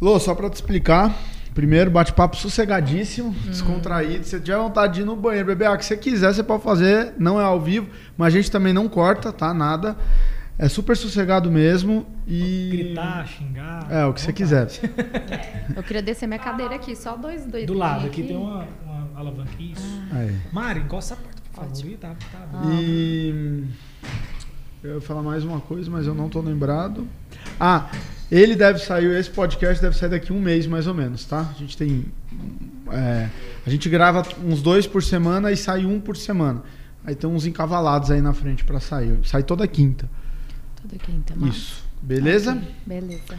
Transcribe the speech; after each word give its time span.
Lô, 0.00 0.18
só 0.18 0.34
pra 0.34 0.50
te 0.50 0.54
explicar. 0.54 1.14
Primeiro, 1.54 1.88
bate-papo 1.90 2.36
sossegadíssimo, 2.36 3.28
Hum. 3.28 3.34
descontraído. 3.46 4.24
Se 4.24 4.30
você 4.30 4.40
tiver 4.40 4.58
vontade 4.58 4.94
de 4.94 5.00
ir 5.02 5.04
no 5.04 5.14
banheiro, 5.14 5.46
beber 5.46 5.66
água 5.66 5.78
que 5.78 5.84
você 5.84 5.96
quiser, 5.96 6.32
você 6.34 6.42
pode 6.42 6.64
fazer. 6.64 7.14
Não 7.16 7.40
é 7.40 7.44
ao 7.44 7.60
vivo, 7.60 7.88
mas 8.16 8.34
a 8.34 8.36
gente 8.36 8.50
também 8.50 8.72
não 8.72 8.88
corta, 8.88 9.32
tá? 9.32 9.54
Nada. 9.54 9.96
É 10.58 10.68
super 10.68 10.96
sossegado 10.96 11.50
mesmo 11.50 12.06
e. 12.26 12.68
Gritar, 12.72 13.26
xingar. 13.26 13.86
É, 13.90 14.04
o 14.04 14.12
que 14.12 14.20
você 14.20 14.32
quiser. 14.32 14.66
Eu 15.76 15.82
queria 15.82 16.02
descer 16.02 16.26
minha 16.26 16.38
cadeira 16.38 16.74
aqui, 16.74 16.94
só 16.96 17.16
dois, 17.16 17.44
dois 17.44 17.66
Do 17.66 17.74
lado, 17.74 18.06
aqui 18.06 18.22
dedinhos 18.22 18.28
tem 18.28 18.36
uma, 18.36 18.66
uma 18.84 19.08
alavanca. 19.20 19.50
Isso. 19.58 20.02
Aí. 20.12 20.36
Mari, 20.52 20.80
encosta 20.80 21.14
a 21.14 21.16
porta, 21.16 21.42
por 21.52 21.64
favor. 21.64 21.96
Tá, 21.98 22.08
tá 22.32 22.46
bom. 22.52 22.70
E. 22.72 23.64
Eu 24.82 24.94
ia 24.96 25.00
falar 25.00 25.22
mais 25.22 25.44
uma 25.44 25.60
coisa, 25.60 25.90
mas 25.90 26.06
eu 26.06 26.14
não 26.14 26.28
tô 26.28 26.40
lembrado. 26.40 27.06
Ah, 27.58 27.88
ele 28.34 28.56
deve 28.56 28.80
sair, 28.80 29.06
esse 29.16 29.30
podcast 29.30 29.80
deve 29.80 29.96
sair 29.96 30.08
daqui 30.08 30.32
um 30.32 30.40
mês 30.40 30.66
mais 30.66 30.86
ou 30.86 30.94
menos, 30.94 31.24
tá? 31.24 31.48
A 31.54 31.58
gente 31.58 31.76
tem. 31.76 32.06
é, 32.90 33.28
a 33.64 33.70
gente 33.70 33.88
grava 33.88 34.22
uns 34.44 34.60
dois 34.60 34.86
por 34.86 35.02
semana 35.02 35.52
e 35.52 35.56
sai 35.56 35.86
um 35.86 36.00
por 36.00 36.16
semana. 36.16 36.62
Aí 37.06 37.14
tem 37.14 37.28
uns 37.30 37.46
encavalados 37.46 38.10
aí 38.10 38.20
na 38.20 38.32
frente 38.32 38.64
pra 38.64 38.80
sair. 38.80 39.18
Sai 39.24 39.42
toda 39.42 39.66
quinta. 39.68 40.08
Tudo 40.82 40.98
quinta, 40.98 41.34
massa. 41.36 41.52
Isso. 41.52 41.84
Beleza? 42.02 42.62
Beleza. 42.84 43.36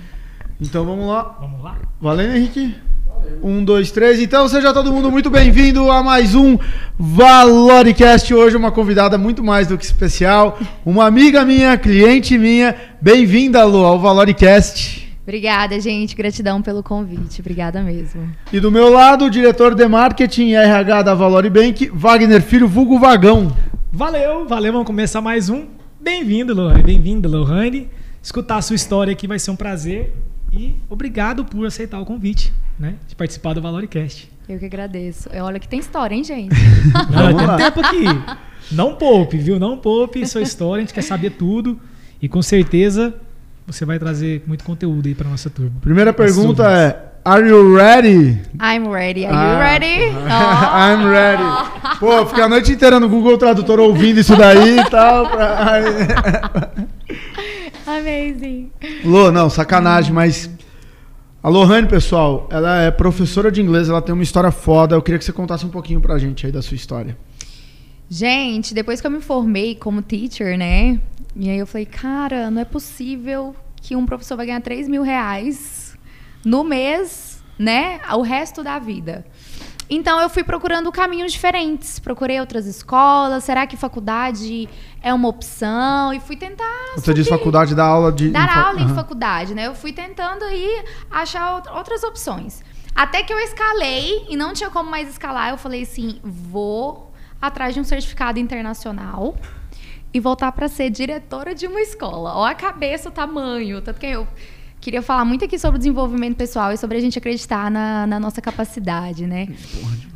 Então 0.62 0.86
vamos 0.86 1.08
lá. 1.08 1.23
Vamos 1.39 1.64
lá? 1.64 1.77
Valendo, 2.00 2.36
Henrique? 2.36 2.75
Um, 3.42 3.64
dois, 3.64 3.92
três. 3.92 4.20
Então 4.20 4.48
seja 4.48 4.74
todo 4.74 4.92
mundo 4.92 5.12
muito 5.12 5.30
bem-vindo 5.30 5.92
a 5.92 6.02
mais 6.02 6.34
um 6.34 6.58
Valoricast. 6.98 8.34
Hoje 8.34 8.58
uma 8.58 8.72
convidada 8.72 9.18
muito 9.18 9.44
mais 9.44 9.68
do 9.68 9.78
que 9.78 9.86
especial. 9.86 10.60
Uma 10.86 11.06
amiga 11.06 11.46
minha, 11.46 11.78
cliente 11.78 12.38
minha. 12.38 12.76
Bem-vinda, 13.02 13.64
Lu, 13.64 13.84
ao 13.84 14.00
Valoricast. 14.00 15.06
Obrigada, 15.23 15.80
gente. 15.80 16.16
Gratidão 16.16 16.62
pelo 16.62 16.84
convite. 16.84 17.42
Obrigada 17.42 17.82
mesmo. 17.82 18.30
E 18.54 18.59
do 18.59 18.72
meu 18.72 18.90
lado, 18.90 19.26
o 19.26 19.30
diretor 19.30 19.73
de 19.73 19.88
marketing 19.88 20.50
e 20.50 20.56
RH 20.56 21.02
da 21.02 21.14
Valoribank, 21.16 21.89
Wagner 21.94 22.42
Filho, 22.42 22.67
vulgo 22.67 23.00
Vagão. 23.00 23.56
Valeu, 23.92 24.48
valeu. 24.48 24.72
Vamos 24.72 24.88
começar 24.88 25.22
mais 25.22 25.50
um. 25.50 25.66
Bem-vindo, 26.00 26.54
Lohane. 26.54 26.84
Bem-vinda, 26.84 27.28
Lohane. 27.28 27.89
Escutar 28.22 28.58
a 28.58 28.62
sua 28.62 28.76
história 28.76 29.12
aqui 29.12 29.28
vai 29.28 29.39
ser 29.39 29.52
um 29.52 29.56
prazer. 29.56 30.14
E 30.58 30.75
obrigado 30.89 31.44
por 31.44 31.66
aceitar 31.66 32.00
o 32.00 32.06
convite, 32.06 32.53
né? 32.80 32.95
De 33.08 33.16
participar 33.16 33.53
do 33.53 33.61
Valoricast. 33.61 34.30
Eu 34.48 34.59
que 34.59 34.66
agradeço. 34.66 35.28
É, 35.31 35.42
Olha 35.42 35.59
que 35.59 35.67
tem 35.67 35.80
história, 35.80 36.16
hein, 36.16 36.23
gente? 36.23 36.56
Não, 37.11 37.36
tem 37.36 37.58
tempo 37.66 37.80
aqui. 37.81 38.06
Não 38.72 38.95
poupe, 38.95 39.38
viu? 39.38 39.59
Não 39.59 39.78
poupe 39.78 40.26
sua 40.26 40.42
história. 40.42 40.78
A 40.81 40.86
gente 40.86 40.94
quer 40.94 41.02
saber 41.02 41.31
tudo. 41.31 41.80
E 42.22 42.30
com 42.30 42.42
certeza 42.42 43.14
você 43.67 43.83
vai 43.86 43.98
trazer 44.00 44.44
muito 44.48 44.64
conteúdo 44.64 45.08
aí 45.08 45.16
pra 45.16 45.30
nossa 45.30 45.50
turma. 45.50 45.72
Primeira 45.81 46.14
pergunta 46.14 46.64
é: 46.72 47.11
Are 47.26 47.48
you 47.48 47.76
ready? 47.76 48.39
I'm 48.61 48.88
ready. 48.92 49.26
Are 49.26 49.36
Ah. 49.36 49.52
you 49.52 49.59
ready? 49.59 50.11
I'm 50.14 51.09
ready. 51.11 52.00
Pô, 52.00 52.26
fiquei 52.28 52.44
a 52.44 52.48
noite 52.48 52.72
inteira 52.72 53.00
no 53.00 53.09
Google 53.09 53.38
Tradutor 53.38 53.80
ouvindo 53.80 54.20
isso 54.20 54.36
daí 54.36 54.80
e 54.80 54.89
tal. 54.89 55.28
pra- 55.30 56.72
Amazing. 58.06 58.72
Lô, 59.03 59.31
não, 59.31 59.50
sacanagem, 59.50 60.14
mas. 60.14 60.50
A 61.42 61.50
Lohane, 61.50 61.88
pessoal, 61.88 62.48
ela 62.52 62.81
é 62.81 62.92
professora 62.92 63.52
de 63.52 63.61
inglês, 63.61 63.89
ela 63.89 64.02
tem 64.02 64.14
uma 64.14 64.23
história 64.23 64.52
foda. 64.52 64.95
Eu 64.95 65.02
queria 65.02 65.17
que 65.17 65.25
você 65.25 65.34
contasse 65.34 65.66
um 65.66 65.70
pouquinho 65.70 66.00
pra 66.00 66.17
gente 66.17 66.45
aí 66.45 66.52
da 66.52 66.61
sua 66.61 66.76
história. 66.76 67.17
Gente, 68.09 68.73
depois 68.73 69.02
que 69.02 69.08
eu 69.08 69.11
me 69.11 69.22
formei 69.22 69.76
como 69.76 70.02
teacher, 70.02 70.58
né? 70.58 71.00
E 71.36 71.50
aí 71.50 71.58
eu 71.58 71.67
falei, 71.67 71.86
cara, 71.86 72.50
não 72.50 72.61
é 72.61 72.66
possível 72.66 73.56
que 73.81 73.95
um 73.95 74.06
professor 74.06 74.38
vai 74.38 74.48
ganhar 74.48 74.61
3 74.61 74.88
mil 74.88 75.03
reais 75.03 75.95
no 76.44 76.64
mês, 76.64 77.44
né? 77.58 77.99
O 78.14 78.22
resto 78.22 78.64
da 78.64 78.80
vida. 78.80 79.26
Então 79.90 80.20
eu 80.20 80.30
fui 80.30 80.44
procurando 80.44 80.92
caminhos 80.92 81.32
diferentes. 81.32 82.00
Procurei 82.00 82.40
outras 82.40 82.66
escolas. 82.66 83.44
Será 83.44 83.68
que 83.68 83.78
faculdade 83.78 84.68
é 85.02 85.14
uma 85.14 85.28
opção? 85.28 86.12
E 86.14 86.20
fui 86.20 86.36
tentar. 86.36 86.66
Você 86.96 87.14
diz 87.14 87.26
subir- 87.28 87.38
faculdade 87.38 87.76
da 87.76 87.86
aula 87.86 88.12
de. 88.12 88.30
dar 88.32 88.48
em 88.48 88.60
aula 88.60 88.80
em 88.82 88.86
Aham. 88.86 88.96
faculdade, 88.96 89.54
né? 89.54 89.68
Eu 89.68 89.76
fui 89.76 89.94
tentando 89.94 90.44
aí 90.44 90.84
achar 91.12 91.42
out- 91.44 91.70
outras 91.70 92.04
opções. 92.04 92.64
Até 92.96 93.22
que 93.23 93.32
eu 93.34 93.40
escalei 93.40 94.26
e 94.30 94.36
não 94.36 94.54
tinha 94.54 94.70
como 94.70 94.90
mais 94.90 95.08
escalar, 95.10 95.50
eu 95.52 95.58
falei 95.58 95.84
assim: 95.84 96.20
vou 96.23 97.12
atrás 97.42 97.73
de 97.76 97.80
um 97.80 97.84
certificado 97.84 98.40
internacional 98.40 99.36
e 100.14 100.20
voltar 100.20 100.52
para 100.54 100.67
ser 100.67 100.90
diretora 100.90 101.54
de 101.54 101.67
uma 101.67 101.82
escola. 101.82 102.34
Ó 102.36 102.44
a 102.46 102.56
cabeça, 102.56 103.10
o 103.10 103.12
tamanho. 103.12 103.82
Tanto 103.82 104.00
que 104.00 104.08
eu 104.08 104.28
queria 104.86 105.02
falar 105.02 105.26
muito 105.26 105.44
aqui 105.44 105.58
sobre 105.58 105.78
o 105.78 105.80
desenvolvimento 105.80 106.38
pessoal 106.38 106.72
e 106.72 106.78
sobre 106.78 106.96
a 106.96 107.02
gente 107.02 107.18
acreditar 107.18 107.72
na, 107.72 108.06
na 108.06 108.20
nossa 108.20 108.40
capacidade, 108.40 109.26
né? 109.26 109.48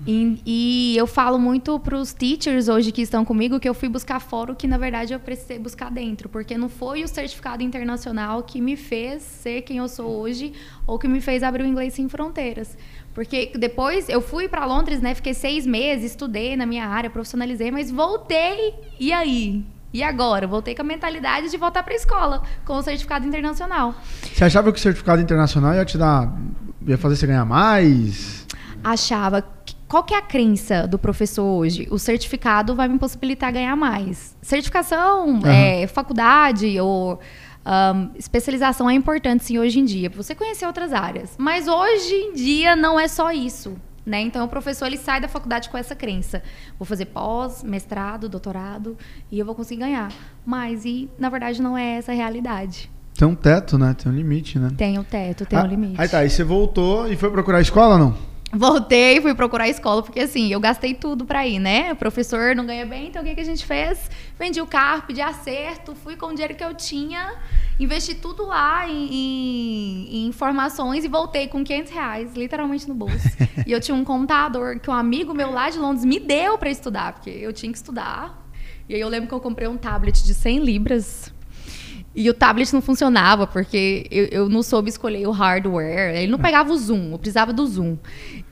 E, 0.06 0.40
e 0.46 0.96
eu 0.96 1.08
falo 1.08 1.40
muito 1.40 1.80
para 1.80 1.98
os 1.98 2.14
teachers 2.14 2.68
hoje 2.68 2.92
que 2.92 3.02
estão 3.02 3.26
comigo 3.26 3.60
que 3.60 3.68
eu 3.68 3.74
fui 3.74 3.90
buscar 3.90 4.20
fora 4.20 4.52
o 4.52 4.56
que 4.56 4.68
na 4.68 4.78
verdade 4.78 5.12
eu 5.12 5.20
precisei 5.20 5.58
buscar 5.58 5.90
dentro, 5.90 6.30
porque 6.30 6.56
não 6.56 6.70
foi 6.70 7.04
o 7.04 7.08
certificado 7.08 7.64
internacional 7.64 8.44
que 8.44 8.62
me 8.62 8.76
fez 8.76 9.24
ser 9.24 9.64
quem 9.64 9.78
eu 9.78 9.88
sou 9.88 10.08
hoje 10.08 10.54
ou 10.86 11.00
que 11.00 11.08
me 11.08 11.20
fez 11.20 11.42
abrir 11.42 11.64
o 11.64 11.68
inglês 11.68 11.96
sem 11.96 12.08
fronteiras. 12.08 12.78
Porque 13.12 13.52
depois 13.56 14.08
eu 14.08 14.22
fui 14.22 14.48
para 14.48 14.68
Londres, 14.68 15.02
né? 15.02 15.16
Fiquei 15.16 15.34
seis 15.34 15.66
meses, 15.66 16.12
estudei 16.12 16.56
na 16.56 16.68
minha 16.68 16.86
área, 16.86 17.10
profissionalizei, 17.10 17.72
mas 17.72 17.90
voltei. 17.90 18.76
E 19.00 19.12
aí? 19.12 19.66
E 19.94 20.04
agora? 20.04 20.46
Voltei 20.46 20.76
com 20.76 20.82
a 20.82 20.86
mentalidade 20.86 21.50
de 21.50 21.58
voltar 21.58 21.84
para 21.84 21.94
a 21.94 21.96
escola 21.96 22.44
com 22.66 22.78
o 22.78 22.82
certificado 22.82 23.26
internacional. 23.26 23.96
Você 24.22 24.44
achava 24.44 24.72
que 24.72 24.78
o 24.78 24.82
certificado 24.82 25.22
internacional 25.22 25.74
ia 25.74 25.86
te 25.86 25.98
dar. 25.98 26.32
ia 26.88 26.98
fazer 26.98 27.16
você 27.16 27.28
ganhar 27.28 27.46
mais? 27.46 28.48
achava 28.84 29.44
qual 29.88 30.04
que 30.04 30.14
é 30.14 30.18
a 30.18 30.22
crença 30.22 30.88
do 30.88 31.00
professor 31.00 31.44
hoje? 31.44 31.88
O 31.90 31.98
certificado 31.98 32.76
vai 32.76 32.88
me 32.88 33.00
possibilitar 33.00 33.52
ganhar 33.52 33.76
mais. 33.76 34.38
Certificação, 34.42 35.38
Aham. 35.38 35.50
é, 35.52 35.88
faculdade 35.88 36.80
ou 36.80 37.20
ahn, 37.66 38.10
especialização 38.16 38.88
é 38.88 38.94
importante 38.94 39.44
sim 39.46 39.58
hoje 39.58 39.80
em 39.80 39.86
dia, 39.86 40.10
para 40.10 40.22
você 40.22 40.36
conhecer 40.36 40.68
outras 40.68 40.94
áreas. 40.94 41.34
Mas 41.40 41.68
hoje 41.68 42.14
em 42.14 42.34
dia 42.34 42.76
não 42.76 43.00
é 43.00 43.08
só 43.08 43.32
isso. 43.32 43.76
Né? 44.06 44.22
Então 44.22 44.46
o 44.46 44.48
professor 44.50 44.86
ele 44.86 44.98
sai 44.98 45.22
da 45.22 45.28
faculdade 45.28 45.70
com 45.70 45.78
essa 45.78 45.96
crença. 45.96 46.42
Vou 46.78 46.86
fazer 46.86 47.06
pós, 47.06 47.64
mestrado, 47.64 48.28
doutorado 48.30 48.98
e 49.32 49.38
eu 49.38 49.46
vou 49.46 49.54
conseguir 49.54 49.82
ganhar. 49.82 50.12
Mas 50.46 50.86
e 50.86 51.10
na 51.18 51.30
verdade 51.30 51.62
não 51.62 51.78
é 51.78 51.98
essa 51.98 52.12
a 52.12 52.16
realidade. 52.16 52.90
Tem 53.18 53.28
um 53.28 53.36
teto, 53.36 53.78
né? 53.78 53.94
Tem 53.94 54.12
um 54.12 54.16
limite, 54.16 54.58
né? 54.58 54.72
Tem 54.78 54.98
o 54.98 55.04
teto, 55.04 55.46
tem 55.46 55.60
Ah, 55.60 55.64
o 55.64 55.68
limite. 55.68 56.00
Aí 56.00 56.08
tá, 56.08 56.20
aí 56.20 56.30
você 56.30 56.44
voltou 56.44 57.12
e 57.12 57.18
foi 57.18 57.30
procurar 57.30 57.58
a 57.58 57.62
escola 57.62 57.96
ou 57.96 58.00
não? 58.00 58.30
Voltei, 58.52 59.22
fui 59.22 59.36
procurar 59.36 59.66
a 59.66 59.70
escola, 59.70 60.02
porque 60.02 60.22
assim, 60.22 60.52
eu 60.52 60.60
gastei 60.60 60.96
tudo 60.96 61.24
pra 61.24 61.46
ir, 61.46 61.60
né? 61.60 61.94
O 61.94 61.96
professor 61.96 62.56
não 62.56 62.66
ganha 62.66 62.84
bem, 62.84 63.08
então 63.08 63.22
o 63.22 63.26
que, 63.26 63.36
que 63.36 63.42
a 63.42 63.46
gente 63.46 63.64
fez? 63.64 64.10
Vendi 64.40 64.60
o 64.60 64.66
carro, 64.66 65.04
pedi 65.06 65.22
acerto, 65.22 65.94
fui 65.94 66.16
com 66.16 66.28
o 66.28 66.32
dinheiro 66.34 66.56
que 66.56 66.64
eu 66.64 66.74
tinha, 66.74 67.36
investi 67.80 68.16
tudo 68.16 68.46
lá 68.46 68.90
em, 68.90 69.08
em- 69.14 70.08
em 70.18 70.28
informações 70.28 71.04
e 71.06 71.08
voltei 71.08 71.48
com 71.48 71.64
500 71.64 71.92
reais, 71.92 72.34
literalmente 72.36 72.88
no 72.88 72.94
bolso. 72.94 73.16
e 73.66 73.72
eu 73.72 73.80
tinha 73.80 73.96
um 73.96 74.04
computador 74.04 74.80
que 74.80 74.90
um 74.90 74.94
amigo 74.94 75.34
meu 75.34 75.52
lá 75.52 75.70
de 75.70 75.78
Londres 75.80 76.04
me 76.06 76.20
deu 76.20 76.58
pra 76.58 76.70
estudar, 76.70 77.14
porque 77.14 77.30
eu 77.30 77.54
tinha 77.54 77.72
que 77.72 77.78
estudar. 77.78 78.48
E 78.88 78.96
aí 78.96 79.02
eu 79.02 79.08
lembro 79.10 79.28
que 79.30 79.34
eu 79.34 79.40
comprei 79.40 79.68
um 79.68 79.78
tablet 79.78 80.24
de 80.24 80.34
100 80.34 80.60
libras. 80.60 81.34
E 82.16 82.28
o 82.30 82.34
tablet 82.34 82.74
não 82.74 82.82
funcionava, 82.82 83.46
porque 83.46 84.08
eu, 84.10 84.26
eu 84.26 84.50
não 84.50 84.64
soube 84.64 84.90
escolher 84.90 85.28
o 85.28 85.32
hardware. 85.32 86.16
Ele 86.16 86.32
não 86.32 86.40
pegava 86.40 86.74
o 86.74 86.78
zoom, 86.78 87.12
eu 87.12 87.20
precisava 87.20 87.54
do 87.54 87.66
zoom. 87.68 87.98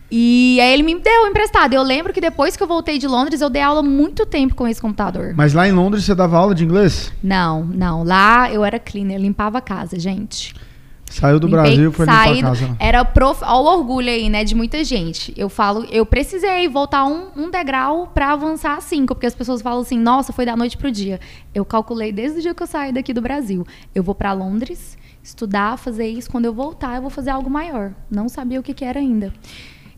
E 0.09 0.57
aí 0.62 0.73
ele 0.73 0.84
me 0.84 0.97
deu 1.00 1.28
emprestado. 1.28 1.73
Eu 1.73 1.84
lembro 1.84 2.13
que 2.13 2.22
depois 2.22 2.56
que 2.56 2.63
eu 2.63 2.68
voltei 2.68 2.97
de 2.97 3.07
Londres, 3.07 3.41
eu 3.41 3.50
dei 3.50 3.62
aula 3.62 3.84
muito 3.84 4.25
tempo 4.25 4.56
com 4.56 4.66
esse 4.68 4.79
computador. 4.81 5.34
Mas 5.35 5.53
lá 5.53 5.68
em 5.68 5.72
Londres 5.73 6.06
você 6.06 6.16
dava 6.16 6.38
aula 6.38 6.56
de 6.56 6.63
inglês? 6.63 7.12
Não, 7.21 7.65
não. 7.65 8.04
Lá 8.04 8.51
eu 8.51 8.63
era 8.63 8.80
cleaner, 8.80 9.19
limpava 9.19 9.57
a 9.57 9.62
casa, 9.62 10.00
gente. 10.00 10.56
Saiu 11.09 11.39
do 11.39 11.48
Limpei- 11.48 11.62
Brasil, 11.62 11.92
foi 11.94 12.06
limpar 12.06 12.30
a 12.30 12.42
casa. 12.42 12.68
né? 12.68 12.75
Era 12.80 13.06
prof... 13.06 13.42
Olha 13.42 13.54
o 13.62 13.77
orgulho 13.80 14.09
aí, 14.09 14.30
né, 14.30 14.44
de 14.44 14.54
muita 14.54 14.83
gente. 14.83 15.33
Eu 15.38 15.48
falo, 15.48 15.86
eu 15.89 16.06
precisei 16.06 16.68
voltar 16.68 17.06
um, 17.06 17.27
um 17.36 17.50
degrau 17.50 18.07
pra 18.13 18.33
avançar 18.33 18.81
cinco, 18.81 19.15
porque 19.15 19.25
as 19.25 19.33
pessoas 19.36 19.62
falam 19.62 19.80
assim, 19.81 19.98
nossa, 19.98 20.33
foi 20.33 20.45
da 20.45 20.53
noite 20.56 20.75
pro 20.77 20.92
dia. 20.92 21.19
Eu 21.56 21.63
calculei 21.63 22.12
desde 22.12 22.39
o 22.39 22.42
dia 22.42 22.53
que 22.53 22.62
eu 22.62 22.68
saí 22.68 22.92
daqui 22.92 23.13
do 23.13 23.21
Brasil. 23.21 23.65
Eu 23.95 24.03
vou 24.03 24.13
pra 24.13 24.33
Londres 24.33 24.98
estudar, 25.24 25.77
fazer 25.77 26.07
isso. 26.07 26.30
Quando 26.30 26.44
eu 26.45 26.53
voltar, 26.53 26.95
eu 26.98 27.01
vou 27.01 27.10
fazer 27.10 27.30
algo 27.30 27.50
maior. 27.50 27.94
Não 28.12 28.27
sabia 28.27 28.60
o 28.60 28.63
que, 28.63 28.74
que 28.74 28.83
era 28.83 29.00
ainda. 29.00 29.33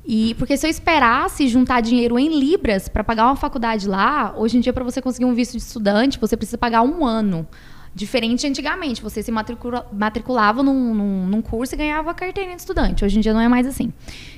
E 0.05 0.33
porque 0.35 0.57
se 0.57 0.65
eu 0.65 0.69
esperasse 0.71 1.47
juntar 1.47 1.81
dinheiro 1.81 2.17
em 2.17 2.39
libras 2.39 2.87
para 2.89 3.03
pagar 3.03 3.25
uma 3.27 3.35
faculdade 3.35 3.87
lá, 3.87 4.33
hoje 4.37 4.57
em 4.57 4.59
dia 4.59 4.73
para 4.73 4.83
você 4.83 5.01
conseguir 5.01 5.25
um 5.25 5.33
visto 5.33 5.51
de 5.51 5.57
estudante, 5.63 6.19
você 6.19 6.35
precisa 6.35 6.57
pagar 6.57 6.81
um 6.81 7.05
ano. 7.05 7.47
Diferente 7.93 8.45
antigamente, 8.47 9.01
você 9.01 9.21
se 9.21 9.31
matricula- 9.31 9.85
matriculava 9.91 10.61
num, 10.63 10.93
num- 10.93 11.25
num 11.27 11.41
curso 11.41 11.73
e 11.73 11.77
ganhava 11.77 12.13
carteirinha 12.13 12.55
de 12.55 12.61
estudante. 12.61 13.03
Hoje 13.03 13.17
em 13.17 13.21
dia 13.21 13.33
não 13.33 13.41
é 13.41 13.47
mais 13.47 13.65
assim. 13.67 13.91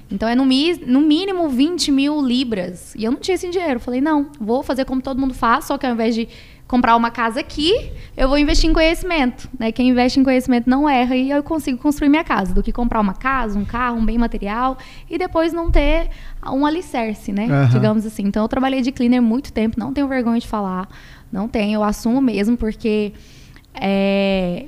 Então 0.09 0.27
é 0.27 0.33
no, 0.35 0.45
no 0.45 1.01
mínimo 1.01 1.49
20 1.49 1.91
mil 1.91 2.21
libras. 2.25 2.95
E 2.95 3.03
eu 3.03 3.11
não 3.11 3.19
tinha 3.19 3.35
esse 3.35 3.49
dinheiro. 3.49 3.79
Falei, 3.79 3.99
não, 4.01 4.27
vou 4.39 4.63
fazer 4.63 4.85
como 4.85 5.01
todo 5.01 5.19
mundo 5.19 5.33
faz, 5.33 5.65
só 5.65 5.77
que 5.77 5.85
ao 5.85 5.93
invés 5.93 6.15
de 6.15 6.27
comprar 6.71 6.95
uma 6.95 7.11
casa 7.11 7.41
aqui, 7.41 7.91
eu 8.15 8.29
vou 8.29 8.37
investir 8.37 8.69
em 8.69 8.73
conhecimento. 8.73 9.49
Né? 9.59 9.73
Quem 9.73 9.89
investe 9.89 10.21
em 10.21 10.23
conhecimento 10.23 10.69
não 10.69 10.87
erra 10.87 11.17
e 11.17 11.29
eu 11.29 11.43
consigo 11.43 11.77
construir 11.77 12.07
minha 12.07 12.23
casa. 12.23 12.53
Do 12.53 12.63
que 12.63 12.71
comprar 12.71 13.01
uma 13.01 13.13
casa, 13.13 13.59
um 13.59 13.65
carro, 13.65 13.97
um 13.97 14.05
bem 14.05 14.17
material 14.17 14.77
e 15.09 15.17
depois 15.17 15.51
não 15.51 15.69
ter 15.69 16.09
um 16.47 16.65
alicerce, 16.65 17.33
né? 17.33 17.45
Aham. 17.45 17.67
Digamos 17.67 18.05
assim. 18.05 18.23
Então 18.23 18.41
eu 18.41 18.47
trabalhei 18.47 18.81
de 18.81 18.89
cleaner 18.89 19.21
muito 19.21 19.51
tempo, 19.51 19.77
não 19.77 19.91
tenho 19.91 20.07
vergonha 20.07 20.39
de 20.39 20.47
falar. 20.47 20.87
Não 21.29 21.45
tenho, 21.45 21.75
eu 21.75 21.83
assumo 21.83 22.21
mesmo, 22.21 22.55
porque. 22.55 23.11
é, 23.73 24.67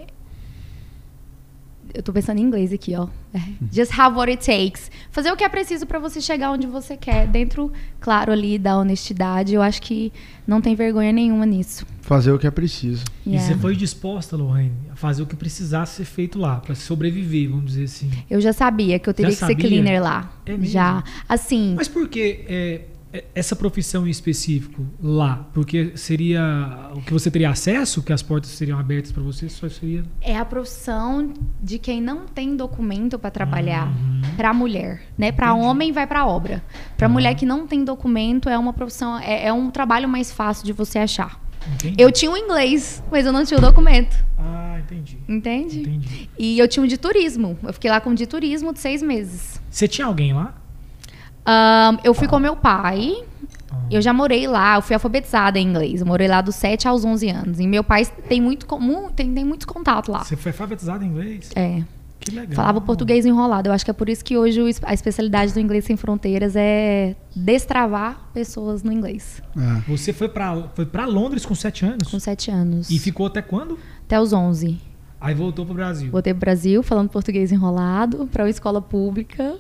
Eu 1.94 2.02
tô 2.02 2.12
pensando 2.12 2.40
em 2.40 2.42
inglês 2.42 2.74
aqui, 2.74 2.96
ó. 2.96 3.08
É, 3.34 3.40
Just 3.72 3.92
have 3.98 4.16
what 4.18 4.30
it 4.32 4.44
takes. 4.44 4.90
Fazer 5.12 5.32
o 5.32 5.36
que 5.38 5.44
é 5.44 5.50
preciso 5.50 5.86
para 5.86 6.00
você 6.00 6.20
chegar 6.20 6.52
onde 6.52 6.66
você 6.66 6.98
quer. 6.98 7.28
Dentro, 7.28 7.72
claro, 8.00 8.32
ali 8.32 8.58
da 8.58 8.78
honestidade. 8.78 9.54
Eu 9.54 9.62
acho 9.62 9.80
que 9.82 10.12
não 10.48 10.60
tem 10.60 10.74
vergonha 10.76 11.12
nenhuma 11.12 11.46
nisso. 11.46 11.86
Fazer 12.02 12.32
o 12.32 12.40
que 12.40 12.48
é 12.48 12.52
preciso. 12.52 13.04
E 13.26 13.30
Yeah. 13.32 13.48
você 13.54 13.60
foi 13.60 13.76
disposta, 13.76 14.36
Lohane, 14.36 14.72
a 14.92 14.96
fazer 14.96 15.22
o 15.24 15.26
que 15.28 15.36
precisasse 15.36 15.98
ser 15.98 16.06
feito 16.06 16.38
lá, 16.40 16.58
pra 16.58 16.74
sobreviver, 16.76 17.50
vamos 17.50 17.66
dizer 17.68 17.84
assim. 17.86 18.10
Eu 18.30 18.42
já 18.42 18.52
sabia 18.54 18.98
que 19.00 19.08
eu 19.08 19.14
teria 19.14 19.32
Já 19.32 19.36
que 19.38 19.46
ser 19.46 19.54
sabia? 19.54 19.68
cleaner 19.70 20.02
lá. 20.02 20.32
É 20.46 20.52
mesmo? 20.52 20.66
Já. 20.66 21.04
Assim, 21.30 21.74
Mas 21.78 21.88
por 21.88 22.08
que 22.10 22.46
é, 22.48 22.54
é, 22.54 22.82
essa 23.36 23.56
profissão 23.56 24.08
em 24.08 24.10
específico 24.10 24.86
lá? 25.02 25.48
Porque 25.54 25.92
seria 25.96 26.90
o 26.96 27.02
que 27.02 27.14
você 27.14 27.30
teria 27.30 27.50
acesso, 27.50 28.02
que 28.02 28.12
as 28.12 28.22
portas 28.22 28.50
seriam 28.52 28.80
abertas 28.80 29.12
pra 29.12 29.22
você, 29.22 29.48
só 29.50 29.70
seria. 29.70 30.04
é 30.22 30.36
a 30.38 30.44
profissão 30.46 31.32
de 31.62 31.78
quem 31.78 32.02
não 32.02 32.26
tem 32.26 32.56
documento 32.56 33.20
para 33.20 33.30
trabalhar 33.30 33.88
Uhum. 33.88 34.22
para 34.36 34.54
mulher, 34.54 35.02
né? 35.18 35.32
Para 35.32 35.54
homem 35.54 35.92
vai 35.92 36.08
para 36.08 36.26
obra. 36.26 36.64
Para 36.98 37.08
Tá. 37.08 37.14
mulher 37.14 37.36
que 37.36 37.46
não 37.46 37.68
tem 37.68 37.84
documento 37.84 38.50
é 38.50 38.58
uma 38.58 38.74
profissão, 38.74 39.20
é, 39.20 39.46
é 39.48 39.54
um 39.54 39.70
trabalho 39.70 40.08
mais 40.10 40.32
fácil 40.32 40.66
de 40.66 40.74
você 40.74 41.00
achar. 41.00 41.42
Entendi. 41.76 41.96
Eu 42.02 42.12
tinha 42.12 42.30
o 42.32 42.36
inglês, 42.38 43.02
mas 43.12 43.26
eu 43.26 43.32
não 43.32 43.46
tinha 43.46 43.58
o 43.58 43.62
documento, 43.62 44.18
Ah, 44.38 44.80
entendi. 44.80 45.18
entende? 45.30 45.80
Entendi. 45.82 46.30
E 46.38 46.60
eu 46.60 46.68
tinha 46.68 46.84
o 46.84 46.88
de 46.88 46.98
turismo. 46.98 47.58
Eu 47.64 47.72
fiquei 47.72 47.90
lá 47.90 48.02
com 48.02 48.10
o 48.10 48.16
de 48.16 48.26
turismo 48.28 48.74
de 48.74 48.80
seis 48.80 49.02
meses. 49.02 49.62
Você 49.70 49.88
tinha 49.88 50.06
alguém 50.08 50.34
lá? 50.34 50.54
Ahn, 51.46 51.98
eu 52.04 52.14
fui 52.14 52.28
com 52.28 52.40
meu 52.40 52.56
pai. 52.56 53.24
Ah. 53.72 53.76
Eu 53.92 54.02
já 54.02 54.14
morei 54.14 54.48
lá, 54.48 54.76
eu 54.76 54.82
fui 54.82 54.94
alfabetizada 54.94 55.60
em 55.60 55.68
inglês. 55.68 56.02
Eu 56.02 56.08
morei 56.08 56.28
lá 56.28 56.42
dos 56.42 56.56
7 56.56 56.88
aos 56.88 57.04
11 57.04 57.30
anos. 57.30 57.60
E 57.60 57.68
meu 57.68 57.84
pai 57.84 58.06
tem 58.06 58.42
muito 58.42 58.66
comum, 58.66 59.10
tem, 59.10 59.34
tem 59.34 59.44
muitos 59.46 59.66
contatos 59.66 60.14
lá. 60.14 60.24
Você 60.24 60.36
foi 60.36 60.52
alfabetizado 60.52 61.04
em 61.04 61.08
inglês? 61.08 61.52
É. 61.56 61.84
Que 62.24 62.32
legal. 62.32 62.56
Falava 62.56 62.80
português 62.80 63.26
enrolado. 63.26 63.68
Eu 63.68 63.74
acho 63.74 63.84
que 63.84 63.92
é 63.92 63.94
por 63.94 64.08
isso 64.08 64.24
que 64.24 64.38
hoje 64.38 64.62
a 64.84 64.94
especialidade 64.94 65.54
do 65.54 65.60
Inglês 65.60 65.84
Sem 65.84 65.98
Fronteiras 65.98 66.56
é 66.56 67.16
destravar 67.36 68.30
pessoas 68.34 68.82
no 68.82 68.94
inglês. 68.94 69.42
É. 69.58 69.92
Você 69.92 70.14
foi 70.14 70.30
pra, 70.30 70.70
foi 70.74 70.86
pra 70.86 71.06
Londres 71.06 71.46
com 71.46 71.54
7 71.54 71.86
anos? 71.86 72.08
Com 72.08 72.20
7 72.20 72.50
anos. 72.50 72.90
E 72.90 72.98
ficou 72.98 73.26
até 73.26 73.42
quando? 73.42 73.78
Até 74.06 74.20
os 74.22 74.32
11. 74.32 74.80
Aí 75.20 75.34
voltou 75.34 75.66
pro 75.66 75.74
Brasil. 75.74 76.12
Voltei 76.12 76.34
pro 76.34 76.42
Brasil 76.42 76.84
falando 76.84 77.10
português 77.10 77.52
enrolado 77.52 78.28
para 78.32 78.44
uma 78.44 78.50
escola 78.50 78.82
pública. 78.82 79.58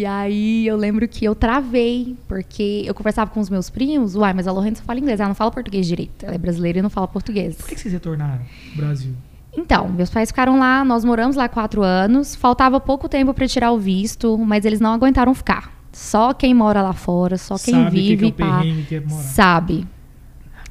E 0.00 0.06
aí 0.06 0.66
eu 0.66 0.78
lembro 0.78 1.06
que 1.06 1.26
eu 1.26 1.34
travei, 1.34 2.16
porque 2.26 2.84
eu 2.86 2.94
conversava 2.94 3.30
com 3.30 3.38
os 3.38 3.50
meus 3.50 3.68
primos, 3.68 4.16
uai, 4.16 4.32
mas 4.32 4.48
a 4.48 4.52
Lorena 4.52 4.74
só 4.74 4.82
fala 4.82 4.98
inglês, 4.98 5.20
ela 5.20 5.28
não 5.28 5.34
fala 5.34 5.50
português 5.50 5.86
direito. 5.86 6.24
Ela 6.24 6.36
é 6.36 6.38
brasileira 6.38 6.78
e 6.78 6.82
não 6.82 6.88
fala 6.88 7.06
português. 7.06 7.56
Por 7.56 7.68
que 7.68 7.74
que 7.74 7.82
vocês 7.82 7.92
retornaram 7.92 8.40
pro 8.72 8.82
Brasil? 8.82 9.12
Então, 9.54 9.90
meus 9.90 10.08
pais 10.08 10.30
ficaram 10.30 10.58
lá, 10.58 10.82
nós 10.86 11.04
moramos 11.04 11.36
lá 11.36 11.50
quatro 11.50 11.82
anos, 11.82 12.34
faltava 12.34 12.80
pouco 12.80 13.10
tempo 13.10 13.34
para 13.34 13.46
tirar 13.46 13.72
o 13.72 13.78
visto, 13.78 14.38
mas 14.38 14.64
eles 14.64 14.80
não 14.80 14.90
aguentaram 14.94 15.34
ficar. 15.34 15.70
Só 15.92 16.32
quem 16.32 16.54
mora 16.54 16.80
lá 16.80 16.94
fora, 16.94 17.36
só 17.36 17.58
quem 17.58 17.74
Sabe 17.74 17.88
o 17.88 17.90
que 17.90 18.16
vive 18.16 18.32
que 18.32 18.42
é 18.42 18.46
pá, 18.46 18.58
perrengue 18.60 18.82
que 18.84 18.94
é 18.94 19.00
morar. 19.00 19.22
sabe. 19.22 19.86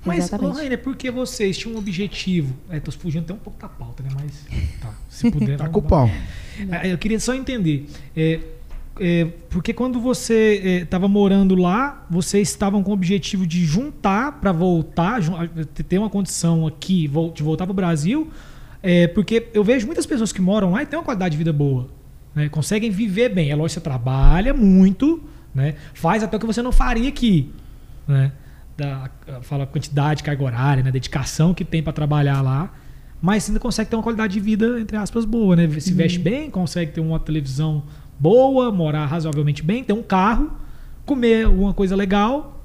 Mas, 0.04 0.26
Exatamente. 0.26 0.54
Lorraine, 0.56 0.74
é 0.74 0.78
porque 0.78 1.12
vocês 1.12 1.56
tinham 1.56 1.76
um 1.76 1.78
objetivo. 1.78 2.56
É, 2.68 2.80
tô 2.80 2.92
fugindo 2.92 3.26
até 3.26 3.34
um 3.34 3.38
pouco 3.38 3.60
da 3.62 3.70
pauta, 3.70 4.02
né? 4.02 4.10
Mas, 4.20 4.44
tá, 4.82 4.92
se 5.08 5.30
puder. 5.30 5.56
Tá 5.60 5.70
com 5.70 5.80
o 5.80 5.84
pau. 5.84 6.10
Ah, 6.72 6.88
Eu 6.88 6.98
queria 6.98 7.20
só 7.20 7.36
entender. 7.36 7.86
É, 8.16 8.40
é, 9.00 9.26
porque 9.50 9.74
quando 9.74 10.00
você 10.00 10.82
estava 10.84 11.08
morando 11.08 11.56
lá, 11.56 12.06
vocês 12.10 12.50
estavam 12.50 12.84
com 12.84 12.92
o 12.92 12.94
objetivo 12.94 13.48
de 13.48 13.66
juntar 13.66 14.34
para 14.34 14.52
voltar, 14.52 15.22
ter 15.88 15.98
uma 15.98 16.10
condição 16.10 16.68
aqui, 16.68 17.10
de 17.34 17.42
voltar 17.42 17.66
para 17.66 17.72
o 17.72 17.76
Brasil. 17.76 18.30
É, 18.82 19.08
porque 19.08 19.48
eu 19.54 19.64
vejo 19.64 19.86
muitas 19.86 20.06
pessoas 20.06 20.32
que 20.32 20.42
moram 20.42 20.72
lá 20.72 20.84
e 20.84 20.86
têm 20.86 20.98
uma 20.98 21.06
qualidade 21.06 21.32
de 21.34 21.38
vida 21.38 21.54
boa. 21.54 21.90
né? 22.34 22.50
Conseguem 22.50 22.92
viver 22.92 23.30
bem. 23.30 23.50
É 23.50 23.56
lógico, 23.56 23.80
você 23.80 23.82
trabalha 23.82 24.54
muito, 24.54 25.24
né? 25.54 25.76
faz 25.94 26.24
até 26.24 26.38
o 26.38 26.40
que 26.40 26.46
você 26.46 26.62
não 26.62 26.72
faria 26.72 27.10
aqui. 27.10 27.52
Né? 28.08 28.32
Da, 28.78 29.10
fala 29.42 29.64
a 29.64 29.68
quantidade, 29.68 30.24
carga 30.24 30.44
horária, 30.44 30.84
né? 30.84 30.92
dedicação 30.92 31.54
que 31.54 31.66
tem 31.66 31.84
para 31.84 31.94
trabalhar 31.94 32.42
lá. 32.42 32.74
Mas 33.22 33.50
ainda 33.50 33.60
consegue 33.60 33.90
ter 33.90 33.96
uma 33.98 34.04
qualidade 34.04 34.34
de 34.34 34.40
vida, 34.40 34.80
entre 34.80 34.96
aspas, 34.96 35.26
boa, 35.26 35.54
né? 35.54 35.68
Se 35.80 35.92
veste 35.92 36.18
bem, 36.18 36.50
consegue 36.50 36.94
ter 36.94 37.02
uma 37.02 37.20
televisão 37.20 37.84
boa, 38.20 38.72
morar 38.72 39.06
razoavelmente 39.06 39.64
bem, 39.64 39.84
ter 39.84 39.94
um 39.94 40.04
carro, 40.04 40.52
comer 41.06 41.48
uma 41.48 41.74
coisa 41.74 41.96
legal, 41.96 42.62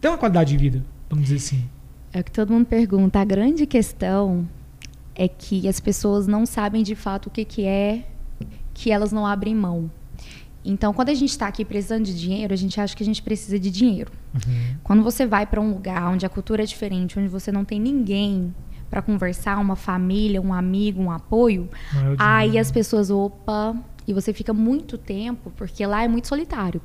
ter 0.00 0.08
uma 0.08 0.18
qualidade 0.18 0.50
de 0.50 0.56
vida, 0.56 0.84
vamos 1.08 1.24
dizer 1.24 1.36
assim. 1.36 1.64
É 2.12 2.20
o 2.20 2.24
que 2.24 2.30
todo 2.30 2.52
mundo 2.52 2.66
pergunta. 2.66 3.20
A 3.20 3.24
grande 3.24 3.66
questão 3.66 4.48
é 5.14 5.26
que 5.26 5.66
as 5.66 5.80
pessoas 5.80 6.26
não 6.26 6.46
sabem 6.46 6.82
de 6.82 6.94
fato 6.94 7.26
o 7.26 7.30
que, 7.30 7.44
que 7.44 7.64
é 7.64 8.04
que 8.72 8.90
elas 8.90 9.10
não 9.10 9.26
abrem 9.26 9.54
mão. 9.54 9.90
Então, 10.64 10.92
quando 10.92 11.08
a 11.08 11.14
gente 11.14 11.30
está 11.30 11.48
aqui 11.48 11.64
precisando 11.64 12.04
de 12.04 12.18
dinheiro, 12.18 12.52
a 12.52 12.56
gente 12.56 12.80
acha 12.80 12.94
que 12.94 13.02
a 13.02 13.06
gente 13.06 13.22
precisa 13.22 13.58
de 13.58 13.70
dinheiro. 13.70 14.12
Quando 14.82 15.02
você 15.02 15.26
vai 15.26 15.46
para 15.46 15.60
um 15.60 15.70
lugar 15.70 16.12
onde 16.12 16.26
a 16.26 16.28
cultura 16.28 16.62
é 16.62 16.66
diferente, 16.66 17.18
onde 17.18 17.28
você 17.28 17.50
não 17.50 17.64
tem 17.64 17.80
ninguém 17.80 18.54
para 18.90 19.02
conversar, 19.02 19.58
uma 19.58 19.76
família, 19.76 20.40
um 20.40 20.52
amigo, 20.52 21.00
um 21.00 21.10
apoio, 21.10 21.68
aí 22.18 22.48
dinheiro. 22.48 22.60
as 22.60 22.70
pessoas, 22.70 23.10
opa, 23.10 23.76
e 24.08 24.12
você 24.14 24.32
fica 24.32 24.54
muito 24.54 24.96
tempo, 24.96 25.52
porque 25.54 25.84
lá 25.84 26.02
é 26.02 26.08
muito 26.08 26.28
solitário. 26.28 26.80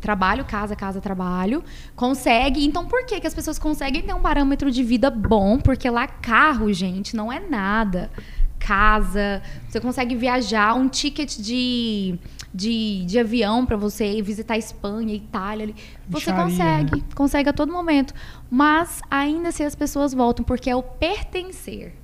Trabalho, 0.00 0.44
casa, 0.44 0.76
casa, 0.76 1.00
trabalho. 1.00 1.64
Consegue. 1.96 2.64
Então, 2.64 2.86
por 2.86 3.04
que, 3.04 3.20
que 3.20 3.26
as 3.26 3.34
pessoas 3.34 3.58
conseguem 3.58 4.02
ter 4.02 4.14
um 4.14 4.22
parâmetro 4.22 4.70
de 4.70 4.84
vida 4.84 5.10
bom? 5.10 5.58
Porque 5.58 5.90
lá, 5.90 6.06
carro, 6.06 6.72
gente, 6.72 7.16
não 7.16 7.30
é 7.30 7.40
nada. 7.40 8.08
Casa, 8.56 9.42
você 9.68 9.80
consegue 9.80 10.14
viajar, 10.14 10.74
um 10.74 10.88
ticket 10.88 11.36
de, 11.38 12.16
de, 12.54 13.04
de 13.04 13.18
avião 13.18 13.66
para 13.66 13.76
você 13.76 14.06
ir 14.06 14.22
visitar 14.22 14.56
Espanha, 14.56 15.12
Itália. 15.12 15.64
ali. 15.64 15.74
Você 16.08 16.32
consegue, 16.32 16.98
né? 16.98 17.04
consegue 17.16 17.48
a 17.48 17.52
todo 17.52 17.72
momento. 17.72 18.14
Mas 18.48 19.02
ainda 19.10 19.48
assim 19.48 19.64
as 19.64 19.74
pessoas 19.74 20.14
voltam, 20.14 20.44
porque 20.44 20.70
é 20.70 20.76
o 20.76 20.84
pertencer. 20.84 22.03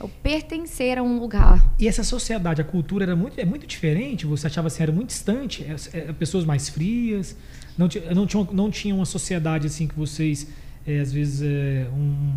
O 0.00 0.08
pertencer 0.08 0.98
a 0.98 1.02
um 1.02 1.18
lugar. 1.18 1.74
E 1.78 1.86
essa 1.86 2.02
sociedade, 2.02 2.60
a 2.60 2.64
cultura 2.64 3.04
era 3.04 3.16
muito, 3.16 3.38
é 3.38 3.44
muito 3.44 3.66
diferente? 3.66 4.26
Você 4.26 4.46
achava 4.46 4.66
assim, 4.66 4.82
era 4.82 4.92
muito 4.92 5.08
distante? 5.08 5.64
É, 5.64 5.98
é, 5.98 6.12
pessoas 6.12 6.44
mais 6.44 6.68
frias? 6.68 7.36
Não, 7.78 7.88
não, 8.14 8.26
tinha, 8.26 8.46
não 8.52 8.70
tinha 8.70 8.94
uma 8.94 9.06
sociedade 9.06 9.66
assim 9.66 9.86
que 9.86 9.94
vocês, 9.94 10.48
é, 10.86 11.00
às 11.00 11.12
vezes, 11.12 11.42
é, 11.42 11.86
um, 11.94 12.34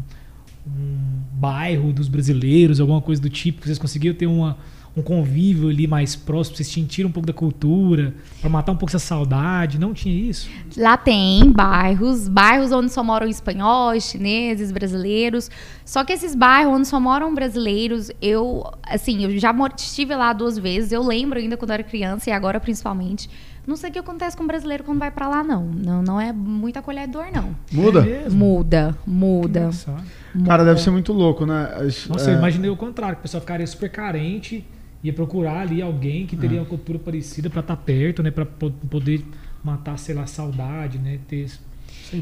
um 0.68 1.22
bairro 1.34 1.92
dos 1.92 2.08
brasileiros, 2.08 2.80
alguma 2.80 3.02
coisa 3.02 3.22
do 3.22 3.30
tipo, 3.30 3.62
que 3.62 3.68
vocês 3.68 3.80
conseguiam 3.80 4.14
ter 4.14 4.28
uma, 4.28 4.58
um 4.98 5.04
convívio 5.04 5.70
ali 5.70 5.86
mais 5.86 6.16
próximo, 6.16 6.58
vocês 6.58 6.68
sentiram 6.68 7.10
um 7.10 7.12
pouco 7.12 7.28
da 7.28 7.34
cultura, 7.34 8.16
para 8.42 8.50
matar 8.50 8.72
um 8.72 8.76
pouco 8.76 8.90
essa 8.90 9.06
saudade? 9.06 9.80
Não 9.80 9.94
tinha 9.94 10.16
isso? 10.16 10.50
Lá 10.76 10.98
tem 10.98 11.52
bairros, 11.52 12.28
bairros 12.28 12.72
onde 12.72 12.92
só 12.92 13.04
moram 13.04 13.28
espanhóis, 13.28 14.06
chineses, 14.06 14.72
brasileiros. 14.72 15.52
Só 15.86 16.04
que 16.04 16.12
esses 16.12 16.34
bairros 16.34 16.74
onde 16.74 16.88
só 16.88 17.00
moram 17.00 17.34
brasileiros, 17.34 18.10
eu, 18.22 18.64
assim, 18.84 19.24
eu 19.24 19.38
já 19.38 19.54
estive 19.78 20.16
lá 20.16 20.34
duas 20.34 20.58
vezes. 20.58 20.92
Eu 20.92 21.04
lembro 21.04 21.38
ainda 21.38 21.56
quando 21.56 21.70
eu 21.70 21.76
era 21.76 21.84
criança 21.84 22.30
e 22.30 22.34
agora 22.34 22.60
principalmente. 22.60 23.30
Não 23.68 23.76
sei 23.76 23.90
o 23.90 23.94
que 23.94 24.00
acontece 24.00 24.36
com 24.36 24.46
o 24.46 24.48
brasileiro 24.48 24.84
quando 24.84 25.00
vai 25.00 25.12
pra 25.12 25.28
lá, 25.28 25.44
não. 25.44 25.66
Não, 25.66 26.02
não 26.02 26.22
é 26.22 26.32
muito 26.32 26.80
acolhedor, 26.80 27.26
não. 27.34 27.54
Muda? 27.72 28.08
É? 28.08 28.30
Muda, 28.30 28.98
muda. 29.06 29.60
engraçado. 29.60 30.04
Cara, 30.46 30.64
deve 30.64 30.82
ser 30.82 30.90
muito 30.90 31.12
louco, 31.12 31.46
né? 31.46 31.70
Nossa, 32.08 32.32
é, 32.32 32.34
eu 32.34 32.38
imaginei 32.38 32.70
o 32.70 32.78
contrário, 32.78 33.16
que 33.16 33.20
o 33.20 33.24
pessoal 33.24 33.42
ficaria 33.42 33.68
super 33.68 33.90
carente, 33.90 34.66
ia 35.04 35.14
procurar 35.14 35.60
ali 35.62 35.82
alguém 35.82 36.26
que 36.26 36.36
teria 36.36 36.60
uma 36.60 36.66
cultura 36.66 36.98
parecida 37.00 37.50
pra 37.50 37.60
estar 37.62 37.76
perto, 37.78 38.24
né? 38.24 38.32
Pra 38.32 38.46
po- 38.46 38.72
poder 38.72 39.24
matar, 39.64 39.98
sei 39.98 40.16
lá, 40.16 40.26
saudade, 40.26 40.98
né? 40.98 41.20
Ter. 41.28 41.48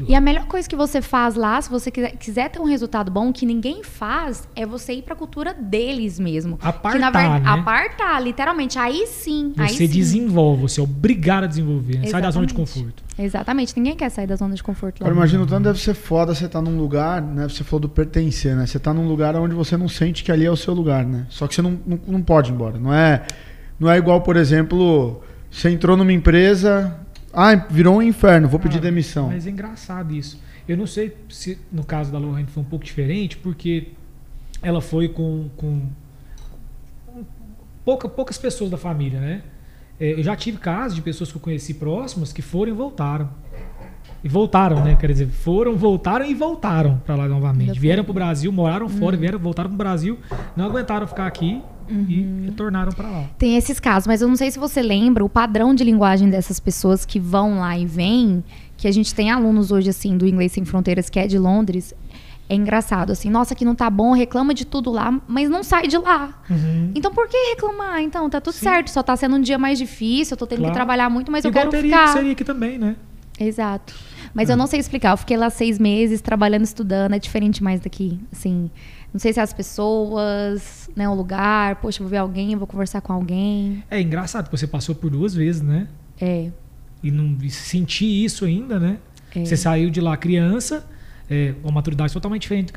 E 0.08 0.14
a 0.14 0.20
melhor 0.20 0.46
coisa 0.46 0.68
que 0.68 0.76
você 0.76 1.00
faz 1.00 1.34
lá, 1.34 1.60
se 1.60 1.70
você 1.70 1.90
quiser, 1.90 2.16
quiser 2.16 2.50
ter 2.50 2.60
um 2.60 2.64
resultado 2.64 3.10
bom, 3.10 3.32
que 3.32 3.46
ninguém 3.46 3.82
faz, 3.82 4.48
é 4.54 4.66
você 4.66 4.94
ir 4.94 5.02
pra 5.02 5.14
cultura 5.14 5.54
deles 5.54 6.18
mesmo. 6.18 6.58
Apartar, 6.60 6.92
que, 6.92 6.98
na 6.98 7.10
verdade, 7.10 7.44
né? 7.44 7.50
apartar, 7.50 8.20
literalmente. 8.20 8.78
Aí 8.78 9.06
sim. 9.06 9.52
aí 9.56 9.68
Você 9.68 9.86
sim. 9.86 9.92
desenvolve, 9.92 10.62
você 10.62 10.80
é 10.80 10.82
obrigado 10.84 11.44
a 11.44 11.46
desenvolver, 11.46 11.98
né? 11.98 12.06
Sai 12.08 12.22
da 12.22 12.30
zona 12.30 12.46
de 12.46 12.52
Exatamente. 12.52 12.74
conforto. 12.74 13.04
Exatamente. 13.18 13.76
Ninguém 13.76 13.96
quer 13.96 14.10
sair 14.10 14.26
da 14.26 14.36
zona 14.36 14.54
de 14.54 14.62
conforto 14.62 15.00
lá. 15.00 15.06
Cara, 15.06 15.16
imagina 15.16 15.42
o 15.42 15.46
tanto 15.46 15.64
deve 15.64 15.78
ser 15.78 15.94
foda 15.94 16.34
você 16.34 16.48
tá 16.48 16.60
num 16.60 16.76
lugar, 16.76 17.22
né? 17.22 17.48
Você 17.48 17.64
falou 17.64 17.80
do 17.80 17.88
pertencer, 17.88 18.54
né? 18.54 18.66
Você 18.66 18.78
tá 18.78 18.92
num 18.92 19.06
lugar 19.06 19.34
onde 19.36 19.54
você 19.54 19.76
não 19.76 19.88
sente 19.88 20.22
que 20.22 20.32
ali 20.32 20.44
é 20.44 20.50
o 20.50 20.56
seu 20.56 20.74
lugar, 20.74 21.04
né? 21.04 21.26
Só 21.28 21.46
que 21.46 21.54
você 21.54 21.62
não, 21.62 21.78
não, 21.86 21.98
não 22.06 22.22
pode 22.22 22.50
ir 22.50 22.54
embora. 22.54 22.78
Não 22.78 22.92
é, 22.92 23.22
não 23.78 23.90
é 23.90 23.96
igual, 23.96 24.20
por 24.20 24.36
exemplo, 24.36 25.22
você 25.50 25.70
entrou 25.70 25.96
numa 25.96 26.12
empresa, 26.12 26.94
ah, 27.36 27.54
virou 27.54 27.98
um 27.98 28.02
inferno, 28.02 28.48
vou 28.48 28.58
pedir 28.58 28.78
Cara, 28.78 28.90
demissão. 28.90 29.28
Mas 29.28 29.46
é 29.46 29.50
engraçado 29.50 30.14
isso. 30.14 30.40
Eu 30.66 30.74
não 30.74 30.86
sei 30.86 31.14
se 31.28 31.58
no 31.70 31.84
caso 31.84 32.10
da 32.10 32.18
Lohane 32.18 32.46
foi 32.46 32.62
um 32.62 32.66
pouco 32.66 32.82
diferente, 32.82 33.36
porque 33.36 33.88
ela 34.62 34.80
foi 34.80 35.06
com, 35.10 35.50
com 35.54 35.82
pouca, 37.84 38.08
poucas 38.08 38.38
pessoas 38.38 38.70
da 38.70 38.78
família, 38.78 39.20
né? 39.20 39.42
É, 40.00 40.12
eu 40.12 40.22
já 40.22 40.34
tive 40.34 40.56
casos 40.56 40.94
de 40.94 41.02
pessoas 41.02 41.30
que 41.30 41.36
eu 41.36 41.40
conheci 41.42 41.74
próximas 41.74 42.32
que 42.32 42.40
foram 42.40 42.72
e 42.72 42.74
voltaram. 42.74 43.28
E 44.24 44.28
voltaram, 44.28 44.82
né? 44.82 44.96
Quer 44.96 45.08
dizer, 45.08 45.28
foram, 45.28 45.76
voltaram 45.76 46.24
e 46.24 46.34
voltaram 46.34 47.02
para 47.04 47.16
lá 47.16 47.28
novamente. 47.28 47.78
Vieram 47.78 48.02
para 48.02 48.10
o 48.12 48.14
Brasil, 48.14 48.50
moraram 48.50 48.88
fora, 48.88 49.14
uhum. 49.14 49.20
vieram, 49.20 49.38
voltaram 49.38 49.68
para 49.68 49.74
o 49.74 49.78
Brasil, 49.78 50.18
não 50.56 50.64
aguentaram 50.64 51.06
ficar 51.06 51.26
aqui 51.26 51.62
uhum. 51.88 52.06
e 52.08 52.46
retornaram 52.46 52.92
para 52.92 53.08
lá. 53.08 53.24
Tem 53.38 53.56
esses 53.56 53.80
casos, 53.80 54.06
mas 54.06 54.22
eu 54.22 54.28
não 54.28 54.36
sei 54.36 54.50
se 54.50 54.58
você 54.58 54.82
lembra 54.82 55.24
o 55.24 55.28
padrão 55.28 55.74
de 55.74 55.84
linguagem 55.84 56.28
dessas 56.30 56.60
pessoas 56.60 57.04
que 57.04 57.18
vão 57.18 57.58
lá 57.58 57.76
e 57.78 57.86
vêm, 57.86 58.42
que 58.76 58.86
a 58.86 58.92
gente 58.92 59.14
tem 59.14 59.30
alunos 59.30 59.70
hoje 59.70 59.90
assim 59.90 60.16
do 60.16 60.26
Inglês 60.26 60.52
Sem 60.52 60.64
Fronteiras 60.64 61.08
que 61.08 61.18
é 61.18 61.26
de 61.26 61.38
Londres, 61.38 61.94
é 62.48 62.54
engraçado, 62.54 63.10
assim, 63.10 63.28
nossa, 63.28 63.54
aqui 63.54 63.64
não 63.64 63.74
tá 63.74 63.90
bom, 63.90 64.12
reclama 64.12 64.54
de 64.54 64.64
tudo 64.64 64.92
lá, 64.92 65.20
mas 65.26 65.50
não 65.50 65.64
sai 65.64 65.88
de 65.88 65.98
lá. 65.98 66.42
Uhum. 66.48 66.92
Então 66.94 67.12
por 67.12 67.28
que 67.28 67.36
reclamar? 67.50 68.00
Então, 68.00 68.30
tá 68.30 68.40
tudo 68.40 68.54
Sim. 68.54 68.66
certo, 68.66 68.90
só 68.90 69.02
tá 69.02 69.16
sendo 69.16 69.36
um 69.36 69.40
dia 69.40 69.58
mais 69.58 69.78
difícil, 69.78 70.34
eu 70.34 70.38
tô 70.38 70.46
tendo 70.46 70.58
claro. 70.58 70.72
que 70.72 70.78
trabalhar 70.78 71.10
muito, 71.10 71.32
mas 71.32 71.44
Igual 71.44 71.64
eu 71.64 71.70
quero 71.70 71.82
teria 71.82 71.96
ficar. 71.96 72.06
Que 72.06 72.18
seria 72.18 72.32
aqui 72.32 72.44
também, 72.44 72.78
né? 72.78 72.94
Exato. 73.38 73.94
Mas 74.32 74.48
eu 74.48 74.56
não 74.56 74.66
sei 74.66 74.78
explicar, 74.78 75.12
eu 75.12 75.16
fiquei 75.16 75.36
lá 75.36 75.50
seis 75.50 75.78
meses 75.78 76.20
trabalhando, 76.20 76.62
estudando, 76.62 77.14
é 77.14 77.18
diferente 77.18 77.62
mais 77.62 77.80
daqui, 77.80 78.20
assim. 78.30 78.70
Não 79.16 79.20
sei 79.20 79.32
se 79.32 79.40
é 79.40 79.42
as 79.42 79.54
pessoas, 79.54 80.90
né, 80.94 81.08
o 81.08 81.14
lugar, 81.14 81.76
poxa, 81.76 82.00
vou 82.00 82.10
ver 82.10 82.18
alguém, 82.18 82.54
vou 82.54 82.66
conversar 82.66 83.00
com 83.00 83.14
alguém. 83.14 83.82
É 83.90 83.98
engraçado, 83.98 84.50
você 84.50 84.66
passou 84.66 84.94
por 84.94 85.08
duas 85.08 85.34
vezes, 85.34 85.62
né? 85.62 85.88
É. 86.20 86.50
E 87.02 87.10
não 87.10 87.34
sentir 87.48 88.04
isso 88.04 88.44
ainda, 88.44 88.78
né? 88.78 88.98
É. 89.34 89.42
Você 89.42 89.56
saiu 89.56 89.88
de 89.88 90.02
lá 90.02 90.18
criança, 90.18 90.86
é, 91.30 91.54
uma 91.62 91.72
maturidade 91.72 92.12
totalmente 92.12 92.42
diferente 92.42 92.74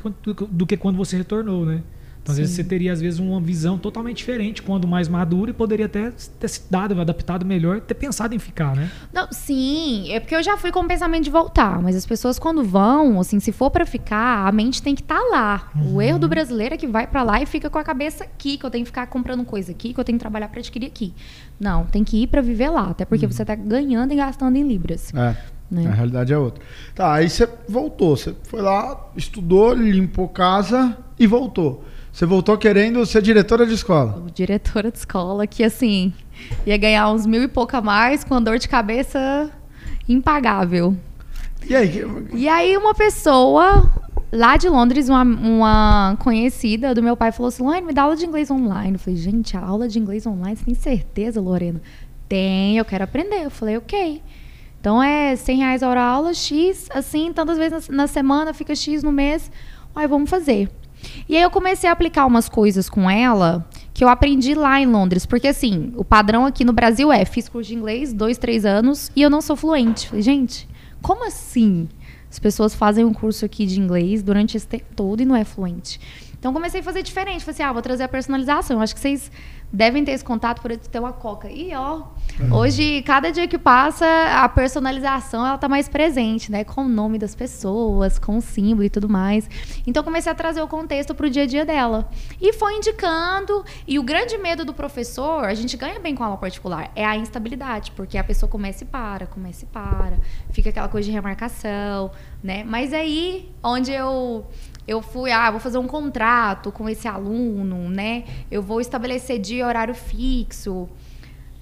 do 0.50 0.66
que 0.66 0.78
quando 0.78 0.96
você 0.96 1.18
retornou, 1.18 1.66
né? 1.66 1.82
Então, 2.22 2.32
às 2.32 2.36
Sim. 2.36 2.42
vezes, 2.42 2.56
você 2.56 2.64
teria, 2.64 2.92
às 2.92 3.00
vezes, 3.00 3.18
uma 3.18 3.40
visão 3.40 3.78
totalmente 3.78 4.18
diferente 4.18 4.62
quando 4.62 4.86
mais 4.86 5.08
maduro 5.08 5.50
e 5.50 5.54
poderia 5.54 5.86
até 5.86 6.10
ter 6.10 6.48
se 6.48 6.62
dado, 6.70 7.00
adaptado 7.00 7.46
melhor, 7.46 7.80
ter 7.80 7.94
pensado 7.94 8.34
em 8.34 8.38
ficar, 8.38 8.76
né? 8.76 8.90
Não, 9.12 9.28
sim, 9.30 10.10
é 10.12 10.20
porque 10.20 10.34
eu 10.34 10.42
já 10.42 10.56
fui 10.56 10.70
com 10.70 10.80
o 10.80 10.86
pensamento 10.86 11.24
de 11.24 11.30
voltar, 11.30 11.80
mas 11.80 11.96
as 11.96 12.04
pessoas 12.04 12.38
quando 12.38 12.62
vão, 12.62 13.18
assim, 13.20 13.40
se 13.40 13.52
for 13.52 13.70
para 13.70 13.86
ficar, 13.86 14.46
a 14.46 14.52
mente 14.52 14.82
tem 14.82 14.94
que 14.94 15.00
estar 15.00 15.18
tá 15.18 15.28
lá. 15.30 15.70
Uhum. 15.74 15.94
O 15.94 16.02
erro 16.02 16.18
do 16.18 16.28
brasileiro 16.28 16.74
é 16.74 16.78
que 16.78 16.86
vai 16.86 17.06
para 17.06 17.22
lá 17.22 17.40
e 17.40 17.46
fica 17.46 17.70
com 17.70 17.78
a 17.78 17.84
cabeça 17.84 18.24
aqui, 18.24 18.58
que 18.58 18.66
eu 18.66 18.70
tenho 18.70 18.84
que 18.84 18.90
ficar 18.90 19.06
comprando 19.06 19.44
coisa 19.44 19.72
aqui, 19.72 19.94
que 19.94 20.00
eu 20.00 20.04
tenho 20.04 20.18
que 20.18 20.22
trabalhar 20.22 20.48
para 20.48 20.60
adquirir 20.60 20.86
aqui. 20.86 21.14
Não, 21.58 21.86
tem 21.86 22.04
que 22.04 22.22
ir 22.22 22.26
para 22.26 22.42
viver 22.42 22.68
lá, 22.68 22.90
até 22.90 23.04
porque 23.04 23.24
uhum. 23.24 23.32
você 23.32 23.44
tá 23.44 23.54
ganhando 23.54 24.12
e 24.12 24.16
gastando 24.16 24.56
em 24.56 24.66
libras. 24.66 25.12
É. 25.14 25.36
Né? 25.70 25.86
A 25.86 25.92
realidade 25.92 26.32
é 26.32 26.38
outra. 26.38 26.62
Tá, 26.94 27.14
aí 27.14 27.30
você 27.30 27.48
voltou, 27.68 28.16
você 28.16 28.34
foi 28.42 28.60
lá, 28.60 29.08
estudou, 29.16 29.72
limpou 29.72 30.28
casa 30.28 30.98
e 31.18 31.26
voltou. 31.26 31.84
Você 32.12 32.26
voltou 32.26 32.58
querendo 32.58 33.04
ser 33.06 33.22
diretora 33.22 33.64
de 33.66 33.74
escola? 33.74 34.24
Diretora 34.34 34.90
de 34.90 34.98
escola, 34.98 35.46
que 35.46 35.62
assim, 35.62 36.12
ia 36.66 36.76
ganhar 36.76 37.10
uns 37.10 37.24
mil 37.24 37.42
e 37.42 37.48
pouco 37.48 37.76
a 37.76 37.80
mais 37.80 38.24
com 38.24 38.34
a 38.34 38.40
dor 38.40 38.58
de 38.58 38.68
cabeça 38.68 39.50
impagável. 40.08 40.96
E 41.66 41.74
aí? 41.74 42.04
E 42.32 42.48
aí 42.48 42.76
uma 42.76 42.94
pessoa 42.94 43.90
lá 44.32 44.56
de 44.56 44.68
Londres, 44.68 45.08
uma, 45.08 45.22
uma 45.22 46.16
conhecida 46.18 46.94
do 46.94 47.02
meu 47.02 47.16
pai 47.16 47.32
falou 47.32 47.48
assim, 47.48 47.62
Lorena, 47.62 47.86
me 47.86 47.92
dá 47.92 48.02
aula 48.02 48.16
de 48.16 48.26
inglês 48.26 48.50
online. 48.50 48.94
Eu 48.94 48.98
falei, 48.98 49.18
gente, 49.18 49.56
a 49.56 49.60
aula 49.60 49.88
de 49.88 49.98
inglês 49.98 50.26
online, 50.26 50.56
você 50.56 50.64
tem 50.64 50.74
certeza, 50.74 51.40
Lorena? 51.40 51.80
Tem, 52.28 52.76
eu 52.76 52.84
quero 52.84 53.04
aprender. 53.04 53.44
Eu 53.44 53.50
falei, 53.50 53.76
ok. 53.76 54.22
Então 54.80 55.02
é 55.02 55.36
100 55.36 55.58
reais 55.58 55.82
a 55.82 55.88
hora 55.88 56.02
aula, 56.02 56.32
X, 56.32 56.88
assim, 56.90 57.32
tantas 57.32 57.58
vezes 57.58 57.88
na, 57.88 57.96
na 57.96 58.06
semana, 58.06 58.54
fica 58.54 58.74
X 58.74 59.02
no 59.02 59.12
mês. 59.12 59.50
Aí 59.94 60.06
vamos 60.06 60.30
fazer. 60.30 60.70
E 61.28 61.36
aí 61.36 61.42
eu 61.42 61.50
comecei 61.50 61.88
a 61.88 61.92
aplicar 61.92 62.26
umas 62.26 62.48
coisas 62.48 62.88
com 62.88 63.10
ela 63.10 63.66
que 63.92 64.04
eu 64.04 64.08
aprendi 64.08 64.54
lá 64.54 64.80
em 64.80 64.86
Londres. 64.86 65.26
Porque 65.26 65.48
assim, 65.48 65.92
o 65.96 66.04
padrão 66.04 66.46
aqui 66.46 66.64
no 66.64 66.72
Brasil 66.72 67.12
é, 67.12 67.24
fiz 67.24 67.48
curso 67.48 67.68
de 67.68 67.76
inglês, 67.76 68.12
dois, 68.12 68.38
três 68.38 68.64
anos, 68.64 69.10
e 69.14 69.22
eu 69.22 69.30
não 69.30 69.40
sou 69.40 69.56
fluente. 69.56 70.08
Falei, 70.08 70.22
gente, 70.22 70.68
como 71.02 71.26
assim? 71.26 71.88
As 72.30 72.38
pessoas 72.38 72.74
fazem 72.74 73.04
um 73.04 73.12
curso 73.12 73.44
aqui 73.44 73.66
de 73.66 73.80
inglês 73.80 74.22
durante 74.22 74.56
esse 74.56 74.66
tempo 74.66 74.86
todo 74.94 75.20
e 75.20 75.24
não 75.24 75.34
é 75.34 75.44
fluente. 75.44 76.00
Então 76.38 76.52
comecei 76.52 76.80
a 76.80 76.82
fazer 76.82 77.02
diferente. 77.02 77.44
Falei 77.44 77.52
assim, 77.52 77.62
ah, 77.62 77.72
vou 77.72 77.82
trazer 77.82 78.04
a 78.04 78.08
personalização. 78.08 78.80
Acho 78.80 78.94
que 78.94 79.00
vocês 79.00 79.30
devem 79.72 80.04
ter 80.04 80.12
esse 80.12 80.24
contato 80.24 80.60
por 80.60 80.76
ter 80.76 80.98
uma 80.98 81.12
coca. 81.12 81.50
E 81.50 81.74
ó, 81.74 82.02
hoje, 82.50 83.02
cada 83.02 83.30
dia 83.30 83.46
que 83.46 83.58
passa, 83.58 84.06
a 84.42 84.48
personalização 84.48 85.46
ela 85.46 85.58
tá 85.58 85.68
mais 85.68 85.88
presente, 85.88 86.50
né? 86.50 86.64
Com 86.64 86.82
o 86.82 86.88
nome 86.88 87.18
das 87.18 87.34
pessoas, 87.34 88.18
com 88.18 88.36
o 88.36 88.40
símbolo 88.40 88.84
e 88.84 88.90
tudo 88.90 89.08
mais. 89.08 89.48
Então 89.86 90.02
comecei 90.02 90.30
a 90.30 90.34
trazer 90.34 90.60
o 90.60 90.68
contexto 90.68 91.14
para 91.14 91.26
o 91.26 91.30
dia 91.30 91.44
a 91.44 91.46
dia 91.46 91.64
dela. 91.64 92.08
E 92.40 92.52
foi 92.52 92.76
indicando. 92.76 93.64
E 93.86 93.98
o 93.98 94.02
grande 94.02 94.36
medo 94.38 94.64
do 94.64 94.74
professor, 94.74 95.44
a 95.44 95.54
gente 95.54 95.76
ganha 95.76 96.00
bem 96.00 96.14
com 96.14 96.24
aula 96.24 96.36
particular, 96.36 96.90
é 96.94 97.04
a 97.04 97.16
instabilidade, 97.16 97.92
porque 97.92 98.18
a 98.18 98.24
pessoa 98.24 98.50
começa 98.50 98.84
e 98.84 98.86
para, 98.86 99.26
começa 99.26 99.64
e 99.64 99.68
para, 99.68 100.18
fica 100.50 100.70
aquela 100.70 100.88
coisa 100.88 101.06
de 101.06 101.12
remarcação, 101.12 102.10
né? 102.42 102.64
Mas 102.64 102.92
aí, 102.92 103.50
onde 103.62 103.92
eu 103.92 104.46
eu 104.90 105.00
fui, 105.00 105.30
ah, 105.30 105.48
vou 105.52 105.60
fazer 105.60 105.78
um 105.78 105.86
contrato 105.86 106.72
com 106.72 106.88
esse 106.88 107.06
aluno, 107.06 107.88
né? 107.88 108.24
Eu 108.50 108.60
vou 108.60 108.80
estabelecer 108.80 109.38
dia 109.38 109.58
e 109.58 109.62
horário 109.62 109.94
fixo. 109.94 110.88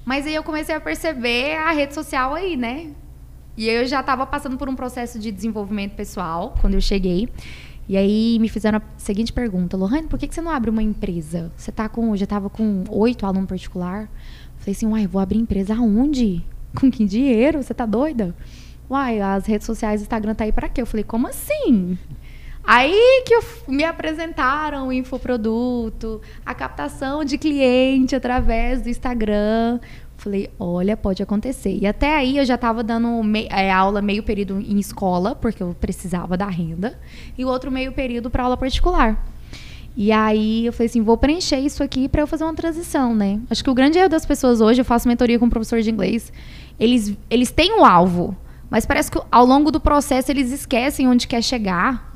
Mas 0.02 0.26
aí 0.26 0.34
eu 0.34 0.42
comecei 0.42 0.74
a 0.74 0.80
perceber 0.80 1.54
a 1.56 1.70
rede 1.72 1.92
social 1.92 2.34
aí, 2.34 2.56
né? 2.56 2.90
E 3.54 3.68
eu 3.68 3.86
já 3.86 4.00
estava 4.00 4.24
passando 4.24 4.56
por 4.56 4.66
um 4.66 4.74
processo 4.74 5.18
de 5.18 5.30
desenvolvimento 5.30 5.94
pessoal 5.94 6.54
quando 6.58 6.72
eu 6.72 6.80
cheguei. 6.80 7.28
E 7.86 7.98
aí 7.98 8.38
me 8.40 8.48
fizeram 8.48 8.78
a 8.78 8.82
seguinte 8.96 9.30
pergunta: 9.30 9.76
Lohane, 9.76 10.08
por 10.08 10.18
que, 10.18 10.26
que 10.26 10.34
você 10.34 10.40
não 10.40 10.50
abre 10.50 10.70
uma 10.70 10.82
empresa? 10.82 11.52
Você 11.54 11.70
tá 11.70 11.86
com, 11.86 12.16
já 12.16 12.24
estava 12.24 12.48
com 12.48 12.84
oito 12.88 13.26
alunos 13.26 13.46
particular? 13.46 14.08
Falei 14.56 14.72
assim, 14.72 14.86
uai, 14.86 15.06
vou 15.06 15.20
abrir 15.20 15.36
empresa 15.36 15.74
aonde? 15.74 16.42
Com 16.80 16.90
que 16.90 17.04
dinheiro? 17.04 17.62
Você 17.62 17.74
tá 17.74 17.84
doida? 17.84 18.34
Uai, 18.90 19.20
as 19.20 19.44
redes 19.46 19.66
sociais, 19.66 20.00
Instagram 20.00 20.34
tá 20.34 20.44
aí 20.44 20.52
para 20.52 20.68
quê? 20.68 20.80
Eu 20.80 20.86
falei, 20.86 21.04
como 21.04 21.26
assim? 21.26 21.98
Aí 22.70 23.22
que 23.24 23.34
eu, 23.34 23.42
me 23.66 23.82
apresentaram 23.82 24.88
o 24.88 24.92
infoproduto, 24.92 26.20
a 26.44 26.54
captação 26.54 27.24
de 27.24 27.38
cliente 27.38 28.14
através 28.14 28.82
do 28.82 28.90
Instagram. 28.90 29.80
Falei, 30.18 30.50
olha, 30.60 30.94
pode 30.94 31.22
acontecer. 31.22 31.78
E 31.80 31.86
até 31.86 32.14
aí 32.14 32.36
eu 32.36 32.44
já 32.44 32.56
estava 32.56 32.82
dando 32.82 33.22
me, 33.22 33.48
é, 33.50 33.72
aula 33.72 34.02
meio 34.02 34.22
período 34.22 34.60
em 34.60 34.78
escola, 34.78 35.34
porque 35.34 35.62
eu 35.62 35.74
precisava 35.80 36.36
da 36.36 36.46
renda, 36.46 37.00
e 37.38 37.42
o 37.42 37.48
outro 37.48 37.70
meio 37.70 37.90
período 37.92 38.28
para 38.28 38.42
aula 38.42 38.56
particular. 38.58 39.18
E 39.96 40.12
aí 40.12 40.66
eu 40.66 40.72
falei 40.74 40.88
assim, 40.90 41.00
vou 41.00 41.16
preencher 41.16 41.60
isso 41.60 41.82
aqui 41.82 42.06
para 42.06 42.20
eu 42.20 42.26
fazer 42.26 42.44
uma 42.44 42.54
transição, 42.54 43.14
né? 43.14 43.40
Acho 43.48 43.64
que 43.64 43.70
o 43.70 43.74
grande 43.74 43.98
erro 43.98 44.10
das 44.10 44.26
pessoas 44.26 44.60
hoje, 44.60 44.82
eu 44.82 44.84
faço 44.84 45.08
mentoria 45.08 45.38
com 45.38 45.48
professor 45.48 45.80
de 45.80 45.90
inglês, 45.90 46.30
eles, 46.78 47.16
eles 47.30 47.50
têm 47.50 47.72
o 47.72 47.80
um 47.80 47.84
alvo, 47.86 48.36
mas 48.68 48.84
parece 48.84 49.10
que 49.10 49.18
ao 49.32 49.46
longo 49.46 49.70
do 49.70 49.80
processo 49.80 50.30
eles 50.30 50.52
esquecem 50.52 51.08
onde 51.08 51.26
quer 51.26 51.42
chegar 51.42 52.07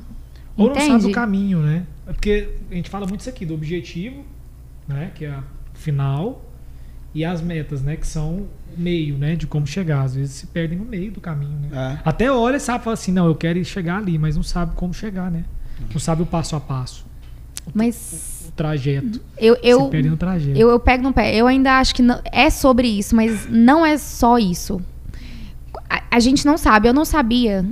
ou 0.55 0.69
Entende? 0.69 0.89
não 0.89 0.99
sabe 0.99 1.11
o 1.11 1.15
caminho, 1.15 1.59
né? 1.59 1.85
É 2.07 2.13
porque 2.13 2.49
a 2.69 2.75
gente 2.75 2.89
fala 2.89 3.07
muito 3.07 3.21
isso 3.21 3.29
aqui, 3.29 3.45
do 3.45 3.53
objetivo, 3.53 4.23
né? 4.87 5.11
Que 5.15 5.25
é 5.25 5.31
a 5.31 5.43
final, 5.73 6.43
e 7.13 7.23
as 7.23 7.41
metas, 7.41 7.81
né? 7.83 7.95
Que 7.95 8.07
são 8.07 8.47
o 8.75 8.79
meio, 8.79 9.17
né? 9.17 9.35
De 9.35 9.45
como 9.45 9.67
chegar. 9.67 10.01
Às 10.01 10.15
vezes 10.15 10.33
se 10.33 10.47
perdem 10.47 10.77
no 10.77 10.85
meio 10.85 11.11
do 11.11 11.21
caminho, 11.21 11.57
né? 11.59 11.69
É. 11.71 11.99
Até 12.03 12.31
olha 12.31 12.57
e 12.57 12.59
sabe, 12.59 12.83
fala 12.83 12.95
assim, 12.95 13.11
não, 13.11 13.27
eu 13.27 13.35
quero 13.35 13.63
chegar 13.63 13.97
ali, 13.97 14.17
mas 14.17 14.35
não 14.35 14.43
sabe 14.43 14.73
como 14.75 14.93
chegar, 14.93 15.29
né? 15.29 15.45
Não 15.91 15.99
sabe 15.99 16.23
o 16.23 16.25
passo 16.25 16.55
a 16.55 16.59
passo. 16.59 17.05
O, 17.65 17.71
mas 17.73 18.45
o, 18.45 18.49
o 18.49 18.51
trajeto. 18.53 19.21
Eu, 19.37 19.57
eu, 19.61 19.85
se 19.85 19.89
perde 19.89 20.09
no 20.09 20.17
trajeto. 20.17 20.57
Eu, 20.57 20.69
eu 20.69 20.79
pego 20.79 21.03
no 21.03 21.13
pé. 21.13 21.35
Eu 21.35 21.45
ainda 21.45 21.79
acho 21.79 21.93
que 21.93 22.01
não, 22.01 22.19
é 22.31 22.49
sobre 22.49 22.87
isso, 22.87 23.15
mas 23.15 23.47
não 23.49 23.85
é 23.85 23.97
só 23.97 24.39
isso. 24.39 24.81
A, 25.89 26.03
a 26.11 26.19
gente 26.19 26.45
não 26.45 26.57
sabe. 26.57 26.87
Eu 26.87 26.93
não 26.93 27.05
sabia 27.05 27.65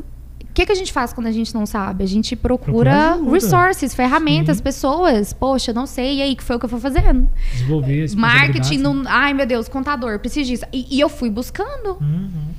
o 0.51 0.53
que, 0.53 0.65
que 0.65 0.71
a 0.73 0.75
gente 0.75 0.91
faz 0.91 1.13
quando 1.13 1.27
a 1.27 1.31
gente 1.31 1.53
não 1.53 1.65
sabe? 1.65 2.03
A 2.03 2.07
gente 2.07 2.35
procura, 2.35 3.13
procura 3.13 3.31
resources, 3.31 3.95
ferramentas, 3.95 4.57
Sim. 4.57 4.63
pessoas. 4.63 5.31
Poxa, 5.31 5.71
não 5.71 5.85
sei. 5.85 6.17
E 6.17 6.21
aí, 6.21 6.35
que 6.35 6.43
foi 6.43 6.57
o 6.57 6.59
que 6.59 6.65
eu 6.65 6.69
fui 6.69 6.79
fazendo? 6.81 7.29
Desenvolver 7.53 8.03
esse 8.03 8.17
Marketing, 8.17 8.77
não, 8.77 9.03
ai 9.07 9.33
meu 9.33 9.45
Deus, 9.45 9.69
contador, 9.69 10.19
preciso 10.19 10.49
disso. 10.49 10.65
E, 10.73 10.97
e 10.97 10.99
eu 10.99 11.07
fui 11.07 11.29
buscando. 11.29 11.97
Uhum. 12.01 12.49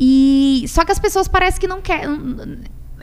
E 0.00 0.64
só 0.68 0.86
que 0.86 0.92
as 0.92 0.98
pessoas 0.98 1.28
parecem 1.28 1.60
que 1.60 1.68
não 1.68 1.82
querem 1.82 2.08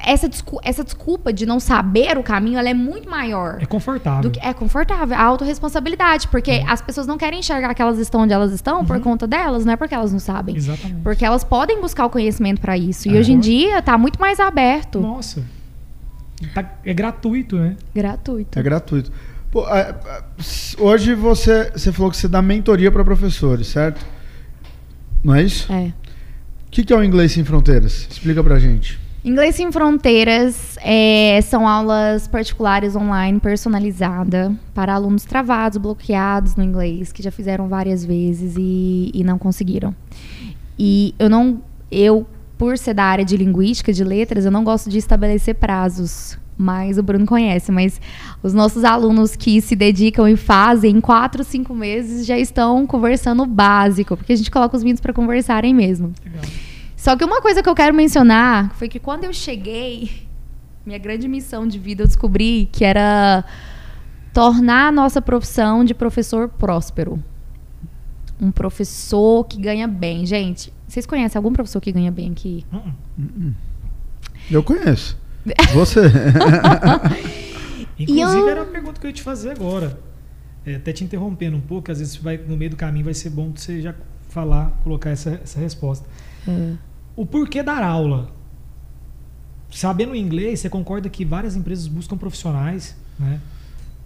essa, 0.06 0.28
descu 0.28 0.60
essa 0.64 0.84
desculpa 0.84 1.32
de 1.32 1.46
não 1.46 1.60
saber 1.60 2.18
o 2.18 2.24
caminho, 2.24 2.58
ela 2.58 2.70
é 2.70 2.74
muito 2.74 3.10
maior. 3.10 3.58
É 3.62 3.66
confortável. 3.66 4.32
Que, 4.32 4.40
é 4.40 4.54
confortável. 4.54 5.16
A 5.16 5.24
autorresponsabilidade. 5.24 6.28
Porque 6.28 6.52
é. 6.52 6.66
as 6.68 6.82
pessoas 6.82 7.08
não 7.08 7.18
querem 7.18 7.40
enxergar 7.40 7.74
que 7.74 7.82
elas 7.82 7.98
estão 8.00 8.22
onde 8.22 8.34
elas 8.34 8.52
estão 8.52 8.80
uhum. 8.80 8.86
por 8.86 9.00
conta 9.00 9.28
delas, 9.28 9.66
não 9.66 9.74
é 9.74 9.76
porque 9.76 9.94
elas 9.94 10.12
não 10.12 10.20
sabem. 10.20 10.56
Exatamente. 10.56 11.02
Porque 11.02 11.26
elas 11.26 11.44
podem 11.44 11.80
buscar 11.82 12.06
o 12.06 12.10
conhecimento 12.10 12.62
para 12.62 12.78
isso. 12.78 13.08
E 13.08 13.16
é. 13.16 13.20
hoje 13.20 13.32
em 13.32 13.40
dia 13.40 13.80
está 13.80 13.98
muito 13.98 14.20
mais 14.20 14.40
aberto. 14.40 15.00
Nossa. 15.00 15.44
Tá, 16.54 16.66
é 16.84 16.94
gratuito, 16.94 17.56
né? 17.56 17.76
Gratuito. 17.94 18.58
É 18.58 18.64
gratuito. 18.64 19.12
Pô, 19.52 19.68
é, 19.68 19.90
é, 20.06 20.24
hoje 20.80 21.14
você, 21.14 21.72
você 21.72 21.92
falou 21.92 22.10
que 22.10 22.18
você 22.18 22.28
dá 22.28 22.42
mentoria 22.42 22.92
para 22.92 23.04
professores, 23.04 23.68
certo? 23.68 24.04
Não 25.24 25.36
é 25.36 25.44
isso? 25.44 25.72
É. 25.72 25.94
O 26.68 26.72
que, 26.72 26.86
que 26.86 26.94
é 26.94 26.96
o 26.96 27.04
Inglês 27.04 27.34
Sem 27.34 27.44
Fronteiras? 27.44 28.08
Explica 28.10 28.42
pra 28.42 28.58
gente. 28.58 29.01
Inglês 29.24 29.56
Sem 29.56 29.72
Fronteiras 29.72 30.78
é, 30.82 31.40
são 31.44 31.68
aulas 31.68 32.28
particulares 32.28 32.96
online 32.96 33.40
personalizada 33.40 34.52
para 34.74 34.96
alunos 34.96 35.26
travados, 35.26 35.78
bloqueados 35.78 36.56
no 36.56 36.64
inglês, 36.64 37.12
que 37.12 37.22
já 37.22 37.30
fizeram 37.30 37.68
várias 37.68 38.04
vezes 38.04 38.56
e, 38.58 39.12
e 39.14 39.24
não 39.24 39.38
conseguiram. 39.38 39.94
E 40.78 41.14
eu 41.20 41.30
não, 41.30 41.62
eu 41.92 42.26
por 42.58 42.80
ser 42.80 42.96
da 42.96 43.04
área 43.04 43.24
de 43.24 43.38
linguística, 43.38 43.94
de 43.94 44.04
letras, 44.04 44.44
eu 44.44 44.52
não 44.52 44.64
gosto 44.64 44.90
de 44.90 44.98
estabelecer 44.98 45.54
prazos. 45.56 46.38
Mas 46.58 46.98
o 46.98 47.04
Bruno 47.04 47.26
conhece, 47.26 47.72
mas 47.72 48.00
os 48.44 48.54
nossos 48.54 48.84
alunos 48.84 49.36
que 49.36 49.62
se 49.62 49.76
dedicam 49.76 50.28
e 50.28 50.36
fazem 50.36 50.98
em 50.98 51.02
quatro, 51.02 51.44
cinco 51.44 51.74
meses 51.74 52.26
já 52.26 52.38
estão 52.38 52.86
conversando 52.86 53.46
básico, 53.46 54.16
porque 54.16 54.34
a 54.34 54.36
gente 54.36 54.52
coloca 54.52 54.78
os 54.78 54.84
meninos 54.84 55.02
para 55.02 55.14
conversarem 55.14 55.74
mesmo. 55.74 56.12
Legal. 56.24 56.44
Só 57.02 57.16
que 57.16 57.26
uma 57.26 57.42
coisa 57.42 57.64
que 57.64 57.68
eu 57.68 57.74
quero 57.74 57.96
mencionar 57.96 58.76
foi 58.76 58.88
que 58.88 59.00
quando 59.00 59.24
eu 59.24 59.34
cheguei, 59.34 60.28
minha 60.86 61.00
grande 61.00 61.28
missão 61.28 61.68
de 61.68 61.80
vida, 61.80 62.04
eu 62.04 62.08
descobri 62.08 62.70
que 62.72 62.86
era 62.86 63.44
tornar 64.32 64.90
a 64.90 64.92
nossa 64.92 65.20
profissão 65.20 65.84
de 65.84 65.96
professor 65.96 66.48
próspero. 66.48 67.20
Um 68.40 68.52
professor 68.52 69.44
que 69.46 69.60
ganha 69.60 69.88
bem. 69.88 70.28
Gente, 70.28 70.72
vocês 70.88 71.08
conhecem 71.08 71.40
algum 71.40 71.52
professor 71.52 71.82
que 71.82 71.92
ganha 71.92 72.12
bem 72.12 72.34
aqui? 72.34 72.64
Eu 74.52 74.62
conheço. 74.62 75.18
Você. 75.74 76.02
Inclusive, 77.98 78.42
eu... 78.42 78.48
era 78.50 78.62
a 78.62 78.66
pergunta 78.66 79.02
que 79.02 79.08
eu 79.08 79.10
ia 79.10 79.16
te 79.16 79.24
fazer 79.24 79.50
agora. 79.50 80.00
É, 80.64 80.76
até 80.76 80.94
te 80.94 81.04
interrompendo 81.04 81.58
um 81.58 81.62
pouco, 81.62 81.92
às 81.92 81.98
vezes 81.98 82.16
vai, 82.18 82.38
no 82.38 82.56
meio 82.56 82.70
do 82.70 82.78
caminho 82.78 83.06
vai 83.06 83.16
ser 83.16 83.32
bom 83.32 83.52
você 83.56 83.82
já 83.82 83.96
falar, 84.30 84.70
colocar 84.84 85.10
essa, 85.10 85.42
essa 85.44 85.60
resposta. 85.60 86.08
É 86.48 86.91
o 87.16 87.26
porquê 87.26 87.62
dar 87.64 87.84
aula. 87.84 88.30
Sabendo 89.70 90.16
inglês, 90.16 90.60
você 90.60 90.70
concorda 90.70 91.10
que 91.10 91.24
várias 91.24 91.56
empresas 91.56 91.88
buscam 91.88 92.18
profissionais 92.18 92.96
né, 93.18 93.40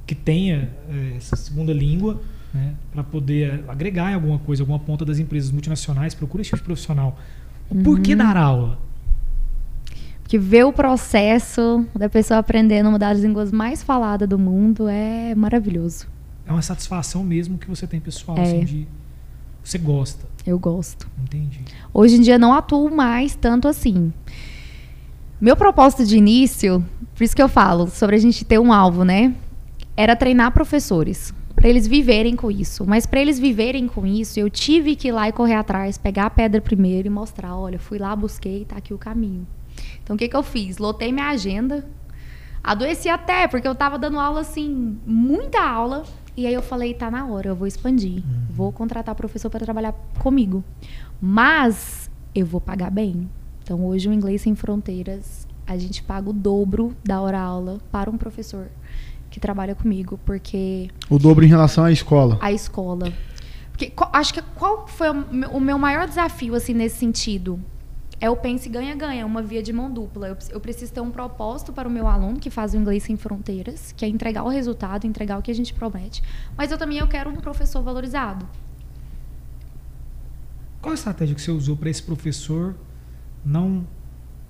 que 0.05 0.13
tenha 0.13 0.69
é, 0.89 1.17
essa 1.17 1.35
segunda 1.35 1.73
língua 1.73 2.21
né, 2.53 2.75
para 2.91 3.03
poder 3.03 3.63
agregar 3.67 4.11
em 4.11 4.15
alguma 4.15 4.37
coisa, 4.39 4.61
alguma 4.61 4.79
ponta 4.79 5.03
das 5.03 5.17
empresas 5.17 5.51
multinacionais, 5.51 6.13
procura 6.13 6.41
esse 6.41 6.49
tipo 6.49 6.57
de 6.57 6.65
profissional. 6.65 7.17
O 7.69 7.75
uhum. 7.75 7.83
porquê 7.83 8.15
dar 8.15 8.37
aula? 8.37 8.77
Porque 10.21 10.37
ver 10.37 10.63
o 10.65 10.73
processo 10.73 11.85
da 11.95 12.09
pessoa 12.09 12.39
aprendendo 12.39 12.89
uma 12.89 12.97
das 12.97 13.19
línguas 13.19 13.51
mais 13.51 13.83
faladas 13.83 14.27
do 14.27 14.39
mundo 14.39 14.87
é 14.87 15.35
maravilhoso. 15.35 16.07
É 16.47 16.51
uma 16.51 16.61
satisfação 16.61 17.23
mesmo 17.23 17.57
que 17.57 17.67
você 17.67 17.85
tem 17.85 17.99
pessoal, 17.99 18.37
é. 18.37 18.41
assim, 18.41 18.63
de 18.63 18.87
você 19.65 19.77
gosta. 19.79 20.25
Eu 20.45 20.59
gosto. 20.59 21.07
Entendi. 21.23 21.61
Hoje 21.91 22.15
em 22.17 22.21
dia 22.21 22.37
não 22.37 22.53
atuo 22.53 22.93
mais 22.93 23.35
tanto 23.35 23.67
assim. 23.67 24.13
Meu 25.41 25.57
propósito 25.57 26.05
de 26.05 26.17
início, 26.17 26.85
por 27.15 27.23
isso 27.23 27.35
que 27.35 27.41
eu 27.41 27.49
falo 27.49 27.87
sobre 27.87 28.15
a 28.15 28.19
gente 28.19 28.45
ter 28.45 28.59
um 28.59 28.71
alvo, 28.71 29.03
né? 29.03 29.33
Era 29.97 30.15
treinar 30.15 30.51
professores 30.51 31.33
para 31.55 31.67
eles 31.67 31.87
viverem 31.87 32.35
com 32.35 32.51
isso. 32.51 32.85
Mas 32.85 33.07
para 33.07 33.19
eles 33.19 33.39
viverem 33.39 33.87
com 33.87 34.05
isso, 34.05 34.39
eu 34.39 34.49
tive 34.49 34.95
que 34.95 35.07
ir 35.07 35.11
lá 35.11 35.27
e 35.29 35.31
correr 35.31 35.55
atrás, 35.55 35.97
pegar 35.97 36.27
a 36.27 36.29
pedra 36.29 36.61
primeiro 36.61 37.07
e 37.07 37.09
mostrar, 37.09 37.55
olha, 37.57 37.79
fui 37.79 37.97
lá, 37.97 38.15
busquei, 38.15 38.65
tá 38.65 38.75
aqui 38.75 38.93
o 38.93 38.99
caminho. 38.99 39.47
Então 40.03 40.15
o 40.15 40.19
que 40.19 40.27
que 40.27 40.35
eu 40.35 40.43
fiz? 40.43 40.77
Lotei 40.77 41.11
minha 41.11 41.29
agenda. 41.29 41.87
Adoeci 42.63 43.09
até, 43.09 43.47
porque 43.47 43.67
eu 43.67 43.71
estava 43.71 43.97
dando 43.97 44.19
aula 44.19 44.41
assim, 44.41 44.97
muita 45.05 45.61
aula, 45.61 46.03
e 46.37 46.45
aí 46.45 46.53
eu 46.53 46.61
falei, 46.61 46.93
tá 46.93 47.09
na 47.09 47.25
hora, 47.25 47.49
eu 47.49 47.55
vou 47.55 47.67
expandir. 47.67 48.17
Uhum. 48.17 48.45
Vou 48.49 48.71
contratar 48.71 49.15
professor 49.15 49.49
para 49.49 49.63
trabalhar 49.63 49.93
comigo. 50.19 50.63
Mas 51.21 52.09
eu 52.33 52.45
vou 52.45 52.59
pagar 52.59 52.91
bem. 52.91 53.29
Então 53.63 53.85
hoje 53.85 54.09
o 54.09 54.13
Inglês 54.13 54.41
Sem 54.41 54.53
Fronteiras, 54.53 55.47
a 55.65 55.77
gente 55.77 56.03
paga 56.03 56.29
o 56.29 56.33
dobro 56.33 56.95
da 57.03 57.21
hora 57.21 57.39
aula 57.39 57.79
para 57.91 58.09
um 58.09 58.17
professor 58.17 58.67
que 59.31 59.39
trabalha 59.39 59.75
comigo, 59.75 60.19
porque 60.23 60.89
o 61.09 61.17
dobro 61.17 61.43
em 61.43 61.47
relação 61.47 61.83
à 61.83 61.91
escola. 61.91 62.37
À 62.41 62.51
escola. 62.51 63.11
Porque 63.71 63.91
acho 64.13 64.33
que 64.33 64.41
qual 64.55 64.87
foi 64.87 65.09
o 65.09 65.59
meu 65.59 65.77
maior 65.77 66.07
desafio 66.07 66.55
assim 66.55 66.73
nesse 66.73 66.97
sentido? 66.97 67.59
É 68.19 68.29
o 68.29 68.35
pense 68.35 68.69
ganha-ganha, 68.69 69.25
uma 69.25 69.41
via 69.41 69.61
de 69.61 69.73
mão 69.73 69.91
dupla. 69.91 70.27
Eu, 70.27 70.37
eu, 70.49 70.59
preciso 70.59 70.93
ter 70.93 71.01
um 71.01 71.11
propósito 71.11 71.73
para 71.73 71.87
o 71.87 71.91
meu 71.91 72.07
aluno 72.07 72.39
que 72.39 72.49
faz 72.49 72.73
o 72.73 72.77
inglês 72.77 73.03
sem 73.03 73.17
fronteiras, 73.17 73.91
que 73.91 74.05
é 74.05 74.07
entregar 74.07 74.43
o 74.43 74.49
resultado, 74.49 75.05
entregar 75.05 75.37
o 75.37 75.41
que 75.41 75.51
a 75.51 75.55
gente 75.55 75.73
promete. 75.73 76.23
Mas 76.57 76.71
eu 76.71 76.77
também 76.77 76.97
eu 76.97 77.07
quero 77.07 77.29
um 77.29 77.35
professor 77.35 77.81
valorizado. 77.81 78.47
Qual 80.81 80.91
a 80.91 80.95
estratégia 80.95 81.35
que 81.35 81.41
você 81.41 81.51
usou 81.51 81.75
para 81.75 81.89
esse 81.89 82.03
professor 82.03 82.75
não 83.43 83.85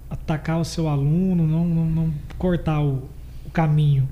atacar 0.09 0.59
o 0.59 0.65
seu 0.65 0.87
aluno, 0.87 1.47
não, 1.47 1.65
não, 1.65 1.85
não 1.85 2.13
cortar 2.37 2.81
o, 2.81 3.09
o 3.45 3.49
caminho? 3.49 4.07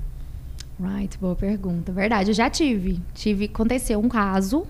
Right, 0.80 1.16
boa 1.18 1.36
pergunta. 1.36 1.92
Verdade, 1.92 2.30
eu 2.30 2.34
já 2.34 2.50
tive. 2.50 3.00
Tive, 3.14 3.44
aconteceu 3.44 4.00
um 4.00 4.08
caso 4.08 4.66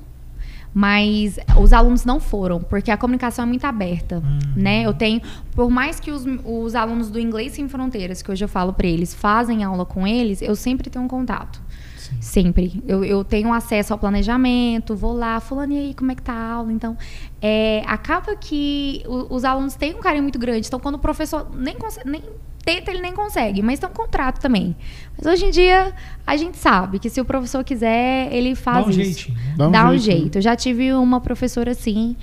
mas 0.74 1.38
os 1.56 1.72
alunos 1.72 2.04
não 2.04 2.18
foram, 2.18 2.60
porque 2.60 2.90
a 2.90 2.96
comunicação 2.96 3.44
é 3.44 3.46
muito 3.46 3.64
aberta, 3.64 4.16
uhum. 4.16 4.38
né? 4.56 4.84
Eu 4.84 4.92
tenho, 4.92 5.22
por 5.54 5.70
mais 5.70 6.00
que 6.00 6.10
os, 6.10 6.24
os 6.44 6.74
alunos 6.74 7.10
do 7.10 7.20
Inglês 7.20 7.52
Sem 7.52 7.68
Fronteiras, 7.68 8.20
que 8.20 8.30
hoje 8.32 8.44
eu 8.44 8.48
falo 8.48 8.72
para 8.72 8.88
eles, 8.88 9.14
fazem 9.14 9.62
aula 9.62 9.86
com 9.86 10.04
eles, 10.04 10.42
eu 10.42 10.56
sempre 10.56 10.90
tenho 10.90 11.04
um 11.04 11.08
contato. 11.08 11.62
Sim. 11.96 12.16
Sempre. 12.20 12.82
Eu, 12.86 13.04
eu 13.04 13.24
tenho 13.24 13.52
acesso 13.52 13.92
ao 13.92 13.98
planejamento, 13.98 14.96
vou 14.96 15.12
lá, 15.12 15.38
fulano, 15.40 15.72
e 15.72 15.78
aí, 15.78 15.94
como 15.94 16.10
é 16.10 16.14
que 16.14 16.22
tá 16.22 16.32
a 16.32 16.52
aula? 16.54 16.72
Então, 16.72 16.98
é, 17.40 17.82
acaba 17.86 18.34
que 18.34 19.02
o, 19.06 19.34
os 19.34 19.44
alunos 19.44 19.74
têm 19.74 19.94
um 19.94 20.00
carinho 20.00 20.24
muito 20.24 20.38
grande. 20.38 20.66
Então, 20.66 20.80
quando 20.80 20.96
o 20.96 20.98
professor 20.98 21.48
nem, 21.54 21.76
nem 22.04 22.22
tenta, 22.64 22.90
ele 22.90 23.00
nem 23.00 23.12
consegue, 23.12 23.62
mas 23.62 23.78
tem 23.78 23.88
um 23.88 23.92
contrato 23.92 24.40
também. 24.40 24.74
Mas 25.16 25.26
hoje 25.26 25.46
em 25.46 25.50
dia, 25.50 25.92
a 26.26 26.36
gente 26.36 26.56
sabe 26.56 26.98
que 26.98 27.10
se 27.10 27.20
o 27.20 27.24
professor 27.24 27.62
quiser, 27.62 28.32
ele 28.32 28.54
faz 28.54 28.78
Dá 28.78 28.86
um 28.86 28.90
isso. 28.90 29.00
Jeitinho, 29.00 29.36
né? 29.36 29.54
Dá 29.56 29.68
um, 29.68 29.70
Dá 29.70 29.84
um 29.86 29.98
jeito. 29.98 30.02
jeito. 30.02 30.38
Eu 30.38 30.42
já 30.42 30.56
tive 30.56 30.92
uma 30.92 31.20
professora 31.20 31.72
assim, 31.72 32.16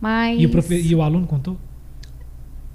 mas... 0.00 0.40
E 0.40 0.46
o, 0.46 0.50
profe... 0.50 0.80
e 0.80 0.94
o 0.94 1.02
aluno 1.02 1.26
contou? 1.26 1.56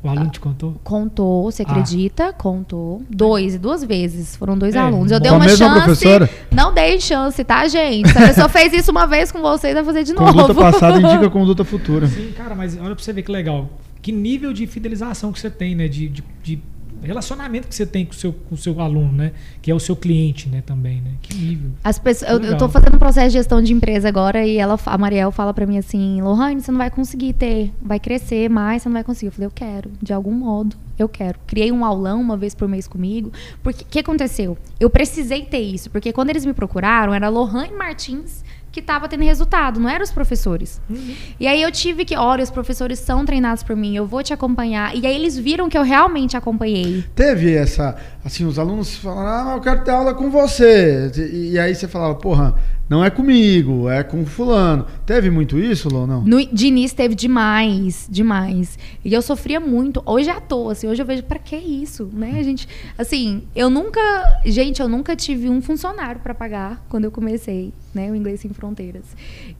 O 0.03 0.09
aluno 0.09 0.29
te 0.29 0.39
contou? 0.39 0.75
Contou, 0.83 1.43
você 1.43 1.63
ah. 1.63 1.65
acredita? 1.71 2.27
Ah. 2.27 2.33
Contou. 2.33 3.01
Dois, 3.09 3.57
duas 3.57 3.85
vezes. 3.85 4.35
Foram 4.35 4.57
dois 4.57 4.75
é, 4.75 4.79
alunos. 4.79 5.13
Eu 5.13 5.19
dei 5.19 5.31
uma 5.31 5.47
chance. 5.47 5.81
Professora? 5.81 6.29
Não 6.51 6.73
dei 6.73 6.99
chance, 6.99 7.41
tá, 7.45 7.65
gente? 7.69 8.09
Se 8.09 8.17
a 8.17 8.27
pessoa 8.27 8.49
fez 8.49 8.73
isso 8.73 8.91
uma 8.91 9.07
vez 9.07 9.31
com 9.31 9.41
vocês, 9.41 9.73
vai 9.73 9.83
fazer 9.83 10.03
de 10.03 10.13
conduta 10.13 10.37
novo. 10.37 10.47
Conduta 10.53 10.71
passada 10.71 10.99
indica 10.99 11.29
conduta 11.31 11.63
futura. 11.63 12.07
Sim, 12.07 12.33
cara, 12.35 12.53
mas 12.53 12.75
olha 12.75 12.93
pra 12.93 13.01
você 13.01 13.13
ver 13.13 13.23
que 13.23 13.31
legal. 13.31 13.69
Que 14.01 14.11
nível 14.11 14.51
de 14.51 14.67
fidelização 14.67 15.31
que 15.31 15.39
você 15.39 15.49
tem, 15.49 15.73
né? 15.73 15.87
De, 15.87 16.09
de, 16.09 16.23
de 16.43 16.61
relacionamento 17.07 17.67
que 17.67 17.75
você 17.75 17.85
tem 17.85 18.05
com 18.05 18.11
o 18.11 18.15
seu, 18.15 18.33
com 18.33 18.55
o 18.55 18.57
seu 18.57 18.79
aluno, 18.79 19.11
né? 19.11 19.31
Que 19.61 19.71
é 19.71 19.75
o 19.75 19.79
seu 19.79 19.95
cliente, 19.95 20.49
né, 20.49 20.61
também, 20.65 21.01
né? 21.01 21.11
Que 21.21 21.35
nível. 21.35 21.71
As 21.83 21.99
pessoas, 21.99 22.31
eu, 22.31 22.41
eu 22.41 22.57
tô 22.57 22.69
fazendo 22.69 22.95
um 22.95 22.99
processo 22.99 23.27
de 23.27 23.33
gestão 23.33 23.61
de 23.61 23.73
empresa 23.73 24.07
agora 24.07 24.45
e 24.45 24.57
ela, 24.57 24.79
a 24.85 24.97
Mariel 24.97 25.31
fala 25.31 25.53
para 25.53 25.65
mim 25.65 25.77
assim, 25.77 26.21
Lohane, 26.21 26.61
você 26.61 26.71
não 26.71 26.77
vai 26.77 26.89
conseguir 26.89 27.33
ter, 27.33 27.71
vai 27.81 27.99
crescer 27.99 28.49
mais, 28.49 28.81
você 28.81 28.89
não 28.89 28.93
vai 28.93 29.03
conseguir. 29.03 29.27
Eu 29.27 29.31
falei, 29.31 29.47
eu 29.47 29.51
quero, 29.51 29.91
de 30.01 30.13
algum 30.13 30.31
modo, 30.33 30.75
eu 30.97 31.09
quero. 31.09 31.39
Criei 31.47 31.71
um 31.71 31.83
aulão 31.85 32.21
uma 32.21 32.37
vez 32.37 32.53
por 32.55 32.67
mês 32.67 32.87
comigo. 32.87 33.31
Porque 33.61 33.83
o 33.83 33.87
que 33.87 33.99
aconteceu? 33.99 34.57
Eu 34.79 34.89
precisei 34.89 35.43
ter 35.43 35.61
isso, 35.61 35.89
porque 35.89 36.13
quando 36.13 36.29
eles 36.29 36.45
me 36.45 36.53
procuraram, 36.53 37.13
era 37.13 37.29
Lohane 37.29 37.73
Martins 37.73 38.43
que 38.73 38.79
estava 38.79 39.07
tendo 39.07 39.23
resultado, 39.23 39.79
não 39.79 39.87
eram 39.87 40.03
os 40.03 40.11
professores. 40.11 40.81
Uhum. 40.89 41.13
E 41.39 41.45
aí 41.45 41.61
eu 41.61 41.71
tive 41.71 42.03
que, 42.03 42.17
olha, 42.17 42.43
os 42.43 42.49
professores 42.49 42.97
são 42.97 43.23
treinados 43.23 43.61
por 43.61 43.75
mim, 43.75 43.95
eu 43.95 44.07
vou 44.07 44.23
te 44.23 44.33
acompanhar. 44.33 44.95
E 44.97 45.05
aí 45.05 45.15
eles 45.15 45.37
viram 45.37 45.69
que 45.69 45.77
eu 45.77 45.83
realmente 45.83 46.35
acompanhei. 46.35 47.05
Teve 47.13 47.53
essa, 47.53 47.95
assim, 48.25 48.45
os 48.45 48.57
alunos 48.57 48.95
falaram, 48.95 49.51
ah, 49.51 49.55
eu 49.55 49.61
quero 49.61 49.83
ter 49.83 49.91
aula 49.91 50.15
com 50.15 50.31
você. 50.31 51.11
E, 51.31 51.59
aí 51.59 51.75
você 51.75 51.87
falava, 51.87 52.15
porra, 52.15 52.55
não 52.89 53.05
é 53.05 53.11
comigo, 53.11 53.87
é 53.87 54.01
com 54.01 54.25
fulano. 54.25 54.87
Teve 55.05 55.29
muito 55.29 55.59
isso, 55.59 55.87
Lô, 55.87 56.07
não? 56.07 56.21
No, 56.21 56.43
de 56.43 56.65
início 56.65 56.97
teve 56.97 57.13
demais, 57.13 58.07
demais. 58.09 58.79
E 59.05 59.13
eu 59.13 59.21
sofria 59.21 59.59
muito. 59.59 60.01
Hoje 60.03 60.31
à 60.31 60.41
toa, 60.41 60.71
assim, 60.71 60.87
hoje 60.87 60.99
eu 60.99 61.05
vejo, 61.05 61.21
para 61.21 61.37
que 61.37 61.55
isso, 61.55 62.09
né, 62.11 62.43
gente? 62.43 62.67
Assim, 62.97 63.43
eu 63.55 63.69
nunca, 63.69 64.01
gente, 64.43 64.81
eu 64.81 64.89
nunca 64.89 65.15
tive 65.15 65.47
um 65.47 65.61
funcionário 65.61 66.19
para 66.21 66.33
pagar 66.33 66.83
quando 66.89 67.03
eu 67.05 67.11
comecei 67.11 67.71
né? 67.93 68.11
O 68.11 68.15
inglês 68.15 68.39
sem 68.39 68.51
fronteiras. 68.51 69.05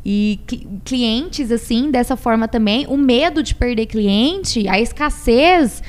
E 0.06 0.40
clientes, 0.84 1.52
assim, 1.52 1.92
dessa 1.92 2.16
forma 2.16 2.48
também, 2.48 2.86
o 2.88 2.98
medo 2.98 3.44
de 3.44 3.56
perder 3.56 3.86
cliente, 3.86 4.68
a 4.68 4.80
escassez. 4.80 5.82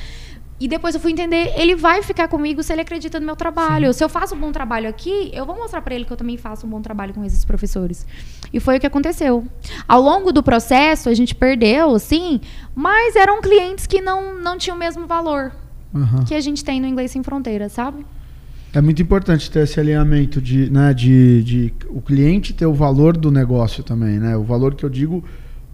E 0.61 0.69
depois 0.69 0.95
eu 0.95 1.01
fui 1.01 1.11
entender, 1.11 1.53
ele 1.57 1.75
vai 1.75 2.03
ficar 2.03 2.29
comigo 2.29 2.63
se 2.63 2.73
ele 2.73 2.81
acredita 2.81 3.19
no 3.19 3.27
meu 3.27 3.37
trabalho. 3.37 3.93
Sim. 3.93 3.99
Se 3.99 4.05
eu 4.05 4.09
faço 4.09 4.35
um 4.35 4.39
bom 4.39 4.53
trabalho 4.53 4.89
aqui, 4.89 5.31
eu 5.35 5.45
vou 5.45 5.57
mostrar 5.57 5.83
para 5.83 5.95
ele 5.95 6.05
que 6.05 6.13
eu 6.13 6.17
também 6.17 6.37
faço 6.37 6.67
um 6.67 6.71
bom 6.71 6.81
trabalho 6.81 7.13
com 7.13 7.25
esses 7.25 7.45
professores. 7.45 8.07
E 8.53 8.61
foi 8.61 8.77
o 8.77 8.81
que 8.81 8.87
aconteceu. 8.87 9.45
Ao 9.89 10.01
longo 10.01 10.33
do 10.33 10.43
processo, 10.43 11.09
a 11.09 11.15
gente 11.15 11.35
perdeu, 11.35 11.99
sim, 11.99 12.41
mas 12.75 13.17
eram 13.17 13.41
clientes 13.41 13.87
que 13.87 14.01
não, 14.01 14.39
não 14.39 14.57
tinham 14.57 14.77
o 14.77 14.79
mesmo 14.79 15.07
valor 15.07 15.53
uhum. 15.95 16.25
que 16.25 16.35
a 16.35 16.41
gente 16.41 16.65
tem 16.65 16.81
no 16.81 16.87
Inglês 16.87 17.11
Sem 17.11 17.23
Fronteiras, 17.23 17.73
sabe? 17.73 18.05
É 18.75 18.81
muito 18.81 19.01
importante 19.01 19.51
ter 19.51 19.61
esse 19.61 19.79
alinhamento 19.79 20.41
de, 20.41 20.69
né, 20.71 20.93
de, 20.93 21.43
de 21.45 21.75
o 21.89 22.01
cliente 22.01 22.53
ter 22.53 22.67
o 22.67 22.75
valor 22.75 23.17
do 23.17 23.31
negócio 23.31 23.85
também, 23.85 24.19
né? 24.19 24.37
O 24.37 24.43
valor 24.43 24.75
que 24.75 24.85
eu 24.85 24.91
digo 24.91 25.25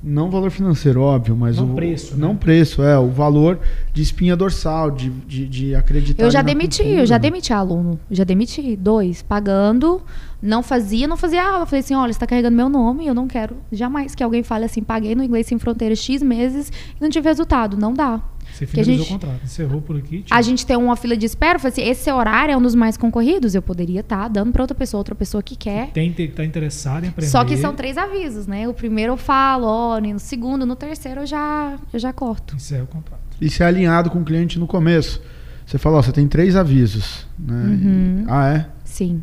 não 0.02 0.30
valor 0.30 0.50
financeiro, 0.50 1.02
óbvio, 1.02 1.36
mas 1.36 1.58
Não 1.58 1.72
o 1.72 1.74
preço, 1.74 2.14
né? 2.14 2.20
não 2.20 2.34
preço, 2.34 2.82
é 2.82 2.98
o 2.98 3.08
valor 3.08 3.58
de 3.92 4.00
espinha 4.00 4.34
dorsal, 4.34 4.90
de, 4.90 5.10
de, 5.10 5.46
de 5.46 5.74
acreditar. 5.74 6.22
Eu 6.22 6.30
já 6.30 6.38
na 6.38 6.46
demiti, 6.46 6.78
cultura. 6.78 7.02
eu 7.02 7.06
já 7.06 7.18
demiti 7.18 7.52
aluno. 7.52 8.00
Já 8.10 8.24
demiti, 8.24 8.76
dois, 8.76 9.20
pagando, 9.20 10.00
não 10.40 10.62
fazia, 10.62 11.06
não 11.06 11.18
fazia 11.18 11.44
aula. 11.44 11.62
Eu 11.62 11.66
falei 11.66 11.80
assim, 11.80 11.94
olha, 11.94 12.12
você 12.12 12.18
tá 12.18 12.26
carregando 12.26 12.56
meu 12.56 12.70
nome, 12.70 13.06
eu 13.06 13.14
não 13.14 13.28
quero 13.28 13.56
jamais 13.70 14.14
que 14.14 14.22
alguém 14.22 14.42
fale 14.42 14.64
assim, 14.64 14.82
paguei 14.82 15.14
no 15.14 15.22
Inglês 15.22 15.46
Sem 15.46 15.58
Fronteiras 15.58 15.98
X 15.98 16.22
meses 16.22 16.72
e 16.98 17.02
não 17.02 17.10
tive 17.10 17.28
resultado. 17.28 17.76
Não 17.76 17.92
dá. 17.92 18.22
Você 18.52 18.66
Que 18.66 18.80
a 18.80 18.84
finalizou 18.84 19.04
gente- 19.06 19.08
o 19.08 19.12
contrato. 19.20 19.44
Encerrou 19.44 19.80
por 19.82 19.96
aqui. 19.96 20.24
A 20.30 20.34
tchau. 20.36 20.42
gente 20.42 20.66
tem 20.66 20.76
uma 20.76 20.96
fila 20.96 21.16
de 21.16 21.24
espera, 21.26 21.56
eu 21.56 21.60
falei 21.60 21.72
assim, 21.72 21.82
esse 21.90 22.10
horário 22.10 22.52
é 22.52 22.56
um 22.56 22.62
dos 22.62 22.74
mais 22.74 22.96
concorridos, 22.96 23.54
eu 23.54 23.62
poderia 23.62 24.00
estar 24.00 24.28
dando 24.28 24.52
pra 24.52 24.62
outra 24.62 24.74
pessoa, 24.74 24.98
outra 25.00 25.14
pessoa 25.14 25.42
que 25.42 25.56
quer. 25.56 25.90
Tem, 25.92 26.12
te- 26.12 26.28
tá 26.28 26.44
interessado 26.44 27.04
em 27.04 27.08
aprender. 27.08 27.30
Só 27.30 27.44
que 27.44 27.56
são 27.56 27.74
três 27.74 27.96
avisos, 27.96 28.46
né? 28.46 28.68
O 28.68 28.74
primeiro 28.74 29.14
eu 29.14 29.16
falo, 29.16 29.66
ó, 29.66 30.00
no 30.00 30.18
segundo, 30.18 30.66
no 30.66 30.76
terceiro 30.76 31.22
eu 31.22 31.26
já, 31.26 31.78
eu 31.92 31.98
já 31.98 32.12
corto. 32.12 32.56
Encerra 32.56 32.84
o 32.84 32.86
contrato. 32.86 33.20
E 33.40 33.48
ser 33.48 33.64
alinhado 33.64 34.10
com 34.10 34.20
o 34.20 34.24
cliente 34.24 34.58
no 34.58 34.66
começo. 34.66 35.22
Você 35.64 35.78
falou, 35.78 35.98
ó, 35.98 36.02
você 36.02 36.12
tem 36.12 36.26
três 36.28 36.56
avisos. 36.56 37.26
Né? 37.38 37.54
Uhum. 37.54 38.24
E- 38.26 38.30
Ah, 38.30 38.48
é? 38.54 38.66
Sim, 38.84 39.22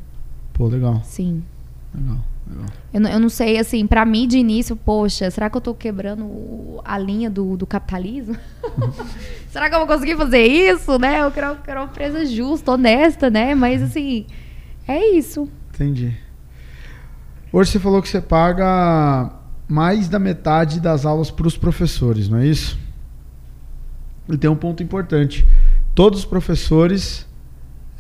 Pô, 0.54 0.68
legal, 0.68 1.02
sim. 1.04 1.44
legal. 1.94 2.18
Eu 2.94 3.02
não, 3.02 3.10
eu 3.10 3.20
não 3.20 3.30
sei, 3.30 3.58
assim, 3.58 3.86
pra 3.86 4.06
mim 4.06 4.28
de 4.28 4.38
início, 4.38 4.76
poxa, 4.76 5.30
será 5.30 5.50
que 5.50 5.58
eu 5.58 5.62
tô 5.62 5.74
quebrando 5.74 6.82
a 6.84 6.98
linha 6.98 7.30
do, 7.30 7.58
do 7.58 7.68
capitalismo? 7.68 8.36
será 9.52 9.70
que 9.70 9.76
eu 9.76 9.80
vou 9.80 9.88
conseguir 9.88 10.16
fazer 10.16 10.46
isso, 10.46 10.98
né? 10.98 11.22
Eu 11.22 11.32
quero, 11.32 11.56
quero 11.58 11.82
uma 11.82 11.88
empresa 11.88 12.26
justa, 12.26 12.72
honesta, 12.72 13.30
né? 13.30 13.54
Mas, 13.54 13.82
assim, 13.82 14.26
é 14.88 15.12
isso. 15.12 15.50
Entendi. 15.74 16.16
Hoje 17.52 17.72
você 17.72 17.80
falou 17.80 18.02
que 18.02 18.10
você 18.10 18.22
paga 18.22 19.32
mais 19.68 20.08
da 20.08 20.20
metade 20.20 20.80
das 20.80 21.06
aulas 21.06 21.30
para 21.30 21.48
os 21.48 21.58
professores, 21.58 22.30
não 22.30 22.40
é 22.40 22.48
isso? 22.48 22.80
E 24.30 24.38
tem 24.38 24.50
um 24.50 24.56
ponto 24.56 24.82
importante. 24.82 25.46
Todos 25.94 26.20
os 26.20 26.26
professores, 26.26 27.26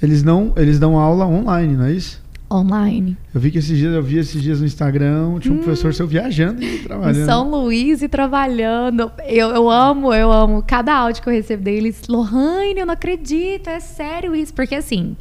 eles 0.01 0.23
não, 0.23 0.53
eles 0.55 0.79
dão 0.79 0.97
aula 0.97 1.25
online, 1.25 1.75
não 1.75 1.85
é 1.85 1.91
isso? 1.91 2.23
Online. 2.49 3.17
Eu 3.33 3.41
vi 3.41 3.51
que 3.51 3.57
esses 3.57 3.77
dias, 3.77 3.93
eu 3.93 4.01
vi 4.01 4.17
esses 4.17 4.41
dias 4.41 4.59
no 4.61 4.65
Instagram, 4.65 5.37
tinha 5.39 5.53
um 5.53 5.57
professor 5.57 5.93
seu 5.93 6.07
viajando 6.07 6.63
e 6.63 6.77
Em 6.77 6.83
trabalhando. 6.83 7.25
São 7.25 7.49
Luís 7.49 8.01
e 8.01 8.07
trabalhando. 8.07 9.11
Eu, 9.25 9.49
eu 9.49 9.69
amo, 9.69 10.13
eu 10.13 10.31
amo. 10.31 10.63
Cada 10.65 10.93
áudio 10.93 11.21
que 11.21 11.29
eu 11.29 11.33
recebo 11.33 11.63
deles, 11.63 12.03
Lohane, 12.07 12.79
eu 12.79 12.85
não 12.85 12.93
acredito, 12.93 13.69
é 13.69 13.79
sério 13.79 14.33
isso. 14.35 14.53
Porque 14.53 14.75
assim, 14.75 15.17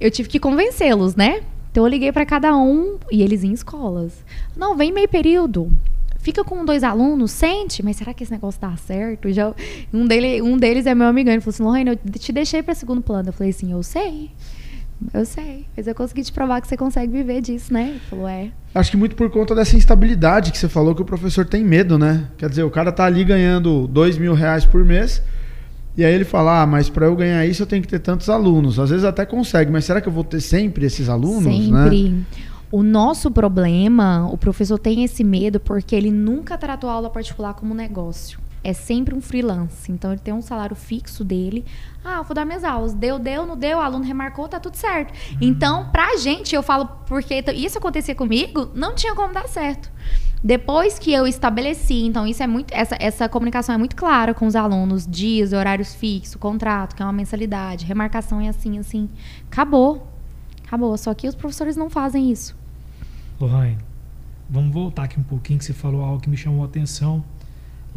eu 0.00 0.10
tive 0.10 0.28
que 0.28 0.40
convencê-los, 0.40 1.14
né? 1.14 1.42
Então 1.70 1.84
eu 1.84 1.88
liguei 1.88 2.10
pra 2.10 2.26
cada 2.26 2.56
um 2.56 2.96
e 3.10 3.22
eles 3.22 3.44
em 3.44 3.52
escolas. 3.52 4.24
Não, 4.56 4.76
vem 4.76 4.90
meio 4.90 5.08
período. 5.08 5.70
Fica 6.18 6.42
com 6.42 6.64
dois 6.64 6.82
alunos, 6.82 7.30
sente, 7.30 7.84
mas 7.84 7.96
será 7.96 8.12
que 8.12 8.24
esse 8.24 8.32
negócio 8.32 8.60
dá 8.60 8.76
certo? 8.76 9.30
Já, 9.30 9.54
um, 9.94 10.04
dele, 10.04 10.42
um 10.42 10.56
deles 10.56 10.84
é 10.84 10.94
meu 10.94 11.06
amigão, 11.06 11.32
ele 11.32 11.40
falou 11.40 11.54
assim, 11.54 11.62
Lohane, 11.62 11.90
eu 11.90 12.18
te 12.18 12.32
deixei 12.32 12.62
pra 12.62 12.74
segundo 12.74 13.00
plano. 13.00 13.28
Eu 13.28 13.32
falei 13.32 13.50
assim, 13.50 13.70
eu 13.70 13.82
sei, 13.82 14.30
eu 15.14 15.24
sei, 15.24 15.66
mas 15.76 15.86
eu 15.86 15.94
consegui 15.94 16.22
te 16.22 16.32
provar 16.32 16.60
que 16.60 16.68
você 16.68 16.76
consegue 16.76 17.12
viver 17.12 17.40
disso, 17.40 17.72
né? 17.72 17.90
Ele 17.90 18.00
falou, 18.00 18.28
é. 18.28 18.50
Acho 18.74 18.90
que 18.90 18.96
muito 18.96 19.14
por 19.14 19.30
conta 19.30 19.54
dessa 19.54 19.76
instabilidade 19.76 20.50
que 20.50 20.58
você 20.58 20.68
falou 20.68 20.94
que 20.94 21.02
o 21.02 21.04
professor 21.04 21.44
tem 21.44 21.64
medo, 21.64 21.96
né? 21.96 22.26
Quer 22.36 22.48
dizer, 22.48 22.62
o 22.64 22.70
cara 22.70 22.90
tá 22.90 23.04
ali 23.04 23.24
ganhando 23.24 23.86
dois 23.86 24.18
mil 24.18 24.34
reais 24.34 24.66
por 24.66 24.84
mês. 24.84 25.22
E 25.96 26.04
aí 26.04 26.14
ele 26.14 26.24
fala, 26.24 26.62
ah, 26.62 26.66
mas 26.66 26.88
para 26.88 27.06
eu 27.06 27.16
ganhar 27.16 27.44
isso 27.46 27.62
eu 27.62 27.66
tenho 27.66 27.82
que 27.82 27.88
ter 27.88 27.98
tantos 27.98 28.28
alunos. 28.28 28.78
Às 28.78 28.90
vezes 28.90 29.04
até 29.04 29.24
consegue, 29.24 29.70
mas 29.70 29.84
será 29.84 30.00
que 30.00 30.08
eu 30.08 30.12
vou 30.12 30.24
ter 30.24 30.40
sempre 30.40 30.86
esses 30.86 31.08
alunos, 31.08 31.68
né? 31.68 31.84
Sempre. 31.84 32.24
O 32.70 32.82
nosso 32.82 33.30
problema, 33.30 34.28
o 34.30 34.36
professor 34.36 34.78
tem 34.78 35.02
esse 35.02 35.24
medo 35.24 35.58
porque 35.58 35.96
ele 35.96 36.10
nunca 36.10 36.58
tratou 36.58 36.90
a 36.90 36.92
aula 36.92 37.08
particular 37.08 37.54
como 37.54 37.74
negócio. 37.74 38.38
É 38.62 38.72
sempre 38.72 39.14
um 39.14 39.20
freelance. 39.20 39.90
Então 39.90 40.12
ele 40.12 40.20
tem 40.20 40.34
um 40.34 40.42
salário 40.42 40.74
fixo 40.74 41.24
dele. 41.24 41.64
Ah, 42.04 42.22
vou 42.22 42.34
dar 42.34 42.44
minhas 42.44 42.64
aulas. 42.64 42.92
Deu, 42.94 43.18
deu, 43.18 43.46
não 43.46 43.56
deu, 43.56 43.78
o 43.78 43.80
aluno 43.80 44.04
remarcou, 44.04 44.48
tá 44.48 44.58
tudo 44.58 44.76
certo. 44.76 45.12
Então, 45.40 45.88
pra 45.90 46.16
gente, 46.16 46.54
eu 46.54 46.62
falo, 46.62 46.86
porque 47.06 47.44
isso 47.54 47.78
acontecia 47.78 48.14
comigo, 48.14 48.70
não 48.74 48.94
tinha 48.94 49.14
como 49.14 49.32
dar 49.32 49.48
certo. 49.48 49.90
Depois 50.42 50.98
que 50.98 51.12
eu 51.12 51.26
estabeleci, 51.26 52.04
então 52.04 52.26
isso 52.26 52.42
é 52.42 52.46
muito. 52.46 52.72
Essa, 52.72 52.96
essa 53.00 53.28
comunicação 53.28 53.74
é 53.74 53.78
muito 53.78 53.96
clara 53.96 54.32
com 54.32 54.46
os 54.46 54.54
alunos, 54.54 55.06
dias, 55.06 55.52
horários 55.52 55.94
fixos, 55.94 56.36
contrato, 56.36 56.94
que 56.94 57.02
é 57.02 57.04
uma 57.04 57.12
mensalidade, 57.12 57.84
remarcação 57.84 58.40
é 58.40 58.48
assim, 58.48 58.78
assim. 58.78 59.08
Acabou. 59.50 60.06
Acabou. 60.64 60.96
Só 60.96 61.12
que 61.12 61.26
os 61.26 61.34
professores 61.34 61.76
não 61.76 61.90
fazem 61.90 62.30
isso. 62.30 62.56
Lohane, 63.40 63.78
vamos 64.48 64.72
voltar 64.72 65.04
aqui 65.04 65.18
um 65.18 65.24
pouquinho, 65.24 65.58
que 65.58 65.64
você 65.64 65.72
falou 65.72 66.04
algo 66.04 66.20
que 66.20 66.30
me 66.30 66.36
chamou 66.36 66.62
a 66.62 66.66
atenção 66.66 67.24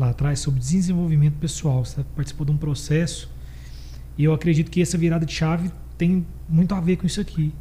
lá 0.01 0.09
atrás 0.09 0.39
sobre 0.39 0.59
desenvolvimento 0.59 1.35
pessoal. 1.35 1.85
Você 1.85 2.03
participou 2.15 2.45
de 2.45 2.51
um 2.51 2.57
processo 2.57 3.29
e 4.17 4.23
eu 4.23 4.33
acredito 4.33 4.69
que 4.69 4.81
essa 4.81 4.97
virada 4.97 5.25
de 5.25 5.33
chave 5.33 5.71
tem 5.97 6.25
muito 6.49 6.73
a 6.75 6.81
ver 6.81 6.97
com 6.97 7.05
isso 7.05 7.21
aqui. 7.21 7.53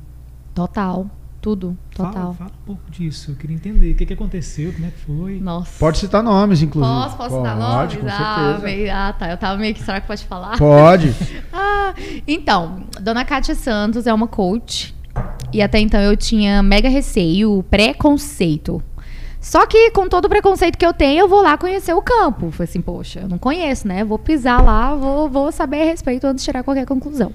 Total. 0.54 1.08
Tudo. 1.40 1.76
Total. 1.94 2.12
Fala, 2.12 2.34
fala 2.34 2.50
um 2.50 2.66
pouco 2.66 2.90
disso. 2.90 3.30
Eu 3.30 3.34
queria 3.36 3.56
entender 3.56 3.92
o 3.92 3.94
que, 3.94 4.04
que 4.04 4.12
aconteceu, 4.12 4.72
como 4.72 4.86
é 4.86 4.90
que 4.90 4.98
foi. 4.98 5.40
Nossa. 5.40 5.78
Pode 5.78 5.96
citar 5.98 6.22
nomes, 6.22 6.60
inclusive. 6.60 6.94
Posso, 6.94 7.16
posso 7.16 7.36
Pode, 7.36 7.58
nomes? 7.58 7.96
com 7.96 8.06
ah, 8.08 8.58
meio- 8.62 8.92
ah, 8.92 9.12
tá. 9.12 9.30
Eu 9.30 9.38
tava 9.38 9.58
meio 9.58 9.74
que. 9.74 9.82
Será 9.82 10.00
que 10.00 10.06
pode 10.06 10.24
falar? 10.26 10.58
Pode. 10.58 11.14
Ah, 11.52 11.94
então, 12.26 12.84
Dona 13.00 13.24
Kátia 13.24 13.54
Santos 13.54 14.06
é 14.06 14.14
uma 14.14 14.28
coach. 14.28 14.94
E 15.52 15.60
até 15.60 15.78
então 15.80 16.00
eu 16.00 16.16
tinha 16.16 16.62
mega 16.62 16.88
receio, 16.88 17.64
preconceito. 17.68 18.82
Só 19.40 19.66
que 19.66 19.90
com 19.92 20.06
todo 20.08 20.26
o 20.26 20.28
preconceito 20.28 20.76
que 20.76 20.84
eu 20.84 20.92
tenho, 20.92 21.20
eu 21.20 21.28
vou 21.28 21.42
lá 21.42 21.56
conhecer 21.56 21.94
o 21.94 22.02
campo. 22.02 22.50
Falei 22.50 22.68
assim, 22.68 22.80
poxa, 22.82 23.20
eu 23.20 23.28
não 23.28 23.38
conheço, 23.38 23.88
né? 23.88 24.04
Vou 24.04 24.18
pisar 24.18 24.62
lá, 24.62 24.94
vou, 24.94 25.30
vou 25.30 25.50
saber 25.50 25.82
a 25.82 25.84
respeito 25.86 26.26
antes 26.26 26.44
de 26.44 26.50
tirar 26.50 26.62
qualquer 26.62 26.84
conclusão. 26.84 27.32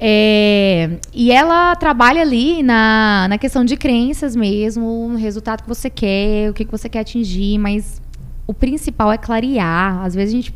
É, 0.00 0.98
e 1.12 1.30
ela 1.30 1.76
trabalha 1.76 2.22
ali 2.22 2.62
na, 2.62 3.26
na 3.28 3.38
questão 3.38 3.64
de 3.64 3.76
crenças 3.76 4.34
mesmo, 4.34 5.08
no 5.08 5.16
resultado 5.16 5.62
que 5.62 5.68
você 5.68 5.88
quer, 5.88 6.50
o 6.50 6.54
que, 6.54 6.64
que 6.64 6.70
você 6.72 6.88
quer 6.88 7.00
atingir, 7.00 7.56
mas 7.58 8.02
o 8.46 8.54
principal 8.54 9.12
é 9.12 9.18
clarear. 9.18 10.02
Às 10.02 10.14
vezes 10.14 10.34
a 10.34 10.36
gente 10.36 10.54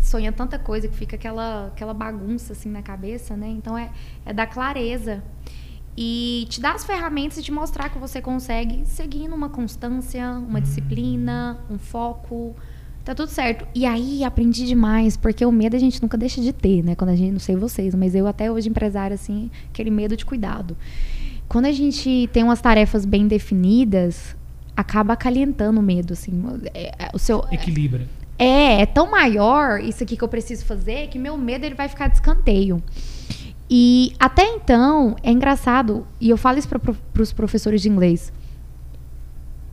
sonha 0.00 0.30
tanta 0.30 0.58
coisa 0.58 0.86
que 0.86 0.94
fica 0.94 1.16
aquela, 1.16 1.66
aquela 1.66 1.92
bagunça 1.92 2.52
assim 2.52 2.70
na 2.70 2.82
cabeça, 2.82 3.36
né? 3.36 3.48
Então 3.48 3.76
é, 3.76 3.90
é 4.24 4.32
dar 4.32 4.46
clareza. 4.46 5.22
E 5.96 6.46
te 6.50 6.60
dar 6.60 6.74
as 6.74 6.84
ferramentas 6.84 7.38
e 7.38 7.42
te 7.42 7.50
mostrar 7.50 7.88
que 7.88 7.98
você 7.98 8.20
consegue 8.20 8.84
seguindo 8.84 9.34
uma 9.34 9.48
constância, 9.48 10.30
uma 10.32 10.60
disciplina, 10.60 11.58
um 11.70 11.78
foco. 11.78 12.54
Tá 13.02 13.14
tudo 13.14 13.28
certo. 13.28 13.66
E 13.74 13.86
aí 13.86 14.24
aprendi 14.24 14.66
demais, 14.66 15.16
porque 15.16 15.46
o 15.46 15.52
medo 15.52 15.76
a 15.76 15.78
gente 15.78 16.02
nunca 16.02 16.18
deixa 16.18 16.40
de 16.40 16.52
ter, 16.52 16.82
né? 16.82 16.94
Quando 16.94 17.10
a 17.10 17.16
gente, 17.16 17.32
não 17.32 17.38
sei 17.38 17.56
vocês, 17.56 17.94
mas 17.94 18.14
eu 18.14 18.26
até 18.26 18.50
hoje 18.50 18.68
empresária 18.68 19.14
assim, 19.14 19.50
aquele 19.70 19.90
medo 19.90 20.16
de 20.16 20.26
cuidado. 20.26 20.76
Quando 21.48 21.66
a 21.66 21.72
gente 21.72 22.28
tem 22.32 22.42
umas 22.42 22.60
tarefas 22.60 23.04
bem 23.04 23.28
definidas, 23.28 24.36
acaba 24.76 25.14
acalentando 25.14 25.80
o 25.80 25.82
medo, 25.82 26.12
assim. 26.12 26.42
É, 26.74 27.04
é, 27.04 27.10
o 27.14 27.18
seu 27.18 27.44
Equilibra. 27.50 28.06
é, 28.38 28.82
é 28.82 28.86
tão 28.86 29.10
maior 29.10 29.80
isso 29.80 30.02
aqui 30.02 30.16
que 30.16 30.24
eu 30.24 30.28
preciso 30.28 30.64
fazer 30.64 31.08
que 31.08 31.18
meu 31.18 31.38
medo 31.38 31.64
ele 31.64 31.76
vai 31.76 31.88
ficar 31.88 32.08
de 32.08 32.16
escanteio. 32.16 32.82
E 33.68 34.14
até 34.18 34.44
então, 34.46 35.16
é 35.22 35.30
engraçado, 35.30 36.06
e 36.20 36.30
eu 36.30 36.36
falo 36.36 36.58
isso 36.58 36.68
para 36.68 36.80
os 37.22 37.32
professores 37.32 37.82
de 37.82 37.88
inglês. 37.88 38.32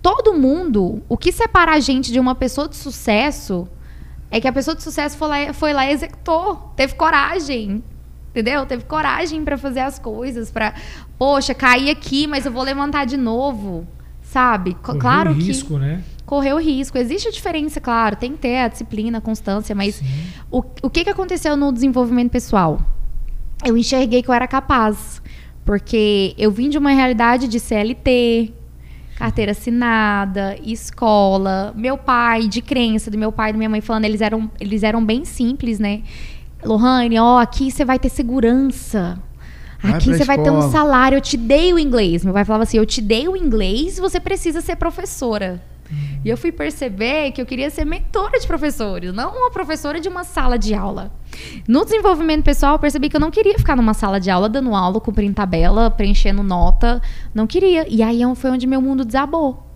Todo 0.02 0.34
mundo, 0.34 1.02
o 1.08 1.16
que 1.18 1.32
separa 1.32 1.74
a 1.74 1.80
gente 1.80 2.12
de 2.12 2.20
uma 2.20 2.36
pessoa 2.36 2.68
de 2.68 2.76
sucesso 2.76 3.68
é 4.30 4.42
que 4.42 4.48
a 4.48 4.52
pessoa 4.52 4.76
de 4.76 4.84
sucesso 4.84 5.16
foi 5.18 5.28
lá, 5.28 5.54
foi 5.54 5.74
lá 5.74 5.86
e 5.86 5.94
executou, 5.94 6.74
teve 6.76 6.96
coragem. 6.96 7.84
Entendeu? 8.32 8.66
Teve 8.66 8.84
coragem 8.86 9.46
para 9.46 9.58
fazer 9.60 9.82
as 9.82 10.00
coisas, 10.00 10.50
para, 10.50 10.74
poxa, 11.20 11.54
cair 11.54 11.92
aqui, 11.92 12.26
mas 12.26 12.48
eu 12.48 12.52
vou 12.52 12.64
levantar 12.64 13.06
de 13.06 13.16
novo, 13.16 13.88
sabe? 14.24 14.74
Co- 14.74 14.82
Correu 14.88 15.00
claro 15.00 15.32
o 15.32 15.36
que 15.36 15.44
risco, 15.44 15.78
né? 15.78 16.04
correu 16.26 16.58
risco. 16.58 16.98
Existe 16.98 17.28
a 17.28 17.32
diferença, 17.32 17.80
claro, 17.80 18.16
tem 18.16 18.32
que 18.32 18.40
ter 18.40 18.58
a 18.58 18.68
disciplina, 18.68 19.20
a 19.20 19.22
constância, 19.22 19.76
mas 19.76 19.96
Sim. 19.96 20.06
o, 20.50 20.64
o 20.82 20.90
que, 20.90 21.04
que 21.04 21.12
aconteceu 21.12 21.56
no 21.56 21.72
desenvolvimento 21.72 22.32
pessoal? 22.32 22.82
Eu 23.66 23.78
enxerguei 23.78 24.22
que 24.22 24.30
eu 24.30 24.34
era 24.34 24.48
capaz, 24.48 25.22
porque 25.66 26.34
eu 26.38 26.52
vim 26.52 26.70
de 26.70 26.78
uma 26.78 26.92
realidade 26.92 27.48
de 27.48 27.60
CLT, 27.60 28.54
carteira 29.18 29.52
assinada, 29.52 30.58
escola, 30.64 31.74
meu 31.76 31.98
pai, 31.98 32.48
de 32.48 32.62
crença 32.62 33.10
do 33.10 33.18
meu 33.18 33.32
pai 33.32 33.50
e 33.50 33.54
da 33.54 33.58
minha 33.58 33.70
mãe 33.70 33.82
falando, 33.82 34.06
eles 34.06 34.22
eram, 34.22 34.52
eles 34.60 34.84
eram 34.84 35.04
bem 35.04 35.24
simples, 35.24 35.80
né? 35.80 36.02
Lohane, 36.64 37.20
ó, 37.20 37.40
aqui 37.40 37.72
você 37.72 37.86
vai 37.86 38.00
ter 38.00 38.10
segurança. 38.10 39.20
Aqui 39.82 40.14
você 40.14 40.24
vai 40.24 40.42
ter 40.42 40.50
um 40.50 40.62
salário, 40.72 41.18
eu 41.18 41.22
te 41.22 41.36
dei 41.36 41.74
o 41.74 41.80
inglês. 41.80 42.24
Meu 42.24 42.34
pai 42.34 42.46
falava 42.46 42.64
assim: 42.64 42.78
eu 42.78 42.86
te 42.86 43.02
dei 43.02 43.28
o 43.28 43.36
inglês, 43.36 44.00
você 44.00 44.18
precisa 44.18 44.62
ser 44.62 44.78
professora. 44.78 45.62
E 46.24 46.30
eu 46.30 46.38
fui 46.38 46.52
perceber 46.52 47.32
que 47.32 47.42
eu 47.42 47.46
queria 47.46 47.70
ser 47.70 47.86
mentora 47.86 48.40
de 48.40 48.48
professores, 48.48 49.14
não 49.14 49.32
uma 49.32 49.52
professora 49.52 50.00
de 50.00 50.08
uma 50.08 50.24
sala 50.24 50.58
de 50.58 50.74
aula. 50.74 51.12
No 51.68 51.84
desenvolvimento 51.84 52.44
pessoal, 52.44 52.74
eu 52.74 52.80
percebi 52.80 53.10
que 53.10 53.16
eu 53.16 53.20
não 53.20 53.32
queria 53.32 53.58
ficar 53.58 53.76
numa 53.76 53.94
sala 53.94 54.20
de 54.20 54.30
aula 54.30 54.48
dando 54.48 54.74
aula, 54.76 55.00
cumprindo 55.02 55.34
tabela, 55.34 55.90
preenchendo 55.90 56.44
nota. 56.44 57.02
Não 57.34 57.46
queria. 57.46 57.86
E 57.90 58.02
aí 58.02 58.22
foi 58.36 58.52
onde 58.52 58.66
meu 58.66 58.82
mundo 58.82 59.04
desabou. 59.04 59.68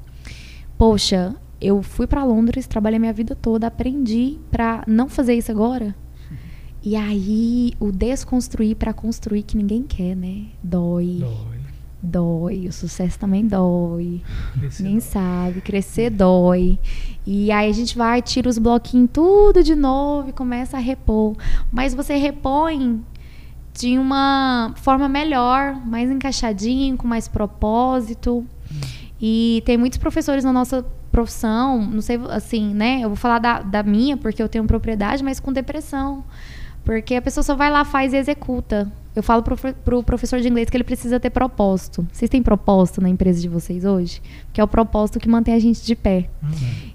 Poxa, 0.78 1.36
eu 1.60 1.82
fui 1.82 2.08
para 2.08 2.24
Londres, 2.24 2.67
trabalhei 2.67 3.00
minha 3.00 3.13
vida 3.13 3.36
toda, 3.36 3.67
aprendi 3.67 4.38
para 4.52 4.84
não 4.88 5.10
fazer 5.10 5.34
isso 5.34 5.52
agora. 5.52 5.96
E 6.84 6.96
aí, 6.96 7.74
o 7.80 7.91
desconstruir 7.91 8.76
para 8.76 8.93
construir 8.93 9.43
que 9.43 9.58
ninguém 9.58 9.84
quer, 9.84 10.15
né? 10.15 10.46
Dói. 10.63 11.17
Dói. 11.20 11.57
Dói. 12.01 12.67
O 12.67 12.71
sucesso 12.71 13.17
também 13.17 13.45
dói. 13.45 14.21
Crescer 14.60 14.83
Ninguém 14.83 14.99
sabe. 14.99 15.62
Crescer 15.62 16.10
dói. 16.10 16.79
E 17.25 17.51
aí 17.51 17.69
a 17.69 17.73
gente 17.73 17.97
vai, 17.97 18.21
tira 18.21 18.49
os 18.49 18.57
bloquinhos 18.57 19.10
tudo 19.12 19.63
de 19.63 19.75
novo 19.75 20.29
e 20.29 20.33
começa 20.33 20.77
a 20.77 20.79
repor. 20.79 21.36
Mas 21.71 21.93
você 21.93 22.15
repõe 22.15 23.03
de 23.73 23.97
uma 23.97 24.73
forma 24.75 25.07
melhor, 25.07 25.75
mais 25.86 26.10
encaixadinho, 26.10 26.97
com 26.97 27.07
mais 27.07 27.27
propósito. 27.27 28.45
E 29.21 29.62
tem 29.65 29.77
muitos 29.77 29.97
professores 29.97 30.43
na 30.43 30.53
nossa 30.53 30.86
profissão, 31.12 31.81
não 31.81 32.01
sei 32.01 32.19
assim, 32.29 32.73
né? 32.73 32.99
Eu 33.01 33.10
vou 33.10 33.15
falar 33.15 33.39
da, 33.39 33.62
da 33.62 33.83
minha, 33.83 34.17
porque 34.17 34.41
eu 34.41 34.49
tenho 34.49 34.65
propriedade, 34.65 35.23
mas 35.23 35.39
com 35.39 35.51
depressão. 35.51 36.23
Porque 36.83 37.15
a 37.15 37.21
pessoa 37.21 37.43
só 37.43 37.55
vai 37.55 37.69
lá, 37.69 37.83
faz 37.83 38.13
e 38.13 38.17
executa. 38.17 38.91
Eu 39.17 39.23
falo 39.23 39.41
pro, 39.41 39.58
pro 39.84 40.03
professor 40.03 40.39
de 40.39 40.47
inglês 40.47 40.69
que 40.69 40.77
ele 40.77 40.84
precisa 40.84 41.19
ter 41.19 41.32
propósito. 41.32 42.08
Vocês 42.13 42.30
têm 42.30 42.43
propósito 42.43 43.01
na 43.01 43.10
empresa 43.10 43.41
de 43.41 43.49
vocês 43.49 43.84
hoje? 43.84 44.21
Que 44.53 44.62
é 44.62 44.63
o 44.63 44.67
propósito 44.67 45.19
que 45.19 45.27
mantém 45.27 45.56
a 45.56 45.60
gente 45.60 45.84
de 45.84 45.95
pé. 45.95 46.30
Uhum. 46.43 46.49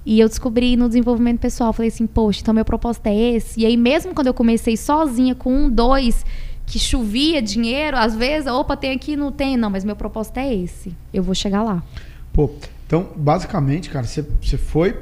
E 0.06 0.20
eu 0.20 0.28
descobri 0.28 0.76
no 0.76 0.86
desenvolvimento 0.86 1.40
pessoal, 1.40 1.72
falei 1.72 1.88
assim, 1.88 2.06
poxa, 2.06 2.40
então 2.40 2.54
meu 2.54 2.64
propósito 2.64 3.08
é 3.08 3.16
esse. 3.16 3.60
E 3.60 3.66
aí 3.66 3.76
mesmo 3.76 4.14
quando 4.14 4.28
eu 4.28 4.34
comecei 4.34 4.76
sozinha 4.76 5.34
com 5.34 5.52
um, 5.52 5.68
dois, 5.68 6.24
que 6.64 6.78
chovia 6.78 7.42
dinheiro, 7.42 7.96
às 7.96 8.14
vezes, 8.14 8.46
opa, 8.46 8.76
tem 8.76 8.92
aqui, 8.92 9.16
não 9.16 9.32
tem. 9.32 9.56
Não, 9.56 9.68
mas 9.68 9.82
meu 9.82 9.96
propósito 9.96 10.38
é 10.38 10.54
esse. 10.54 10.94
Eu 11.12 11.24
vou 11.24 11.34
chegar 11.34 11.64
lá. 11.64 11.82
Pô, 12.32 12.48
então, 12.86 13.08
basicamente, 13.16 13.90
cara, 13.90 14.06
você, 14.06 14.22
foi. 14.56 14.96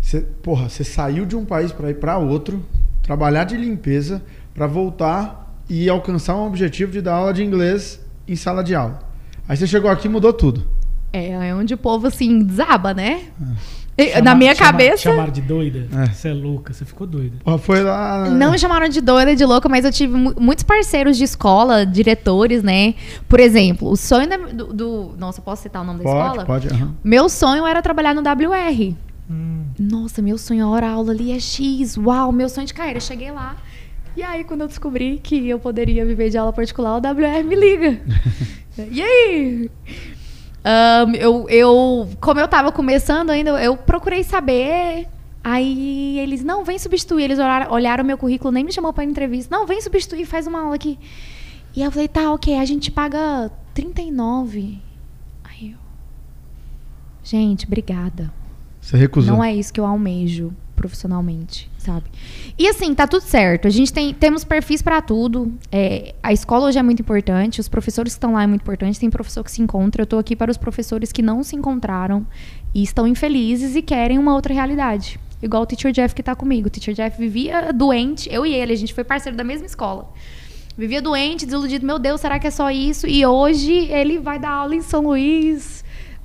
Você, 0.00 0.20
porra, 0.20 0.68
você 0.68 0.84
saiu 0.84 1.26
de 1.26 1.34
um 1.34 1.44
país 1.44 1.72
para 1.72 1.90
ir 1.90 1.94
para 1.94 2.16
outro, 2.16 2.64
trabalhar 3.02 3.42
de 3.42 3.56
limpeza, 3.56 4.22
para 4.54 4.68
voltar 4.68 5.41
e 5.68 5.88
alcançar 5.88 6.36
um 6.36 6.46
objetivo 6.46 6.92
de 6.92 7.00
dar 7.00 7.14
aula 7.14 7.32
de 7.32 7.42
inglês 7.42 8.00
em 8.28 8.36
sala 8.36 8.62
de 8.62 8.74
aula. 8.74 8.98
Aí 9.48 9.56
você 9.56 9.66
chegou 9.66 9.90
aqui 9.90 10.06
e 10.06 10.10
mudou 10.10 10.32
tudo. 10.32 10.64
É, 11.12 11.48
é 11.48 11.54
onde 11.54 11.74
o 11.74 11.78
povo, 11.78 12.06
assim, 12.06 12.42
desaba, 12.42 12.94
né? 12.94 13.24
E, 13.98 14.08
Chama- 14.12 14.22
Na 14.22 14.34
minha 14.34 14.54
chama- 14.54 14.70
cabeça. 14.70 14.96
Chamaram 15.02 15.30
de 15.32 15.42
doida? 15.42 15.86
É. 15.94 16.06
Você 16.06 16.28
é 16.28 16.32
louca, 16.32 16.72
você 16.72 16.82
ficou 16.86 17.06
doida. 17.06 17.36
Foi 17.58 17.82
lá. 17.82 18.30
Não 18.30 18.52
me 18.52 18.58
chamaram 18.58 18.88
de 18.88 19.02
doida, 19.02 19.36
de 19.36 19.44
louca, 19.44 19.68
mas 19.68 19.84
eu 19.84 19.92
tive 19.92 20.16
mu- 20.16 20.34
muitos 20.40 20.64
parceiros 20.64 21.18
de 21.18 21.24
escola, 21.24 21.84
diretores, 21.84 22.62
né? 22.62 22.94
Por 23.28 23.38
exemplo, 23.40 23.90
o 23.90 23.96
sonho 23.96 24.26
da- 24.26 24.36
do, 24.38 24.72
do- 24.72 25.14
Nossa, 25.18 25.42
posso 25.42 25.62
citar 25.64 25.82
o 25.82 25.84
nome 25.84 25.98
da 25.98 26.04
Pode, 26.04 26.26
escola? 26.28 26.44
pode. 26.46 26.68
aham. 26.68 26.94
Meu 27.04 27.28
sonho 27.28 27.66
era 27.66 27.82
trabalhar 27.82 28.14
no 28.14 28.22
WR. 28.22 28.94
Hum, 29.30 29.64
Nossa, 29.78 30.22
meu 30.22 30.38
sonho, 30.38 30.64
a 30.64 30.70
hora 30.70 30.88
aula 30.88 31.12
ali 31.12 31.30
é 31.30 31.38
X. 31.38 31.98
Uau, 31.98 32.32
meu 32.32 32.48
sonho 32.48 32.66
de 32.66 32.72
carreira. 32.72 33.00
Cheguei 33.00 33.30
lá. 33.30 33.56
E 34.16 34.22
aí, 34.22 34.44
quando 34.44 34.62
eu 34.62 34.68
descobri 34.68 35.18
que 35.22 35.48
eu 35.48 35.58
poderia 35.58 36.04
viver 36.04 36.28
de 36.28 36.36
aula 36.36 36.52
particular, 36.52 36.94
o 36.94 36.98
WR 36.98 37.44
me 37.44 37.56
liga. 37.56 38.00
e 38.90 39.02
aí? 39.02 39.70
Ahn, 40.64 41.14
eu, 41.14 41.48
eu, 41.48 42.08
como 42.20 42.38
eu 42.38 42.46
tava 42.46 42.70
começando 42.70 43.30
ainda, 43.30 43.50
eu 43.62 43.76
procurei 43.76 44.22
saber. 44.22 45.08
Aí 45.42 46.18
eles, 46.20 46.44
não, 46.44 46.62
vem 46.62 46.78
substituir. 46.78 47.24
Eles 47.24 47.38
olharam, 47.38 47.72
olharam 47.72 48.04
meu 48.04 48.18
currículo, 48.18 48.52
nem 48.52 48.64
me 48.64 48.72
chamou 48.72 48.92
pra 48.92 49.02
entrevista. 49.02 49.54
Não, 49.54 49.66
vem 49.66 49.80
substituir, 49.80 50.26
faz 50.26 50.46
uma 50.46 50.60
aula 50.60 50.74
aqui. 50.74 50.98
E 51.74 51.82
eu 51.82 51.90
falei, 51.90 52.06
tá, 52.06 52.32
ok, 52.32 52.58
a 52.58 52.64
gente 52.66 52.90
paga 52.90 53.50
39. 53.72 54.78
Aí 55.42 55.72
eu. 55.72 55.78
Gente, 57.24 57.66
obrigada. 57.66 58.32
Você 58.80 58.96
recusou. 58.96 59.36
Não 59.36 59.42
é 59.42 59.54
isso 59.54 59.72
que 59.72 59.80
eu 59.80 59.86
almejo 59.86 60.52
profissionalmente, 60.74 61.70
sabe? 61.78 62.04
E 62.58 62.68
assim, 62.68 62.94
tá 62.94 63.06
tudo 63.06 63.22
certo. 63.22 63.66
A 63.66 63.70
gente 63.70 63.92
tem 63.92 64.12
temos 64.12 64.44
perfis 64.44 64.82
pra 64.82 65.00
tudo. 65.00 65.52
É, 65.70 66.14
a 66.22 66.32
escola 66.32 66.66
hoje 66.66 66.78
é 66.78 66.82
muito 66.82 67.00
importante, 67.00 67.60
os 67.60 67.68
professores 67.68 68.14
que 68.14 68.18
estão 68.18 68.32
lá 68.32 68.42
é 68.42 68.46
muito 68.46 68.62
importante. 68.62 68.98
Tem 68.98 69.10
professor 69.10 69.44
que 69.44 69.50
se 69.50 69.62
encontra. 69.62 70.02
Eu 70.02 70.06
tô 70.06 70.18
aqui 70.18 70.34
para 70.34 70.50
os 70.50 70.56
professores 70.56 71.12
que 71.12 71.22
não 71.22 71.42
se 71.42 71.56
encontraram 71.56 72.26
e 72.74 72.82
estão 72.82 73.06
infelizes 73.06 73.76
e 73.76 73.82
querem 73.82 74.18
uma 74.18 74.34
outra 74.34 74.52
realidade. 74.52 75.18
Igual 75.42 75.64
o 75.64 75.66
Teacher 75.66 75.92
Jeff 75.92 76.14
que 76.14 76.22
tá 76.22 76.34
comigo. 76.34 76.68
O 76.68 76.70
Teacher 76.70 76.94
Jeff 76.94 77.18
vivia 77.18 77.72
doente, 77.72 78.32
eu 78.32 78.46
e 78.46 78.54
ele, 78.54 78.72
a 78.72 78.76
gente 78.76 78.94
foi 78.94 79.02
parceiro 79.02 79.36
da 79.36 79.42
mesma 79.42 79.66
escola. 79.66 80.12
Vivia 80.76 81.02
doente, 81.02 81.44
desiludido, 81.44 81.84
meu 81.84 81.98
Deus, 81.98 82.20
será 82.20 82.38
que 82.38 82.46
é 82.46 82.50
só 82.50 82.70
isso? 82.70 83.06
E 83.06 83.26
hoje 83.26 83.72
ele 83.90 84.18
vai 84.18 84.38
dar 84.38 84.50
aula 84.50 84.74
em 84.74 84.80
São 84.80 85.02
Luís. 85.02 85.81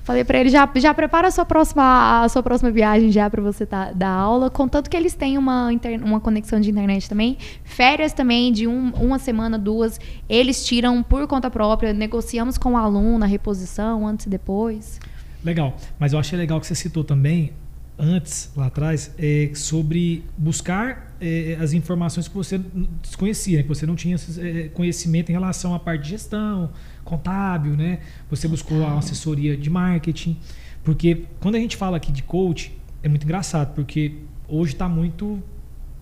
Falei 0.08 0.24
pra 0.24 0.40
ele, 0.40 0.48
já, 0.50 0.70
já 0.78 0.94
prepara 0.94 1.28
a 1.28 1.32
sua 1.32 1.44
próxima, 1.44 2.24
a 2.24 2.30
sua 2.30 2.42
próxima 2.42 2.72
viagem 2.72 3.12
já 3.12 3.30
pra 3.30 3.42
você 3.42 3.66
tá, 3.66 3.92
dar 3.92 4.08
aula. 4.08 4.50
Contanto 4.50 4.90
que 4.90 4.96
eles 4.96 5.14
têm 5.14 5.38
uma, 5.38 5.70
uma 6.02 6.22
conexão 6.22 6.62
de 6.62 6.72
internet 6.72 7.10
também. 7.10 7.38
Férias 7.66 8.14
também, 8.14 8.54
de 8.54 8.66
um- 8.68 8.92
uma 8.92 9.20
semana, 9.20 9.60
duas. 9.60 10.00
Eles 10.30 10.66
tiram 10.66 11.04
por 11.04 11.28
conta 11.28 11.50
própria. 11.52 11.92
Negociamos 11.92 12.58
com 12.58 12.72
o 12.72 12.78
aluno 12.78 13.22
a 13.26 13.28
reposição, 13.28 14.08
antes 14.08 14.28
e 14.28 14.30
depois. 14.30 14.98
legal. 15.44 15.76
Mas 16.00 16.14
eu 16.14 16.20
achei 16.20 16.38
legal 16.40 16.60
que 16.62 16.68
você 16.68 16.76
citou 16.76 17.04
também, 17.04 17.52
antes, 18.00 18.50
lá 18.56 18.68
atrás, 18.68 19.12
é, 19.20 19.52
sobre 19.56 20.24
buscar 20.38 21.16
é, 21.20 21.58
as 21.60 21.74
informações 21.74 22.28
que 22.30 22.36
você 22.36 22.62
desconhecia, 23.02 23.58
né? 23.58 23.64
que 23.64 23.70
você 23.70 23.86
não 23.86 23.96
tinha 23.96 24.16
é, 24.40 24.70
conhecimento 24.70 25.30
em 25.30 25.34
relação 25.34 25.74
à 25.76 25.80
parte 25.80 26.04
de 26.04 26.10
gestão, 26.12 26.70
contábil, 27.08 27.74
né? 27.76 28.00
Você 28.30 28.48
buscou 28.48 28.78
uma 28.78 28.98
assessoria 29.00 29.56
de 29.58 29.70
marketing. 29.70 30.38
Porque 30.84 31.24
quando 31.40 31.56
a 31.56 31.60
gente 31.60 31.76
fala 31.76 31.98
aqui 31.98 32.12
de 32.12 32.24
coach, 32.24 32.76
é 33.04 33.10
muito 33.10 33.24
engraçado, 33.24 33.74
porque 33.74 34.14
hoje 34.48 34.74
está 34.74 34.88
muito. 34.88 35.42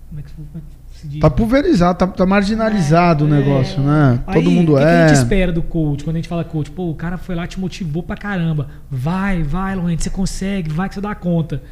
Como 0.09 0.19
é 0.19 0.23
que, 0.23 0.31
como 0.33 0.47
é 0.55 0.59
que 0.59 0.99
se 0.99 1.07
diz? 1.07 1.19
Tá 1.19 1.29
pulverizado, 1.29 1.97
tá, 1.97 2.07
tá 2.07 2.25
marginalizado 2.25 3.25
o 3.25 3.27
É. 3.27 3.31
negócio, 3.31 3.81
né? 3.81 4.23
Aí, 4.27 4.35
Todo 4.35 4.51
mundo 4.51 4.73
o 4.73 4.75
que 4.77 4.81
que 4.83 4.87
é. 4.87 5.03
a 5.03 5.07
gente 5.07 5.17
espera 5.17 5.51
do 5.51 5.63
coach? 5.63 6.03
Quando 6.03 6.15
a 6.15 6.19
gente 6.19 6.27
fala 6.29 6.43
coach, 6.43 6.69
pô, 6.71 6.89
o 6.91 6.95
cara 6.95 7.17
foi 7.17 7.33
lá, 7.35 7.47
te 7.47 7.59
motivou 7.59 8.03
pra 8.03 8.15
caramba. 8.15 8.69
Vai, 8.89 9.41
vai, 9.43 9.75
Luan, 9.75 9.97
você 9.97 10.09
consegue, 10.09 10.69
vai 10.69 10.87
que 10.87 10.95
você 10.95 11.01
dá 11.01 11.15
conta. 11.15 11.63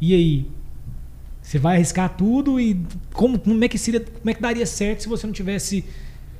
E 0.00 0.12
aí? 0.14 0.50
Você 1.40 1.58
vai 1.58 1.76
arriscar 1.76 2.10
tudo 2.10 2.60
e 2.60 2.78
como, 3.12 3.38
como 3.38 3.64
é 3.64 3.68
que 3.68 3.78
seria, 3.78 4.00
como 4.00 4.28
é 4.28 4.34
que 4.34 4.42
daria 4.42 4.66
certo 4.66 5.02
se 5.04 5.08
você 5.08 5.26
não 5.26 5.32
tivesse 5.32 5.82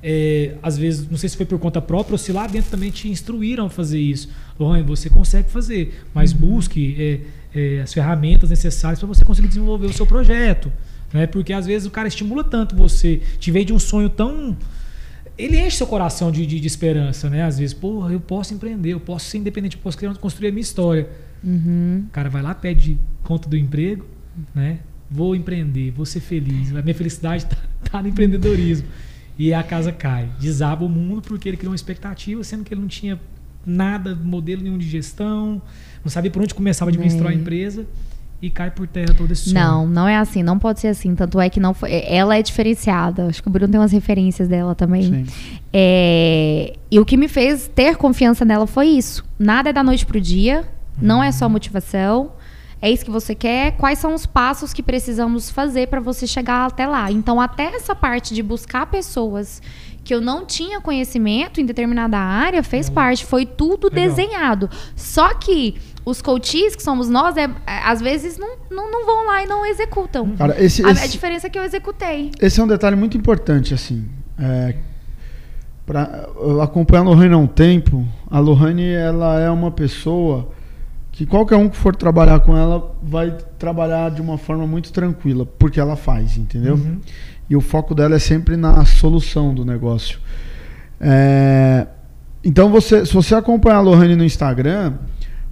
é, 0.02 0.54
às 0.62 0.78
vezes, 0.78 1.08
não 1.10 1.16
sei 1.16 1.28
se 1.28 1.36
foi 1.36 1.46
por 1.46 1.58
conta 1.58 1.80
própria 1.80 2.14
ou 2.14 2.18
se 2.18 2.32
lá 2.32 2.46
dentro 2.46 2.70
também 2.70 2.90
te 2.90 3.08
instruíram 3.08 3.66
a 3.66 3.70
fazer 3.70 4.00
isso. 4.00 4.28
Luan, 4.58 4.82
você 4.84 5.10
consegue 5.10 5.50
fazer, 5.50 6.02
mas 6.14 6.32
busque 6.32 6.96
é, 6.98 7.20
é, 7.58 7.80
as 7.80 7.92
ferramentas 7.92 8.50
necessárias 8.50 8.98
para 8.98 9.08
você 9.08 9.24
conseguir 9.24 9.48
desenvolver 9.48 9.86
o 9.86 9.92
seu 9.92 10.06
projeto. 10.06 10.72
Né? 11.12 11.26
Porque 11.26 11.52
às 11.52 11.66
vezes 11.66 11.86
o 11.86 11.90
cara 11.90 12.06
estimula 12.06 12.44
tanto 12.44 12.76
você, 12.76 13.20
te 13.38 13.50
veio 13.50 13.64
de 13.64 13.72
um 13.72 13.78
sonho 13.78 14.08
tão. 14.08 14.56
Ele 15.36 15.58
enche 15.58 15.76
seu 15.76 15.86
coração 15.86 16.30
de, 16.30 16.44
de, 16.44 16.58
de 16.58 16.66
esperança, 16.66 17.30
né? 17.30 17.44
Às 17.44 17.60
vezes, 17.60 17.72
porra, 17.72 18.12
eu 18.12 18.18
posso 18.18 18.52
empreender, 18.52 18.92
eu 18.92 18.98
posso 19.00 19.26
ser 19.26 19.38
independente, 19.38 19.76
eu 19.76 19.82
posso 19.82 19.96
criar- 19.96 20.16
construir 20.16 20.48
a 20.48 20.50
minha 20.50 20.62
história. 20.62 21.08
Uhum. 21.44 22.04
O 22.08 22.10
cara 22.10 22.28
vai 22.28 22.42
lá, 22.42 22.54
pede 22.54 22.98
conta 23.22 23.48
do 23.48 23.56
emprego, 23.56 24.04
né? 24.52 24.80
Vou 25.08 25.36
empreender, 25.36 25.92
vou 25.92 26.04
ser 26.04 26.18
feliz. 26.20 26.74
A 26.74 26.82
minha 26.82 26.94
felicidade 26.94 27.46
tá, 27.46 27.56
tá 27.88 28.02
no 28.02 28.08
empreendedorismo. 28.08 28.88
E 29.38 29.54
a 29.54 29.62
casa 29.62 29.92
cai. 29.92 30.28
Desaba 30.40 30.84
o 30.84 30.88
mundo 30.88 31.22
porque 31.22 31.48
ele 31.48 31.56
criou 31.56 31.70
uma 31.70 31.76
expectativa, 31.76 32.42
sendo 32.42 32.64
que 32.64 32.74
ele 32.74 32.80
não 32.80 32.88
tinha 32.88 33.20
nada, 33.64 34.14
modelo 34.14 34.62
nenhum 34.62 34.78
de 34.78 34.88
gestão, 34.88 35.62
não 36.04 36.10
sabia 36.10 36.30
por 36.30 36.42
onde 36.42 36.54
começava 36.54 36.90
a 36.90 36.92
administrar 36.92 37.30
a 37.30 37.32
É. 37.32 37.36
empresa 37.36 37.86
e 38.40 38.48
cai 38.50 38.70
por 38.70 38.86
terra 38.86 39.12
todo 39.14 39.30
esse 39.32 39.50
sonho. 39.50 39.54
Não, 39.54 39.86
não 39.86 40.08
é 40.08 40.16
assim, 40.16 40.42
não 40.42 40.58
pode 40.58 40.80
ser 40.80 40.88
assim. 40.88 41.14
Tanto 41.14 41.40
é 41.40 41.48
que 41.50 41.60
não 41.60 41.74
foi. 41.74 41.90
Ela 42.06 42.36
é 42.36 42.42
diferenciada. 42.42 43.26
Acho 43.26 43.42
que 43.42 43.48
o 43.48 43.50
Bruno 43.52 43.70
tem 43.70 43.80
umas 43.80 43.92
referências 43.92 44.48
dela 44.48 44.74
também. 44.74 45.02
Sim. 45.02 45.26
É, 45.72 46.74
e 46.90 46.98
o 46.98 47.04
que 47.04 47.16
me 47.16 47.28
fez 47.28 47.68
ter 47.72 47.96
confiança 47.96 48.44
nela 48.44 48.66
foi 48.66 48.86
isso. 48.86 49.24
Nada 49.38 49.70
é 49.70 49.72
da 49.72 49.82
noite 49.84 50.04
pro 50.06 50.20
dia, 50.20 50.64
não 51.00 51.22
é 51.22 51.30
só 51.30 51.48
motivação. 51.48 52.32
É 52.80 52.90
isso 52.90 53.04
que 53.04 53.10
você 53.10 53.34
quer? 53.34 53.72
Quais 53.72 53.98
são 53.98 54.14
os 54.14 54.24
passos 54.24 54.72
que 54.72 54.82
precisamos 54.82 55.50
fazer 55.50 55.88
para 55.88 56.00
você 56.00 56.26
chegar 56.26 56.66
até 56.66 56.86
lá? 56.86 57.10
Então, 57.10 57.40
até 57.40 57.74
essa 57.74 57.94
parte 57.94 58.34
de 58.34 58.42
buscar 58.42 58.86
pessoas 58.86 59.60
que 60.04 60.14
eu 60.14 60.20
não 60.20 60.46
tinha 60.46 60.80
conhecimento 60.80 61.60
em 61.60 61.66
determinada 61.66 62.16
área 62.16 62.62
fez 62.62 62.88
Legal. 62.88 63.04
parte, 63.04 63.26
foi 63.26 63.44
tudo 63.44 63.90
Legal. 63.92 64.08
desenhado. 64.08 64.70
Só 64.96 65.34
que 65.34 65.74
os 66.04 66.22
coaches, 66.22 66.74
que 66.74 66.82
somos 66.82 67.10
nós, 67.10 67.36
é, 67.36 67.42
é, 67.44 67.78
às 67.84 68.00
vezes 68.00 68.38
não, 68.38 68.56
não, 68.70 68.90
não 68.90 69.04
vão 69.04 69.26
lá 69.26 69.42
e 69.42 69.46
não 69.46 69.66
executam. 69.66 70.34
Cara, 70.36 70.56
esse, 70.62 70.82
A, 70.82 70.88
a 70.88 70.92
esse, 70.92 71.10
diferença 71.10 71.48
é 71.48 71.50
que 71.50 71.58
eu 71.58 71.62
executei. 71.62 72.30
esse 72.40 72.58
é 72.58 72.64
um 72.64 72.66
detalhe 72.66 72.96
muito 72.96 73.18
importante, 73.18 73.74
assim. 73.74 74.08
É, 74.38 74.76
pra, 75.84 76.28
eu 76.40 76.62
acompanho 76.62 77.02
a 77.02 77.06
Lohane 77.10 77.34
há 77.34 77.38
um 77.38 77.46
tempo. 77.46 78.06
A 78.30 78.38
Lohane, 78.38 78.90
ela 78.90 79.38
é 79.40 79.50
uma 79.50 79.70
pessoa 79.70 80.48
que 81.18 81.26
qualquer 81.26 81.56
um 81.56 81.68
que 81.68 81.76
for 81.76 81.96
trabalhar 81.96 82.38
com 82.38 82.56
ela 82.56 82.94
vai 83.02 83.36
trabalhar 83.58 84.08
de 84.08 84.22
uma 84.22 84.38
forma 84.38 84.68
muito 84.68 84.92
tranquila, 84.92 85.44
porque 85.44 85.80
ela 85.80 85.96
faz, 85.96 86.36
entendeu? 86.36 86.76
Uhum. 86.76 87.00
E 87.50 87.56
o 87.56 87.60
foco 87.60 87.92
dela 87.92 88.14
é 88.14 88.20
sempre 88.20 88.56
na 88.56 88.84
solução 88.84 89.52
do 89.52 89.64
negócio. 89.64 90.20
É, 91.00 91.88
então, 92.44 92.70
você, 92.70 93.04
se 93.04 93.12
você 93.12 93.34
acompanhar 93.34 93.78
a 93.78 93.80
Lohane 93.80 94.14
no 94.14 94.22
Instagram, 94.24 94.94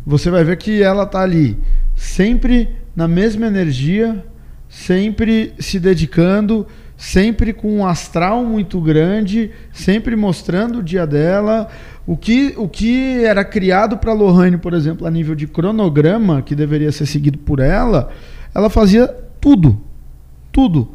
você 0.06 0.30
vai 0.30 0.44
ver 0.44 0.56
que 0.56 0.84
ela 0.84 1.04
tá 1.04 1.22
ali 1.22 1.58
sempre 1.96 2.68
na 2.94 3.08
mesma 3.08 3.48
energia, 3.48 4.24
sempre 4.68 5.52
se 5.58 5.80
dedicando, 5.80 6.64
sempre 6.96 7.52
com 7.52 7.78
um 7.78 7.84
astral 7.84 8.44
muito 8.44 8.80
grande, 8.80 9.50
sempre 9.72 10.14
mostrando 10.14 10.78
o 10.78 10.82
dia 10.82 11.04
dela. 11.08 11.68
O 12.06 12.16
que, 12.16 12.54
o 12.56 12.68
que 12.68 13.24
era 13.24 13.44
criado 13.44 13.98
para 13.98 14.12
Lohane, 14.12 14.56
por 14.56 14.72
exemplo, 14.72 15.06
a 15.06 15.10
nível 15.10 15.34
de 15.34 15.46
cronograma, 15.46 16.40
que 16.40 16.54
deveria 16.54 16.92
ser 16.92 17.04
seguido 17.06 17.38
por 17.38 17.58
ela, 17.58 18.10
ela 18.54 18.70
fazia 18.70 19.08
tudo. 19.40 19.80
Tudo. 20.52 20.88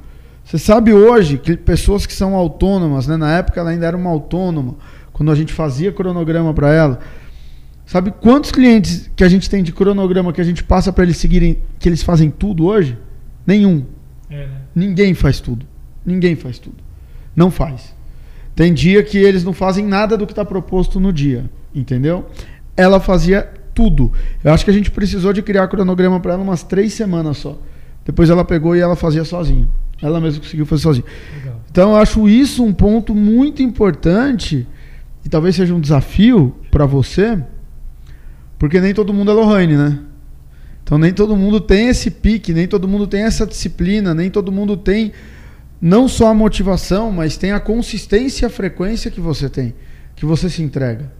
Você 0.46 0.58
sabe 0.58 0.94
hoje 0.94 1.38
que 1.38 1.58
pessoas 1.58 2.06
que 2.06 2.14
são 2.14 2.34
autônomas, 2.34 3.08
né? 3.08 3.18
na 3.18 3.38
época 3.38 3.60
ela 3.60 3.72
ainda 3.72 3.86
era 3.86 3.98
uma 3.98 4.10
autônoma, 4.10 4.76
quando 5.12 5.32
a 5.32 5.36
gente 5.36 5.54
fazia 5.54 5.92
cronograma 5.92 6.54
para 6.54 6.74
ela. 6.74 7.00
Sabe 7.86 8.12
quantos 8.12 8.52
clientes 8.52 9.12
que 9.16 9.24
a 9.24 9.28
gente 9.28 9.50
tem 9.50 9.62
de 9.62 9.74
cronograma 9.74 10.32
que 10.32 10.40
a 10.40 10.46
gente 10.46 10.64
passa 10.64 10.94
para 10.94 11.04
eles 11.04 11.18
seguirem, 11.18 11.60
que 11.78 11.90
eles 11.90 12.02
fazem 12.02 12.32
tudo 12.32 12.66
hoje? 12.66 12.98
Nenhum. 13.46 13.86
É, 14.30 14.48
né? 14.48 14.62
Ninguém 14.74 15.14
faz 15.14 15.42
tudo. 15.42 15.66
Ninguém 16.06 16.38
faz 16.38 16.58
tudo. 16.58 16.78
Não 17.36 17.52
faz. 17.52 17.94
Tem 18.56 18.74
dia 18.74 19.02
que 19.04 19.18
eles 19.18 19.44
não 19.44 19.54
fazem 19.54 19.86
nada 19.86 20.18
do 20.18 20.26
que 20.26 20.32
está 20.32 20.46
proposto 20.46 21.00
no 21.00 21.12
dia. 21.12 21.50
Entendeu? 21.74 22.28
Ela 22.76 23.00
fazia 23.00 23.50
tudo. 23.74 24.12
Eu 24.44 24.54
acho 24.54 24.66
que 24.66 24.72
a 24.72 24.74
gente 24.74 24.92
precisou 24.92 25.34
de 25.34 25.42
criar 25.42 25.68
cronograma 25.68 26.20
para 26.20 26.34
ela 26.34 26.44
umas 26.44 26.64
três 26.64 26.94
semanas 26.94 27.38
só. 27.38 27.58
Depois 28.06 28.30
ela 28.30 28.44
pegou 28.44 28.76
e 28.76 28.80
ela 28.80 28.96
fazia 28.96 29.24
sozinha. 29.24 29.68
Ela 30.02 30.20
mesma 30.20 30.42
conseguiu 30.42 30.66
fazer 30.66 30.82
sozinha. 30.82 31.06
Legal. 31.38 31.62
Então 31.70 31.92
eu 31.92 31.98
acho 31.98 32.28
isso 32.28 32.64
um 32.64 32.74
ponto 32.74 33.14
muito 33.14 33.62
importante 33.62 34.68
e 35.24 35.30
talvez 35.30 35.56
seja 35.56 35.74
um 35.74 35.80
desafio 35.80 36.56
para 36.72 36.86
você, 36.86 37.42
porque 38.58 38.82
nem 38.82 38.94
todo 38.94 39.14
mundo 39.14 39.32
é 39.32 39.34
Lohane, 39.34 39.78
né? 39.78 40.00
Então 40.84 40.98
nem 40.98 41.14
todo 41.14 41.36
mundo 41.38 41.62
tem 41.62 41.88
esse 41.88 42.10
pique, 42.10 42.54
nem 42.54 42.68
todo 42.68 42.88
mundo 42.88 43.06
tem 43.08 43.22
essa 43.22 43.46
disciplina, 43.46 44.14
nem 44.14 44.30
todo 44.30 44.52
mundo 44.52 44.76
tem 44.76 45.14
não 45.82 46.08
só 46.08 46.28
a 46.28 46.34
motivação, 46.34 47.12
mas 47.12 47.38
tem 47.38 47.52
a 47.52 47.60
consistência 47.60 48.46
e 48.46 48.48
a 48.48 48.50
frequência 48.50 49.10
que 49.10 49.20
você 49.20 49.50
tem, 49.50 49.74
que 50.16 50.26
você 50.26 50.50
se 50.50 50.62
entrega. 50.62 51.12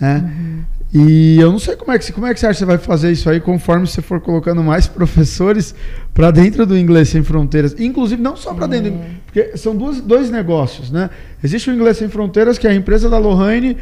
Né? 0.00 0.24
Uhum. 0.24 0.62
E 0.94 1.38
eu 1.40 1.50
não 1.50 1.58
sei 1.58 1.76
como 1.76 1.92
é 1.92 1.98
que 1.98 2.12
como 2.12 2.26
é 2.26 2.34
que 2.34 2.40
você 2.40 2.46
acha 2.46 2.54
que 2.54 2.58
você 2.58 2.64
vai 2.66 2.78
fazer 2.78 3.12
isso 3.12 3.30
aí 3.30 3.40
conforme 3.40 3.86
você 3.86 4.02
for 4.02 4.20
colocando 4.20 4.62
mais 4.62 4.86
professores 4.88 5.74
para 6.12 6.30
dentro 6.30 6.66
do 6.66 6.76
inglês 6.76 7.08
sem 7.08 7.22
fronteiras, 7.22 7.74
inclusive 7.78 8.20
não 8.20 8.36
só 8.36 8.52
para 8.52 8.66
dentro, 8.66 8.92
é. 8.92 9.10
porque 9.24 9.56
são 9.56 9.76
duas, 9.76 10.00
dois 10.00 10.30
negócios, 10.30 10.90
né? 10.90 11.08
Existe 11.42 11.70
o 11.70 11.74
inglês 11.74 11.96
sem 11.96 12.08
fronteiras 12.08 12.58
que 12.58 12.66
é 12.66 12.70
a 12.70 12.74
empresa 12.74 13.08
da 13.08 13.18
Lohane, 13.18 13.76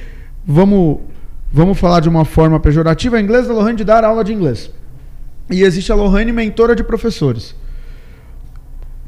vamos 0.46 1.00
vamos 1.52 1.78
falar 1.78 2.00
de 2.00 2.08
uma 2.08 2.24
forma 2.24 2.60
pejorativa, 2.60 3.16
a 3.16 3.20
inglês 3.20 3.48
da 3.48 3.54
Lohane 3.54 3.78
de 3.78 3.84
dar 3.84 4.04
aula 4.04 4.22
de 4.22 4.32
inglês. 4.32 4.70
E 5.50 5.62
existe 5.62 5.90
a 5.90 5.96
Lohane 5.96 6.32
mentora 6.32 6.76
de 6.76 6.84
professores. 6.84 7.56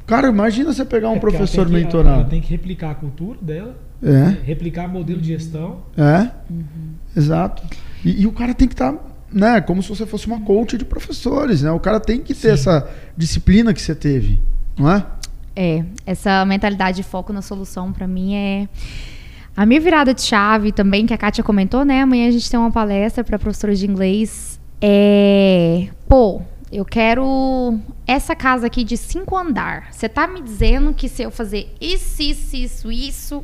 Cara, 0.07 0.29
imagina 0.29 0.73
você 0.73 0.85
pegar 0.85 1.11
um 1.11 1.17
é 1.17 1.21
professor 1.21 1.67
que, 1.67 1.73
mentorado. 1.73 2.21
Ela 2.21 2.29
tem 2.29 2.41
que 2.41 2.51
replicar 2.51 2.91
a 2.91 2.95
cultura 2.95 3.39
dela, 3.41 3.77
é. 4.03 4.11
Né? 4.11 4.39
replicar 4.45 4.89
modelo 4.89 5.21
de 5.21 5.29
gestão. 5.29 5.83
É, 5.97 6.31
uhum. 6.51 6.95
exato. 7.17 7.63
E, 8.05 8.23
e, 8.23 8.27
o 8.27 8.33
cara 8.33 8.53
tem 8.53 8.67
que 8.67 8.75
estar, 8.75 8.93
tá, 8.93 9.01
né, 9.33 9.61
como 9.61 9.83
se 9.83 9.89
você 9.89 10.05
fosse 10.05 10.27
uma 10.27 10.41
coach 10.41 10.77
de 10.77 10.85
professores, 10.85 11.63
né? 11.63 11.71
O 11.71 11.79
cara 11.79 12.01
tem 12.01 12.21
que 12.21 12.35
ter 12.35 12.49
Sim. 12.49 12.55
essa 12.55 12.91
disciplina 13.17 13.73
que 13.73 13.81
você 13.81 13.95
teve, 13.95 14.41
não 14.77 14.91
é? 14.91 15.07
É, 15.55 15.85
essa 16.07 16.45
mentalidade 16.45 16.97
de 16.97 17.03
foco 17.03 17.33
na 17.33 17.43
solução 17.43 17.93
para 17.93 18.07
mim 18.09 18.35
é 18.35 18.69
a 19.57 19.67
minha 19.67 19.81
virada 19.81 20.15
de 20.15 20.23
chave 20.23 20.73
também 20.73 21.05
que 21.05 21.13
a 21.13 21.19
Kátia 21.19 21.45
comentou, 21.45 21.85
né? 21.85 22.01
Amanhã 22.01 22.29
a 22.29 22.31
gente 22.31 22.51
tem 22.51 22.59
uma 22.59 22.71
palestra 22.71 23.23
para 23.23 23.39
professores 23.39 23.79
de 23.79 23.87
inglês. 23.87 24.59
É, 24.81 25.89
pô, 26.09 26.41
eu 26.73 26.87
quero 26.87 27.79
essa 28.07 28.35
casa 28.35 28.67
aqui 28.67 28.83
de 28.83 28.97
cinco 28.97 29.37
andar. 29.37 29.93
Você 29.93 30.09
tá 30.09 30.27
me 30.27 30.41
dizendo 30.41 30.95
que 30.95 31.07
se 31.07 31.23
eu 31.23 31.31
fazer 31.31 31.75
isso, 31.79 32.23
isso, 32.23 32.57
isso, 32.57 32.91
isso, 32.91 33.43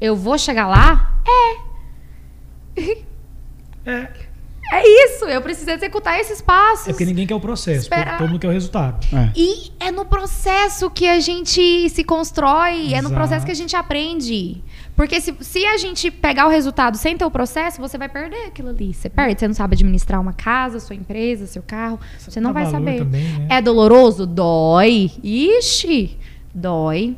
eu 0.00 0.14
vou 0.14 0.38
chegar 0.38 0.68
lá? 0.68 1.20
É. 1.26 1.68
É. 3.90 4.28
É 4.70 4.86
isso, 5.06 5.24
eu 5.24 5.40
preciso 5.40 5.70
executar 5.70 6.20
esses 6.20 6.42
passos. 6.42 6.88
É 6.88 6.90
porque 6.90 7.06
ninguém 7.06 7.26
quer 7.26 7.34
o 7.34 7.40
processo, 7.40 7.80
Esperar. 7.80 8.18
todo 8.18 8.28
mundo 8.28 8.38
quer 8.38 8.48
o 8.48 8.52
resultado. 8.52 9.04
É. 9.16 9.32
E 9.34 9.72
é 9.80 9.90
no 9.90 10.04
processo 10.04 10.90
que 10.90 11.08
a 11.08 11.18
gente 11.20 11.88
se 11.88 12.04
constrói, 12.04 12.88
Exato. 12.88 12.94
é 12.94 13.02
no 13.02 13.10
processo 13.10 13.46
que 13.46 13.52
a 13.52 13.54
gente 13.54 13.74
aprende. 13.74 14.62
Porque 14.98 15.20
se, 15.20 15.32
se 15.42 15.64
a 15.64 15.76
gente 15.76 16.10
pegar 16.10 16.48
o 16.48 16.50
resultado 16.50 16.96
sem 16.96 17.16
ter 17.16 17.24
o 17.24 17.30
processo, 17.30 17.80
você 17.80 17.96
vai 17.96 18.08
perder 18.08 18.46
aquilo 18.46 18.70
ali. 18.70 18.92
Você 18.92 19.08
perde, 19.08 19.38
você 19.38 19.46
não 19.46 19.54
sabe 19.54 19.76
administrar 19.76 20.20
uma 20.20 20.32
casa, 20.32 20.80
sua 20.80 20.96
empresa, 20.96 21.46
seu 21.46 21.62
carro. 21.64 22.00
Você, 22.18 22.32
você 22.32 22.40
não 22.40 22.52
vai 22.52 22.66
saber. 22.66 22.98
Também, 22.98 23.22
né? 23.22 23.46
É 23.48 23.62
doloroso? 23.62 24.26
Dói. 24.26 25.12
Ixi, 25.22 26.18
dói. 26.52 27.16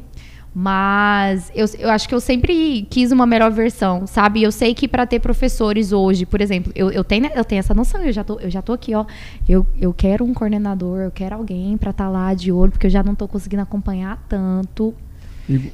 Mas 0.54 1.50
eu, 1.54 1.64
eu 1.78 1.88
acho 1.88 2.06
que 2.06 2.14
eu 2.14 2.20
sempre 2.20 2.86
quis 2.90 3.12
uma 3.12 3.24
melhor 3.24 3.50
versão, 3.50 4.06
sabe? 4.06 4.42
Eu 4.42 4.52
sei 4.52 4.74
que 4.74 4.86
para 4.86 5.06
ter 5.06 5.18
professores 5.18 5.90
hoje, 5.90 6.26
por 6.26 6.42
exemplo, 6.42 6.70
eu, 6.76 6.90
eu, 6.90 7.02
tenho, 7.02 7.30
eu 7.34 7.44
tenho 7.46 7.60
essa 7.60 7.72
noção, 7.72 8.02
eu 8.02 8.12
já 8.12 8.22
tô, 8.22 8.38
eu 8.40 8.50
já 8.50 8.60
tô 8.60 8.74
aqui, 8.74 8.94
ó. 8.94 9.06
Eu, 9.48 9.66
eu 9.80 9.94
quero 9.94 10.22
um 10.22 10.34
coordenador, 10.34 10.98
eu 10.98 11.10
quero 11.10 11.34
alguém 11.34 11.78
para 11.78 11.92
estar 11.92 12.04
tá 12.04 12.10
lá 12.10 12.34
de 12.34 12.52
olho, 12.52 12.72
porque 12.72 12.88
eu 12.88 12.90
já 12.90 13.02
não 13.02 13.14
tô 13.14 13.26
conseguindo 13.26 13.62
acompanhar 13.62 14.22
tanto. 14.28 14.94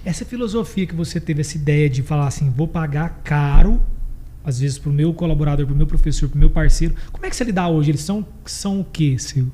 Essa 0.05 0.25
filosofia 0.25 0.87
que 0.87 0.95
você 0.95 1.21
teve, 1.21 1.41
essa 1.41 1.57
ideia 1.57 1.89
de 1.89 2.03
falar 2.03 2.27
assim, 2.27 2.51
vou 2.51 2.67
pagar 2.67 3.21
caro, 3.23 3.81
às 4.45 4.61
vezes, 4.61 4.79
para 4.79 4.91
o 4.91 4.93
meu 4.93 5.13
colaborador, 5.13 5.67
para 5.67 5.75
o 5.75 5.77
meu 5.77 5.87
professor, 5.87 6.29
para 6.29 6.37
o 6.37 6.39
meu 6.39 6.51
parceiro. 6.51 6.95
Como 7.13 7.27
é 7.27 7.31
que 7.31 7.37
você 7.37 7.45
lidar 7.45 7.69
hoje? 7.69 7.91
Eles 7.91 8.01
são, 8.01 8.25
são 8.45 8.81
o 8.81 8.85
quê, 8.85 9.17
Sil? 9.19 9.51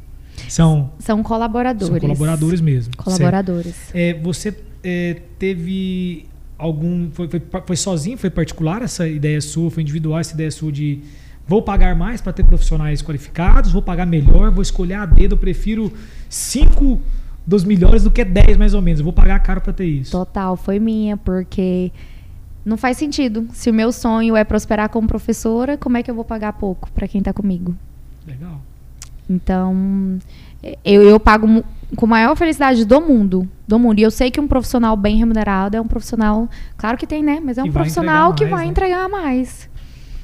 São, 0.49 0.93
são 0.99 1.23
colaboradores. 1.23 1.89
São 1.89 1.99
colaboradores 1.99 2.61
mesmo. 2.61 2.97
Colaboradores. 2.97 3.75
É, 3.95 4.15
você 4.15 4.55
é, 4.83 5.23
teve 5.39 6.27
algum. 6.59 7.11
Foi, 7.11 7.29
foi, 7.29 7.43
foi, 7.67 7.77
sozinho? 7.77 8.19
Foi 8.19 8.31
particular 8.31 8.83
essa 8.83 9.07
ideia 9.09 9.41
sua? 9.41 9.71
Foi 9.71 9.83
individual 9.83 10.19
essa 10.19 10.35
ideia 10.35 10.51
sua 10.51 10.73
de 10.73 11.01
vou 11.47 11.63
pagar 11.63 11.95
mais 11.97 12.21
para 12.21 12.33
ter 12.33 12.45
profissionais 12.45 13.03
qualificados, 13.03 13.73
vou 13.73 13.83
pagar 13.83 14.07
melhor, 14.07 14.51
vou 14.51 14.63
escolher 14.63 14.95
a 14.95 15.07
dedo, 15.07 15.35
eu 15.35 15.39
prefiro 15.39 15.93
cinco 16.29 17.01
dos 17.47 17.65
melhores 17.65 18.05
do 18.05 18.11
que 18.11 18.25
dez 18.25 18.57
mais 18.57 18.75
ou 18.75 18.83
menos. 18.83 19.01
Eu 19.01 19.05
vou 19.05 19.13
pagar 19.13 19.39
caro 19.41 19.61
para 19.61 19.73
ter 19.73 19.85
isso. 19.85 20.13
Total, 20.13 20.57
foi 20.57 20.79
minha, 20.79 21.17
porque 21.17 21.93
não 22.65 22.77
faz 22.77 22.97
sentido. 22.97 23.47
Se 23.53 23.71
o 23.71 23.75
meu 23.75 23.93
sonho 23.93 24.37
é 24.37 24.45
prosperar 24.45 24.89
como 24.89 25.09
professora, 25.09 25.77
como 25.77 25.97
é 25.97 26.03
que 26.03 26.11
eu 26.11 26.15
vou 26.15 26.25
pagar 26.25 26.53
pouco 26.55 26.91
para 26.93 27.09
quem 27.09 27.19
está 27.19 27.33
comigo? 27.33 27.75
Legal. 28.27 28.61
Então, 29.29 30.19
eu, 30.85 31.03
eu 31.03 31.19
pago 31.19 31.65
com 31.97 32.07
a 32.07 32.09
maior 32.09 32.37
felicidade 32.37 32.85
do 32.85 33.01
mundo. 33.01 33.49
Do 33.67 33.79
mundo. 33.79 33.99
E 33.99 34.03
eu 34.03 34.11
sei 34.11 34.31
que 34.31 34.41
um 34.41 34.47
profissional 34.47 34.97
bem 34.97 35.17
remunerado 35.17 35.77
é 35.77 35.81
um 35.81 35.87
profissional. 35.87 36.49
Claro 36.77 36.97
que 36.97 37.07
tem, 37.07 37.23
né? 37.23 37.41
Mas 37.43 37.59
é 37.59 37.63
um 37.63 37.73
profissional 37.73 38.35
que 38.35 38.45
vai 38.45 38.65
né? 38.65 38.71
entregar 38.71 39.09
mais. 39.09 39.69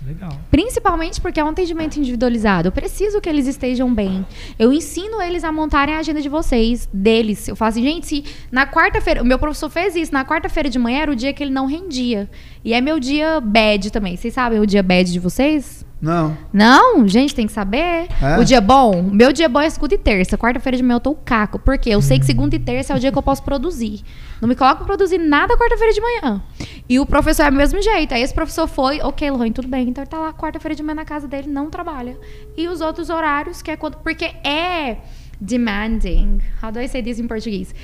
Legal. 0.09 0.33
Principalmente 0.51 1.21
porque 1.21 1.39
é 1.39 1.45
um 1.45 1.49
atendimento 1.49 1.99
individualizado. 1.99 2.69
Eu 2.69 2.73
preciso 2.73 3.21
que 3.21 3.29
eles 3.29 3.47
estejam 3.47 3.93
bem. 3.95 4.27
Eu 4.59 4.73
ensino 4.73 5.21
eles 5.21 5.45
a 5.45 5.53
montarem 5.53 5.95
a 5.95 5.99
agenda 5.99 6.23
de 6.23 6.31
vocês, 6.31 6.89
deles. 6.91 7.47
Eu 7.47 7.55
falo 7.55 7.69
assim, 7.69 7.83
gente, 7.83 8.07
se 8.07 8.25
na 8.51 8.67
quarta-feira. 8.67 9.23
O 9.23 9.27
meu 9.27 9.39
professor 9.39 9.69
fez 9.69 9.95
isso. 9.95 10.13
Na 10.13 10.25
quarta-feira 10.25 10.71
de 10.71 10.79
manhã 10.79 11.03
era 11.03 11.13
o 11.13 11.17
dia 11.17 11.33
que 11.35 11.43
ele 11.43 11.53
não 11.53 11.67
rendia. 11.67 12.31
E 12.65 12.73
é 12.73 12.81
meu 12.81 12.99
dia 12.99 13.39
bad 13.39 13.91
também. 13.91 14.17
Vocês 14.17 14.33
sabem 14.33 14.59
o 14.59 14.67
dia 14.67 14.83
bad 14.83 15.13
de 15.13 15.19
vocês? 15.19 15.87
Não. 16.01 16.37
Não, 16.53 17.09
gente, 17.09 17.35
tem 17.35 17.47
que 17.47 17.53
saber. 17.53 18.07
É? 18.23 18.39
O 18.39 18.45
dia 18.45 18.61
bom, 18.61 19.03
meu 19.03 19.33
dia 19.33 19.49
bom 19.49 19.61
é 19.61 19.69
segunda 19.69 19.95
e 19.95 19.99
terça. 19.99 20.39
Quarta-feira 20.39 20.77
de 20.77 20.83
manhã 20.83 20.97
eu 20.97 21.01
tô 21.01 21.11
o 21.11 21.17
caco. 21.17 21.59
Porque 21.59 21.91
eu 21.91 22.01
sei 22.01 22.21
que 22.21 22.27
segunda 22.27 22.55
e 22.55 22.59
terça 22.59 22.93
é 22.93 22.97
o 22.97 23.01
dia 23.01 23.11
que 23.11 23.19
eu 23.19 23.23
posso 23.23 23.43
produzir. 23.43 24.03
Não 24.41 24.49
me 24.49 24.55
coloca 24.55 24.77
pra 24.77 24.87
produzir 24.87 25.19
nada 25.19 25.57
quarta-feira 25.57 25.93
de 25.93 26.01
manhã. 26.01 26.43
E 26.89 27.01
o 27.01 27.07
professor 27.07 27.47
é 27.47 27.51
do 27.51 27.57
mesmo 27.57 27.83
jeito. 27.83 28.15
Aí 28.15 28.23
esse 28.23 28.33
professor 28.33 28.69
foi, 28.69 29.01
ok, 29.01 29.29
Lohane, 29.31 29.51
tudo 29.51 29.67
bem. 29.67 29.89
Então 29.89 30.03
ele 30.03 30.11
tá 30.11 30.19
lá 30.19 30.33
quarta-feira 30.33 30.75
de 30.75 30.83
manhã 30.83 30.95
na 30.95 31.05
casa 31.05 31.27
dele, 31.27 31.49
não 31.49 31.69
trabalha. 31.69 32.17
E 32.57 32.69
os 32.69 32.81
outros 32.81 33.11
horários, 33.11 33.61
que 33.61 33.71
é 33.71 33.77
quando. 33.77 33.97
Porque 33.97 34.25
é 34.25 34.99
demanding. 35.41 36.41
How 36.63 36.71
do 36.71 36.81
I 36.81 36.87
say 36.87 37.03
this 37.03 37.19
em 37.19 37.27
português? 37.27 37.75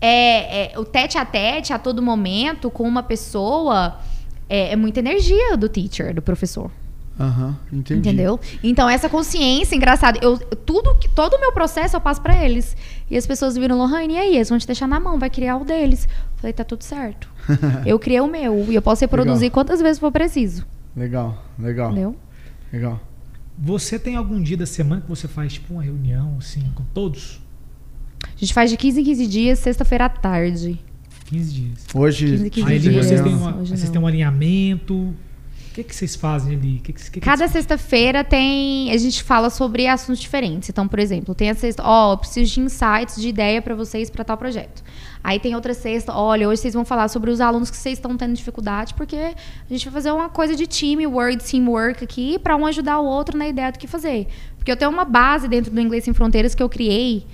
É, 0.00 0.74
é 0.74 0.78
o 0.78 0.84
tete 0.84 1.18
a 1.18 1.24
tete 1.24 1.72
a 1.72 1.78
todo 1.78 2.00
momento 2.02 2.70
com 2.70 2.86
uma 2.86 3.02
pessoa 3.02 3.98
é, 4.48 4.72
é 4.72 4.76
muita 4.76 5.00
energia 5.00 5.56
do 5.56 5.68
teacher, 5.68 6.14
do 6.14 6.22
professor. 6.22 6.70
Aham, 7.18 7.56
uhum, 7.70 7.78
entendi. 7.78 8.00
Entendeu? 8.00 8.40
Então, 8.62 8.88
essa 8.88 9.08
consciência, 9.08 9.76
engraçada, 9.76 10.18
eu, 10.20 10.36
tudo, 10.38 10.96
todo 11.14 11.34
o 11.34 11.40
meu 11.40 11.52
processo 11.52 11.96
eu 11.96 12.00
passo 12.00 12.20
para 12.20 12.44
eles. 12.44 12.76
E 13.08 13.16
as 13.16 13.26
pessoas 13.26 13.56
viram, 13.56 13.78
Lohane, 13.78 14.14
e 14.14 14.18
aí? 14.18 14.34
Eles 14.34 14.48
vão 14.48 14.58
te 14.58 14.66
deixar 14.66 14.88
na 14.88 14.98
mão, 14.98 15.18
vai 15.18 15.30
criar 15.30 15.56
o 15.56 15.64
deles. 15.64 16.06
Eu 16.06 16.38
falei, 16.38 16.52
tá 16.52 16.64
tudo 16.64 16.82
certo. 16.82 17.28
eu 17.86 17.98
criei 17.98 18.20
o 18.20 18.26
meu 18.26 18.66
e 18.68 18.74
eu 18.74 18.82
posso 18.82 19.02
reproduzir 19.02 19.42
legal. 19.42 19.54
quantas 19.54 19.80
vezes 19.80 19.98
for 19.98 20.10
preciso. 20.10 20.66
Legal, 20.96 21.44
legal. 21.58 21.92
Entendeu? 21.92 22.16
Legal. 22.72 23.00
Você 23.56 23.98
tem 23.98 24.16
algum 24.16 24.42
dia 24.42 24.56
da 24.56 24.66
semana 24.66 25.00
que 25.00 25.08
você 25.08 25.28
faz, 25.28 25.52
tipo, 25.52 25.74
uma 25.74 25.82
reunião, 25.82 26.36
assim, 26.38 26.62
com 26.74 26.82
todos? 26.92 27.40
A 28.24 28.36
gente 28.36 28.52
faz 28.52 28.70
de 28.70 28.76
15 28.76 29.00
em 29.00 29.04
15 29.04 29.26
dias, 29.28 29.58
sexta-feira 29.60 30.06
à 30.06 30.08
tarde. 30.08 30.80
15 31.26 31.52
dias. 31.52 31.86
Hoje, 31.94 32.26
15, 32.26 32.50
15 32.50 32.72
aí 32.72 32.78
dias. 32.80 33.06
Vocês, 33.06 33.20
têm 33.20 33.34
uma, 33.34 33.52
vocês 33.52 33.90
têm 33.90 34.00
um 34.00 34.06
alinhamento 34.06 35.14
que, 35.74 35.82
que 35.82 35.94
vocês 35.94 36.14
fazem 36.14 36.54
ali? 36.54 36.80
Que 36.82 36.92
que, 36.92 37.10
que 37.10 37.20
Cada 37.20 37.48
sexta-feira 37.48 38.22
tem. 38.22 38.92
A 38.92 38.96
gente 38.96 39.22
fala 39.24 39.50
sobre 39.50 39.88
assuntos 39.88 40.20
diferentes. 40.20 40.68
Então, 40.68 40.86
por 40.86 41.00
exemplo, 41.00 41.34
tem 41.34 41.50
a 41.50 41.54
sexta. 41.54 41.82
Ó, 41.84 42.12
eu 42.12 42.18
preciso 42.18 42.54
de 42.54 42.60
insights, 42.60 43.20
de 43.20 43.28
ideia 43.28 43.60
para 43.60 43.74
vocês 43.74 44.08
para 44.08 44.22
tal 44.24 44.36
projeto. 44.36 44.84
Aí 45.22 45.40
tem 45.40 45.54
outra 45.54 45.74
sexta. 45.74 46.12
Olha, 46.12 46.48
hoje 46.48 46.62
vocês 46.62 46.74
vão 46.74 46.84
falar 46.84 47.08
sobre 47.08 47.28
os 47.30 47.40
alunos 47.40 47.70
que 47.70 47.76
vocês 47.76 47.98
estão 47.98 48.16
tendo 48.16 48.34
dificuldade, 48.34 48.94
porque 48.94 49.16
a 49.16 49.34
gente 49.68 49.84
vai 49.86 49.94
fazer 49.94 50.12
uma 50.12 50.28
coisa 50.28 50.54
de 50.54 50.66
time, 50.66 51.06
word, 51.06 51.42
teamwork 51.42 52.04
aqui, 52.04 52.38
para 52.38 52.54
um 52.54 52.64
ajudar 52.66 53.00
o 53.00 53.04
outro 53.04 53.36
na 53.36 53.48
ideia 53.48 53.72
do 53.72 53.78
que 53.78 53.88
fazer. 53.88 54.28
Porque 54.56 54.70
eu 54.70 54.76
tenho 54.76 54.92
uma 54.92 55.04
base 55.04 55.48
dentro 55.48 55.72
do 55.72 55.80
Inglês 55.80 56.04
Sem 56.04 56.14
Fronteiras 56.14 56.54
que 56.54 56.62
eu 56.62 56.68
criei 56.68 57.26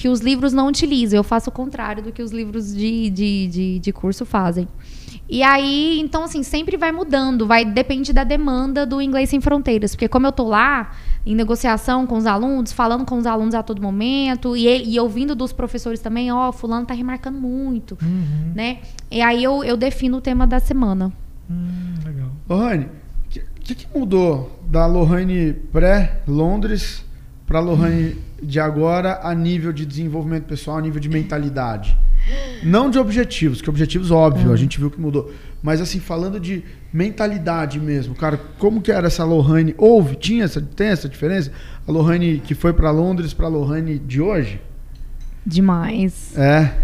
que 0.00 0.08
os 0.08 0.20
livros 0.20 0.54
não 0.54 0.66
utilizam. 0.66 1.18
Eu 1.18 1.22
faço 1.22 1.50
o 1.50 1.52
contrário 1.52 2.02
do 2.02 2.10
que 2.10 2.22
os 2.22 2.32
livros 2.32 2.74
de, 2.74 3.10
de, 3.10 3.46
de, 3.48 3.78
de 3.80 3.92
curso 3.92 4.24
fazem. 4.24 4.66
E 5.28 5.42
aí, 5.42 6.00
então, 6.00 6.24
assim, 6.24 6.42
sempre 6.42 6.78
vai 6.78 6.90
mudando, 6.90 7.46
vai 7.46 7.66
depende 7.66 8.10
da 8.10 8.24
demanda 8.24 8.86
do 8.86 9.02
Inglês 9.02 9.28
Sem 9.28 9.42
Fronteiras. 9.42 9.94
Porque 9.94 10.08
como 10.08 10.26
eu 10.26 10.32
tô 10.32 10.48
lá, 10.48 10.92
em 11.26 11.34
negociação 11.34 12.06
com 12.06 12.16
os 12.16 12.24
alunos, 12.24 12.72
falando 12.72 13.04
com 13.04 13.18
os 13.18 13.26
alunos 13.26 13.54
a 13.54 13.62
todo 13.62 13.82
momento, 13.82 14.56
e, 14.56 14.90
e 14.90 14.98
ouvindo 14.98 15.34
dos 15.34 15.52
professores 15.52 16.00
também, 16.00 16.32
ó, 16.32 16.48
oh, 16.48 16.52
fulano 16.52 16.86
tá 16.86 16.94
remarcando 16.94 17.38
muito, 17.38 17.98
uhum. 18.00 18.52
né? 18.54 18.78
E 19.10 19.20
aí 19.20 19.44
eu, 19.44 19.62
eu 19.62 19.76
defino 19.76 20.16
o 20.16 20.20
tema 20.22 20.46
da 20.46 20.60
semana. 20.60 21.12
Hum, 21.50 21.92
legal. 22.06 22.30
Lohane, 22.48 22.86
o 22.86 23.60
que, 23.60 23.74
que, 23.74 23.86
mudou 23.94 24.58
da 24.66 24.86
Lohane 24.86 25.52
pré-Londres 25.52 27.04
para 27.46 27.60
Lohane 27.60 28.16
de 28.42 28.58
agora 28.60 29.20
a 29.22 29.34
nível 29.34 29.72
de 29.72 29.84
desenvolvimento 29.84 30.44
pessoal, 30.44 30.78
a 30.78 30.80
nível 30.80 31.00
de 31.00 31.08
mentalidade? 31.08 31.96
Não 32.62 32.90
de 32.90 32.98
objetivos, 32.98 33.62
que 33.62 33.70
objetivos, 33.70 34.10
óbvio, 34.10 34.52
a 34.52 34.56
gente 34.56 34.78
viu 34.78 34.90
que 34.90 35.00
mudou. 35.00 35.32
Mas 35.62 35.80
assim, 35.80 35.98
falando 36.00 36.38
de 36.38 36.62
mentalidade 36.92 37.80
mesmo, 37.80 38.14
cara, 38.14 38.38
como 38.58 38.80
que 38.80 38.92
era 38.92 39.06
essa 39.06 39.24
Lohane? 39.24 39.74
Houve, 39.78 40.16
tinha 40.16 40.44
essa, 40.44 40.60
tem 40.60 40.88
essa 40.88 41.08
diferença? 41.08 41.50
A 41.86 41.92
Lohane 41.92 42.40
que 42.40 42.54
foi 42.54 42.72
para 42.72 42.90
Londres 42.90 43.32
para 43.32 43.46
a 43.46 43.48
Lohane 43.48 43.98
de 43.98 44.20
hoje? 44.20 44.60
Demais. 45.44 46.36
É. 46.36 46.74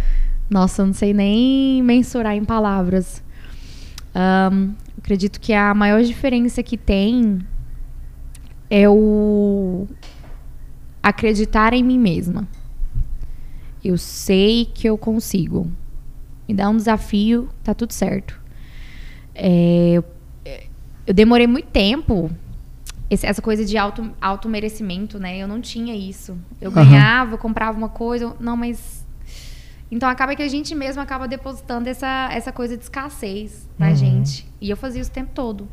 Nossa, 0.48 0.82
eu 0.82 0.86
não 0.86 0.94
sei 0.94 1.12
nem 1.12 1.82
mensurar 1.82 2.34
em 2.34 2.44
palavras. 2.44 3.22
Um, 4.14 4.72
acredito 4.98 5.40
que 5.40 5.52
a 5.52 5.74
maior 5.74 6.02
diferença 6.02 6.62
que 6.62 6.76
tem 6.76 7.40
é 8.70 8.88
o 8.88 9.86
acreditar 11.08 11.72
em 11.72 11.84
mim 11.84 11.98
mesma. 11.98 12.48
Eu 13.84 13.96
sei 13.96 14.64
que 14.64 14.88
eu 14.88 14.98
consigo. 14.98 15.70
Me 16.48 16.54
dá 16.54 16.68
um 16.68 16.76
desafio, 16.76 17.48
tá 17.62 17.72
tudo 17.72 17.92
certo. 17.92 18.40
É, 19.32 20.02
eu 21.06 21.14
demorei 21.14 21.46
muito 21.46 21.68
tempo. 21.68 22.28
Esse, 23.08 23.24
essa 23.24 23.40
coisa 23.40 23.64
de 23.64 23.78
auto, 23.78 24.10
auto 24.20 24.48
merecimento, 24.48 25.16
né? 25.20 25.38
Eu 25.38 25.46
não 25.46 25.60
tinha 25.60 25.94
isso. 25.94 26.36
Eu 26.60 26.70
uhum. 26.70 26.74
ganhava, 26.74 27.34
eu 27.34 27.38
comprava 27.38 27.78
uma 27.78 27.88
coisa. 27.88 28.34
Não, 28.40 28.56
mas. 28.56 29.06
Então 29.88 30.08
acaba 30.08 30.34
que 30.34 30.42
a 30.42 30.48
gente 30.48 30.74
mesmo 30.74 31.00
acaba 31.00 31.28
depositando 31.28 31.88
essa, 31.88 32.28
essa 32.32 32.50
coisa 32.50 32.76
de 32.76 32.82
escassez 32.82 33.68
na 33.78 33.90
uhum. 33.90 33.94
gente. 33.94 34.48
E 34.60 34.68
eu 34.68 34.76
fazia 34.76 35.00
isso 35.00 35.10
o 35.10 35.14
tempo 35.14 35.30
todo. 35.32 35.68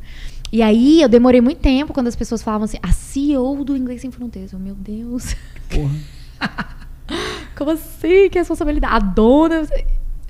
E 0.53 0.61
aí 0.61 1.01
eu 1.01 1.09
demorei 1.09 1.41
muito 1.41 1.61
tempo 1.61 1.95
quando 1.95 2.05
as 2.05 2.15
pessoas 2.15 2.43
falavam 2.43 2.65
assim, 2.65 2.77
a 2.83 2.91
CEO 2.91 3.65
do 3.65 3.75
Inglês 3.75 4.01
Sem 4.01 4.11
Fronteiras. 4.11 4.53
Eu, 4.53 4.59
meu 4.59 4.75
Deus. 4.75 5.35
Porra. 5.67 5.95
Como 7.57 7.71
assim? 7.71 8.29
Que 8.29 8.37
responsabilidade? 8.37 8.93
A 8.93 8.99
dona. 8.99 9.67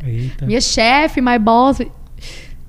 Eita. 0.01 0.45
Minha 0.45 0.61
chefe, 0.61 1.19
my 1.19 1.37
boss. 1.37 1.79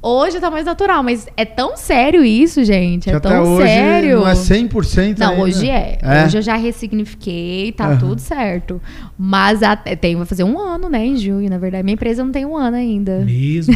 Hoje 0.06 0.38
tá 0.38 0.50
mais 0.50 0.66
natural, 0.66 1.02
mas 1.02 1.26
é 1.34 1.46
tão 1.46 1.78
sério 1.78 2.22
isso, 2.22 2.62
gente. 2.62 3.08
É 3.08 3.14
que 3.14 3.20
tão 3.20 3.54
hoje 3.54 3.66
sério. 3.66 4.20
Não 4.20 4.28
é 4.28 4.34
100% 4.34 5.18
Não, 5.18 5.30
ainda. 5.30 5.42
hoje 5.42 5.70
é. 5.70 5.98
é. 6.02 6.24
Hoje 6.26 6.36
eu 6.36 6.42
já 6.42 6.56
ressignifiquei, 6.56 7.72
tá 7.72 7.88
uhum. 7.88 7.98
tudo 7.98 8.20
certo. 8.20 8.82
Mas 9.16 9.62
até, 9.62 9.96
tem, 9.96 10.14
vai 10.14 10.26
fazer 10.26 10.44
um 10.44 10.58
ano, 10.58 10.90
né, 10.90 11.06
em 11.06 11.16
junho, 11.16 11.48
na 11.48 11.56
verdade. 11.56 11.84
Minha 11.84 11.94
empresa 11.94 12.22
não 12.22 12.30
tem 12.30 12.44
um 12.44 12.54
ano 12.54 12.76
ainda. 12.76 13.20
Mesmo? 13.24 13.74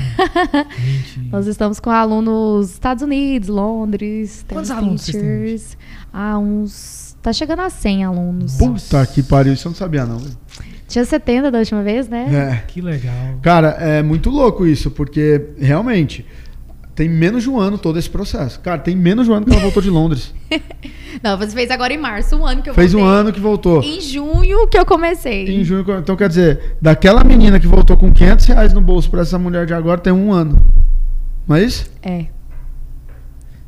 Nós 1.33 1.47
estamos 1.47 1.81
com 1.81 1.89
alunos 1.89 2.73
Estados 2.73 3.03
Unidos, 3.03 3.49
Londres. 3.49 4.45
Quantos 4.47 4.71
alunos 4.71 5.01
vocês 5.01 5.71
têm? 5.71 5.79
Ah, 6.13 6.39
uns 6.39 7.09
Tá 7.23 7.33
chegando 7.33 7.61
a 7.61 7.69
100 7.69 8.05
alunos. 8.05 8.57
Puta 8.57 9.05
que 9.07 9.23
pariu, 9.23 9.53
isso 9.53 9.67
eu 9.67 9.71
não 9.71 9.77
sabia 9.77 10.07
não. 10.07 10.19
Tinha 10.89 11.05
70 11.05 11.51
da 11.51 11.59
última 11.59 11.83
vez, 11.83 12.09
né? 12.09 12.27
É. 12.63 12.67
Que 12.67 12.81
legal. 12.81 13.39
Cara, 13.43 13.69
é 13.79 14.03
muito 14.03 14.31
louco 14.31 14.67
isso, 14.67 14.91
porque 14.91 15.51
realmente 15.59 16.25
tem 16.95 17.09
menos 17.09 17.43
de 17.45 17.51
um 17.51 17.61
ano 17.61 17.77
todo 17.79 17.99
esse 17.99 18.09
processo. 18.11 18.59
Cara, 18.61 18.79
tem 18.81 18.97
menos 18.97 19.27
de 19.27 19.31
um 19.31 19.35
ano 19.35 19.47
que 19.47 19.53
ela 19.53 19.61
voltou 19.61 19.81
de 19.83 19.91
Londres. 19.91 20.35
Não, 21.23 21.37
você 21.37 21.53
fez 21.53 21.71
agora 21.71 21.93
em 21.93 21.99
março, 21.99 22.35
um 22.37 22.45
ano 22.47 22.63
que 22.63 22.71
eu 22.71 22.75
Fez 22.75 22.93
voltei. 22.93 23.07
um 23.09 23.13
ano 23.13 23.33
que 23.33 23.39
voltou. 23.39 23.83
Em 23.83 24.01
junho 24.01 24.67
que 24.67 24.79
eu 24.79 24.87
comecei. 24.87 25.61
Em 25.61 25.63
junho, 25.63 25.85
então 25.99 26.17
quer 26.17 26.29
dizer, 26.29 26.77
daquela 26.81 27.23
menina 27.23 27.61
que 27.61 27.67
voltou 27.67 27.97
com 27.97 28.11
500 28.13 28.47
reais 28.47 28.73
no 28.73 28.81
bolso 28.81 29.11
para 29.11 29.21
essa 29.21 29.39
mulher 29.39 29.67
de 29.67 29.75
agora 29.75 30.01
tem 30.01 30.13
um 30.13 30.33
ano. 30.33 30.61
Não 31.47 31.55
é 31.55 31.63
isso? 31.63 31.89
É. 32.03 32.27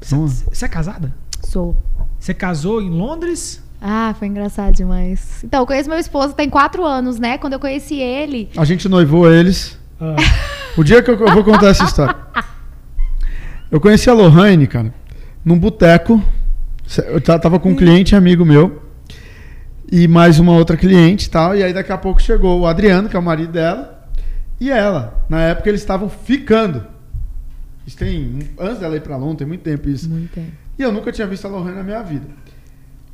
Você 0.01 0.65
é 0.65 0.69
casada? 0.69 1.15
Sou. 1.45 1.77
Você 2.19 2.33
casou 2.35 2.81
em 2.81 2.89
Londres? 2.91 3.63
Ah, 3.81 4.15
foi 4.19 4.29
engraçado 4.29 4.75
demais. 4.75 5.43
Então, 5.43 5.61
eu 5.61 5.67
conheço 5.67 5.89
meu 5.89 5.99
esposo 5.99 6.35
tem 6.35 6.51
quatro 6.51 6.85
anos, 6.85 7.19
né? 7.19 7.39
Quando 7.39 7.55
eu 7.55 7.61
conheci 7.61 7.97
ele. 7.97 8.51
A 8.57 8.65
gente 8.65 8.89
noivou 8.89 9.31
eles. 9.31 9.79
Ah. 10.01 10.17
O 10.77 10.85
dia 10.85 11.03
que 11.03 11.11
eu, 11.11 11.19
eu, 11.19 11.33
vou 11.33 11.43
contar 11.43 11.69
essa 11.69 11.85
história. 11.85 12.17
Eu 13.71 13.81
conheci 13.81 14.11
a 14.11 14.13
Lohane, 14.13 14.67
cara, 14.67 14.93
num 15.45 15.59
boteco. 15.59 16.23
Eu 17.07 17.21
tava 17.21 17.59
com 17.59 17.71
um 17.71 17.77
cliente 17.77 18.17
amigo 18.17 18.45
meu. 18.45 18.83
E 19.91 20.07
mais 20.07 20.39
uma 20.39 20.53
outra 20.53 20.77
cliente 20.77 21.27
e 21.27 21.31
tal. 21.31 21.57
E 21.57 21.63
aí 21.63 21.73
daqui 21.73 21.93
a 21.93 21.99
pouco 21.99 22.21
chegou 22.21 22.61
o 22.61 22.67
Adriano, 22.67 23.09
que 23.09 23.17
é 23.17 23.19
o 23.19 23.23
marido 23.23 23.53
dela. 23.53 24.09
E 24.61 24.71
ela. 24.71 25.25
Na 25.29 25.41
época 25.43 25.69
eles 25.69 25.81
estavam 25.81 26.09
ficando. 26.09 26.85
Isso 27.87 27.97
tem. 27.97 28.51
Antes 28.59 28.79
dela 28.79 28.97
ir 28.97 29.01
pra 29.01 29.17
Londres, 29.17 29.39
tem 29.39 29.47
muito 29.47 29.63
tempo 29.63 29.89
isso. 29.89 30.09
Muito 30.09 30.33
tempo. 30.33 30.53
E 30.79 30.83
eu 30.83 30.93
nunca 30.93 31.11
tinha 31.13 31.27
visto 31.27 31.47
a 31.47 31.51
Lohane 31.51 31.77
na 31.77 31.83
minha 31.83 32.03
vida. 32.03 32.27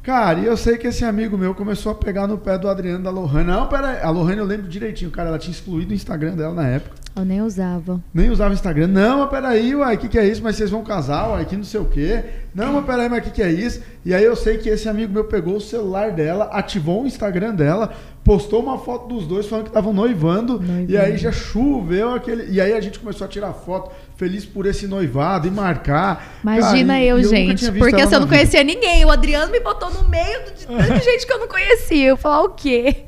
Cara, 0.07 0.39
e 0.39 0.47
eu 0.47 0.57
sei 0.57 0.79
que 0.79 0.87
esse 0.87 1.05
amigo 1.05 1.37
meu 1.37 1.53
começou 1.53 1.91
a 1.91 1.95
pegar 1.97 2.29
no 2.29 2.39
pé 2.39 2.57
do 2.57 2.69
Adriano 2.69 3.03
da 3.03 3.11
Lohane. 3.11 3.49
Não, 3.49 3.67
pera 3.67 4.07
A 4.07 4.09
Lohane 4.09 4.39
eu 4.39 4.45
lembro 4.45 4.69
direitinho, 4.69 5.11
cara. 5.11 5.31
Ela 5.31 5.39
tinha 5.39 5.51
excluído 5.51 5.91
o 5.91 5.95
Instagram 5.95 6.37
dela 6.37 6.55
na 6.55 6.69
época. 6.69 6.95
Eu 7.17 7.25
nem 7.25 7.43
usava. 7.43 8.01
Nem 8.15 8.31
usava 8.31 8.51
o 8.51 8.55
Instagram. 8.55 8.87
Não, 8.87 9.19
mas 9.19 9.31
peraí, 9.31 9.75
uai, 9.75 9.97
o 9.97 9.99
que, 9.99 10.09
que 10.09 10.17
é 10.17 10.25
isso? 10.25 10.41
Mas 10.45 10.55
vocês 10.55 10.71
vão 10.71 10.85
casar, 10.85 11.31
uai, 11.31 11.45
que 11.45 11.57
não 11.57 11.65
sei 11.65 11.81
o 11.81 11.87
quê. 11.87 12.23
Não, 12.55 12.75
mas 12.75 12.85
peraí, 12.85 13.09
mas 13.09 13.19
o 13.19 13.23
que, 13.23 13.31
que 13.31 13.43
é 13.43 13.51
isso? 13.51 13.83
E 14.05 14.15
aí 14.15 14.23
eu 14.23 14.37
sei 14.37 14.59
que 14.59 14.69
esse 14.69 14.89
amigo 14.89 15.13
meu 15.13 15.25
pegou 15.25 15.57
o 15.57 15.61
celular 15.61 16.13
dela, 16.13 16.51
ativou 16.53 17.03
o 17.03 17.07
Instagram 17.07 17.55
dela, 17.55 17.93
postou 18.23 18.63
uma 18.63 18.79
foto 18.79 19.09
dos 19.09 19.27
dois 19.27 19.47
falando 19.47 19.65
que 19.65 19.71
estavam 19.71 19.93
noivando, 19.93 20.61
noivando. 20.61 20.93
E 20.93 20.97
aí 20.97 21.17
já 21.17 21.33
choveu 21.33 22.15
aquele. 22.15 22.53
E 22.53 22.61
aí 22.61 22.75
a 22.75 22.81
gente 22.81 23.01
começou 23.01 23.25
a 23.25 23.29
tirar 23.29 23.53
foto 23.55 23.91
feliz 24.17 24.45
por 24.45 24.67
esse 24.67 24.87
noivado 24.87 25.47
e 25.47 25.51
marcar. 25.51 26.39
Imagina 26.43 26.95
cara, 26.95 27.05
eu, 27.05 27.19
eu, 27.19 27.29
gente. 27.29 27.71
Porque 27.73 28.01
assim, 28.01 28.15
eu 28.15 28.21
não 28.21 28.29
conhecia 28.29 28.65
vida. 28.65 28.75
ninguém. 28.75 29.05
O 29.05 29.11
Adriano 29.11 29.53
me 29.53 29.61
botou 29.61 29.91
no 29.91 30.09
meio 30.09 30.45
de 30.57 30.67
tanta 30.67 31.01
gente 31.01 31.27
que 31.27 31.33
eu 31.33 31.39
não 31.39 31.49
conhecia. 31.49 32.09
Eu 32.09 32.17
falar 32.17 32.43
o 32.43 32.51
quê? 32.51 33.05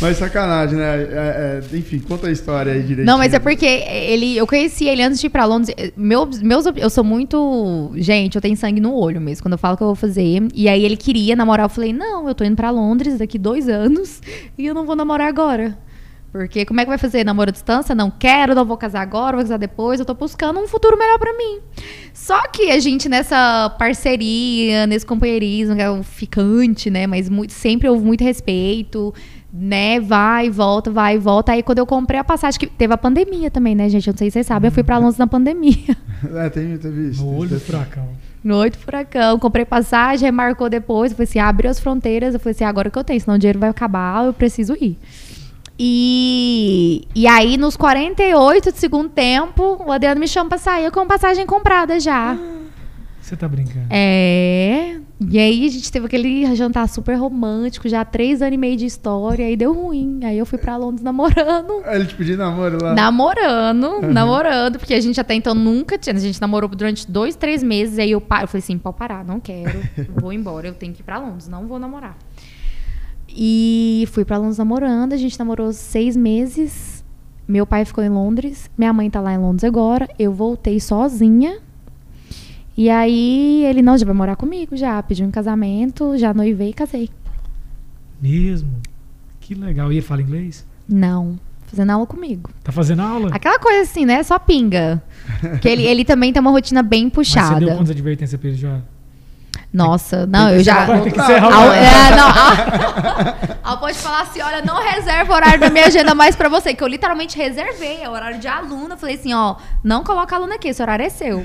Mas 0.00 0.16
sacanagem, 0.16 0.76
né? 0.76 1.02
É, 1.02 1.62
é, 1.72 1.76
enfim, 1.76 1.98
conta 2.00 2.26
a 2.26 2.30
história 2.30 2.72
aí 2.72 2.82
direito. 2.82 3.06
Não, 3.06 3.16
mas 3.16 3.32
é 3.32 3.38
porque 3.38 3.66
ele, 3.66 4.36
eu 4.36 4.46
conheci 4.46 4.86
ele 4.86 5.02
antes 5.02 5.20
de 5.20 5.26
ir 5.26 5.30
pra 5.30 5.44
Londres. 5.44 5.74
Meus, 5.96 6.42
meus, 6.42 6.66
eu 6.76 6.90
sou 6.90 7.04
muito. 7.04 7.92
Gente, 7.96 8.36
eu 8.36 8.42
tenho 8.42 8.56
sangue 8.56 8.80
no 8.80 8.94
olho 8.94 9.20
mesmo. 9.20 9.42
Quando 9.42 9.52
eu 9.52 9.58
falo 9.58 9.76
que 9.76 9.82
eu 9.82 9.88
vou 9.88 9.96
fazer. 9.96 10.48
E 10.54 10.68
aí 10.68 10.84
ele 10.84 10.96
queria 10.96 11.36
namorar. 11.36 11.66
Eu 11.66 11.70
falei, 11.70 11.92
não, 11.92 12.28
eu 12.28 12.34
tô 12.34 12.44
indo 12.44 12.56
pra 12.56 12.70
Londres 12.70 13.18
daqui 13.18 13.38
dois 13.38 13.68
anos 13.68 14.20
e 14.58 14.66
eu 14.66 14.74
não 14.74 14.84
vou 14.84 14.96
namorar 14.96 15.28
agora. 15.28 15.76
Porque 16.34 16.64
como 16.64 16.80
é 16.80 16.84
que 16.84 16.88
vai 16.88 16.98
fazer 16.98 17.22
namoro 17.22 17.50
à 17.50 17.52
distância? 17.52 17.94
Não 17.94 18.10
quero, 18.10 18.56
não 18.56 18.64
vou 18.64 18.76
casar 18.76 19.02
agora, 19.02 19.36
vou 19.36 19.44
casar 19.44 19.56
depois. 19.56 20.00
Eu 20.00 20.04
tô 20.04 20.14
buscando 20.14 20.58
um 20.58 20.66
futuro 20.66 20.98
melhor 20.98 21.16
para 21.16 21.32
mim. 21.32 21.60
Só 22.12 22.48
que 22.48 22.72
a 22.72 22.80
gente 22.80 23.08
nessa 23.08 23.70
parceria, 23.78 24.84
nesse 24.84 25.06
companheirismo, 25.06 25.76
que 25.76 25.82
é 25.82 25.88
o 25.88 26.02
ficante, 26.02 26.90
né? 26.90 27.06
Mas 27.06 27.28
muito, 27.28 27.52
sempre 27.52 27.88
houve 27.88 28.04
muito 28.04 28.24
respeito, 28.24 29.14
né? 29.52 30.00
Vai, 30.00 30.50
volta, 30.50 30.90
vai, 30.90 31.18
volta. 31.18 31.52
Aí 31.52 31.62
quando 31.62 31.78
eu 31.78 31.86
comprei 31.86 32.18
a 32.18 32.24
passagem, 32.24 32.58
que 32.58 32.66
teve 32.66 32.92
a 32.92 32.98
pandemia 32.98 33.48
também, 33.48 33.76
né, 33.76 33.88
gente? 33.88 34.08
Eu 34.08 34.12
não 34.12 34.18
sei 34.18 34.28
se 34.28 34.32
vocês 34.32 34.46
sabem, 34.48 34.66
eu 34.66 34.72
fui 34.72 34.82
pra 34.82 34.98
Londres 34.98 35.18
na 35.18 35.28
pandemia. 35.28 35.96
É, 36.34 36.48
tem, 36.48 36.76
teve 36.78 37.10
isso. 37.10 37.22
No 37.22 37.36
olho 37.36 37.50
do 37.50 37.60
furacão. 37.60 38.08
No 38.42 38.56
olho 38.56 38.70
do 38.72 38.78
furacão. 38.78 39.38
Comprei 39.38 39.64
passagem, 39.64 40.26
remarcou 40.26 40.68
depois. 40.68 41.12
Eu 41.12 41.16
falei 41.16 41.28
assim, 41.28 41.38
abriu 41.38 41.70
as 41.70 41.78
fronteiras. 41.78 42.34
Eu 42.34 42.40
falei 42.40 42.54
assim, 42.54 42.64
agora 42.64 42.90
que 42.90 42.98
eu 42.98 43.04
tenho, 43.04 43.20
senão 43.20 43.36
o 43.36 43.38
dinheiro 43.38 43.60
vai 43.60 43.68
acabar, 43.68 44.24
eu 44.24 44.32
preciso 44.32 44.74
ir. 44.80 44.98
E, 45.78 47.06
e 47.14 47.26
aí, 47.26 47.56
nos 47.56 47.76
48 47.76 48.72
de 48.72 48.78
segundo 48.78 49.08
tempo, 49.08 49.82
o 49.84 49.90
Adriano 49.90 50.20
me 50.20 50.28
chama 50.28 50.50
pra 50.50 50.58
sair 50.58 50.90
com 50.90 51.06
passagem 51.06 51.46
comprada 51.46 51.98
já. 51.98 52.38
Você 53.20 53.36
tá 53.36 53.48
brincando. 53.48 53.86
É. 53.88 54.96
E 55.30 55.38
aí 55.38 55.66
a 55.66 55.70
gente 55.70 55.90
teve 55.90 56.04
aquele 56.04 56.54
jantar 56.54 56.86
super 56.88 57.14
romântico, 57.14 57.88
já 57.88 58.04
três 58.04 58.42
anos 58.42 58.54
e 58.54 58.58
meio 58.58 58.76
de 58.76 58.84
história, 58.84 59.46
aí 59.46 59.56
deu 59.56 59.72
ruim. 59.72 60.20
Aí 60.24 60.36
eu 60.36 60.44
fui 60.44 60.58
pra 60.58 60.76
Londres 60.76 61.02
namorando. 61.02 61.82
Ele 61.88 62.04
te 62.04 62.14
pediu 62.14 62.36
namoro 62.36 62.78
lá? 62.82 62.94
Namorando, 62.94 64.02
namorando, 64.02 64.78
porque 64.78 64.92
a 64.92 65.00
gente 65.00 65.18
até 65.18 65.34
então 65.34 65.54
nunca 65.54 65.96
tinha. 65.96 66.14
A 66.14 66.18
gente 66.18 66.38
namorou 66.40 66.68
durante 66.68 67.10
dois, 67.10 67.34
três 67.34 67.62
meses. 67.62 67.98
Aí 67.98 68.10
eu, 68.10 68.18
eu 68.18 68.46
falei 68.46 68.58
assim: 68.58 68.76
pode 68.76 68.98
parar, 68.98 69.24
não 69.24 69.40
quero. 69.40 69.80
Vou 70.20 70.32
embora, 70.32 70.66
eu 70.66 70.74
tenho 70.74 70.92
que 70.92 71.00
ir 71.00 71.04
pra 71.04 71.18
Londres, 71.18 71.48
não 71.48 71.66
vou 71.66 71.78
namorar. 71.78 72.18
E 73.34 74.06
fui 74.12 74.24
pra 74.24 74.38
Londres 74.38 74.58
namorando. 74.58 75.12
A 75.12 75.16
gente 75.16 75.38
namorou 75.38 75.72
seis 75.72 76.16
meses. 76.16 77.04
Meu 77.48 77.66
pai 77.66 77.84
ficou 77.84 78.02
em 78.04 78.08
Londres. 78.08 78.70
Minha 78.78 78.92
mãe 78.92 79.10
tá 79.10 79.20
lá 79.20 79.34
em 79.34 79.38
Londres 79.38 79.64
agora. 79.64 80.08
Eu 80.18 80.32
voltei 80.32 80.78
sozinha. 80.78 81.58
E 82.76 82.88
aí 82.88 83.64
ele, 83.64 83.82
não, 83.82 83.98
já 83.98 84.06
vai 84.06 84.14
morar 84.14 84.36
comigo 84.36 84.76
já. 84.76 85.02
Pediu 85.02 85.26
um 85.26 85.30
casamento, 85.30 86.16
já 86.16 86.32
noivei 86.32 86.70
e 86.70 86.72
casei. 86.72 87.10
Mesmo. 88.20 88.70
Que 89.40 89.54
legal. 89.54 89.92
E 89.92 89.96
ele 89.96 90.02
fala 90.02 90.22
inglês? 90.22 90.64
Não, 90.88 91.38
fazendo 91.66 91.90
aula 91.90 92.06
comigo. 92.06 92.50
Tá 92.62 92.72
fazendo 92.72 93.02
aula? 93.02 93.30
Aquela 93.32 93.58
coisa 93.58 93.82
assim, 93.82 94.04
né? 94.04 94.22
Só 94.22 94.38
pinga. 94.38 95.02
Porque 95.40 95.68
ele, 95.68 95.82
ele 95.82 96.04
também 96.04 96.32
tem 96.32 96.40
uma 96.40 96.50
rotina 96.50 96.82
bem 96.82 97.10
Mas 97.14 97.28
você 97.28 97.34
deu 97.34 97.42
puxada. 97.44 97.66
quantas 97.76 97.90
advertências 97.90 98.40
pra 98.40 98.48
ele 98.48 98.58
já? 98.58 98.80
Noça, 99.74 100.24
não, 100.24 100.50
eu 100.50 100.62
já. 100.62 100.86
Vai 100.86 101.02
ter 101.02 101.10
que 101.12 101.18
o 101.18 101.22
Al, 101.22 101.72
é, 101.72 102.16
não, 102.16 102.28
Al- 102.28 103.58
Al 103.72 103.78
pode 103.80 103.98
falar 103.98 104.22
assim: 104.22 104.40
olha, 104.40 104.62
não 104.62 104.80
reserva 104.80 105.34
horário 105.34 105.58
da 105.58 105.68
minha 105.68 105.86
agenda 105.86 106.14
mais 106.14 106.36
pra 106.36 106.48
você, 106.48 106.72
que 106.72 106.84
eu 106.84 106.86
literalmente 106.86 107.36
reservei, 107.36 108.00
é 108.00 108.08
horário 108.08 108.38
de 108.38 108.46
aluna. 108.46 108.96
Falei 108.96 109.16
assim: 109.16 109.34
ó, 109.34 109.56
não 109.82 110.04
coloca 110.04 110.36
aluna 110.36 110.54
aqui, 110.54 110.68
esse 110.68 110.80
horário 110.80 111.04
é 111.04 111.08
seu. 111.08 111.44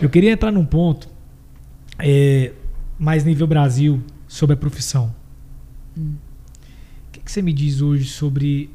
Eu 0.00 0.10
queria 0.10 0.32
entrar 0.32 0.50
num 0.50 0.66
ponto 0.66 1.08
é, 2.00 2.52
mais 2.98 3.24
nível 3.24 3.46
Brasil 3.46 4.02
sobre 4.26 4.54
a 4.54 4.56
profissão. 4.56 5.14
Hum. 5.96 6.16
O 7.06 7.12
que, 7.12 7.20
que 7.20 7.30
você 7.30 7.40
me 7.40 7.52
diz 7.52 7.80
hoje 7.80 8.06
sobre 8.06 8.74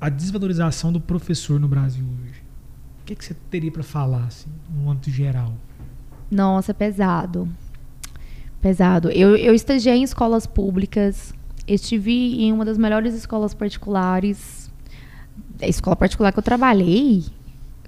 a 0.00 0.08
desvalorização 0.08 0.92
do 0.92 1.00
professor 1.00 1.60
no 1.60 1.68
Brasil 1.68 2.04
hoje? 2.04 2.42
O 3.02 3.04
que, 3.04 3.14
que 3.14 3.24
você 3.24 3.34
teria 3.48 3.70
para 3.70 3.84
falar, 3.84 4.24
assim, 4.24 4.50
no 4.68 4.90
âmbito 4.90 5.10
geral? 5.10 5.54
Nossa, 6.34 6.72
é 6.72 6.74
pesado. 6.74 7.48
Pesado. 8.60 9.08
Eu, 9.10 9.36
eu 9.36 9.54
estagiei 9.54 9.94
em 9.94 10.02
escolas 10.02 10.48
públicas, 10.48 11.32
estive 11.64 12.42
em 12.42 12.52
uma 12.52 12.64
das 12.64 12.76
melhores 12.76 13.14
escolas 13.14 13.54
particulares. 13.54 14.68
A 15.62 15.68
escola 15.68 15.94
particular 15.94 16.32
que 16.32 16.38
eu 16.40 16.42
trabalhei, 16.42 17.22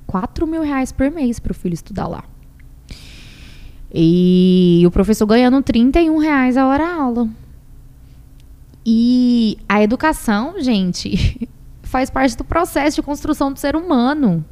4 0.06 0.46
mil 0.46 0.62
reais 0.62 0.92
por 0.92 1.10
mês 1.10 1.40
para 1.40 1.50
o 1.50 1.54
filho 1.56 1.74
estudar 1.74 2.06
lá. 2.06 2.22
E 3.92 4.84
o 4.86 4.92
professor 4.92 5.26
ganhando 5.26 5.60
31 5.60 6.16
reais 6.18 6.56
a 6.56 6.68
hora 6.68 6.88
aula. 6.88 7.28
E 8.84 9.58
a 9.68 9.82
educação, 9.82 10.54
gente, 10.60 11.48
faz 11.82 12.10
parte 12.10 12.36
do 12.36 12.44
processo 12.44 12.94
de 12.94 13.02
construção 13.02 13.52
do 13.52 13.58
ser 13.58 13.74
humano. 13.74 14.44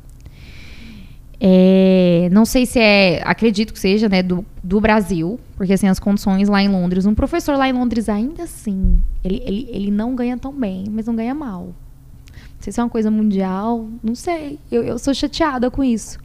É, 1.40 2.28
não 2.32 2.44
sei 2.44 2.64
se 2.64 2.78
é, 2.78 3.22
acredito 3.24 3.72
que 3.72 3.78
seja, 3.78 4.08
né, 4.08 4.22
do, 4.22 4.44
do 4.62 4.80
Brasil, 4.80 5.38
porque 5.56 5.72
assim, 5.72 5.88
as 5.88 5.98
condições 5.98 6.48
lá 6.48 6.62
em 6.62 6.68
Londres, 6.68 7.06
um 7.06 7.14
professor 7.14 7.56
lá 7.56 7.68
em 7.68 7.72
Londres 7.72 8.08
ainda 8.08 8.44
assim, 8.44 8.98
ele, 9.22 9.42
ele, 9.44 9.68
ele 9.70 9.90
não 9.90 10.14
ganha 10.14 10.38
tão 10.38 10.52
bem, 10.52 10.84
mas 10.90 11.06
não 11.06 11.14
ganha 11.14 11.34
mal. 11.34 11.74
Não 12.32 12.60
sei 12.60 12.72
se 12.72 12.80
é 12.80 12.82
uma 12.82 12.88
coisa 12.88 13.10
mundial, 13.10 13.88
não 14.02 14.14
sei. 14.14 14.58
Eu, 14.70 14.82
eu 14.82 14.98
sou 14.98 15.12
chateada 15.12 15.70
com 15.70 15.84
isso. 15.84 16.18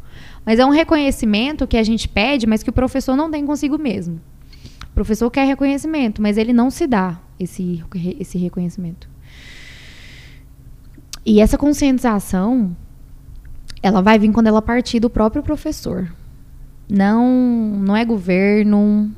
Mas 0.46 0.58
é 0.60 0.66
um 0.66 0.70
reconhecimento 0.70 1.68
que 1.68 1.78
a 1.78 1.84
gente 1.84 2.08
pede, 2.08 2.48
mas 2.48 2.64
que 2.64 2.70
o 2.70 2.74
professor 2.74 3.16
não 3.16 3.30
tem 3.30 3.46
consigo 3.46 3.78
mesmo. 3.78 4.22
O 4.90 4.94
professor 4.94 5.30
quer 5.30 5.46
reconhecimento, 5.46 6.22
mas 6.22 6.38
ele 6.38 6.54
não 6.54 6.70
se 6.70 6.88
dá 6.88 7.20
esse, 7.40 7.84
esse 8.20 8.38
reconhecimento. 8.38 9.10
E 11.26 11.42
essa 11.42 11.58
conscientização, 11.58 12.76
ela 13.82 14.02
vai 14.02 14.20
vir 14.20 14.32
quando 14.32 14.48
ela 14.48 14.62
partir 14.62 15.00
do 15.00 15.10
próprio 15.10 15.44
professor. 15.44 16.08
Não, 16.90 17.28
não 17.28 17.96
é 17.96 18.04
governo, 18.04 19.12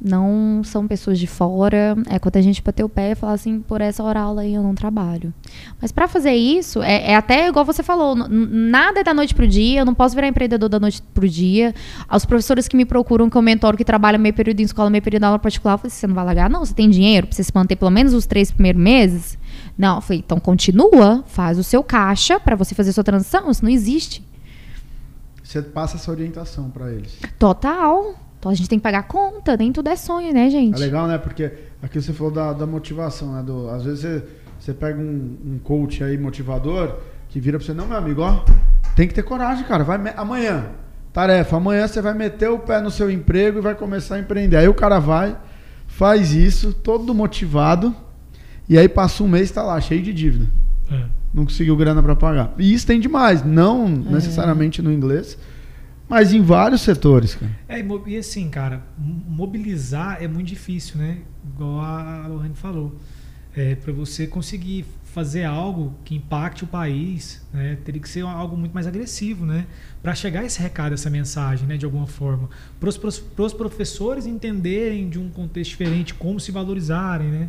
não 0.00 0.62
são 0.62 0.86
pessoas 0.86 1.18
de 1.18 1.26
fora. 1.26 1.96
É 2.08 2.18
quando 2.18 2.36
a 2.36 2.40
gente 2.40 2.62
bater 2.62 2.84
o 2.84 2.88
pé 2.88 3.12
e 3.12 3.14
falar 3.14 3.32
assim, 3.32 3.60
por 3.60 3.80
essa 3.80 4.02
hora 4.02 4.20
aula 4.20 4.42
aí 4.42 4.54
eu 4.54 4.62
não 4.62 4.74
trabalho. 4.74 5.34
Mas 5.80 5.90
para 5.90 6.06
fazer 6.06 6.32
isso, 6.32 6.82
é, 6.82 7.10
é 7.10 7.16
até 7.16 7.48
igual 7.48 7.64
você 7.64 7.82
falou, 7.82 8.14
nada 8.14 9.00
é 9.00 9.04
da 9.04 9.12
noite 9.12 9.34
pro 9.34 9.46
dia, 9.46 9.80
eu 9.80 9.84
não 9.84 9.94
posso 9.94 10.14
virar 10.14 10.28
empreendedor 10.28 10.68
da 10.68 10.78
noite 10.78 11.02
pro 11.12 11.28
dia. 11.28 11.74
Os 12.12 12.24
professores 12.24 12.68
que 12.68 12.76
me 12.76 12.84
procuram, 12.84 13.28
que 13.28 13.36
eu 13.36 13.42
mentoro, 13.42 13.76
que 13.76 13.84
trabalham 13.84 14.20
meio 14.20 14.34
período 14.34 14.60
em 14.60 14.64
escola, 14.64 14.88
meio 14.88 15.02
período 15.02 15.24
em 15.24 15.26
aula 15.26 15.38
particular, 15.38 15.74
eu 15.74 15.78
falei, 15.78 15.90
você 15.90 16.06
não 16.06 16.14
vai 16.14 16.24
largar? 16.24 16.48
Não, 16.48 16.64
você 16.64 16.74
tem 16.74 16.88
dinheiro 16.88 17.26
pra 17.26 17.34
você 17.34 17.42
se 17.42 17.52
manter 17.54 17.76
pelo 17.76 17.90
menos 17.90 18.14
os 18.14 18.26
três 18.26 18.52
primeiros 18.52 18.80
meses? 18.80 19.38
Não, 19.78 19.96
eu 19.96 20.00
falei, 20.00 20.18
então 20.18 20.40
continua, 20.40 21.22
faz 21.28 21.56
o 21.56 21.62
seu 21.62 21.84
caixa 21.84 22.40
para 22.40 22.56
você 22.56 22.74
fazer 22.74 22.90
a 22.90 22.92
sua 22.92 23.04
transição, 23.04 23.48
isso 23.48 23.64
não 23.64 23.70
existe. 23.70 24.26
Você 25.42 25.62
passa 25.62 25.96
essa 25.96 26.10
orientação 26.10 26.68
pra 26.68 26.90
eles. 26.92 27.16
Total. 27.38 28.16
Então 28.38 28.50
a 28.50 28.54
gente 28.54 28.68
tem 28.68 28.78
que 28.78 28.82
pagar 28.82 29.04
conta, 29.04 29.56
nem 29.56 29.72
tudo 29.72 29.88
é 29.88 29.96
sonho, 29.96 30.32
né, 30.32 30.50
gente? 30.50 30.74
É 30.76 30.78
legal, 30.78 31.06
né? 31.06 31.16
Porque 31.16 31.52
aqui 31.80 32.00
você 32.00 32.12
falou 32.12 32.32
da, 32.32 32.52
da 32.52 32.66
motivação, 32.66 33.32
né? 33.32 33.42
Do, 33.42 33.68
às 33.70 33.84
vezes 33.84 34.00
você, 34.00 34.24
você 34.58 34.74
pega 34.74 35.00
um, 35.00 35.36
um 35.44 35.58
coach 35.62 36.02
aí 36.02 36.18
motivador 36.18 36.98
que 37.28 37.40
vira 37.40 37.58
pra 37.58 37.66
você, 37.66 37.72
não, 37.72 37.86
meu 37.86 37.96
amigo, 37.96 38.22
ó, 38.22 38.44
tem 38.96 39.06
que 39.06 39.14
ter 39.14 39.22
coragem, 39.22 39.64
cara. 39.64 39.84
Vai 39.84 39.98
amanhã, 40.16 40.66
tarefa, 41.12 41.56
amanhã 41.56 41.86
você 41.86 42.02
vai 42.02 42.14
meter 42.14 42.48
o 42.48 42.58
pé 42.58 42.80
no 42.80 42.90
seu 42.90 43.10
emprego 43.10 43.58
e 43.58 43.62
vai 43.62 43.74
começar 43.74 44.16
a 44.16 44.18
empreender. 44.18 44.56
Aí 44.56 44.68
o 44.68 44.74
cara 44.74 44.98
vai, 44.98 45.36
faz 45.86 46.32
isso, 46.32 46.72
todo 46.72 47.14
motivado, 47.14 47.94
e 48.68 48.76
aí 48.78 48.88
passa 48.88 49.22
um 49.22 49.28
mês 49.28 49.50
e 49.50 49.52
tá 49.52 49.62
lá, 49.62 49.80
cheio 49.80 50.02
de 50.02 50.12
dívida. 50.12 50.46
É. 50.90 51.04
Não 51.32 51.44
conseguiu 51.44 51.76
grana 51.76 52.02
pra 52.02 52.16
pagar. 52.16 52.54
E 52.58 52.72
isso 52.72 52.86
tem 52.86 52.98
demais, 52.98 53.44
não 53.44 53.88
necessariamente 53.88 54.82
no 54.82 54.92
inglês, 54.92 55.38
mas 56.08 56.32
em 56.32 56.40
vários 56.40 56.80
setores, 56.80 57.34
cara. 57.34 57.52
É, 57.68 57.80
e 57.80 57.86
e 58.06 58.16
assim, 58.16 58.48
cara, 58.48 58.82
mobilizar 58.98 60.22
é 60.22 60.26
muito 60.26 60.46
difícil, 60.46 60.98
né? 60.98 61.18
Igual 61.54 61.80
a 61.80 62.26
Lohane 62.26 62.54
falou. 62.54 62.96
É, 63.54 63.74
para 63.74 63.92
você 63.92 64.26
conseguir 64.26 64.84
fazer 65.12 65.44
algo 65.44 65.94
que 66.04 66.14
impacte 66.14 66.64
o 66.64 66.66
país, 66.66 67.44
né, 67.52 67.76
teria 67.84 68.00
que 68.00 68.08
ser 68.08 68.20
algo 68.20 68.56
muito 68.56 68.72
mais 68.72 68.86
agressivo, 68.86 69.44
né? 69.44 69.66
Para 70.02 70.14
chegar 70.14 70.44
esse 70.44 70.60
recado, 70.60 70.92
essa 70.92 71.10
mensagem, 71.10 71.66
né, 71.66 71.76
de 71.76 71.84
alguma 71.84 72.06
forma. 72.06 72.48
Para 72.78 72.88
os 72.88 73.52
professores 73.52 74.26
entenderem 74.26 75.08
de 75.08 75.18
um 75.18 75.28
contexto 75.28 75.70
diferente 75.70 76.14
como 76.14 76.38
se 76.38 76.52
valorizarem, 76.52 77.28
né? 77.28 77.48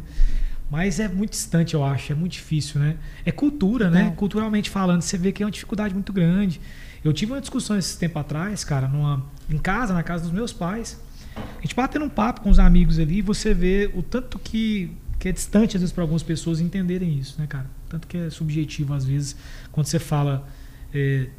Mas 0.70 1.00
é 1.00 1.08
muito 1.08 1.32
distante, 1.32 1.74
eu 1.74 1.84
acho, 1.84 2.12
é 2.12 2.16
muito 2.16 2.34
difícil, 2.34 2.80
né? 2.80 2.98
É 3.26 3.32
cultura, 3.32 3.90
né? 3.90 4.02
Total. 4.02 4.16
Culturalmente 4.16 4.70
falando, 4.70 5.02
você 5.02 5.18
vê 5.18 5.32
que 5.32 5.42
é 5.42 5.46
uma 5.46 5.52
dificuldade 5.52 5.94
muito 5.94 6.14
grande. 6.14 6.62
Eu 7.04 7.12
tive 7.12 7.32
uma 7.32 7.42
discussão 7.42 7.78
esse 7.78 7.98
tempo 7.98 8.20
atrás, 8.20 8.64
cara, 8.64 8.88
numa, 8.88 9.26
em 9.50 9.58
casa, 9.58 9.94
na 9.94 10.04
casa 10.04 10.24
dos 10.24 10.32
meus 10.32 10.54
pais. 10.54 11.02
A 11.36 11.62
gente 11.62 11.74
batendo 11.74 12.06
um 12.06 12.10
papo 12.10 12.42
com 12.42 12.50
os 12.50 12.60
amigos 12.60 13.00
ali, 13.00 13.18
e 13.18 13.22
você 13.22 13.54
vê 13.54 13.90
o 13.96 14.04
tanto 14.04 14.38
que, 14.38 14.92
que 15.18 15.30
é 15.30 15.32
distante, 15.32 15.76
às 15.76 15.82
vezes, 15.82 15.94
para 15.94 16.04
algumas 16.04 16.22
pessoas 16.22 16.60
entenderem 16.60 17.18
isso, 17.18 17.40
né, 17.40 17.48
cara? 17.48 17.66
Tanto 17.88 18.08
que 18.08 18.18
é 18.18 18.30
subjetivo, 18.30 18.94
às 18.94 19.06
vezes, 19.06 19.36
quando 19.72 19.88
você 19.88 19.98
fala 19.98 20.48
é, 20.94 21.30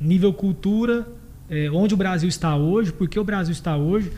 nível 0.00 0.32
cultura, 0.32 1.06
é, 1.48 1.70
onde 1.70 1.94
o 1.94 1.96
Brasil 1.96 2.28
está 2.28 2.56
hoje, 2.56 2.92
por 2.92 3.08
que 3.08 3.18
o 3.18 3.24
Brasil 3.24 3.52
está 3.52 3.76
hoje, 3.76 4.10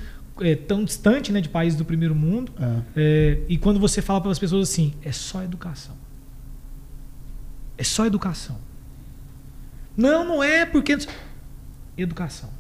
é, 0.43 0.57
tão 0.57 0.85
distante 0.85 1.33
né, 1.33 1.41
de 1.41 1.49
países 1.49 1.79
do 1.79 1.85
primeiro 1.85 2.15
mundo. 2.15 2.53
É. 2.59 2.83
É, 2.97 3.43
e 3.49 3.59
quando 3.59 3.81
você 3.81 4.03
fala 4.03 4.21
para 4.21 4.31
as 4.31 4.39
pessoas 4.39 4.69
assim, 4.69 4.95
é 5.03 5.13
só 5.13 5.43
educação. 5.43 5.97
É 7.77 7.85
só 7.85 8.07
educação. 8.07 8.59
Não, 9.97 10.25
não 10.25 10.43
é 10.43 10.65
porque. 10.65 10.97
Educação. 11.97 12.51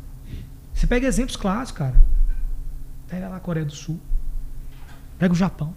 Você 0.72 0.86
pega 0.86 1.06
exemplos 1.06 1.36
clássicos, 1.36 1.78
cara. 1.78 2.02
Pega 3.08 3.28
lá 3.28 3.36
a 3.36 3.40
Coreia 3.40 3.64
do 3.64 3.72
Sul. 3.72 4.00
Pega 5.18 5.32
o 5.32 5.36
Japão. 5.36 5.74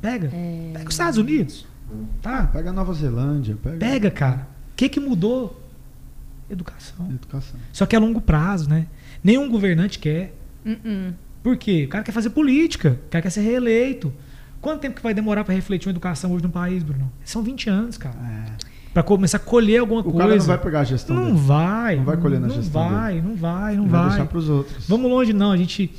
Pega. 0.00 0.28
Pega 0.28 0.88
os 0.88 0.94
Estados 0.94 1.18
Unidos. 1.18 1.66
Tá? 2.20 2.46
Pega 2.46 2.70
a 2.70 2.72
Nova 2.72 2.92
Zelândia, 2.94 3.56
pega, 3.62 3.78
Pega, 3.78 4.10
cara. 4.10 4.48
O 4.72 4.76
que, 4.76 4.88
que 4.88 5.00
mudou? 5.00 5.60
Educação. 6.50 7.10
educação. 7.10 7.58
Só 7.72 7.86
que 7.86 7.96
a 7.96 7.98
longo 7.98 8.20
prazo, 8.20 8.68
né? 8.68 8.86
Nenhum 9.22 9.48
governante 9.48 9.98
quer. 9.98 10.34
Uh-uh. 10.64 11.14
Por 11.42 11.56
quê? 11.56 11.84
O 11.86 11.88
cara 11.88 12.04
quer 12.04 12.12
fazer 12.12 12.30
política, 12.30 12.98
o 13.06 13.10
cara 13.10 13.22
quer 13.22 13.30
ser 13.30 13.40
reeleito. 13.40 14.12
Quanto 14.60 14.80
tempo 14.80 14.94
que 14.96 15.02
vai 15.02 15.12
demorar 15.12 15.42
para 15.44 15.54
refletir 15.54 15.88
uma 15.88 15.92
educação 15.92 16.30
hoje 16.32 16.44
no 16.44 16.50
país, 16.50 16.82
Bruno? 16.84 17.10
São 17.24 17.42
20 17.42 17.68
anos, 17.68 17.96
cara. 17.98 18.14
É. 18.16 18.72
Para 18.94 19.02
começar 19.02 19.38
a 19.38 19.40
colher 19.40 19.80
alguma 19.80 20.00
O 20.02 20.04
coisa. 20.04 20.18
cara 20.18 20.36
não 20.36 20.44
vai 20.44 20.58
pegar 20.58 20.80
a 20.80 20.84
gestão 20.84 21.16
Não 21.16 21.24
dele. 21.26 21.38
vai. 21.38 21.96
Não 21.96 22.04
vai 22.04 22.16
colher 22.16 22.38
na 22.40 22.46
não 22.46 22.54
gestão 22.54 22.88
vai, 22.90 23.20
Não 23.20 23.34
vai, 23.34 23.74
não 23.74 23.84
Ele 23.84 23.90
vai 23.90 24.00
vai. 24.02 24.08
deixar 24.10 24.26
pros 24.26 24.48
outros. 24.48 24.86
Vamos 24.86 25.10
longe, 25.10 25.32
não. 25.32 25.50
A 25.50 25.56
gente. 25.56 25.90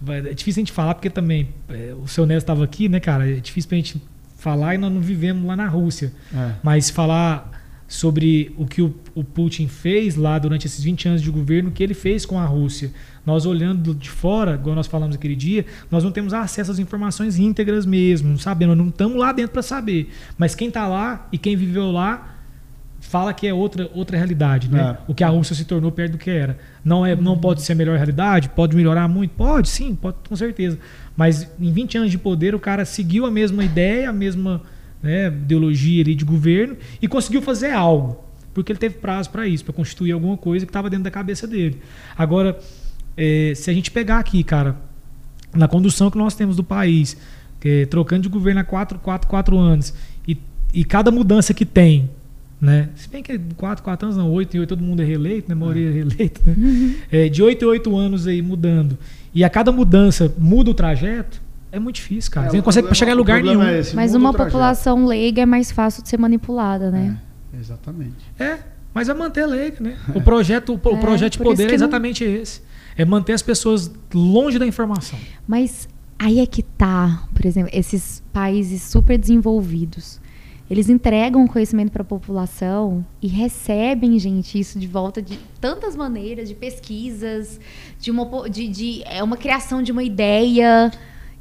vai- 0.00 0.20
É 0.20 0.32
difícil 0.32 0.60
a 0.60 0.62
gente 0.64 0.72
falar, 0.72 0.94
porque 0.94 1.10
também 1.10 1.48
é, 1.68 1.94
o 2.02 2.06
seu 2.08 2.24
Neto 2.24 2.38
estava 2.38 2.64
aqui, 2.64 2.88
né, 2.88 3.00
cara? 3.00 3.28
É 3.30 3.34
difícil 3.34 3.68
pra 3.68 3.76
gente 3.76 4.00
falar 4.38 4.76
e 4.76 4.78
nós 4.78 4.90
não 4.92 5.00
vivemos 5.00 5.44
lá 5.44 5.56
na 5.56 5.66
Rússia. 5.66 6.12
É. 6.34 6.52
Mas 6.62 6.88
falar 6.88 7.50
sobre 7.88 8.52
o 8.56 8.66
que 8.66 8.82
o, 8.82 8.94
o, 9.14 9.22
Putin 9.22 9.68
fez 9.68 10.16
lá 10.16 10.38
durante 10.38 10.66
esses 10.66 10.82
20 10.82 11.08
anos 11.08 11.22
de 11.22 11.30
governo, 11.30 11.70
o 11.70 11.72
que 11.72 11.82
ele 11.82 11.94
fez 11.94 12.26
com 12.26 12.38
a 12.38 12.44
Rússia. 12.44 12.90
Nós 13.24 13.46
olhando 13.46 13.94
de 13.94 14.10
fora, 14.10 14.54
igual 14.54 14.74
nós 14.74 14.86
falamos 14.86 15.14
aquele 15.14 15.36
dia, 15.36 15.64
nós 15.90 16.02
não 16.02 16.10
temos 16.10 16.32
acesso 16.32 16.72
às 16.72 16.78
informações 16.78 17.38
íntegras 17.38 17.86
mesmo, 17.86 18.30
não 18.30 18.38
sabemos, 18.38 18.76
não 18.76 18.88
estamos 18.88 19.16
lá 19.16 19.32
dentro 19.32 19.52
para 19.52 19.62
saber. 19.62 20.10
Mas 20.36 20.54
quem 20.54 20.68
está 20.68 20.86
lá 20.88 21.28
e 21.30 21.38
quem 21.38 21.56
viveu 21.56 21.90
lá 21.92 22.36
fala 23.00 23.32
que 23.32 23.46
é 23.46 23.54
outra, 23.54 23.88
outra 23.94 24.16
realidade, 24.16 24.68
né? 24.68 24.96
É. 24.98 25.10
O 25.10 25.14
que 25.14 25.22
a 25.22 25.28
Rússia 25.28 25.54
se 25.54 25.64
tornou 25.64 25.92
perto 25.92 26.12
do 26.12 26.18
que 26.18 26.30
era. 26.30 26.58
Não, 26.84 27.06
é, 27.06 27.14
não 27.14 27.38
pode 27.38 27.62
ser 27.62 27.72
a 27.72 27.74
melhor 27.76 27.96
realidade? 27.96 28.48
Pode 28.48 28.74
melhorar 28.74 29.06
muito? 29.06 29.32
Pode, 29.32 29.68
sim, 29.68 29.94
pode, 29.94 30.16
com 30.28 30.34
certeza. 30.34 30.78
Mas 31.16 31.48
em 31.60 31.72
20 31.72 31.98
anos 31.98 32.10
de 32.10 32.18
poder, 32.18 32.54
o 32.54 32.58
cara 32.58 32.84
seguiu 32.84 33.24
a 33.24 33.30
mesma 33.30 33.64
ideia, 33.64 34.10
a 34.10 34.12
mesma 34.12 34.62
né, 35.06 35.28
ideologia 35.28 36.02
ali 36.02 36.14
de 36.14 36.24
governo 36.24 36.76
e 37.00 37.06
conseguiu 37.06 37.40
fazer 37.40 37.70
algo. 37.70 38.24
Porque 38.52 38.72
ele 38.72 38.78
teve 38.78 38.96
prazo 38.96 39.30
para 39.30 39.46
isso, 39.46 39.64
para 39.64 39.72
constituir 39.72 40.12
alguma 40.12 40.36
coisa 40.36 40.66
que 40.66 40.70
estava 40.70 40.90
dentro 40.90 41.04
da 41.04 41.10
cabeça 41.10 41.46
dele. 41.46 41.80
Agora, 42.16 42.58
é, 43.16 43.52
se 43.54 43.70
a 43.70 43.74
gente 43.74 43.90
pegar 43.90 44.18
aqui, 44.18 44.42
cara, 44.42 44.76
na 45.54 45.68
condução 45.68 46.10
que 46.10 46.18
nós 46.18 46.34
temos 46.34 46.56
do 46.56 46.64
país, 46.64 47.16
é, 47.64 47.84
trocando 47.86 48.22
de 48.22 48.28
governo 48.28 48.60
há 48.60 48.64
quatro, 48.64 48.98
quatro, 48.98 49.28
quatro 49.28 49.58
anos, 49.58 49.94
e, 50.26 50.36
e 50.72 50.84
cada 50.84 51.10
mudança 51.10 51.52
que 51.52 51.64
tem, 51.64 52.08
né? 52.60 52.88
Se 52.94 53.08
bem 53.08 53.22
que 53.22 53.38
4, 53.38 53.84
4 53.84 54.06
anos, 54.06 54.16
não, 54.16 54.30
8 54.32 54.56
e 54.56 54.60
8 54.60 54.68
todo 54.68 54.82
mundo 54.82 55.02
é 55.02 55.04
reeleito, 55.04 55.48
né? 55.48 55.52
A 55.52 55.56
maioria 55.56 55.88
é 55.88 55.92
reeleito, 55.92 56.40
né? 56.46 56.54
Uhum. 56.56 56.94
É, 57.12 57.28
de 57.28 57.42
8 57.42 57.62
em 57.62 57.68
8 57.68 57.96
anos 57.96 58.26
aí 58.26 58.40
mudando. 58.40 58.96
E 59.34 59.44
a 59.44 59.50
cada 59.50 59.70
mudança 59.70 60.32
muda 60.38 60.70
o 60.70 60.74
trajeto, 60.74 61.42
é 61.72 61.78
muito 61.78 61.96
difícil, 61.96 62.30
cara. 62.30 62.46
É, 62.46 62.50
Você 62.50 62.56
não 62.56 62.64
consegue 62.64 62.94
chegar 62.94 63.12
em 63.12 63.16
lugar 63.16 63.42
nenhum. 63.42 63.62
É 63.62 63.80
esse, 63.80 63.94
mas 63.94 64.14
uma 64.14 64.32
população 64.32 65.06
leiga 65.06 65.42
é 65.42 65.46
mais 65.46 65.70
fácil 65.70 66.02
de 66.02 66.08
ser 66.08 66.18
manipulada, 66.18 66.90
né? 66.90 67.18
É, 67.52 67.58
exatamente. 67.58 68.32
É, 68.38 68.58
mas 68.94 69.08
é 69.08 69.14
manter 69.14 69.46
leiga, 69.46 69.76
né? 69.80 69.96
O 70.14 70.20
projeto, 70.20 70.74
o, 70.74 70.88
o 70.88 70.96
é, 70.96 71.00
projeto 71.00 71.32
de 71.32 71.38
poder 71.38 71.70
é 71.70 71.74
exatamente 71.74 72.24
não... 72.24 72.34
esse. 72.34 72.62
É 72.96 73.04
manter 73.04 73.34
as 73.34 73.42
pessoas 73.42 73.90
longe 74.14 74.58
da 74.58 74.66
informação. 74.66 75.18
Mas 75.46 75.88
aí 76.18 76.40
é 76.40 76.46
que 76.46 76.62
tá, 76.62 77.24
por 77.34 77.44
exemplo, 77.44 77.70
esses 77.74 78.22
países 78.32 78.82
super 78.82 79.18
desenvolvidos 79.18 80.18
eles 80.68 80.88
entregam 80.88 81.46
conhecimento 81.46 81.92
para 81.92 82.02
a 82.02 82.04
população 82.04 83.06
e 83.22 83.28
recebem, 83.28 84.18
gente, 84.18 84.58
isso 84.58 84.78
de 84.78 84.86
volta 84.86 85.22
de 85.22 85.38
tantas 85.60 85.94
maneiras, 85.94 86.48
de 86.48 86.56
pesquisas, 86.56 87.60
de 88.00 88.10
uma, 88.10 88.50
de, 88.50 88.66
de 88.66 89.02
é 89.04 89.22
uma 89.22 89.36
criação 89.36 89.80
de 89.80 89.92
uma 89.92 90.02
ideia. 90.02 90.90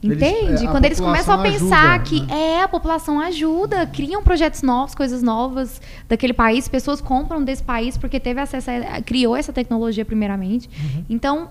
Entende? 0.07 0.45
Eles, 0.45 0.61
é, 0.61 0.67
Quando 0.67 0.85
eles 0.85 0.99
começam 0.99 1.39
a 1.39 1.41
pensar 1.41 2.01
ajuda, 2.01 2.03
que 2.03 2.21
né? 2.21 2.39
é, 2.39 2.63
a 2.63 2.67
população 2.67 3.19
ajuda, 3.19 3.87
criam 3.87 4.23
projetos 4.23 4.61
novos, 4.61 4.93
coisas 4.95 5.21
novas 5.21 5.81
daquele 6.07 6.33
país, 6.33 6.67
pessoas 6.67 7.01
compram 7.01 7.43
desse 7.43 7.63
país 7.63 7.97
porque 7.97 8.19
teve 8.19 8.39
acesso 8.39 8.69
a, 8.71 9.01
criou 9.01 9.35
essa 9.35 9.53
tecnologia 9.53 10.05
primeiramente. 10.05 10.69
Uhum. 10.69 11.05
Então, 11.09 11.49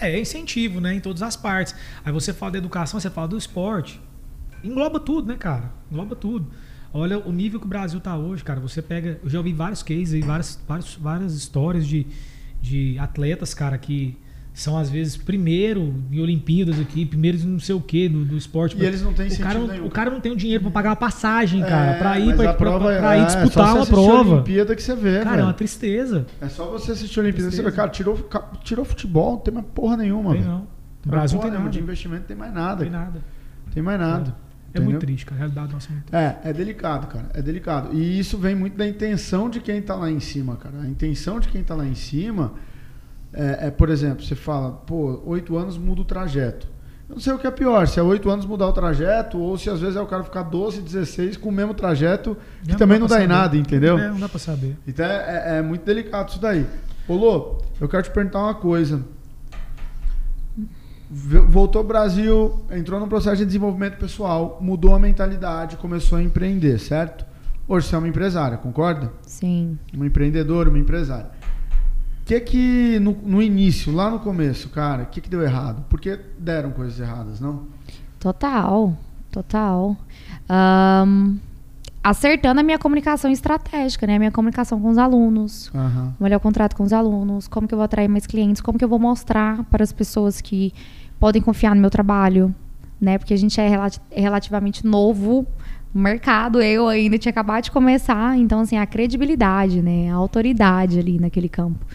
é, 0.00 0.12
é 0.12 0.20
incentivo, 0.20 0.80
né, 0.80 0.94
em 0.94 1.00
todas 1.00 1.22
as 1.22 1.36
partes. 1.36 1.74
Aí 2.04 2.12
você 2.12 2.32
fala 2.32 2.52
da 2.52 2.58
educação, 2.58 3.00
você 3.00 3.10
fala 3.10 3.28
do 3.28 3.38
esporte 3.38 4.00
engloba 4.62 4.98
tudo, 4.98 5.28
né, 5.28 5.36
cara? 5.36 5.70
Engloba 5.90 6.16
tudo. 6.16 6.50
Olha 6.92 7.18
o 7.18 7.32
nível 7.32 7.60
que 7.60 7.66
o 7.66 7.68
Brasil 7.68 7.98
está 7.98 8.16
hoje, 8.16 8.42
cara. 8.42 8.60
Você 8.60 8.80
pega. 8.80 9.20
Eu 9.22 9.28
já 9.28 9.38
ouvi 9.38 9.52
vários 9.52 9.82
cases, 9.82 10.24
várias, 10.24 10.58
várias, 10.66 10.94
várias 10.94 11.34
histórias 11.34 11.86
de, 11.86 12.06
de 12.60 12.98
atletas, 12.98 13.52
cara, 13.52 13.76
que 13.76 14.16
são 14.58 14.76
às 14.76 14.90
vezes 14.90 15.16
primeiro 15.16 15.94
em 16.10 16.20
Olimpíadas 16.20 16.80
aqui, 16.80 17.06
primeiro 17.06 17.38
em 17.38 17.46
não 17.46 17.60
sei 17.60 17.76
o 17.76 17.80
que 17.80 18.08
do, 18.08 18.24
do 18.24 18.36
esporte. 18.36 18.76
E 18.76 18.84
eles 18.84 19.02
não 19.02 19.14
têm 19.14 19.28
o 19.28 19.38
cara, 19.38 19.58
nenhum. 19.60 19.86
o 19.86 19.90
cara 19.90 20.10
não 20.10 20.20
tem 20.20 20.32
o 20.32 20.36
dinheiro 20.36 20.64
para 20.64 20.72
pagar 20.72 20.90
a 20.92 20.96
passagem, 20.96 21.60
cara, 21.60 21.92
é, 21.92 21.98
para 21.98 22.18
ir 22.18 22.36
para 22.36 22.54
pra, 22.54 23.16
é, 23.16 23.20
ir 23.20 23.26
disputar 23.26 23.68
é 23.68 23.72
uma 23.74 23.86
prova. 23.86 24.34
Olimpíada 24.34 24.74
que 24.74 24.82
você 24.82 24.96
vê, 24.96 25.18
cara, 25.18 25.30
velho. 25.30 25.40
é 25.42 25.44
uma 25.44 25.54
tristeza. 25.54 26.26
É 26.40 26.48
só 26.48 26.66
você 26.66 26.90
assistir 26.90 27.20
a 27.20 27.22
Olimpíada, 27.22 27.52
você 27.52 27.62
vê, 27.62 27.70
cara, 27.70 27.88
tirou, 27.88 28.28
tirou 28.64 28.84
futebol, 28.84 29.34
não 29.34 29.38
tem 29.38 29.54
mais 29.54 29.66
porra 29.72 29.96
nenhuma, 29.96 30.32
tem 30.32 30.42
não. 30.42 30.66
O 31.06 31.08
Brasil 31.08 31.38
tem 31.38 31.50
nada. 31.52 31.68
de 31.70 31.78
investimento 31.78 32.24
tem 32.24 32.36
mais 32.36 32.52
nada. 32.52 32.82
Tem 32.82 32.90
nada. 32.90 33.22
Tem 33.72 33.82
mais 33.82 34.00
nada. 34.00 34.34
É. 34.74 34.78
É 34.78 34.80
muito 34.80 34.98
triste, 34.98 35.24
cara. 35.24 35.36
A 35.36 35.38
realidade 35.38 35.72
nossa 35.72 35.88
é 35.88 35.92
muito 35.92 36.04
triste. 36.06 36.36
É, 36.44 36.50
é 36.50 36.52
delicado, 36.52 37.06
cara. 37.06 37.30
É 37.32 37.40
delicado. 37.40 37.96
E 37.96 38.18
isso 38.18 38.36
vem 38.36 38.56
muito 38.56 38.76
da 38.76 38.86
intenção 38.86 39.48
de 39.48 39.60
quem 39.60 39.78
está 39.78 39.94
lá 39.94 40.10
em 40.10 40.20
cima, 40.20 40.56
cara. 40.56 40.80
A 40.82 40.88
intenção 40.88 41.38
de 41.38 41.48
quem 41.48 41.60
está 41.60 41.74
lá 41.74 41.86
em 41.86 41.94
cima 41.94 42.54
é, 43.32 43.66
é, 43.66 43.70
por 43.70 43.88
exemplo, 43.90 44.24
você 44.24 44.34
fala, 44.34 44.72
pô, 44.72 45.22
oito 45.26 45.56
anos 45.56 45.76
muda 45.76 46.02
o 46.02 46.04
trajeto. 46.04 46.66
Eu 47.08 47.14
não 47.14 47.20
sei 47.20 47.32
o 47.32 47.38
que 47.38 47.46
é 47.46 47.50
pior, 47.50 47.88
se 47.88 47.98
é 47.98 48.02
oito 48.02 48.28
anos 48.28 48.44
mudar 48.44 48.66
o 48.66 48.72
trajeto, 48.72 49.38
ou 49.38 49.56
se 49.56 49.70
às 49.70 49.80
vezes 49.80 49.96
é 49.96 50.00
o 50.00 50.06
cara 50.06 50.22
ficar 50.22 50.42
12, 50.42 50.82
16 50.82 51.38
com 51.38 51.48
o 51.48 51.52
mesmo 51.52 51.72
trajeto, 51.72 52.36
que 52.62 52.72
não 52.72 52.78
também 52.78 52.98
não 52.98 53.06
dá 53.06 53.24
em 53.24 53.26
nada, 53.26 53.56
entendeu? 53.56 53.98
É, 53.98 54.08
não 54.08 54.20
dá 54.20 54.28
pra 54.28 54.38
saber. 54.38 54.76
Então 54.86 55.06
é, 55.06 55.54
é, 55.54 55.58
é 55.58 55.62
muito 55.62 55.84
delicado 55.86 56.28
isso 56.28 56.38
daí. 56.38 56.66
Ô 57.08 57.14
Lô, 57.14 57.62
eu 57.80 57.88
quero 57.88 58.02
te 58.02 58.10
perguntar 58.10 58.40
uma 58.40 58.54
coisa 58.54 59.02
voltou 61.10 61.80
ao 61.80 61.86
Brasil, 61.86 62.62
entrou 62.70 63.00
no 63.00 63.08
processo 63.08 63.38
de 63.38 63.46
desenvolvimento 63.46 63.96
pessoal, 63.96 64.58
mudou 64.60 64.94
a 64.94 64.98
mentalidade, 64.98 65.76
começou 65.76 66.18
a 66.18 66.22
empreender, 66.22 66.78
certo? 66.78 67.24
Hoje 67.66 67.86
você 67.86 67.94
é 67.94 67.98
uma 67.98 68.08
empresária, 68.08 68.58
concorda? 68.58 69.12
Sim. 69.22 69.78
Uma 69.92 70.06
empreendedora, 70.06 70.68
uma 70.68 70.78
empresária. 70.78 71.30
O 72.28 72.30
que 72.30 72.40
que 72.40 72.98
no, 72.98 73.16
no, 73.24 73.40
início, 73.40 73.90
lá 73.90 74.10
no 74.10 74.18
começo, 74.18 74.68
cara, 74.68 75.04
o 75.04 75.06
que 75.06 75.18
que 75.18 75.30
deu 75.30 75.40
errado? 75.40 75.82
Porque 75.88 76.20
deram 76.38 76.72
coisas 76.72 77.00
erradas, 77.00 77.40
não? 77.40 77.62
Total, 78.20 78.94
total. 79.32 79.96
Um, 81.06 81.38
acertando 82.04 82.60
a 82.60 82.62
minha 82.62 82.78
comunicação 82.78 83.30
estratégica, 83.30 84.06
né? 84.06 84.16
A 84.16 84.18
minha 84.18 84.30
comunicação 84.30 84.78
com 84.78 84.90
os 84.90 84.98
alunos, 84.98 85.70
uhum. 85.72 86.12
o 86.20 86.22
melhor 86.22 86.38
contrato 86.38 86.76
com 86.76 86.82
os 86.82 86.92
alunos, 86.92 87.48
como 87.48 87.66
que 87.66 87.72
eu 87.72 87.78
vou 87.78 87.84
atrair 87.86 88.08
mais 88.08 88.26
clientes, 88.26 88.60
como 88.60 88.78
que 88.78 88.84
eu 88.84 88.90
vou 88.90 88.98
mostrar 88.98 89.64
para 89.64 89.82
as 89.82 89.90
pessoas 89.90 90.42
que 90.42 90.74
podem 91.18 91.40
confiar 91.40 91.74
no 91.74 91.80
meu 91.80 91.88
trabalho, 91.88 92.54
né? 93.00 93.16
Porque 93.16 93.32
a 93.32 93.38
gente 93.38 93.58
é 93.58 93.70
relativamente 94.10 94.86
novo 94.86 95.46
no 95.94 96.02
mercado, 96.02 96.60
eu 96.60 96.88
ainda 96.88 97.16
tinha 97.16 97.30
acabado 97.30 97.64
de 97.64 97.70
começar, 97.70 98.36
então 98.36 98.60
assim, 98.60 98.76
a 98.76 98.84
credibilidade, 98.84 99.80
né? 99.80 100.10
A 100.10 100.14
autoridade 100.14 100.98
ali 100.98 101.18
naquele 101.18 101.48
campo. 101.48 101.86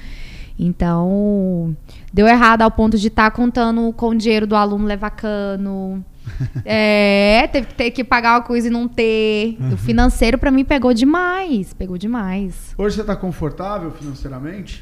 Então, 0.57 1.75
deu 2.13 2.27
errado 2.27 2.61
ao 2.61 2.71
ponto 2.71 2.97
de 2.97 3.07
estar 3.07 3.29
tá 3.29 3.35
contando 3.35 3.91
com 3.93 4.09
o 4.09 4.15
dinheiro 4.15 4.45
do 4.45 4.55
aluno 4.55 4.85
levar 4.85 5.09
cano. 5.11 6.03
é, 6.63 7.47
teve 7.51 7.67
que 7.67 7.73
ter 7.75 7.91
que 7.91 8.03
pagar 8.03 8.35
uma 8.35 8.41
coisa 8.41 8.67
e 8.67 8.71
não 8.71 8.87
ter. 8.87 9.57
Uhum. 9.59 9.73
O 9.73 9.77
financeiro 9.77 10.37
para 10.37 10.51
mim 10.51 10.63
pegou 10.63 10.93
demais, 10.93 11.73
pegou 11.73 11.97
demais. 11.97 12.73
Hoje 12.77 12.95
você 12.95 13.03
tá 13.03 13.15
confortável 13.15 13.91
financeiramente? 13.91 14.81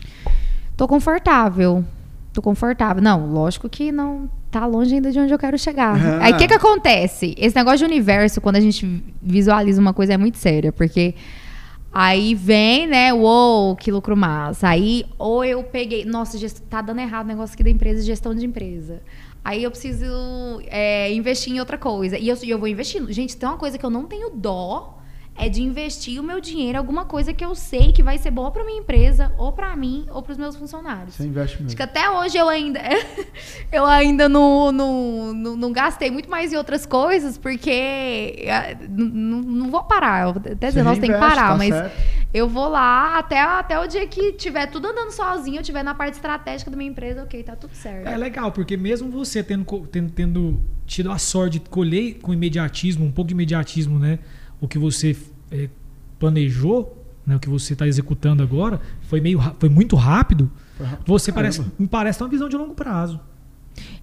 Tô 0.76 0.88
confortável 0.88 1.86
tô 2.34 2.42
confortável. 2.42 3.02
Não, 3.02 3.26
lógico 3.32 3.70
que 3.70 3.92
não 3.92 4.30
tá 4.50 4.66
longe 4.66 4.96
ainda 4.96 5.12
de 5.12 5.20
onde 5.20 5.34
eu 5.34 5.40
quero 5.40 5.58
chegar. 5.58 5.96
Ah. 5.96 6.20
Aí 6.24 6.34
o 6.34 6.38
que 6.38 6.48
que 6.48 6.54
acontece? 6.54 7.36
Esse 7.38 7.56
negócio 7.56 7.80
de 7.80 7.86
universo, 7.86 8.42
quando 8.42 8.56
a 8.56 8.60
gente 8.60 9.04
visualiza 9.22 9.82
uma 9.82 9.94
coisa, 9.94 10.14
é 10.14 10.18
muito 10.18 10.38
séria, 10.38 10.72
porque 10.72 11.16
aí 11.92 12.34
vem, 12.36 12.88
né, 12.88 13.14
uou, 13.14 13.76
que 13.76 13.92
lucro 13.92 14.16
massa. 14.16 14.70
Aí, 14.70 15.06
ou 15.18 15.44
eu 15.44 15.64
peguei, 15.64 16.06
nossa, 16.06 16.38
tá 16.70 16.82
dando 16.82 17.00
errado 17.00 17.26
o 17.26 17.30
negócio 17.30 17.54
aqui 17.54 17.64
da 17.64 17.70
empresa, 17.70 18.02
gestão 18.04 18.34
de 18.34 18.46
empresa. 18.46 19.02
Aí 19.44 19.64
eu 19.64 19.72
preciso 19.72 20.06
é, 20.68 21.12
investir 21.14 21.54
em 21.54 21.60
outra 21.60 21.78
coisa. 21.78 22.18
E 22.18 22.28
eu, 22.28 22.38
eu 22.44 22.60
vou 22.60 22.68
investindo. 22.68 23.12
Gente, 23.12 23.36
tem 23.36 23.50
uma 23.50 23.58
coisa 23.58 23.78
que 23.78 23.86
eu 23.86 23.90
não 23.90 24.06
tenho 24.06 24.30
dó 24.30 25.01
é 25.38 25.50
de 25.50 25.62
investir 25.62 26.20
o 26.20 26.24
meu 26.24 26.40
dinheiro 26.40 26.76
em 26.76 26.78
alguma 26.78 27.06
coisa 27.06 27.34
que 27.34 27.44
eu 27.44 27.56
sei 27.56 27.92
que 27.92 28.04
vai 28.04 28.18
ser 28.18 28.32
boa 28.32 28.52
para 28.52 28.64
minha 28.64 28.80
empresa, 28.80 29.32
ou 29.38 29.52
para 29.52 29.76
mim, 29.76 30.06
ou 30.12 30.22
para 30.22 30.34
os 30.34 30.38
meus 30.38 30.56
funcionários. 30.56 31.16
Você 31.16 31.26
investe 31.26 31.56
mesmo. 31.56 31.68
Acho 31.68 31.76
que 31.76 31.84
até 31.84 32.10
hoje 32.10 32.38
eu 32.38 32.48
ainda 32.48 32.80
eu 33.72 33.86
ainda 33.86 34.28
não, 34.28 34.72
não, 34.72 35.34
não, 35.34 35.56
não, 35.56 35.72
gastei 35.72 36.12
muito 36.12 36.30
mais 36.30 36.54
em 36.54 36.58
outras 36.58 36.86
coisas, 36.86 37.38
porque 37.38 38.46
ah, 38.50 38.78
não, 38.90 39.42
não 39.42 39.72
vou 39.72 39.84
parar. 39.84 40.30
Até 40.30 40.68
dizer, 40.68 40.84
nós 40.84 41.00
tem 41.00 41.12
que 41.12 41.18
parar, 41.18 41.52
tá 41.52 41.58
mas 41.58 41.74
certo. 41.74 41.94
eu 42.34 42.48
vou 42.48 42.68
lá 42.68 43.18
até, 43.18 43.40
até 43.42 43.80
o 43.80 43.88
dia 43.88 44.06
que 44.08 44.34
tiver 44.34 44.68
tudo 44.68 44.90
andando 44.90 45.12
sozinho, 45.12 45.58
eu 45.58 45.64
tiver 45.64 45.84
na 45.84 45.96
parte 45.96 46.16
estratégica 46.16 46.70
da 46.70 46.78
minha 46.78 46.92
empresa, 46.92 47.24
ok, 47.24 47.42
tá 47.42 47.56
tudo 47.56 47.74
certo. 47.74 48.08
É 48.08 48.18
legal, 48.18 48.52
porque 48.52 48.78
mesmo 48.78 49.10
você 49.10 49.42
tendo, 49.42 49.66
tendo, 49.88 50.12
tendo 50.12 50.60
tido 50.86 51.12
a 51.12 51.18
sorte 51.18 51.58
de 51.58 51.70
colher 51.70 52.20
com 52.22 52.34
imediatismo, 52.34 53.06
um 53.06 53.12
pouco 53.12 53.30
de 53.30 53.34
imediatismo, 53.34 53.98
né? 53.98 54.20
O 54.62 54.68
que 54.68 54.80
você 54.80 55.18
é, 55.52 55.68
planejou, 56.20 56.98
né, 57.26 57.36
o 57.36 57.40
que 57.40 57.50
você 57.50 57.74
está 57.74 57.88
executando 57.88 58.42
agora, 58.42 58.80
foi, 59.02 59.20
meio, 59.20 59.42
foi 59.60 59.68
muito 59.68 59.96
rápido, 59.96 60.50
você 61.06 61.32
parece, 61.32 61.62
me 61.78 61.88
parece 61.88 62.20
ter 62.20 62.24
uma 62.24 62.30
visão 62.30 62.48
de 62.48 62.56
longo 62.56 62.74
prazo. 62.74 63.20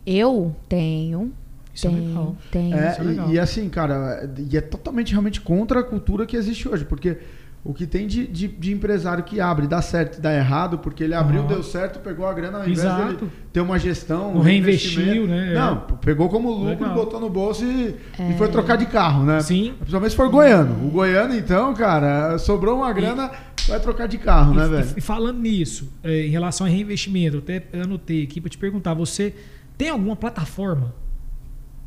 Eu 0.05 0.55
tenho. 0.69 1.33
Isso 1.75 1.87
é 1.87 1.91
tenho, 1.91 2.03
é 2.03 2.09
legal. 2.09 2.37
Tenho. 2.51 2.77
É, 2.77 2.97
é 2.99 3.03
legal. 3.03 3.31
E, 3.31 3.35
e, 3.35 3.39
assim, 3.39 3.69
cara, 3.69 4.29
e 4.51 4.57
é 4.57 4.61
totalmente 4.61 5.13
realmente 5.13 5.41
contra 5.41 5.81
a 5.81 5.83
cultura 5.83 6.27
que 6.27 6.37
existe 6.37 6.69
hoje, 6.69 6.85
porque 6.85 7.19
o 7.65 7.75
que 7.75 7.87
tem 7.87 8.07
de, 8.07 8.27
de, 8.27 8.49
de 8.49 8.73
empresário 8.73 9.25
que 9.25 9.41
abre, 9.41 9.67
dá 9.67 9.83
certo 9.83 10.19
e 10.19 10.21
dá 10.21 10.33
errado, 10.35 10.79
porque 10.79 11.03
ele 11.05 11.13
abriu, 11.15 11.41
Aham. 11.41 11.49
deu 11.49 11.63
certo, 11.63 11.99
pegou 11.99 12.27
a 12.27 12.33
grana, 12.33 12.59
ao 12.59 12.65
invés 12.65 12.79
Exato. 12.79 13.17
dele 13.17 13.33
ter 13.53 13.61
uma 13.61 13.79
gestão, 13.79 14.33
Não 14.33 14.39
um 14.41 14.43
reinvestiu, 14.43 15.27
né? 15.27 15.53
Não, 15.55 15.77
pegou 16.01 16.29
como 16.29 16.51
lucro, 16.51 16.69
Legal. 16.87 16.95
botou 16.95 17.21
no 17.21 17.29
bolso 17.29 17.65
e, 17.65 17.95
É. 18.19 18.31
e 18.31 18.39
foi 18.39 18.49
trocar 18.49 18.77
de 18.77 18.87
carro, 18.87 19.25
né? 19.25 19.41
Sim. 19.41 19.75
Principalmente 19.79 20.11
se 20.11 20.17
for 20.17 20.29
goiano. 20.31 20.87
O 20.87 20.91
goiano, 20.91 21.35
então, 21.35 21.75
cara, 21.75 22.39
sobrou 22.39 22.77
uma 22.79 22.93
grana, 22.93 23.31
vai 23.69 23.81
trocar 23.81 24.07
de 24.09 24.17
carro, 24.19 24.55
né, 24.55 24.65
E- 24.65 24.69
velho? 24.69 24.89
E, 24.97 25.01
falando 25.01 25.39
nisso, 25.41 25.93
é, 26.03 26.27
em 26.27 26.31
relação 26.31 26.67
a 26.67 26.71
reinvestimento, 26.71 27.37
eu 27.37 27.41
até 27.41 27.63
anotei 27.83 28.23
aqui 28.23 28.41
para 28.41 28.49
te 28.49 28.57
perguntar, 28.57 28.95
você 28.95 29.35
tem 29.77 29.91
alguma 29.91 30.17
plataforma 30.17 30.95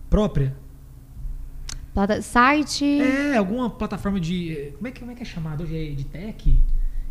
própria? 0.09 0.53
Plata- 1.93 2.21
Site. 2.21 2.85
É, 3.01 3.37
alguma 3.37 3.69
plataforma 3.69 4.19
de. 4.19 4.51
eh, 4.53 4.71
Como 4.77 4.87
é 4.87 4.91
que, 4.91 4.99
como 4.99 5.11
é, 5.11 5.15
que 5.15 5.23
é 5.23 5.25
chamado 5.25 5.63
hoje? 5.63 5.75
É 5.75 5.91
de 5.93 6.03
tech? 6.05 6.57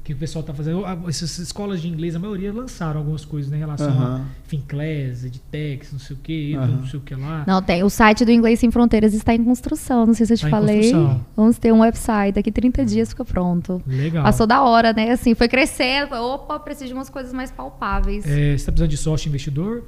Que 0.03 0.15
o 0.15 0.17
pessoal 0.17 0.43
tá 0.43 0.55
fazendo. 0.55 0.83
Essas 1.07 1.39
escolas 1.39 1.83
de 1.83 1.87
inglês, 1.87 2.17
a 2.17 2.19
maioria 2.19 2.51
lançaram 2.53 2.99
algumas 3.01 3.23
coisas 3.25 3.51
né, 3.51 3.59
em 3.59 3.61
relação 3.61 3.91
Aham. 3.91 4.23
a 4.25 4.49
Finclass, 4.49 5.25
Edtex, 5.25 5.93
não 5.93 5.99
sei 6.01 6.17
o 6.17 6.19
que, 6.19 6.57
não 6.57 6.87
sei 6.87 6.99
o 6.99 7.03
que 7.03 7.15
lá. 7.15 7.45
Não, 7.47 7.63
tem. 7.63 7.85
O 7.85 7.91
site 7.91 8.25
do 8.25 8.31
Inglês 8.33 8.59
Sem 8.59 8.71
Fronteiras 8.71 9.13
está 9.13 9.35
em 9.35 9.45
construção. 9.45 10.07
Não 10.07 10.15
sei 10.15 10.25
se 10.25 10.33
eu 10.33 10.39
te 10.39 10.45
Tá 10.45 10.51
falei. 10.51 10.91
Vamos 11.37 11.59
ter 11.59 11.71
um 11.73 11.81
website. 11.81 12.35
Daqui 12.37 12.51
30 12.51 12.85
dias 12.87 13.11
fica 13.11 13.25
pronto. 13.27 13.83
Legal. 13.87 14.25
Passou 14.25 14.47
da 14.47 14.63
hora, 14.63 14.95
né? 14.95 15.11
Assim, 15.11 15.35
foi 15.35 15.47
crescendo. 15.49 16.15
Opa, 16.15 16.59
preciso 16.59 16.87
de 16.89 16.95
umas 16.95 17.11
coisas 17.11 17.35
mais 17.35 17.51
palpáveis. 17.51 18.25
É, 18.27 18.57
você 18.57 18.65
tá 18.65 18.73
precisando 18.73 18.91
de 18.91 18.97
sócio 18.97 19.29
investidor? 19.29 19.85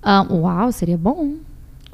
Ah, 0.00 0.24
uau, 0.30 0.70
seria 0.70 0.96
bom. 0.96 1.34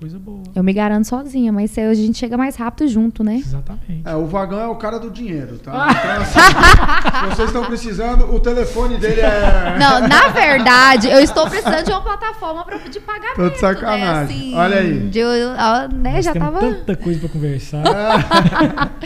Coisa 0.01 0.18
boa. 0.18 0.42
Eu 0.55 0.64
me 0.64 0.72
garanto 0.72 1.07
sozinha, 1.07 1.53
mas 1.53 1.72
hoje 1.76 2.03
a 2.03 2.07
gente 2.07 2.16
chega 2.16 2.34
mais 2.34 2.57
rápido 2.57 2.88
junto, 2.88 3.22
né? 3.22 3.34
Exatamente. 3.36 4.01
É, 4.03 4.14
o 4.16 4.24
Vagão 4.24 4.59
é 4.59 4.66
o 4.66 4.74
cara 4.76 4.98
do 4.98 5.11
dinheiro, 5.11 5.59
tá? 5.59 5.70
Então, 6.01 6.22
assim, 6.22 7.34
vocês 7.34 7.48
estão 7.48 7.64
precisando, 7.66 8.34
o 8.34 8.40
telefone 8.40 8.96
dele 8.96 9.20
é. 9.20 9.76
Não, 9.78 10.09
na 10.09 10.28
verdade, 10.28 11.07
eu 11.11 11.20
estou 11.20 11.46
precisando 11.51 11.84
de 11.84 11.90
uma 11.90 12.01
plataforma 12.01 12.64
pra, 12.64 12.78
de 12.78 12.98
pagamento. 12.98 13.36
Tô 13.36 13.51
de 13.51 13.59
sacanagem. 13.59 14.07
Né? 14.07 14.22
Assim, 14.22 14.55
Olha 14.57 14.78
aí. 14.78 14.98
de- 15.11 15.22
ó, 15.22 15.88
né, 15.94 16.22
já 16.22 16.32
tava. 16.34 16.61
tanta 16.61 16.96
coisa 16.96 17.20
para 17.20 17.28
conversar. 17.28 17.82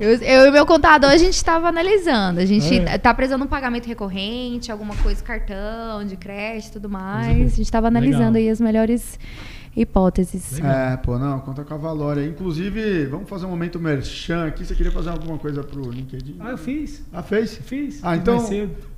Eu, 0.00 0.14
eu 0.20 0.46
e 0.46 0.50
meu 0.50 0.66
contador, 0.66 1.10
a 1.10 1.16
gente 1.16 1.34
estava 1.34 1.68
analisando. 1.68 2.40
A 2.40 2.44
gente 2.44 2.76
É. 2.76 2.98
tá 2.98 3.14
precisando 3.14 3.42
de 3.42 3.46
um 3.46 3.50
pagamento 3.50 3.86
recorrente, 3.86 4.72
alguma 4.72 4.96
coisa, 4.96 5.22
cartão, 5.22 6.04
de 6.04 6.16
crédito 6.16 6.70
e 6.70 6.72
tudo 6.72 6.88
mais. 6.88 7.28
A 7.52 7.56
gente 7.56 7.62
estava 7.62 7.86
analisando 7.86 8.32
Legal. 8.32 8.34
aí 8.42 8.50
as 8.50 8.60
melhores 8.60 9.16
hipóteses. 9.74 10.60
É, 10.60 10.96
pô, 10.96 11.18
não, 11.18 11.40
conta 11.40 11.64
com 11.64 11.74
a 11.74 11.76
Valória. 11.76 12.26
Inclusive, 12.26 13.06
vamos 13.06 13.28
fazer 13.28 13.46
um 13.46 13.50
momento 13.50 13.80
merchan 13.80 14.46
aqui. 14.46 14.64
Você 14.64 14.74
queria 14.74 14.92
fazer 14.92 15.10
alguma 15.10 15.38
coisa 15.38 15.62
pro 15.62 15.90
LinkedIn? 15.90 16.36
Ah, 16.40 16.50
eu 16.50 16.58
fiz. 16.58 17.02
Ah, 17.12 17.22
fez? 17.22 17.56
Fiz. 17.56 18.00
Ah, 18.02 18.16
então, 18.16 18.38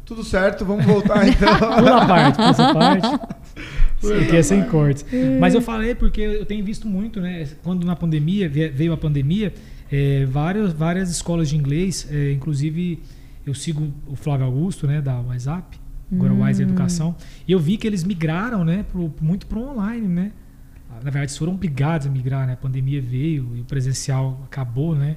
tudo 0.05 0.23
certo, 0.23 0.65
vamos 0.65 0.85
voltar 0.85 1.27
então. 1.29 1.59
Pula 1.59 2.03
a 2.03 2.07
parte, 2.07 2.37
pula 2.37 2.49
essa 2.49 2.75
parte. 2.75 3.09
Porque 4.01 4.37
é 4.37 4.43
sem 4.43 4.63
cortes. 4.65 5.05
Mas 5.41 5.55
eu 5.55 5.63
falei 5.63 5.95
porque 5.95 6.21
eu 6.21 6.45
tenho 6.45 6.63
visto 6.63 6.87
muito, 6.87 7.23
né? 7.23 7.49
Quando 7.63 7.87
na 7.87 7.97
pandemia, 7.97 8.47
veio 8.51 8.93
a 8.93 8.99
pandemia, 8.99 9.55
é, 9.91 10.27
várias, 10.27 10.75
várias 10.75 11.11
escolas 11.11 11.49
de 11.49 11.57
inglês, 11.57 12.07
é, 12.11 12.33
inclusive 12.33 13.03
eu 13.47 13.55
sigo 13.55 13.93
o 14.07 14.15
Flávio 14.15 14.45
Augusto, 14.47 14.87
né, 14.87 15.01
da 15.01 15.21
WhatsApp, 15.21 15.79
agora 16.13 16.33
o 16.33 16.43
Wise 16.43 16.63
Educação, 16.63 17.15
e 17.47 17.53
eu 17.53 17.59
vi 17.59 17.77
que 17.77 17.87
eles 17.87 18.05
migraram, 18.05 18.65
né, 18.65 18.85
pro, 18.91 19.13
muito 19.21 19.47
pro 19.47 19.61
online, 19.61 20.07
né? 20.07 20.33
Na 21.03 21.11
verdade, 21.11 21.37
foram 21.39 21.55
obrigados 21.55 22.07
a 22.07 22.11
migrar, 22.11 22.47
né? 22.47 22.55
A 22.55 22.57
pandemia 22.57 23.01
veio 23.01 23.53
e 23.57 23.61
o 23.61 23.65
presencial 23.65 24.41
acabou, 24.45 24.95
né? 24.95 25.17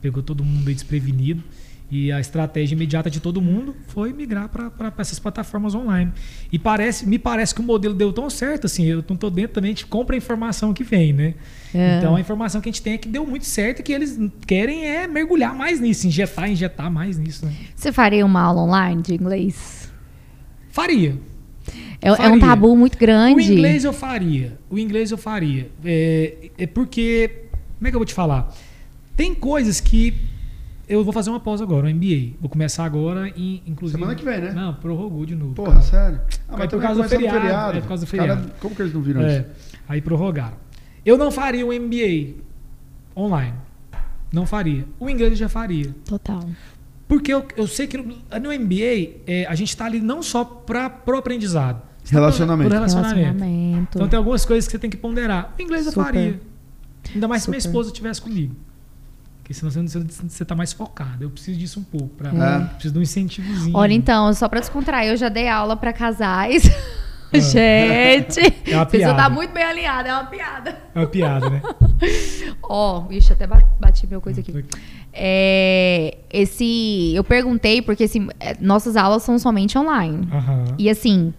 Pegou 0.00 0.22
todo 0.22 0.44
mundo 0.44 0.68
aí 0.68 0.74
desprevenido. 0.74 1.42
E 1.90 2.12
a 2.12 2.20
estratégia 2.20 2.74
imediata 2.74 3.08
de 3.08 3.18
todo 3.18 3.40
mundo 3.40 3.74
foi 3.86 4.12
migrar 4.12 4.50
para 4.50 4.92
essas 4.98 5.18
plataformas 5.18 5.74
online. 5.74 6.12
E 6.52 6.58
parece, 6.58 7.06
me 7.08 7.18
parece 7.18 7.54
que 7.54 7.62
o 7.62 7.64
modelo 7.64 7.94
deu 7.94 8.12
tão 8.12 8.28
certo, 8.28 8.66
assim, 8.66 8.84
eu 8.84 9.02
não 9.08 9.14
estou 9.14 9.30
dentro 9.30 9.54
também, 9.54 9.70
a 9.70 9.72
gente 9.72 9.86
compra 9.86 10.14
a 10.14 10.18
informação 10.18 10.74
que 10.74 10.84
vem, 10.84 11.14
né? 11.14 11.34
É. 11.74 11.96
Então 11.96 12.14
a 12.14 12.20
informação 12.20 12.60
que 12.60 12.68
a 12.68 12.72
gente 12.72 12.82
tem 12.82 12.92
é 12.92 12.98
que 12.98 13.08
deu 13.08 13.24
muito 13.24 13.46
certo 13.46 13.80
e 13.80 13.82
que 13.82 13.92
eles 13.92 14.18
querem 14.46 14.84
é 14.84 15.06
mergulhar 15.06 15.54
mais 15.54 15.80
nisso, 15.80 16.06
injetar, 16.06 16.50
injetar 16.50 16.90
mais 16.90 17.16
nisso, 17.16 17.46
né? 17.46 17.54
Você 17.74 17.90
faria 17.90 18.24
uma 18.26 18.42
aula 18.42 18.60
online 18.60 19.00
de 19.00 19.14
inglês? 19.14 19.90
Faria. 20.68 21.18
É, 22.00 22.08
é 22.08 22.28
um 22.28 22.38
tabu 22.38 22.76
muito 22.76 22.94
O 22.94 22.98
grande. 22.98 23.52
inglês 23.52 23.84
eu 23.84 23.92
faria. 23.92 24.56
O 24.70 24.78
inglês 24.78 25.10
eu 25.10 25.18
faria. 25.18 25.70
É, 25.84 26.50
é 26.58 26.66
porque. 26.66 27.44
Como 27.78 27.86
é 27.88 27.90
que 27.90 27.96
eu 27.96 28.00
vou 28.00 28.06
te 28.06 28.14
falar? 28.14 28.52
Tem 29.16 29.34
coisas 29.34 29.80
que. 29.80 30.14
Eu 30.88 31.04
vou 31.04 31.12
fazer 31.12 31.28
uma 31.28 31.40
pausa 31.40 31.64
agora, 31.64 31.86
um 31.86 31.90
MBA. 31.90 32.36
Vou 32.40 32.48
começar 32.48 32.84
agora, 32.84 33.30
e, 33.36 33.62
inclusive. 33.66 33.98
Semana 34.00 34.16
que 34.16 34.24
vem, 34.24 34.40
né? 34.40 34.52
Não, 34.52 34.72
prorrogou 34.74 35.26
de 35.26 35.34
novo. 35.34 35.52
Porra, 35.54 35.82
sério. 35.82 36.20
Ah, 36.48 36.62
É 36.62 36.66
por 36.66 36.80
causa 36.80 37.02
do 37.02 37.08
começando 37.08 37.28
o 37.28 37.30
feriado, 37.40 37.76
é 37.76 37.80
por 37.82 37.88
causa 37.88 38.04
do 38.04 38.06
Os 38.06 38.10
cara- 38.12 38.36
feriado. 38.36 38.52
como 38.60 38.74
que 38.74 38.82
eles 38.82 38.94
não 38.94 39.02
viram 39.02 39.20
É, 39.22 39.38
isso? 39.40 39.44
aí 39.88 40.00
prorrogaram. 40.00 40.56
Eu 41.04 41.18
não 41.18 41.30
faria 41.30 41.66
um 41.66 41.72
MBA 41.72 42.36
online. 43.16 43.54
Não 44.32 44.46
faria. 44.46 44.86
O 44.98 45.10
inglês 45.10 45.32
eu 45.32 45.36
já 45.36 45.48
faria. 45.48 45.94
Total. 46.06 46.42
Porque 47.06 47.32
eu, 47.32 47.46
eu 47.56 47.66
sei 47.66 47.86
que 47.86 47.96
no, 47.98 48.04
MBA 48.52 49.20
é, 49.26 49.46
a 49.48 49.54
gente 49.54 49.68
está 49.70 49.84
ali 49.86 50.00
não 50.00 50.22
só 50.22 50.42
para 50.44 50.88
pro 50.88 51.18
aprendizado. 51.18 51.82
Você 52.08 52.14
tá 52.14 52.20
Relacionamento. 52.20 52.68
Por 52.70 52.74
relacionamento. 52.74 53.16
Relacionamento. 53.18 53.88
Então 53.98 54.08
tem 54.08 54.16
algumas 54.16 54.44
coisas 54.46 54.66
que 54.66 54.72
você 54.72 54.78
tem 54.78 54.88
que 54.88 54.96
ponderar. 54.96 55.54
O 55.58 55.62
inglês 55.62 55.84
eu 55.86 55.92
Super. 55.92 56.04
faria. 56.06 56.40
Ainda 57.14 57.28
mais 57.28 57.42
se 57.42 57.50
minha 57.50 57.60
Super. 57.60 57.68
esposa 57.70 57.88
estivesse 57.90 58.22
comigo. 58.22 58.54
Porque 59.42 59.52
senão 59.52 59.70
você, 59.70 59.98
você 60.26 60.44
tá 60.44 60.54
mais 60.54 60.72
focado. 60.72 61.24
Eu 61.24 61.30
preciso 61.30 61.58
disso 61.58 61.80
um 61.80 61.82
pouco. 61.84 62.08
Pra, 62.16 62.30
É. 62.30 62.64
Preciso 62.74 62.94
de 62.94 62.98
um 62.98 63.02
incentivozinho. 63.02 63.76
Olha, 63.76 63.92
então, 63.92 64.32
só 64.32 64.48
pra 64.48 64.60
descontrair, 64.60 65.10
eu 65.10 65.16
já 65.18 65.28
dei 65.28 65.48
aula 65.48 65.76
pra 65.76 65.92
casais. 65.92 66.62
Gente, 67.34 68.40
É 68.66 68.74
uma 68.74 68.82
a 68.82 68.86
pessoa 68.86 69.10
tá 69.10 69.16
piada. 69.16 69.34
muito 69.34 69.52
bem 69.52 69.62
alinhada, 69.62 70.08
é 70.08 70.12
uma 70.14 70.24
piada. 70.24 70.78
É 70.94 70.98
uma 70.98 71.06
piada, 71.06 71.50
né? 71.50 71.60
Ó, 72.62 73.00
bicho, 73.00 73.32
até 73.34 73.46
ba- 73.46 73.62
bati 73.78 74.06
meu 74.06 74.18
coisa 74.20 74.40
aqui. 74.40 74.64
É, 75.12 76.16
esse, 76.32 77.12
eu 77.14 77.22
perguntei 77.22 77.82
porque 77.82 78.04
assim, 78.04 78.28
é, 78.40 78.56
nossas 78.60 78.96
aulas 78.96 79.22
são 79.24 79.38
somente 79.38 79.76
online. 79.76 80.26
E 80.78 80.88
assim, 80.88 81.34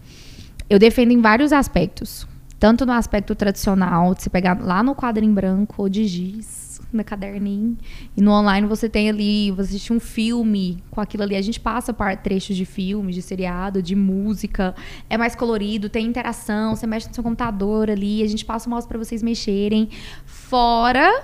eu 0.70 0.78
defendo 0.78 1.12
em 1.12 1.22
vários 1.22 1.52
aspectos. 1.52 2.28
Tanto 2.60 2.86
no 2.86 2.92
aspecto 2.92 3.34
tradicional, 3.36 4.14
de 4.14 4.22
você 4.22 4.30
pegar 4.30 4.60
lá 4.62 4.84
no 4.84 4.94
quadrinho 4.94 5.34
branco 5.34 5.82
ou 5.82 5.88
de 5.88 6.06
giz, 6.06 6.82
no 6.92 7.04
caderninho. 7.04 7.78
E 8.18 8.22
no 8.22 8.32
online 8.32 8.68
você 8.68 8.90
tem 8.90 9.10
ali, 9.10 9.50
você 9.52 9.70
assiste 9.70 9.94
um 9.94 10.00
filme 10.00 10.84
com 10.92 11.00
aquilo 11.00 11.24
ali. 11.24 11.36
A 11.36 11.42
gente 11.42 11.60
passa 11.60 11.94
por 11.94 12.14
trechos 12.18 12.58
de 12.58 12.66
filme, 12.66 13.14
de 13.14 13.22
seriado, 13.22 13.82
de 13.82 13.96
música. 13.96 14.76
É 15.10 15.18
mais 15.18 15.36
colorido, 15.36 15.90
tem 15.90 16.06
interação, 16.06 16.76
você 16.76 16.86
mexe 16.86 17.08
no 17.08 17.14
seu 17.14 17.24
computador 17.24 17.90
ali, 17.90 18.22
a 18.24 18.28
gente 18.28 18.44
passa 18.44 18.68
o 18.68 18.70
mouse 18.70 18.88
para 18.88 18.98
vocês 18.98 19.24
mexerem. 19.24 19.90
Fora 20.26 21.24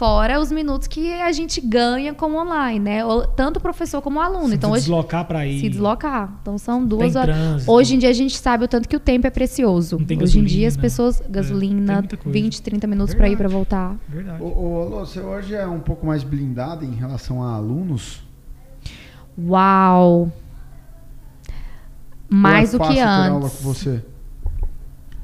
fora 0.00 0.40
os 0.40 0.50
minutos 0.50 0.88
que 0.88 1.12
a 1.20 1.30
gente 1.30 1.60
ganha 1.60 2.14
como 2.14 2.40
online, 2.40 2.80
né? 2.80 3.00
Tanto 3.36 3.58
o 3.58 3.60
professor 3.60 4.00
como 4.00 4.18
o 4.18 4.22
aluno. 4.22 4.48
Se 4.48 4.54
então 4.54 4.72
deslocar 4.72 5.26
pra 5.26 5.46
ir. 5.46 5.60
se 5.60 5.68
deslocar. 5.68 6.38
Então 6.40 6.56
são 6.56 6.82
duas 6.86 7.14
horas. 7.16 7.36
trânsito. 7.36 7.70
Hoje 7.70 7.96
em 7.96 7.98
dia 7.98 8.08
a 8.08 8.14
gente 8.14 8.38
sabe 8.38 8.64
o 8.64 8.68
tanto 8.68 8.88
que 8.88 8.96
o 8.96 9.00
tempo 9.00 9.26
é 9.26 9.30
precioso. 9.30 9.98
Não 9.98 10.06
tem 10.06 10.16
Hoje 10.16 10.38
em 10.38 10.44
dia 10.44 10.64
gasolina. 10.64 10.68
as 10.68 10.76
pessoas 10.78 11.20
É, 11.20 11.24
gasolina, 11.28 12.02
coisa. 12.02 12.30
20, 12.30 12.62
30 12.62 12.86
minutos 12.86 13.14
pra 13.14 13.26
ir 13.28 13.36
Verdade. 13.36 13.52
voltar. 13.52 13.96
Verdade. 14.08 14.42
Ô, 14.42 14.46
ô, 14.46 14.82
Alô, 14.86 14.98
você 15.04 15.20
hoje 15.20 15.54
é 15.54 15.66
um 15.66 15.80
pouco 15.80 16.06
mais 16.06 16.24
blindado 16.24 16.82
em 16.82 16.94
relação 16.94 17.42
a 17.42 17.52
alunos? 17.54 18.22
Uau. 19.38 20.32
Mais 22.26 22.72
é 22.72 22.78
do 22.78 22.84
que 22.84 22.94
ter 22.94 23.00
aula 23.02 23.44
antes. 23.44 23.58
com 23.58 23.64
você? 23.64 24.02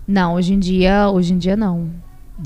Não, 0.06 0.34
hoje 0.34 0.52
em 0.52 0.58
dia, 0.58 1.08
hoje 1.08 1.32
em 1.32 1.38
dia 1.38 1.56
não. 1.56 1.88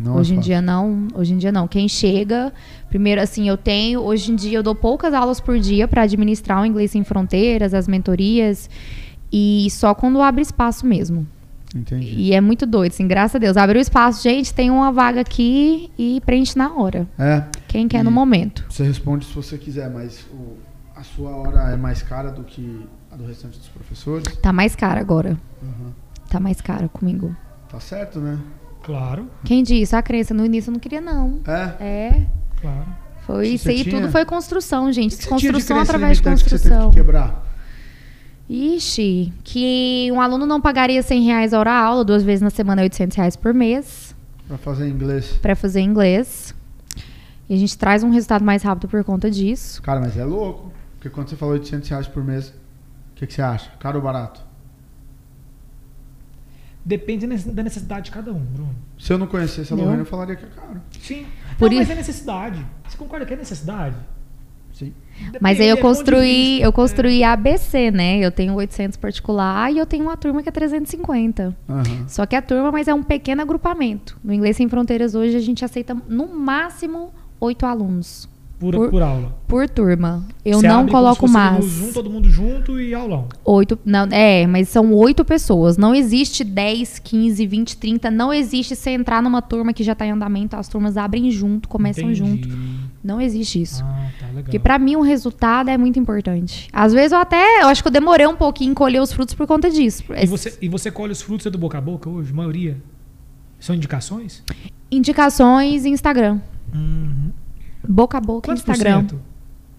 Não 0.03 0.17
é 0.17 0.21
hoje 0.21 0.33
em 0.33 0.37
fácil. 0.37 0.49
dia 0.51 0.63
não, 0.63 1.09
hoje 1.15 1.33
em 1.35 1.39
dia 1.39 1.51
não. 1.51 1.67
Quem 1.67 1.89
chega, 1.89 2.53
primeiro 2.89 3.21
assim, 3.21 3.49
eu 3.49 3.57
tenho, 3.57 4.01
hoje 4.01 4.31
em 4.33 4.37
dia 4.37 4.59
eu 4.59 4.63
dou 4.63 4.75
poucas 4.75 5.13
aulas 5.15 5.41
por 5.41 5.59
dia 5.59 5.89
para 5.89 6.03
administrar 6.03 6.63
o 6.63 6.67
inglês 6.67 6.91
sem 6.93 7.03
fronteiras, 7.03 7.75
as 7.75 7.89
mentorias 7.89 8.71
e 9.33 9.67
só 9.71 9.95
quando 9.95 10.21
abre 10.23 10.43
espaço 10.43 10.87
mesmo. 10.87 11.27
Entendi. 11.75 12.15
E 12.17 12.33
é 12.35 12.41
muito 12.41 12.67
doido, 12.67 12.93
assim, 12.93 13.07
graças 13.07 13.37
a 13.37 13.39
Deus. 13.39 13.57
Abriu 13.57 13.81
espaço, 13.81 14.23
gente, 14.23 14.53
tem 14.53 14.71
uma 14.71 14.91
vaga 14.91 15.21
aqui 15.21 15.91
e 15.97 16.21
preenche 16.27 16.59
na 16.59 16.73
hora. 16.75 17.07
É, 17.19 17.45
Quem 17.69 17.87
quer 17.87 18.01
E- 18.01 18.03
no 18.03 18.11
momento. 18.11 18.65
você 18.69 18.83
responde 18.85 19.25
se 19.25 19.33
você 19.33 19.57
quiser, 19.57 19.89
mas 19.89 20.27
o- 20.33 20.57
a 20.97 21.05
sua 21.05 21.31
hora 21.31 21.71
é 21.73 21.77
mais 21.77 22.03
cara 22.03 22.31
do 22.33 22.43
que 22.43 22.85
a 23.13 23.17
do 23.17 23.25
restante 23.25 23.57
dos 23.59 23.69
professores? 23.69 24.25
Tá 24.39 24.53
mais 24.53 24.75
cara 24.75 25.01
agora. 25.01 25.39
Aham. 25.63 25.93
Tá 26.29 26.41
mais 26.41 26.61
cara 26.61 26.89
comigo. 26.89 27.35
Tá 27.69 27.79
certo, 27.79 28.19
né? 28.21 28.37
Claro, 28.83 29.29
Quem 29.45 29.63
disse? 29.63 29.95
A 29.95 30.03
crença 30.03 30.33
no 30.35 30.45
início 30.45 30.71
eu 30.71 30.73
não 30.73 30.81
queria, 30.81 31.01
não. 31.01 31.41
É. 31.47 31.85
É. 31.85 32.27
claro. 32.61 32.87
Foi 33.27 33.49
isso 33.49 33.69
aí, 33.69 33.85
tinha- 33.85 34.01
tudo 34.01 34.11
foi 34.11 34.25
construção, 34.25 34.91
gente. 34.93 35.17
De 35.19 35.27
Construção 35.27 35.77
crença 35.77 35.83
através 35.93 36.19
de 36.19 36.25
limitante 36.25 36.45
que 36.45 36.51
você 36.51 36.59
teve 36.59 36.75
construção. 36.75 36.91
que 36.91 36.97
quebrar? 36.97 37.47
Ixi, 38.49 39.33
que 39.45 40.11
um 40.13 40.21
aluno 40.21 40.45
não 40.45 40.61
pagaria 40.61 41.01
100 41.03 41.23
reais 41.23 41.53
hora 41.53 41.73
aula, 41.73 42.05
duas 42.05 42.23
vezes 42.25 42.43
na 42.43 42.51
semana, 42.51 42.83
800 42.83 43.17
reais 43.17 43.37
por 43.37 43.55
mês, 43.55 44.15
Pra 44.49 44.59
fazer 44.59 44.89
inglês. 44.89 45.27
para 45.41 45.55
fazer 45.55 45.81
inglês. 45.81 46.53
E 47.49 47.55
a 47.55 47.57
gente 47.57 47.77
traz 47.79 48.03
um 48.03 48.11
resultado 48.11 48.45
mais 48.45 48.63
rápido 48.65 48.89
por 48.89 49.05
conta 49.05 49.31
disso. 49.31 49.81
Cara, 49.83 50.01
mas 50.01 50.17
é 50.17 50.25
louco. 50.25 50.73
Porque 50.97 51.09
quando 51.09 51.29
você 51.29 51.37
falou 51.37 51.55
800 51.55 51.89
reais 51.89 52.07
por 52.09 52.25
mês, 52.25 52.49
o 52.49 52.53
que, 53.17 53.27
que 53.27 53.35
você 53.35 53.43
acha? 53.43 53.71
Caro 53.79 53.99
ou 53.99 54.05
barato? 54.05 54.41
Depende 56.85 57.27
da 57.27 57.63
necessidade 57.63 58.07
de 58.07 58.11
cada 58.11 58.33
um, 58.33 58.39
Bruno. 58.39 58.75
Se 58.99 59.13
eu 59.13 59.19
não 59.19 59.27
conhecesse 59.27 59.73
a 59.73 59.77
Não. 59.77 59.85
Lorena, 59.85 60.03
eu 60.03 60.07
falaria 60.07 60.35
que 60.37 60.45
é 60.45 60.49
caro. 60.49 60.81
Sim. 61.01 61.27
Por 61.59 61.69
não, 61.71 61.77
mas 61.77 61.85
isso- 61.87 61.93
é 61.93 61.95
necessidade. 61.95 62.67
Você 62.89 62.97
concorda 62.97 63.27
que 63.27 63.35
é 63.35 63.37
necessidade? 63.37 63.97
Sim. 64.73 64.95
Mas 65.41 65.61
aí 65.61 65.69
eu 65.69 65.77
é 65.77 65.81
construí, 65.81 66.53
vista. 66.53 66.65
eu 66.65 66.73
construí 66.73 67.23
ABC, 67.23 67.91
né? 67.91 68.19
Eu 68.19 68.31
tenho 68.31 68.55
800 68.55 68.97
particular 68.97 69.71
e 69.71 69.77
eu 69.77 69.85
tenho 69.85 70.05
uma 70.05 70.17
turma 70.17 70.43
que 70.43 70.49
é 70.49 70.53
350. 70.53 71.55
Aham. 71.69 71.85
Só 72.09 72.25
que 72.25 72.35
a 72.35 72.41
turma, 72.41 72.73
mas 72.73 72.89
é 72.89 72.95
um 72.95 73.03
pequeno 73.03 73.43
agrupamento. 73.43 74.17
No 74.25 74.33
Inglês 74.33 74.57
Sem 74.57 74.69
Fronteiras 74.69 75.15
hoje 75.15 75.37
a 75.37 75.41
gente 75.41 75.63
aceita 75.65 75.95
no 76.09 76.27
máximo 76.29 77.13
oito 77.39 77.67
alunos 77.67 78.27
Por, 78.61 78.75
por- 78.75 78.91
por 78.91 79.01
aula. 79.03 79.35
por 79.49 79.69
turma. 79.71 80.23
Eu 80.45 80.61
Você 80.61 80.69
não 80.69 80.81
abre 80.81 80.93
como 80.93 81.03
coloco 81.03 81.21
fosse 81.23 81.33
mais. 81.33 81.65
Junto, 81.65 81.93
todo 81.95 82.11
mundo 82.11 82.29
junto 82.29 82.79
e 82.79 82.93
aulão. 82.93 83.27
Oito, 83.43 83.79
não, 83.87 84.05
é, 84.11 84.47
mas 84.47 84.69
são 84.69 84.93
oito 84.93 85.25
pessoas. 85.25 85.79
Não 85.79 85.95
existe 85.95 86.45
10, 86.45 86.99
15, 86.99 87.47
20, 87.47 87.77
30. 87.79 88.11
Não 88.11 88.33
existe 88.35 88.77
você 88.77 88.91
entrar 88.91 89.23
numa 89.23 89.41
turma 89.41 89.73
que 89.73 89.83
já 89.83 89.95
tá 89.95 90.05
em 90.05 90.11
andamento, 90.11 90.57
as 90.57 90.69
turmas 90.69 90.99
abrem 90.99 91.31
junto, 91.31 91.71
começam 91.71 92.05
Entendi. 92.05 92.19
junto. 92.19 92.49
Não 93.03 93.19
existe 93.19 93.63
isso. 93.63 93.83
Ah, 93.83 94.11
tá 94.21 94.27
legal. 94.27 94.43
Porque 94.45 94.59
pra 94.59 94.79
mim 94.79 94.95
o 94.95 95.01
resultado 95.01 95.71
é 95.71 95.79
muito 95.79 95.99
importante. 95.99 96.69
Às 96.71 96.93
vezes 96.93 97.13
eu 97.13 97.19
até, 97.19 97.63
eu 97.63 97.69
acho 97.69 97.83
que 97.83 97.89
eu 97.89 97.93
demorei 97.93 98.27
um 98.27 98.37
pouquinho 98.37 98.73
em 98.73 98.75
colher 98.75 99.01
os 99.01 99.11
frutos 99.11 99.35
por 99.35 99.47
conta 99.47 99.71
disso. 99.71 100.05
E 100.15 100.27
você, 100.27 100.59
e 100.61 100.69
você 100.69 100.91
colhe 100.91 101.13
os 101.13 101.23
frutos 101.23 101.47
é 101.47 101.51
do 101.51 101.57
boca 101.57 101.79
a 101.79 101.81
boca 101.81 102.11
hoje, 102.11 102.31
a 102.31 102.37
maioria? 102.37 102.77
São 103.59 103.75
indicações? 103.75 104.45
Indicações 104.91 105.87
em 105.87 105.93
Instagram. 105.95 106.41
Uhum. 106.75 107.31
Boca 107.89 108.19
a 108.19 108.21
boca 108.21 108.49
Quantos 108.49 108.63
Instagram. 108.63 109.05
por 109.05 109.11
cento 109.11 109.21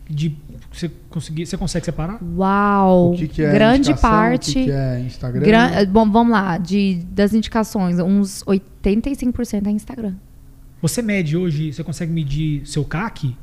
de 0.10 0.36
você 0.72 0.92
conseguir, 1.10 1.46
você 1.46 1.58
consegue 1.58 1.86
separar? 1.86 2.20
Uau! 2.36 3.12
O 3.14 3.16
que, 3.18 3.28
que 3.28 3.42
é 3.42 3.52
grande 3.52 3.94
parte. 4.00 4.52
O 4.52 4.54
que, 4.54 4.64
que 4.66 4.72
é 4.72 5.00
Instagram? 5.02 5.42
gran- 5.42 5.86
Bom, 5.86 6.10
vamos 6.12 6.32
lá, 6.34 6.58
de, 6.58 6.96
das 7.12 7.34
indicações, 7.34 8.00
uns 8.00 8.44
85% 8.44 9.68
é 9.68 9.72
Instagram. 9.72 10.16
Você 10.82 11.02
mede 11.02 11.38
hoje, 11.38 11.72
você 11.72 11.84
consegue 11.84 12.12
medir 12.12 12.66
seu 12.66 12.84
CAC? 12.84 13.36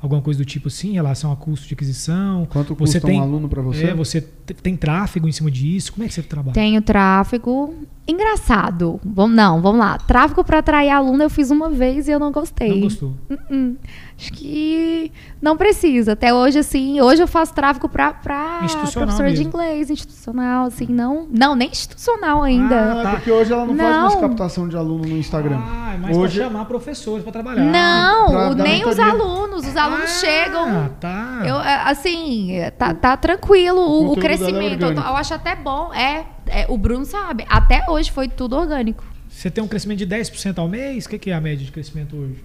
Alguma 0.00 0.20
coisa 0.20 0.38
do 0.38 0.44
tipo 0.44 0.68
assim, 0.68 0.90
em 0.90 0.94
relação 0.94 1.32
a 1.32 1.36
custo 1.36 1.66
de 1.66 1.72
aquisição? 1.74 2.46
Quanto 2.50 2.74
você 2.74 2.98
custa 2.98 3.06
tem, 3.08 3.18
um 3.18 3.22
aluno 3.22 3.48
pra 3.48 3.62
você? 3.62 3.86
É, 3.86 3.94
você 3.94 4.20
tem 4.62 4.76
tráfego 4.76 5.26
em 5.28 5.32
cima 5.32 5.50
disso? 5.50 5.92
Como 5.92 6.04
é 6.04 6.08
que 6.08 6.14
você 6.14 6.22
trabalha? 6.22 6.52
Tenho 6.54 6.80
tráfego. 6.82 7.74
Engraçado. 8.06 9.00
Vamos, 9.02 9.34
não, 9.34 9.62
vamos 9.62 9.80
lá. 9.80 9.96
Tráfego 9.96 10.44
para 10.44 10.58
atrair 10.58 10.90
aluno 10.90 11.22
eu 11.22 11.30
fiz 11.30 11.50
uma 11.50 11.70
vez 11.70 12.06
e 12.06 12.10
eu 12.10 12.18
não 12.18 12.30
gostei. 12.30 12.68
Não 12.68 12.80
gostou? 12.80 13.14
Uh-uh. 13.30 13.76
Acho 14.16 14.32
que 14.32 15.10
não 15.42 15.56
precisa. 15.56 16.12
Até 16.12 16.32
hoje, 16.32 16.58
assim, 16.58 17.00
hoje 17.00 17.22
eu 17.22 17.26
faço 17.26 17.52
tráfego 17.54 17.88
para 17.88 18.14
Institucional 18.62 19.08
professor 19.08 19.24
de 19.32 19.38
mesmo. 19.38 19.48
inglês, 19.48 19.90
institucional, 19.90 20.66
assim, 20.66 20.86
não. 20.88 21.26
Não, 21.30 21.56
nem 21.56 21.68
institucional 21.70 22.42
ainda. 22.42 22.94
Não, 22.94 23.02
tá. 23.02 23.08
é 23.10 23.14
porque 23.16 23.30
hoje 23.32 23.52
ela 23.52 23.64
não, 23.66 23.74
faz 23.74 23.90
Não. 23.96 24.00
mais 24.02 24.14
captação 24.16 24.68
de 24.68 24.76
aluno 24.76 25.04
no 25.08 25.16
Instagram. 25.16 25.58
Ah, 25.60 25.94
é 25.94 25.98
mais 25.98 26.16
hoje, 26.16 26.38
pra 26.38 26.46
chamar 26.48 26.64
professores 26.66 27.22
pra 27.24 27.32
trabalhar. 27.32 27.64
Não, 27.64 28.30
pra 28.30 28.50
o- 28.50 28.54
nem 28.54 28.86
os 28.86 28.98
alunos. 28.98 29.66
Os 29.66 29.76
alunos 29.76 30.04
Ah, 30.04 30.20
chegam. 30.20 30.90
tá. 31.00 31.42
Eu, 31.44 31.56
assim, 31.56 32.50
tá, 32.78 32.94
tá 32.94 33.16
tranquilo 33.16 33.80
o, 33.80 34.12
o 34.12 34.14
dela 34.14 34.26
é 34.26 34.33
crescimento. 34.38 34.72
Eu, 34.72 34.78
tô- 34.78 34.86
orgânico. 34.86 35.08
eu 35.08 35.16
acho 35.16 35.34
até 35.34 35.54
bom. 35.56 35.92
É, 35.94 36.24
é, 36.46 36.66
o 36.68 36.76
Bruno 36.78 37.04
sabe. 37.04 37.44
Até 37.48 37.84
hoje 37.88 38.10
foi 38.10 38.28
tudo 38.28 38.56
orgânico. 38.56 39.04
Você 39.28 39.50
tem 39.50 39.62
um 39.64 39.68
crescimento 39.68 39.98
de 39.98 40.06
10% 40.06 40.58
ao 40.58 40.68
mês? 40.68 41.06
O 41.06 41.08
que 41.08 41.18
que 41.18 41.30
é 41.30 41.34
a 41.34 41.40
média 41.40 41.64
de 41.64 41.72
crescimento 41.72 42.16
hoje? 42.16 42.44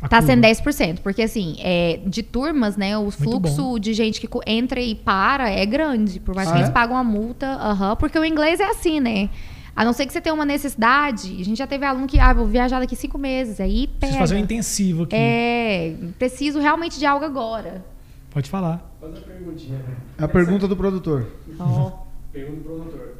A 0.00 0.08
Tá 0.08 0.18
curva? 0.18 0.32
sendo 0.32 0.42
10%, 0.42 0.98
porque 1.00 1.22
assim, 1.22 1.56
é, 1.60 2.00
de 2.04 2.24
turmas, 2.24 2.76
né, 2.76 2.98
o 2.98 3.08
fluxo 3.10 3.78
de 3.78 3.94
gente 3.94 4.20
que 4.20 4.28
entra 4.46 4.80
e 4.80 4.96
para 4.96 5.48
é 5.48 5.64
grande, 5.64 6.18
por 6.18 6.34
mais 6.34 6.48
Ah, 6.48 6.52
que 6.52 6.58
eles 6.58 6.68
é? 6.70 6.72
pagam 6.72 6.96
a 6.96 7.04
multa, 7.04 7.46
aham, 7.46 7.94
porque 7.94 8.18
o 8.18 8.24
inglês 8.24 8.58
é 8.58 8.68
assim, 8.68 8.98
né? 8.98 9.28
A 9.76 9.84
não 9.84 9.92
ser 9.92 10.04
que 10.04 10.12
você 10.12 10.20
tenha 10.20 10.34
uma 10.34 10.44
necessidade, 10.44 11.36
a 11.40 11.44
gente 11.44 11.56
já 11.56 11.66
teve 11.68 11.86
aluno 11.86 12.06
que, 12.08 12.18
ah, 12.18 12.32
vou 12.32 12.46
viajar 12.46 12.80
daqui 12.80 12.96
cinco 12.96 13.16
meses, 13.16 13.60
aí 13.60 13.86
pega. 13.86 13.98
Preciso 14.00 14.18
fazer 14.18 14.34
um 14.34 14.38
intensivo 14.38 15.04
aqui. 15.04 15.14
É, 15.16 15.94
preciso 16.18 16.58
realmente 16.58 16.98
de 16.98 17.06
algo 17.06 17.24
agora. 17.24 17.84
Pode 18.32 18.48
falar. 18.50 18.94
Fazer 19.00 19.12
uma 19.18 19.20
perguntinha. 19.26 19.78
né? 19.78 19.96
É 20.18 20.24
a 20.24 20.28
pergunta 20.28 20.66
do 20.68 20.76
produtor. 20.76 21.26
Ó. 21.58 22.04
Pergunta 22.32 22.62
pro 22.62 22.74
produtor. 22.76 23.14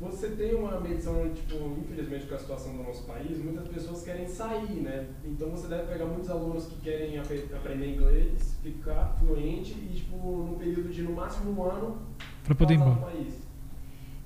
Você 0.00 0.28
tem 0.28 0.54
uma 0.54 0.78
medição, 0.80 1.30
tipo, 1.34 1.54
infelizmente 1.80 2.26
com 2.26 2.34
a 2.34 2.38
situação 2.38 2.76
do 2.76 2.82
nosso 2.82 3.04
país, 3.04 3.42
muitas 3.42 3.66
pessoas 3.68 4.02
querem 4.02 4.28
sair, 4.28 4.82
né? 4.82 5.06
Então 5.24 5.48
você 5.50 5.68
deve 5.68 5.84
pegar 5.84 6.04
muitos 6.04 6.28
alunos 6.28 6.66
que 6.66 6.74
querem 6.82 7.18
apre- 7.18 7.46
aprender 7.54 7.94
inglês, 7.94 8.56
ficar 8.62 9.16
fluente 9.18 9.72
e, 9.72 9.94
tipo, 9.96 10.16
num 10.18 10.58
período 10.58 10.92
de 10.92 11.00
no 11.02 11.12
máximo 11.14 11.50
um 11.58 11.62
ano, 11.64 11.96
Pra 12.44 12.54
poder 12.54 12.74
ir 12.74 12.76
embora. 12.76 13.08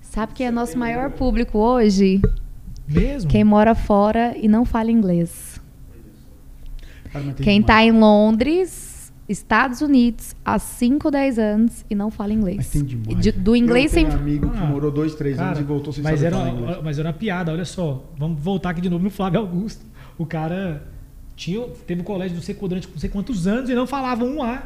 Sabe 0.01 0.35
quem 0.35 0.47
é 0.47 0.51
nosso 0.51 0.77
maior 0.77 1.11
público 1.13 1.57
hoje? 1.59 2.21
Mesmo? 2.89 3.31
Quem 3.31 3.45
mora 3.45 3.75
fora 3.75 4.37
e 4.37 4.49
não 4.49 4.65
fala 4.65 4.91
inglês. 4.91 5.61
Tem 7.13 7.33
Quem 7.35 7.61
demais. 7.61 7.67
tá 7.67 7.85
em 7.85 7.93
Londres, 7.93 8.90
Estados 9.31 9.81
Unidos, 9.81 10.35
há 10.45 10.59
5, 10.59 11.11
10 11.11 11.39
anos 11.39 11.85
e 11.89 11.95
não 11.95 12.11
fala 12.11 12.33
inglês. 12.33 12.57
Mas 12.57 12.69
tem 12.71 12.85
demais. 12.85 13.19
De- 13.21 13.33
do 13.33 13.55
inglês 13.55 13.87
eu 13.93 14.01
sem. 14.01 14.05
tenho 14.07 14.19
um 14.19 14.21
amigo 14.21 14.51
que 14.51 14.59
Ah, 14.59 14.65
morou 14.67 14.91
dois, 14.91 15.15
três 15.15 15.37
Cara, 15.37 15.49
anos 15.51 15.61
e 15.61 15.63
voltou 15.63 15.93
sem 15.93 16.03
mas 16.03 16.19
saber 16.19 16.27
era, 16.27 16.37
falar 16.37 16.51
inglês. 16.51 16.79
mas 16.83 16.99
era 16.99 17.09
uma 17.09 17.15
piada, 17.15 17.53
olha 17.53 17.65
só. 17.65 18.05
Vamos 18.19 18.41
voltar 18.43 18.71
aqui 18.71 18.81
de 18.81 18.91
novo 18.91 19.05
no 19.05 19.11
Flávio 19.11 19.39
Augusto. 19.41 19.85
O 20.19 20.27
cara 20.27 20.83
tinha, 21.37 21.61
teve 21.87 22.01
um 22.01 22.05
colégio 22.05 22.35
não 22.35 22.43
sei, 22.43 22.55
durante 22.55 22.89
não 22.91 22.99
sei 22.99 23.09
quantos 23.09 23.47
anos 23.47 23.71
e 23.71 23.75
não 23.75 23.87
falava 23.87 24.25
um 24.25 24.43
A 24.43 24.63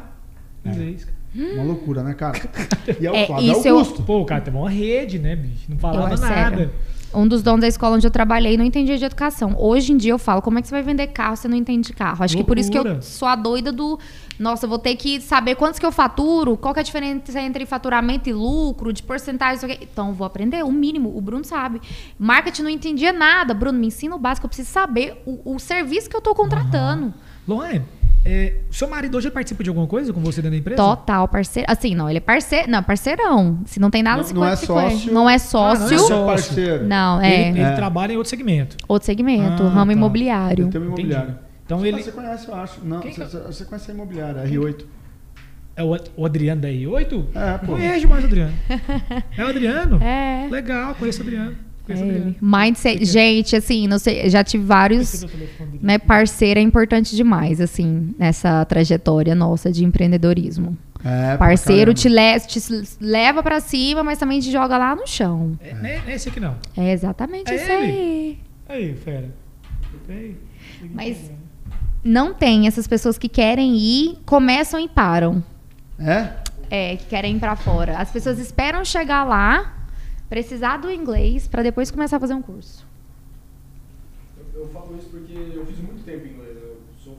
inglês. 0.65 1.05
cara. 1.05 1.15
Uma 1.53 1.63
loucura, 1.63 2.01
né, 2.01 2.13
cara? 2.13 2.39
E 2.99 3.05
é 3.05 3.11
o 3.11 3.15
É, 3.15 3.25
Flávio 3.27 3.51
isso 3.51 3.67
eu- 3.67 3.77
Augusto. 3.77 4.03
Pô, 4.03 4.21
o 4.21 4.25
cara 4.25 4.41
teve 4.41 4.55
uma 4.57 4.69
rede, 4.69 5.19
né, 5.19 5.35
bicho? 5.35 5.65
Não 5.69 5.75
Eu 5.75 5.79
falava 5.79 6.13
acho 6.13 6.21
nada. 6.23 6.55
sério. 6.57 6.71
Um 7.15 7.27
dos 7.27 7.41
donos 7.41 7.61
da 7.61 7.67
escola 7.67 7.95
onde 7.95 8.05
eu 8.05 8.11
trabalhei 8.11 8.57
não 8.57 8.65
entendia 8.65 8.97
de 8.97 9.05
educação. 9.05 9.55
Hoje 9.57 9.93
em 9.93 9.97
dia 9.97 10.11
eu 10.11 10.19
falo, 10.19 10.41
como 10.41 10.59
é 10.59 10.61
que 10.61 10.67
você 10.67 10.73
vai 10.73 10.83
vender 10.83 11.07
carro 11.07 11.35
se 11.35 11.43
você 11.43 11.47
não 11.47 11.55
entende 11.55 11.87
de 11.87 11.93
carro? 11.93 12.23
Acho 12.23 12.35
que 12.35 12.43
por 12.43 12.57
isso 12.57 12.69
que 12.69 12.77
eu 12.77 12.83
Loucura. 12.83 13.01
sou 13.01 13.27
a 13.27 13.35
doida 13.35 13.71
do. 13.71 13.97
Nossa, 14.37 14.65
eu 14.65 14.69
vou 14.69 14.77
ter 14.77 14.95
que 14.95 15.21
saber 15.21 15.55
quantos 15.55 15.79
que 15.79 15.85
eu 15.85 15.91
faturo, 15.91 16.57
qual 16.57 16.73
que 16.73 16.79
é 16.79 16.81
a 16.81 16.83
diferença 16.83 17.39
entre 17.39 17.65
faturamento 17.65 18.29
e 18.29 18.33
lucro, 18.33 18.91
de 18.91 19.01
porcentagem. 19.01 19.77
Então, 19.81 20.13
vou 20.13 20.27
aprender 20.27 20.63
o 20.63 20.71
mínimo. 20.71 21.15
O 21.17 21.21
Bruno 21.21 21.45
sabe. 21.45 21.81
Marketing 22.19 22.63
não 22.63 22.69
entendia 22.69 23.13
nada. 23.13 23.53
Bruno, 23.53 23.79
me 23.79 23.87
ensina 23.87 24.15
o 24.15 24.19
básico. 24.19 24.45
Eu 24.45 24.49
preciso 24.49 24.69
saber 24.69 25.21
o, 25.25 25.55
o 25.55 25.59
serviço 25.59 26.09
que 26.09 26.15
eu 26.15 26.21
tô 26.21 26.35
contratando. 26.35 27.13
Lohane, 27.47 27.83
é, 28.25 28.53
seu 28.71 28.87
marido 28.89 29.15
hoje 29.17 29.29
participa 29.29 29.63
de 29.63 29.69
alguma 29.69 29.85
coisa 29.87 30.11
com 30.11 30.19
você 30.19 30.41
dentro 30.41 30.51
da 30.51 30.57
empresa? 30.57 30.81
Total, 30.81 31.27
parceiro. 31.27 31.71
Assim, 31.71 31.93
não, 31.95 32.09
ele 32.09 32.17
é 32.17 32.21
parceiro. 32.21 32.69
Não, 32.69 32.81
parceirão. 32.83 33.59
Se 33.65 33.79
não 33.79 33.89
tem 33.91 34.01
nada, 34.03 34.17
Não- 34.17 34.23
50, 34.23 34.39
não 34.45 34.51
é 34.51 34.55
50. 34.55 34.89
sócio. 34.89 35.13
Não 35.13 35.13
é 35.13 35.13
Ah, 35.13 35.13
não 35.13 35.29
é 35.29 35.39
sócio. 35.39 35.99
sócio. 35.99 36.25
parceiro. 36.25 36.85
Não, 36.87 37.21
é. 37.21 37.49
Ele, 37.49 37.59
ele 37.59 37.61
É. 37.61 37.75
trabalha 37.75 38.13
em 38.13 38.17
outro 38.17 38.29
segmento. 38.29 38.75
Outro 38.87 39.05
segmento, 39.05 39.63
Ah, 39.63 39.69
ramo 39.69 39.91
tá. 39.91 39.93
imobiliário. 39.97 40.65
Ele 40.65 40.71
tem. 40.71 40.81
Entendi. 41.05 41.33
Então 41.65 41.79
Ah, 41.81 41.87
ele 41.87 42.01
Você 42.03 42.11
conhece, 42.11 42.47
eu 42.47 42.55
acho. 42.55 42.83
Não, 42.83 42.99
Quem 42.99 43.11
que 43.11 43.19
você, 43.19 43.37
é? 43.37 43.39
você 43.41 43.65
conhece 43.65 43.91
a 43.91 43.93
imobiliária, 43.93 44.43
R8. 44.43 44.85
é 45.75 45.83
o, 45.83 45.97
o 46.17 46.25
Adriano 46.25 46.61
da 46.61 46.67
I8? 46.69 47.25
É, 47.35 47.57
pô. 47.59 47.73
Conheço 47.73 48.07
mais 48.07 48.23
o 48.23 48.27
Adriano. 48.27 48.53
É 49.37 49.43
o 49.43 49.47
Adriano? 49.47 50.01
É. 50.03 50.47
Legal, 50.49 50.95
conheço 50.95 51.19
o 51.19 51.23
Adriano. 51.23 51.55
É 51.87 51.93
ele. 51.99 52.37
Mindset. 52.41 53.05
Gente, 53.05 53.55
assim, 53.55 53.87
não 53.87 53.99
sei, 53.99 54.29
já 54.29 54.43
tive 54.43 54.63
vários. 54.65 55.25
Né, 55.81 55.97
parceiro 55.97 56.59
é 56.59 56.63
importante 56.63 57.15
demais, 57.15 57.61
assim, 57.61 58.13
nessa 58.17 58.63
trajetória 58.65 59.35
nossa 59.35 59.71
de 59.71 59.83
empreendedorismo. 59.85 60.77
É, 61.03 61.37
Parceiro 61.37 61.93
te, 61.93 62.09
le 62.09 62.39
te 62.39 62.59
leva 62.99 63.43
pra 63.43 63.59
cima, 63.59 64.03
mas 64.03 64.17
também 64.17 64.39
te 64.39 64.51
joga 64.51 64.75
lá 64.75 64.95
no 64.95 65.05
chão. 65.05 65.51
É, 65.61 65.71
não 65.75 65.85
é- 65.85 65.97
não 65.99 66.07
é 66.09 66.15
esse 66.15 66.29
aqui 66.29 66.39
não. 66.39 66.55
É 66.75 66.91
exatamente 66.91 67.51
É 67.51 67.55
isso 67.55 67.71
ele? 67.71 67.91
aí. 67.91 68.39
Aí, 68.67 68.95
fera. 68.95 69.29
Aí. 70.09 70.35
Mas 70.91 71.31
não 72.03 72.33
tem 72.33 72.65
essas 72.65 72.87
pessoas 72.87 73.19
que 73.19 73.29
querem 73.29 73.77
ir, 73.77 74.17
começam 74.25 74.79
e 74.79 74.89
param. 74.89 75.43
É? 75.99 76.29
É, 76.71 76.95
que 76.95 77.05
querem 77.05 77.35
ir 77.35 77.39
pra 77.39 77.55
fora. 77.55 77.97
As 77.99 78.09
pessoas 78.09 78.39
esperam 78.39 78.83
chegar 78.83 79.23
lá, 79.23 79.74
precisar 80.29 80.77
do 80.77 80.91
inglês, 80.91 81.47
pra 81.47 81.63
depois 81.63 81.91
começar 81.91 82.17
a 82.17 82.19
fazer 82.19 82.33
um 82.33 82.41
curso. 82.41 82.85
Eu, 84.37 84.61
eu 84.61 84.67
falo 84.69 84.97
isso 84.97 85.09
porque 85.09 85.33
eu 85.33 85.65
fiz 85.65 85.79
muito 85.79 86.03
tempo 86.03 86.25
inglês. 86.27 86.57
Eu 86.57 86.77
sou, 86.97 87.17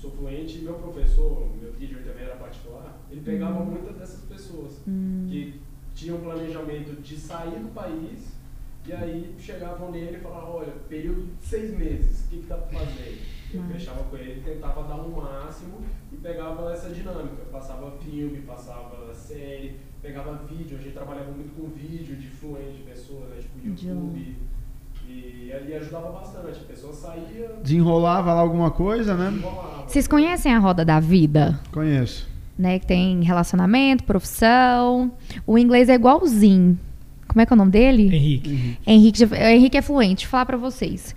sou 0.00 0.10
fluente 0.12 0.58
e 0.58 0.62
meu 0.62 0.74
professor, 0.74 1.48
meu 1.60 1.72
teacher 1.74 2.02
também 2.04 2.24
era 2.24 2.36
particular, 2.36 2.98
ele 3.10 3.20
pegava 3.20 3.64
muitas 3.64 3.96
dessas 3.96 4.20
pessoas 4.24 4.80
que 4.84 5.60
tinham 5.94 6.20
planejamento 6.20 7.00
de 7.02 7.16
sair 7.16 7.58
do 7.58 7.74
país 7.74 8.38
e 8.86 8.92
aí 8.92 9.34
chegavam 9.38 9.90
nele 9.90 10.16
e 10.16 10.20
falavam, 10.20 10.56
olha, 10.56 10.72
período 10.88 11.26
de 11.36 11.46
seis 11.46 11.76
meses, 11.76 12.24
o 12.24 12.28
que, 12.28 12.38
que 12.38 12.46
dá 12.46 12.56
pra 12.56 12.78
fazer? 12.78 13.20
Eu 13.52 13.62
fechava 13.64 14.04
com 14.04 14.16
ele, 14.16 14.40
tentava 14.42 14.82
dar 14.82 14.96
um 14.96 15.10
máximo 15.10 15.82
e 16.12 16.16
pegava 16.16 16.72
essa 16.72 16.90
dinâmica. 16.90 17.44
Passava 17.50 17.90
filme, 17.98 18.42
passava 18.42 19.12
série, 19.14 19.76
pegava 20.02 20.40
vídeo, 20.48 20.78
a 20.78 20.82
gente 20.82 20.92
trabalhava 20.94 21.30
muito 21.32 21.54
com 21.54 21.68
vídeo 21.68 22.16
de 22.16 22.26
fluente 22.28 22.72
de 22.78 22.82
pessoas, 22.82 23.28
né? 23.30 23.36
Tipo 23.40 23.66
YouTube. 23.66 24.36
E 25.08 25.52
ali 25.52 25.74
ajudava 25.74 26.10
bastante. 26.10 26.60
A 26.60 26.64
pessoa 26.64 26.92
saía, 26.92 27.50
Desenrolava 27.62 28.34
lá 28.34 28.40
alguma 28.40 28.70
coisa, 28.70 29.14
né? 29.14 29.32
enrolava. 29.36 29.84
Vocês 29.88 30.06
conhecem 30.06 30.52
a 30.54 30.58
roda 30.58 30.84
da 30.84 31.00
vida? 31.00 31.58
Conheço. 31.72 32.28
Né? 32.58 32.78
Que 32.78 32.86
tem 32.86 33.22
relacionamento, 33.22 34.04
profissão. 34.04 35.12
O 35.46 35.56
inglês 35.56 35.88
é 35.88 35.94
igualzinho. 35.94 36.78
Como 37.26 37.40
é 37.40 37.46
que 37.46 37.52
é 37.52 37.54
o 37.54 37.58
nome 37.58 37.70
dele? 37.70 38.14
Henrique. 38.14 38.78
Henrique, 38.86 39.18
já- 39.18 39.50
Henrique 39.52 39.76
é 39.76 39.82
fluente. 39.82 40.26
Vou 40.26 40.30
falar 40.32 40.46
pra 40.46 40.56
vocês. 40.56 41.14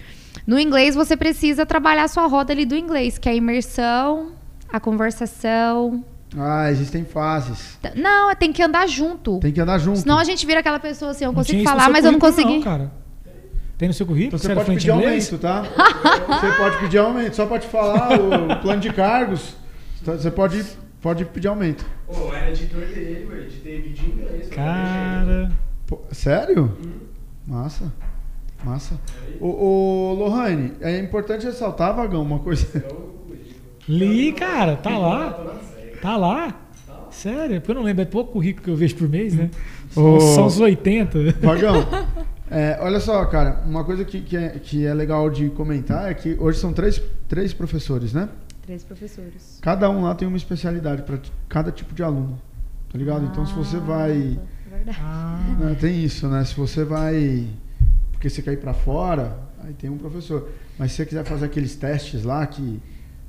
No 0.47 0.59
inglês, 0.59 0.95
você 0.95 1.15
precisa 1.17 1.65
trabalhar 1.65 2.03
a 2.03 2.07
sua 2.07 2.27
roda 2.27 2.51
ali 2.53 2.65
do 2.65 2.75
inglês, 2.75 3.17
que 3.17 3.27
é 3.29 3.31
a 3.31 3.35
imersão, 3.35 4.31
a 4.71 4.79
conversação. 4.79 6.03
Ah, 6.37 6.71
existem 6.71 7.03
fases. 7.03 7.77
T- 7.81 7.91
Não, 7.99 8.33
tem 8.35 8.53
que 8.53 8.63
andar 8.63 8.87
junto. 8.87 9.39
Tem 9.39 9.51
que 9.51 9.59
andar 9.59 9.77
junto. 9.79 9.99
Senão 9.99 10.17
a 10.17 10.23
gente 10.23 10.45
vira 10.45 10.61
aquela 10.61 10.79
pessoa 10.79 11.11
assim, 11.11 11.25
eu 11.25 11.29
Não 11.29 11.35
consigo 11.35 11.63
falar, 11.63 11.89
mas 11.89 12.05
eu 12.05 12.11
não 12.11 12.19
consegui. 12.19 12.61
cara. 12.61 12.91
Tem 13.77 13.87
no 13.87 13.93
seu 13.93 14.05
currículo? 14.05 14.37
Então 14.37 14.39
Você 14.39 14.53
pode 14.55 14.69
pedir 14.75 14.91
inglês? 14.91 15.33
aumento, 15.33 15.41
tá? 15.41 15.63
Você 16.39 16.51
pode 16.57 16.77
pedir 16.77 16.97
aumento. 16.99 17.35
Só 17.35 17.45
pode 17.47 17.67
falar 17.67 18.11
o 18.19 18.61
plano 18.61 18.79
de 18.79 18.93
cargos. 18.93 19.55
Então, 20.01 20.17
Você 20.17 20.29
pode, 20.31 20.63
pode 21.01 21.25
pedir 21.25 21.47
aumento. 21.47 21.83
Pô, 22.07 22.13
eu 22.13 22.35
era 22.35 22.49
editor 22.51 22.79
dele, 22.81 23.27
ué, 23.29 23.39
editei 23.41 23.81
vídeo 23.81 24.05
em 24.05 24.11
inglês. 24.11 24.47
pra 24.49 24.55
Cara. 24.55 25.51
Pô, 25.87 25.99
sério? 26.11 26.77
Massa. 27.47 27.91
Massa. 28.63 28.99
O, 29.39 29.47
o 29.47 30.13
Lohane, 30.13 30.73
é 30.81 30.99
importante 30.99 31.45
ressaltar, 31.47 31.95
Vagão, 31.95 32.21
uma 32.21 32.37
coisa. 32.39 32.85
Li, 33.89 34.31
cara, 34.33 34.75
tá 34.77 34.95
lá. 34.95 35.57
Tá 36.01 36.17
lá? 36.17 36.55
Sério? 37.11 37.59
Porque 37.59 37.71
eu 37.71 37.75
não 37.75 37.83
lembro, 37.83 38.01
é 38.01 38.05
pouco 38.05 38.31
currículo 38.33 38.63
que 38.63 38.71
eu 38.71 38.75
vejo 38.75 38.95
por 38.95 39.07
mês, 39.07 39.33
né? 39.33 39.49
Ô. 39.95 40.19
São 40.19 40.45
uns 40.45 40.59
80. 40.59 41.33
Vagão, 41.41 41.85
é, 42.49 42.77
olha 42.81 42.99
só, 42.99 43.23
cara, 43.25 43.61
uma 43.65 43.83
coisa 43.83 44.05
que, 44.05 44.21
que, 44.21 44.37
é, 44.37 44.49
que 44.49 44.85
é 44.85 44.93
legal 44.93 45.29
de 45.29 45.49
comentar 45.49 46.09
é 46.09 46.13
que 46.13 46.35
hoje 46.39 46.57
são 46.57 46.71
três, 46.71 47.01
três 47.27 47.53
professores, 47.53 48.13
né? 48.13 48.29
Três 48.63 48.83
professores. 48.83 49.59
Cada 49.61 49.89
um 49.89 50.03
lá 50.03 50.15
tem 50.15 50.27
uma 50.27 50.37
especialidade 50.37 51.03
para 51.03 51.19
cada 51.49 51.71
tipo 51.71 51.93
de 51.93 52.01
aluno. 52.01 52.39
Tá 52.91 52.97
ligado? 52.97 53.25
Então 53.25 53.45
se 53.45 53.53
você 53.53 53.77
vai. 53.77 54.39
Verdade. 54.69 54.97
Ah, 55.01 55.55
né, 55.59 55.77
tem 55.79 56.03
isso, 56.03 56.27
né? 56.27 56.43
Se 56.45 56.55
você 56.55 56.83
vai. 56.83 57.47
Porque 58.11 58.29
você 58.29 58.41
quer 58.41 58.53
ir 58.53 58.57
pra 58.57 58.73
fora, 58.73 59.37
aí 59.63 59.73
tem 59.73 59.89
um 59.89 59.97
professor. 59.97 60.49
Mas 60.77 60.91
se 60.91 60.97
você 60.97 61.05
quiser 61.05 61.25
fazer 61.25 61.45
aqueles 61.45 61.75
testes 61.75 62.23
lá 62.23 62.45
que. 62.45 62.81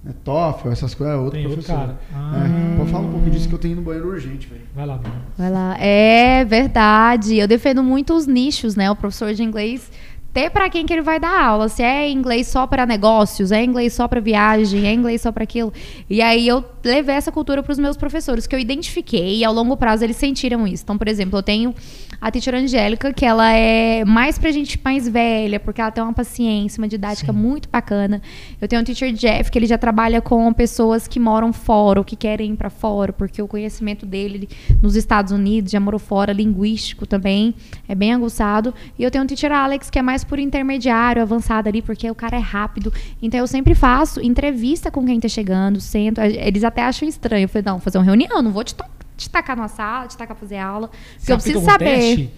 Né, 0.05 0.13
TOEFL, 0.25 0.69
essas 0.71 0.95
coisas, 0.95 1.15
é 1.15 1.19
outro 1.19 1.33
tem 1.39 1.47
outro 1.47 1.63
professor. 1.63 1.87
cara. 1.87 2.01
Ah, 2.13 2.45
É, 2.73 2.77
pode 2.77 2.91
falar 2.91 3.07
um 3.07 3.11
pouquinho 3.13 3.31
disso 3.31 3.49
que 3.49 3.55
eu 3.55 3.59
tenho 3.59 3.77
no 3.77 3.83
banheiro 3.83 4.09
urgente, 4.09 4.49
velho. 4.49 4.63
Vai 4.75 4.85
lá, 4.85 4.97
Bruno. 4.99 5.17
Vai 5.39 5.51
lá. 5.51 5.77
É 5.79 6.45
verdade. 6.45 7.37
Eu 7.37 7.47
defendo 7.47 7.83
muito 7.85 8.13
os 8.15 8.27
nichos, 8.27 8.75
né? 8.75 8.91
O 8.91 8.97
professor 8.97 9.33
de 9.33 9.43
inglês 9.45 9.91
ter 10.33 10.51
para 10.51 10.69
quem 10.71 10.87
que 10.87 10.93
ele 10.93 11.03
vai 11.03 11.21
dar 11.21 11.43
aula. 11.43 11.69
Se 11.69 11.83
é 11.83 12.11
inglês 12.11 12.47
só 12.47 12.67
para 12.67 12.87
negócios, 12.87 13.53
é 13.53 13.63
inglês 13.63 13.93
só 13.93 14.09
para 14.09 14.21
viagem, 14.21 14.87
é 14.87 14.93
inglês 14.93 15.21
só 15.21 15.31
para 15.31 15.45
aquilo. 15.45 15.73
E 16.09 16.23
aí 16.23 16.49
eu 16.49 16.65
levei 16.85 17.15
essa 17.15 17.31
cultura 17.31 17.63
para 17.63 17.73
os 17.73 17.79
meus 17.79 17.97
professores, 17.97 18.47
que 18.47 18.55
eu 18.55 18.59
identifiquei 18.59 19.39
e 19.39 19.45
ao 19.45 19.53
longo 19.53 19.77
prazo 19.77 20.05
eles 20.05 20.17
sentiram 20.17 20.67
isso. 20.67 20.83
Então, 20.83 20.97
por 20.97 21.09
exemplo, 21.09 21.39
eu 21.39 21.43
tenho 21.43 21.75
a 22.23 22.31
teacher 22.31 22.55
Angélica, 22.55 23.13
que 23.13 23.27
ela 23.27 23.51
é 23.51 24.05
mais 24.05 24.39
pra 24.39 24.53
gente 24.53 24.81
mais 24.85 25.09
velha, 25.09 25.59
porque 25.59 25.81
ela 25.81 25.91
tem 25.91 26.05
uma 26.05 26.13
paciência, 26.13 26.81
uma 26.81 26.87
didática 26.87 27.33
Sim. 27.33 27.39
muito 27.39 27.69
bacana. 27.69 28.23
Eu 28.61 28.69
tenho 28.69 28.81
o 28.81 28.85
teacher 28.85 29.13
Jeff, 29.13 29.51
que 29.51 29.59
ele 29.59 29.67
já 29.67 29.77
trabalha 29.77 30.21
com 30.21 30.53
pessoas 30.53 31.09
que 31.09 31.19
moram 31.19 31.53
fora, 31.53 31.99
ou 31.99 32.05
que 32.05 32.15
querem 32.15 32.53
ir 32.53 32.57
para 32.57 32.71
fora, 32.71 33.13
porque 33.13 33.43
o 33.43 33.49
conhecimento 33.49 34.07
dele 34.07 34.49
nos 34.81 34.95
Estados 34.95 35.33
Unidos 35.33 35.73
já 35.73 35.81
morou 35.81 35.99
fora, 35.99 36.33
linguístico 36.33 37.07
também, 37.07 37.57
é 37.89 37.95
bem 37.95 38.13
aguçado. 38.15 38.73
E 38.97 39.03
eu 39.03 39.11
tenho 39.11 39.25
o 39.25 39.27
teacher 39.27 39.51
Alex, 39.51 39.91
que 39.91 39.99
é 39.99 40.03
mais 40.03 40.22
por 40.25 40.39
intermediário, 40.39 41.23
avançado 41.23 41.69
ali, 41.69 41.83
porque 41.83 42.11
o 42.11 42.15
cara 42.15 42.37
é 42.37 42.41
rápido. 42.41 42.93
Então 43.21 43.39
eu 43.39 43.47
sempre 43.47 43.75
faço 43.75 44.21
entrevista 44.21 44.91
com 44.91 45.05
quem 45.05 45.21
tá 45.21 45.29
chegando, 45.29 45.81
sento. 45.81 46.21
Eles 46.21 46.65
até 46.65 46.83
acham 46.83 47.09
estranho. 47.09 47.45
Eu 47.45 47.49
falei, 47.49 47.65
não, 47.65 47.75
vou 47.75 47.81
fazer 47.81 47.99
uma 47.99 48.05
reunião, 48.05 48.43
não 48.43 48.51
vou 48.51 48.65
te, 48.65 48.75
te 49.17 49.29
tacar 49.29 49.57
numa 49.57 49.69
sala, 49.69 50.07
te 50.07 50.17
tacar 50.17 50.37
fazer 50.37 50.59
aula. 50.59 50.89
Porque 50.89 51.27
Você 51.27 51.33
eu 51.33 51.37
preciso 51.37 51.65
saber. 51.65 51.85
teste? 51.85 52.31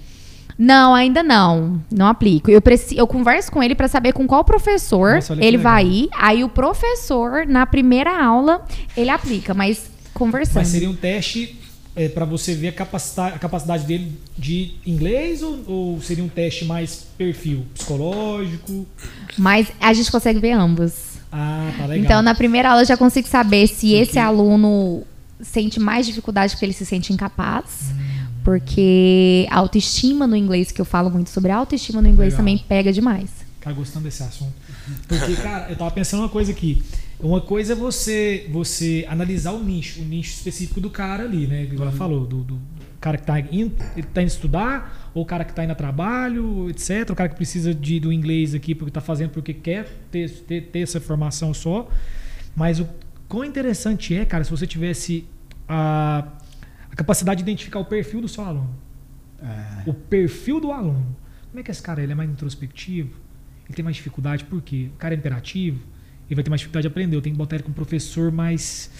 Não, 0.59 0.95
ainda 0.95 1.22
não. 1.22 1.80
Não 1.91 2.07
aplico. 2.07 2.51
Eu, 2.51 2.62
preci... 2.62 2.97
eu 2.97 3.07
converso 3.07 3.51
com 3.51 3.62
ele 3.62 3.74
para 3.74 3.89
saber 3.89 4.12
com 4.12 4.26
qual 4.26 4.45
professor 4.45 5.16
Nossa, 5.16 5.32
ele 5.35 5.57
legal. 5.57 5.62
vai 5.62 5.87
ir. 5.87 6.09
Aí 6.12 6.45
o 6.45 6.49
professor, 6.49 7.47
na 7.47 7.66
primeira 7.66 8.24
aula, 8.24 8.64
ele 8.97 9.11
aplica, 9.11 9.53
mas 9.53 9.91
conversando. 10.12 10.57
Mas 10.62 10.68
seria 10.68 10.89
um 10.89 10.95
teste 10.95 11.59
é, 11.97 12.09
para 12.09 12.24
você 12.24 12.55
ver 12.55 12.68
a 12.68 12.72
capacidade, 12.72 13.36
a 13.36 13.38
capacidade 13.38 13.84
dele 13.86 14.12
de 14.36 14.74
inglês 14.86 15.42
ou, 15.42 15.61
ou 15.66 16.01
seria 16.01 16.24
um 16.24 16.28
teste 16.28 16.64
mais 16.64 17.07
perfil 17.16 17.64
psicológico? 17.74 18.86
Mas 19.38 19.68
a 19.80 19.92
gente 19.92 20.11
consegue 20.11 20.40
ver 20.40 20.53
ambos. 20.53 21.14
Ah, 21.30 21.72
tá 21.76 21.86
legal. 21.86 22.05
Então, 22.05 22.22
na 22.22 22.34
primeira 22.34 22.70
aula, 22.70 22.82
eu 22.82 22.86
já 22.86 22.97
consigo 22.97 23.26
saber 23.28 23.66
se 23.66 23.92
esse 23.92 24.18
aluno 24.18 25.03
sente 25.40 25.80
mais 25.80 26.07
dificuldade 26.07 26.53
porque 26.55 26.64
ele 26.64 26.72
se 26.72 26.86
sente 26.86 27.12
incapaz. 27.12 27.92
Porque 28.45 29.47
a 29.51 29.59
autoestima 29.59 30.26
no 30.26 30.36
inglês, 30.36 30.70
que 30.70 30.80
eu 30.80 30.84
falo 30.84 31.11
muito 31.11 31.30
sobre 31.30 31.51
a 31.51 31.57
autoestima 31.57 32.03
no 32.03 32.09
inglês, 32.09 32.34
Legal. 32.34 32.38
também 32.38 32.59
pega 32.59 32.92
demais. 32.92 33.30
Tá 33.61 33.72
gostando 33.72 34.05
desse 34.05 34.22
assunto. 34.22 34.53
Porque, 35.09 35.34
cara, 35.36 35.70
eu 35.70 35.76
tava 35.76 35.90
pensando 35.90 36.20
uma 36.20 36.28
coisa 36.28 36.53
aqui. 36.53 36.82
Uma 37.20 37.40
coisa 37.40 37.72
é 37.72 37.76
você 37.76 38.46
você 38.50 39.06
analisar 39.08 39.52
o 39.52 39.62
nicho, 39.62 40.00
o 40.00 40.04
nicho 40.04 40.34
específico 40.34 40.80
do 40.80 40.90
cara 40.90 41.24
ali, 41.24 41.46
né? 41.46 41.62
Igual 41.64 41.88
ela 41.88 41.96
falou, 41.96 42.26
do, 42.26 42.42
do 42.42 42.60
cara 43.00 43.18
que 43.18 43.24
tá 43.24 43.38
indo, 43.38 43.74
tá 44.12 44.22
indo 44.22 44.28
estudar, 44.28 45.10
ou 45.14 45.22
o 45.22 45.26
cara 45.26 45.44
que 45.44 45.52
tá 45.52 45.62
indo 45.62 45.72
a 45.72 45.74
trabalho, 45.74 46.68
etc. 46.70 47.10
O 47.10 47.14
cara 47.14 47.28
que 47.28 47.36
precisa 47.36 47.74
de, 47.74 48.00
do 48.00 48.12
inglês 48.12 48.54
aqui 48.54 48.74
porque 48.74 48.90
tá 48.90 49.00
fazendo 49.00 49.30
porque 49.30 49.52
quer 49.52 49.86
ter, 50.10 50.30
ter, 50.30 50.62
ter 50.62 50.80
essa 50.80 51.00
formação 51.00 51.52
só. 51.54 51.88
Mas 52.56 52.80
o 52.80 52.88
quão 53.28 53.44
interessante 53.44 54.14
é, 54.14 54.24
cara, 54.24 54.42
se 54.42 54.50
você 54.50 54.66
tivesse 54.66 55.26
a, 55.68 56.26
a 56.90 56.96
capacidade 56.96 57.38
de 57.38 57.50
identificar 57.50 57.78
o 57.78 57.84
perfil 57.84 58.20
do 58.20 58.28
seu 58.28 58.44
aluno. 58.44 58.74
É. 59.42 59.88
O 59.88 59.94
perfil 59.94 60.60
do 60.60 60.72
aluno. 60.72 61.16
Como 61.50 61.60
é 61.60 61.62
que 61.62 61.70
esse 61.70 61.82
cara 61.82 62.02
ele 62.02 62.12
é 62.12 62.14
mais 62.14 62.30
introspectivo? 62.30 63.10
Ele 63.66 63.74
tem 63.74 63.84
mais 63.84 63.96
dificuldade 63.96 64.44
por 64.44 64.62
quê? 64.62 64.88
O 64.94 64.98
cara 64.98 65.14
é 65.14 65.16
imperativo, 65.16 65.80
ele 66.35 66.37
vai 66.37 66.45
ter 66.45 66.51
mais 66.51 66.61
dificuldade 66.61 66.82
de 66.82 66.89
aprender. 66.89 67.16
Eu 67.16 67.22
tenho 67.22 67.35
que 67.35 67.39
botar 67.39 67.57
ele 67.57 67.62
com 67.62 67.70
um 67.70 67.74
professor 67.74 68.30
mais 68.32 68.91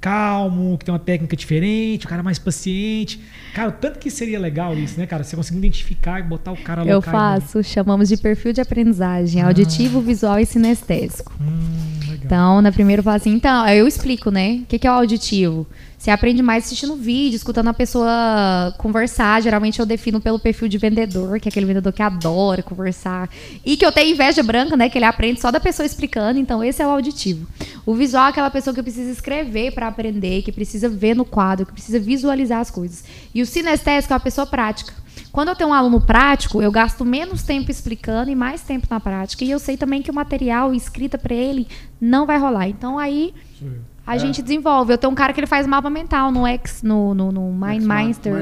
calmo, 0.00 0.76
que 0.76 0.84
tem 0.84 0.92
uma 0.92 0.98
técnica 0.98 1.34
diferente, 1.34 2.04
o 2.04 2.08
cara 2.08 2.22
mais 2.22 2.38
paciente. 2.38 3.18
Cara, 3.54 3.70
tanto 3.72 3.98
que 3.98 4.10
seria 4.10 4.38
legal 4.38 4.76
isso, 4.76 5.00
né, 5.00 5.06
cara? 5.06 5.24
Você 5.24 5.34
conseguir 5.34 5.58
identificar 5.58 6.20
e 6.20 6.22
botar 6.22 6.52
o 6.52 6.56
cara 6.58 6.84
Eu 6.84 7.00
faço, 7.00 7.62
chamamos 7.62 8.10
de 8.10 8.18
perfil 8.18 8.52
de 8.52 8.60
aprendizagem, 8.60 9.40
Ah. 9.40 9.46
auditivo, 9.46 10.02
visual 10.02 10.38
e 10.38 10.44
sinestésico. 10.44 11.32
Hum. 11.40 11.94
Então, 12.22 12.60
na 12.60 12.70
primeira 12.70 13.00
eu 13.00 13.04
falo 13.04 13.16
assim, 13.16 13.32
então, 13.32 13.66
eu 13.68 13.86
explico, 13.86 14.30
né? 14.30 14.60
O 14.62 14.66
que, 14.66 14.78
que 14.78 14.86
é 14.86 14.90
o 14.90 14.94
auditivo? 14.94 15.66
Você 16.04 16.10
aprende 16.10 16.42
mais 16.42 16.66
assistindo 16.66 16.96
vídeo, 16.96 17.34
escutando 17.34 17.68
a 17.68 17.72
pessoa 17.72 18.74
conversar. 18.76 19.40
Geralmente 19.40 19.80
eu 19.80 19.86
defino 19.86 20.20
pelo 20.20 20.38
perfil 20.38 20.68
de 20.68 20.76
vendedor, 20.76 21.40
que 21.40 21.48
é 21.48 21.50
aquele 21.50 21.64
vendedor 21.64 21.94
que 21.94 22.02
adora 22.02 22.62
conversar. 22.62 23.26
E 23.64 23.74
que 23.74 23.86
eu 23.86 23.90
tenho 23.90 24.12
inveja 24.12 24.42
branca, 24.42 24.76
né? 24.76 24.90
Que 24.90 24.98
ele 24.98 25.06
aprende 25.06 25.40
só 25.40 25.50
da 25.50 25.58
pessoa 25.58 25.86
explicando. 25.86 26.38
Então, 26.38 26.62
esse 26.62 26.82
é 26.82 26.86
o 26.86 26.90
auditivo. 26.90 27.46
O 27.86 27.94
visual 27.94 28.26
é 28.26 28.28
aquela 28.28 28.50
pessoa 28.50 28.74
que 28.74 28.82
precisa 28.82 29.10
escrever 29.10 29.72
para 29.72 29.88
aprender, 29.88 30.42
que 30.42 30.52
precisa 30.52 30.90
ver 30.90 31.16
no 31.16 31.24
quadro, 31.24 31.64
que 31.64 31.72
precisa 31.72 31.98
visualizar 31.98 32.60
as 32.60 32.70
coisas. 32.70 33.02
E 33.34 33.40
o 33.40 33.46
sinestésico 33.46 34.12
é 34.12 34.16
a 34.16 34.20
pessoa 34.20 34.46
prática. 34.46 34.92
Quando 35.32 35.48
eu 35.48 35.56
tenho 35.56 35.70
um 35.70 35.74
aluno 35.74 36.02
prático, 36.02 36.60
eu 36.60 36.70
gasto 36.70 37.02
menos 37.02 37.44
tempo 37.44 37.70
explicando 37.70 38.30
e 38.30 38.34
mais 38.34 38.60
tempo 38.60 38.86
na 38.90 39.00
prática. 39.00 39.42
E 39.42 39.50
eu 39.50 39.58
sei 39.58 39.78
também 39.78 40.02
que 40.02 40.10
o 40.10 40.14
material 40.14 40.74
escrita 40.74 41.16
para 41.16 41.34
ele 41.34 41.66
não 41.98 42.26
vai 42.26 42.38
rolar. 42.38 42.68
Então 42.68 42.98
aí 42.98 43.32
Sou 43.58 43.68
a 44.06 44.16
gente 44.18 44.42
desenvolve. 44.42 44.92
Eu 44.92 44.98
tenho 44.98 45.10
um 45.12 45.14
cara 45.14 45.32
que 45.32 45.40
ele 45.40 45.46
faz 45.46 45.66
mapa 45.66 45.88
mental 45.88 46.30
no 46.30 46.46
X, 46.46 46.82
no, 46.82 47.14
no, 47.14 47.32
no 47.32 47.52
MindMeister. 47.52 48.32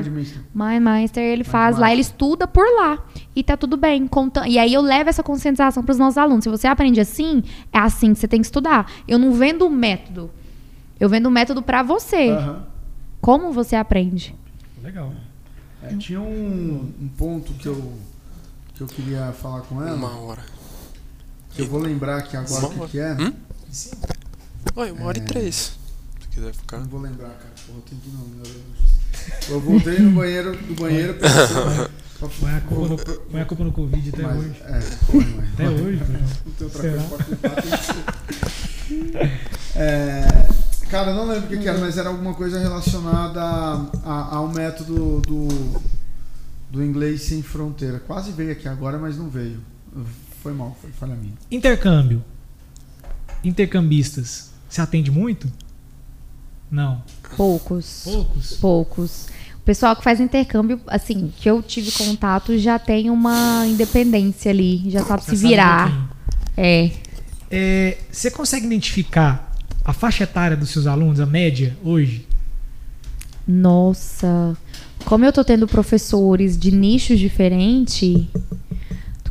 MindMeister, 0.55 1.23
ele 1.23 1.45
faz 1.45 1.79
lá, 1.79 1.93
ele 1.93 2.01
estuda 2.01 2.47
por 2.47 2.65
lá. 2.77 2.99
E 3.35 3.43
tá 3.43 3.57
tudo 3.57 3.77
bem. 3.77 4.07
conta- 4.07 4.47
E 4.49 4.59
aí 4.59 4.73
eu 4.75 4.81
levo 4.83 5.09
essa 5.11 5.23
conscientização 5.23 5.83
para 5.83 5.93
os 5.93 5.99
nossos 5.99 6.19
alunos. 6.19 6.45
Se 6.45 6.51
você 6.51 6.67
aprende 6.67 7.01
assim, 7.01 7.43
é 7.73 7.79
assim 7.79 8.13
que 8.13 8.19
você 8.21 8.29
tem 8.29 8.41
que 8.41 8.47
estudar. 8.47 8.91
Eu 9.07 9.19
não 9.19 9.33
vendo 9.33 9.67
o 9.67 9.71
método. 9.71 10.31
Eu 11.01 11.09
vendo 11.09 11.27
o 11.27 11.31
método 11.31 11.63
para 11.63 11.83
você. 11.83 12.31
Aham. 12.31 12.65
Como 13.21 13.53
você 13.53 13.77
aprende. 13.77 14.35
Legal. 14.83 15.13
É, 15.83 15.95
tinha 15.97 16.21
um, 16.21 16.93
um 17.01 17.09
ponto 17.17 17.53
que 17.55 17.67
eu, 17.67 17.93
que 18.75 18.81
eu 18.83 18.87
queria 18.87 19.33
falar 19.33 19.61
com 19.63 19.81
ela, 19.83 19.95
Uma 19.97 20.17
hora. 20.19 20.43
que 21.51 21.63
eu 21.63 21.67
vou 21.69 21.81
lembrar 21.81 22.19
aqui 22.19 22.37
agora 22.37 22.67
o 22.67 22.71
que, 22.71 22.87
que 22.89 22.99
é. 22.99 23.13
Hum? 23.15 23.33
Oi, 24.77 24.91
uma 24.93 25.07
hora 25.07 25.19
e 25.19 25.23
três. 25.23 25.77
Se 26.21 26.29
quiser 26.29 26.55
ficar. 26.55 26.79
Não 26.79 26.87
vou 26.87 27.01
lembrar, 27.01 27.29
cara. 27.31 27.53
Porra, 27.67 27.79
eu 27.79 27.83
tenho 27.83 28.01
que 28.01 28.11
não. 28.11 29.55
Eu 29.55 29.61
voltei 29.61 29.99
no 29.99 30.11
banheiro, 30.13 30.57
do 30.57 30.75
banheiro 30.75 31.15
pra 31.15 31.29
Põe 32.41 32.53
a 32.55 32.61
culpa 32.61 32.89
no, 32.89 32.97
põe 33.31 33.41
a 33.41 33.45
culpa 33.45 33.65
no 33.65 33.73
Covid 33.73 34.09
até 34.11 34.23
Mas, 34.23 34.37
hoje. 34.39 34.63
É, 34.65 34.81
foi, 34.81 35.25
mãe. 35.25 35.49
Até 35.55 35.69
hoje. 35.69 35.99
Não 36.47 36.53
tem 36.53 36.67
outra 36.67 36.83
Será? 36.83 37.03
coisa 37.03 37.37
pra 37.37 37.51
culpar. 37.51 37.65
É, 39.75 40.49
cara, 40.89 41.11
eu 41.11 41.15
não 41.17 41.27
lembro 41.27 41.47
o 41.47 41.49
que, 41.49 41.59
que 41.59 41.69
era, 41.69 41.79
mas 41.79 41.99
era 41.99 42.09
alguma 42.09 42.35
coisa 42.35 42.59
relacionada 42.61 43.41
a- 43.43 43.91
a- 44.05 44.37
ao 44.37 44.49
método 44.49 45.21
do, 45.23 45.49
do 46.71 46.83
inglês 46.85 47.23
sem 47.23 47.43
fronteira. 47.43 47.99
Quase 47.99 48.31
veio 48.31 48.53
aqui 48.53 48.69
agora, 48.69 48.99
mas 48.99 49.17
não 49.19 49.29
veio. 49.29 49.61
Foi 50.45 50.53
mal, 50.53 50.77
foi 50.81 50.91
falha 50.93 51.17
minha. 51.17 51.35
Intercâmbio. 51.51 52.25
Intercambistas. 53.43 54.52
Você 54.73 54.81
atende 54.81 55.11
muito? 55.11 55.53
Não. 56.71 57.03
Poucos. 57.37 58.01
Poucos? 58.05 58.53
Poucos. 58.55 59.27
O 59.57 59.65
pessoal 59.67 59.95
que 59.95 60.03
faz 60.03 60.19
intercâmbio, 60.19 60.81
assim, 60.87 61.31
que 61.37 61.49
eu 61.51 61.63
tive 61.63 61.93
contato, 61.93 62.57
já 62.57 62.79
tem 62.79 63.11
uma 63.11 63.67
independência 63.67 64.51
ali, 64.51 64.83
já 64.91 65.05
sabe 65.05 65.23
Já 65.25 65.29
se 65.31 65.37
sabe 65.37 65.45
um 65.45 65.49
virar. 65.51 65.83
pouquinho. 65.91 66.09
é. 66.57 66.91
É, 67.51 67.99
você 68.11 68.31
consegue 68.31 68.65
identificar 68.65 69.53
a 69.85 69.93
faixa 69.93 70.25
etária 70.25 70.57
dos 70.57 70.71
seus 70.71 70.87
alunos, 70.87 71.21
a 71.21 71.27
média, 71.27 71.77
hoje? 71.85 72.27
Nossa. 73.47 74.57
Como 75.05 75.23
eu 75.23 75.33
tô 75.35 75.45
tendo 75.45 75.67
professores 75.69 76.57
de 76.57 76.71
nichos 76.73 77.19
diferentes, 77.19 78.27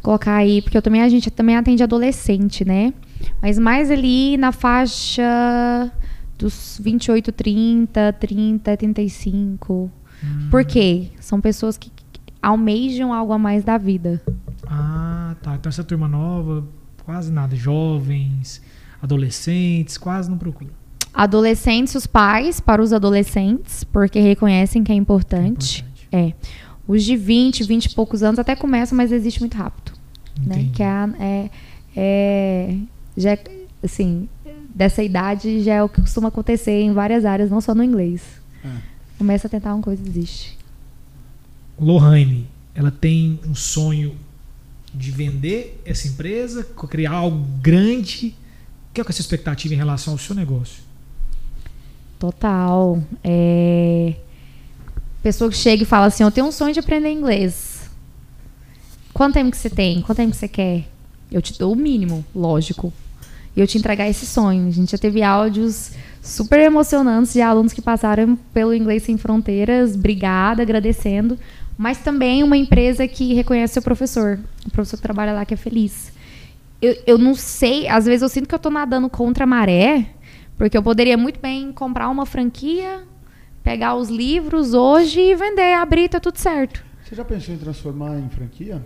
colocar 0.03 0.35
aí, 0.35 0.61
porque 0.61 0.77
eu 0.77 0.83
também 0.83 1.01
a 1.01 1.09
gente 1.09 1.31
também 1.31 1.57
atende 1.57 1.81
adolescente, 1.81 2.63
né? 2.63 2.93
Mas 3.41 3.57
mais 3.59 3.89
ali 3.91 4.37
na 4.37 4.51
faixa 4.51 5.91
dos 6.37 6.79
28, 6.83 7.31
30, 7.31 8.13
30, 8.13 8.77
35. 8.77 9.91
Por 10.49 10.63
quê? 10.65 11.09
São 11.19 11.41
pessoas 11.41 11.77
que 11.77 11.91
almejam 12.41 13.13
algo 13.13 13.33
a 13.33 13.37
mais 13.37 13.63
da 13.63 13.77
vida. 13.77 14.21
Ah, 14.67 15.35
tá. 15.41 15.55
Então 15.55 15.69
essa 15.69 15.83
turma 15.83 16.07
nova, 16.07 16.65
quase 17.05 17.31
nada. 17.31 17.55
Jovens, 17.55 18.61
adolescentes, 19.01 19.97
quase 19.97 20.29
não 20.29 20.37
procura. 20.37 20.69
Adolescentes, 21.13 21.93
os 21.95 22.07
pais 22.07 22.59
para 22.59 22.81
os 22.81 22.93
adolescentes, 22.93 23.83
porque 23.83 24.19
reconhecem 24.19 24.83
que 24.83 24.91
é 24.91 24.95
É 24.95 24.97
importante. 24.97 25.79
importante. 25.81 26.07
É. 26.11 26.33
Os 26.87 27.03
de 27.03 27.15
20, 27.15 27.63
20 27.63 27.85
e 27.85 27.95
poucos 27.95 28.23
anos 28.23 28.39
até 28.39 28.55
começam, 28.55 28.95
mas 28.97 29.11
existe 29.11 29.39
muito 29.39 29.55
rápido. 29.57 29.91
né? 30.45 30.69
Que 30.73 30.81
é, 30.81 31.09
é, 31.19 31.49
é- 31.95 32.77
já 33.21 33.31
é, 33.31 33.43
assim, 33.83 34.27
dessa 34.73 35.03
idade 35.03 35.61
já 35.61 35.75
é 35.75 35.83
o 35.83 35.89
que 35.89 36.01
costuma 36.01 36.29
acontecer 36.29 36.81
em 36.81 36.93
várias 36.93 37.25
áreas, 37.25 37.49
não 37.49 37.61
só 37.61 37.73
no 37.75 37.83
inglês. 37.83 38.21
É. 38.63 38.69
Começa 39.17 39.47
a 39.47 39.49
tentar 39.49 39.73
uma 39.73 39.83
coisa, 39.83 40.01
desiste. 40.01 40.57
Lohane, 41.79 42.47
ela 42.73 42.91
tem 42.91 43.39
um 43.47 43.55
sonho 43.55 44.15
de 44.93 45.11
vender 45.11 45.81
essa 45.85 46.07
empresa, 46.07 46.63
criar 46.63 47.11
algo 47.11 47.45
grande. 47.61 48.35
Qual 48.93 49.05
que 49.05 49.11
é 49.11 49.11
a 49.11 49.13
sua 49.13 49.23
expectativa 49.23 49.73
em 49.73 49.77
relação 49.77 50.13
ao 50.13 50.19
seu 50.19 50.35
negócio? 50.35 50.83
Total. 52.19 53.01
É... 53.23 54.15
Pessoa 55.23 55.49
que 55.49 55.57
chega 55.57 55.83
e 55.83 55.85
fala 55.85 56.07
assim, 56.07 56.23
eu 56.23 56.31
tenho 56.31 56.47
um 56.47 56.51
sonho 56.51 56.73
de 56.73 56.79
aprender 56.79 57.11
inglês. 57.11 57.89
Quanto 59.13 59.35
tempo 59.35 59.51
que 59.51 59.57
você 59.57 59.69
tem? 59.69 60.01
Quanto 60.01 60.17
tempo 60.17 60.31
que 60.31 60.37
você 60.37 60.47
quer? 60.47 60.87
Eu 61.31 61.41
te 61.41 61.57
dou 61.57 61.73
o 61.73 61.75
mínimo, 61.75 62.25
lógico. 62.35 62.91
E 63.55 63.59
eu 63.59 63.67
te 63.67 63.77
entregar 63.77 64.07
esse 64.09 64.25
sonho. 64.25 64.67
A 64.67 64.71
gente 64.71 64.91
já 64.91 64.97
teve 64.97 65.21
áudios 65.21 65.91
super 66.21 66.59
emocionantes 66.59 67.33
de 67.33 67.41
alunos 67.41 67.73
que 67.73 67.81
passaram 67.81 68.35
pelo 68.53 68.73
Inglês 68.73 69.03
Sem 69.03 69.17
Fronteiras, 69.17 69.95
obrigada, 69.95 70.61
agradecendo. 70.61 71.37
Mas 71.77 71.97
também 71.97 72.43
uma 72.43 72.57
empresa 72.57 73.07
que 73.07 73.33
reconhece 73.33 73.73
seu 73.73 73.81
professor. 73.81 74.39
O 74.65 74.71
professor 74.71 74.97
que 74.97 75.03
trabalha 75.03 75.33
lá 75.33 75.45
que 75.45 75.53
é 75.53 75.57
feliz. 75.57 76.11
Eu, 76.81 76.95
eu 77.05 77.17
não 77.17 77.35
sei, 77.35 77.87
às 77.87 78.05
vezes 78.05 78.21
eu 78.21 78.29
sinto 78.29 78.47
que 78.47 78.55
eu 78.55 78.59
tô 78.59 78.69
nadando 78.69 79.09
contra 79.09 79.43
a 79.43 79.47
maré, 79.47 80.07
porque 80.57 80.77
eu 80.77 80.83
poderia 80.83 81.17
muito 81.17 81.39
bem 81.39 81.71
comprar 81.71 82.09
uma 82.09 82.25
franquia, 82.25 83.03
pegar 83.63 83.95
os 83.95 84.09
livros 84.09 84.73
hoje 84.73 85.19
e 85.19 85.35
vender, 85.35 85.73
abrir, 85.73 86.09
tá 86.09 86.19
tudo 86.19 86.37
certo. 86.37 86.83
Você 87.03 87.15
já 87.15 87.25
pensou 87.25 87.53
em 87.53 87.57
transformar 87.57 88.17
em 88.17 88.29
franquia? 88.29 88.81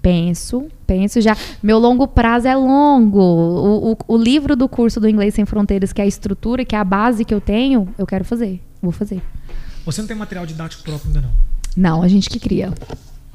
Penso, 0.00 0.66
penso 0.86 1.20
já. 1.20 1.36
Meu 1.62 1.78
longo 1.78 2.06
prazo 2.06 2.46
é 2.46 2.54
longo. 2.56 3.18
O, 3.20 3.92
o, 3.92 3.96
o 4.08 4.16
livro 4.16 4.54
do 4.54 4.68
curso 4.68 5.00
do 5.00 5.08
Inglês 5.08 5.34
Sem 5.34 5.44
Fronteiras, 5.44 5.92
que 5.92 6.00
é 6.00 6.04
a 6.04 6.06
estrutura, 6.06 6.64
que 6.64 6.74
é 6.74 6.78
a 6.78 6.84
base 6.84 7.24
que 7.24 7.34
eu 7.34 7.40
tenho, 7.40 7.88
eu 7.98 8.06
quero 8.06 8.24
fazer. 8.24 8.60
Vou 8.80 8.92
fazer. 8.92 9.20
Você 9.84 10.00
não 10.00 10.08
tem 10.08 10.16
material 10.16 10.46
didático 10.46 10.82
próprio 10.84 11.08
ainda 11.08 11.20
não? 11.22 11.30
Não, 11.76 12.02
a 12.02 12.08
gente 12.08 12.28
que 12.30 12.38
cria. 12.38 12.72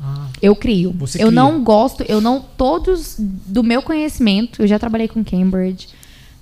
Ah, 0.01 0.27
Eu 0.41 0.55
crio. 0.55 0.91
Você 0.99 1.17
eu 1.21 1.27
cria. 1.27 1.31
não 1.41 1.63
gosto, 1.63 2.03
eu 2.03 2.19
não. 2.21 2.41
Todos 2.41 3.15
do 3.19 3.63
meu 3.63 3.81
conhecimento, 3.81 4.61
eu 4.61 4.67
já 4.67 4.77
trabalhei 4.79 5.07
com 5.07 5.23
Cambridge, 5.23 5.89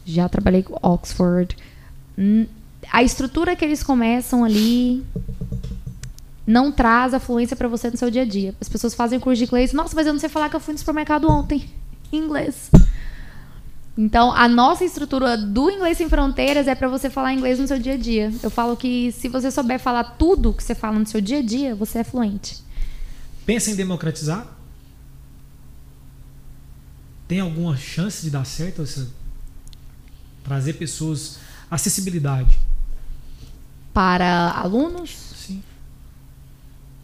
já 0.05 0.27
trabalhei 0.29 0.63
com 0.63 0.77
Oxford. 0.81 1.55
A 2.91 3.03
estrutura 3.03 3.55
que 3.55 3.63
eles 3.63 3.83
começam 3.83 4.43
ali 4.43 5.03
não 6.45 6.71
traz 6.71 7.13
a 7.13 7.19
fluência 7.19 7.55
para 7.55 7.67
você 7.67 7.89
no 7.89 7.97
seu 7.97 8.09
dia 8.09 8.23
a 8.23 8.25
dia. 8.25 8.55
As 8.59 8.67
pessoas 8.67 8.93
fazem 8.93 9.19
curso 9.19 9.37
de 9.37 9.45
inglês, 9.45 9.73
nossa, 9.73 9.95
mas 9.95 10.07
eu 10.07 10.13
não 10.13 10.19
sei 10.19 10.29
falar 10.29 10.49
que 10.49 10.55
eu 10.55 10.59
fui 10.59 10.73
no 10.73 10.79
supermercado 10.79 11.29
ontem 11.29 11.69
em 12.11 12.17
inglês. 12.17 12.69
Então, 13.97 14.31
a 14.31 14.47
nossa 14.47 14.85
estrutura 14.85 15.37
do 15.37 15.69
Inglês 15.69 15.97
Sem 15.97 16.09
Fronteiras 16.09 16.67
é 16.67 16.73
para 16.73 16.87
você 16.87 17.09
falar 17.09 17.33
inglês 17.33 17.59
no 17.59 17.67
seu 17.67 17.77
dia 17.77 17.93
a 17.93 17.97
dia. 17.97 18.33
Eu 18.41 18.49
falo 18.49 18.75
que 18.77 19.11
se 19.11 19.27
você 19.27 19.51
souber 19.51 19.79
falar 19.79 20.03
tudo 20.03 20.53
que 20.53 20.63
você 20.63 20.73
fala 20.73 20.97
no 20.97 21.05
seu 21.05 21.19
dia 21.19 21.39
a 21.39 21.41
dia, 21.41 21.75
você 21.75 21.99
é 21.99 22.03
fluente. 22.03 22.63
pensa 23.45 23.69
em 23.69 23.75
democratizar? 23.75 24.47
Tem 27.27 27.39
alguma 27.39 27.77
chance 27.77 28.23
de 28.23 28.29
dar 28.29 28.45
certo 28.45 28.81
essa 28.81 29.07
trazer 30.43 30.73
pessoas 30.73 31.37
acessibilidade? 31.69 32.57
Para 33.93 34.51
alunos, 34.51 35.30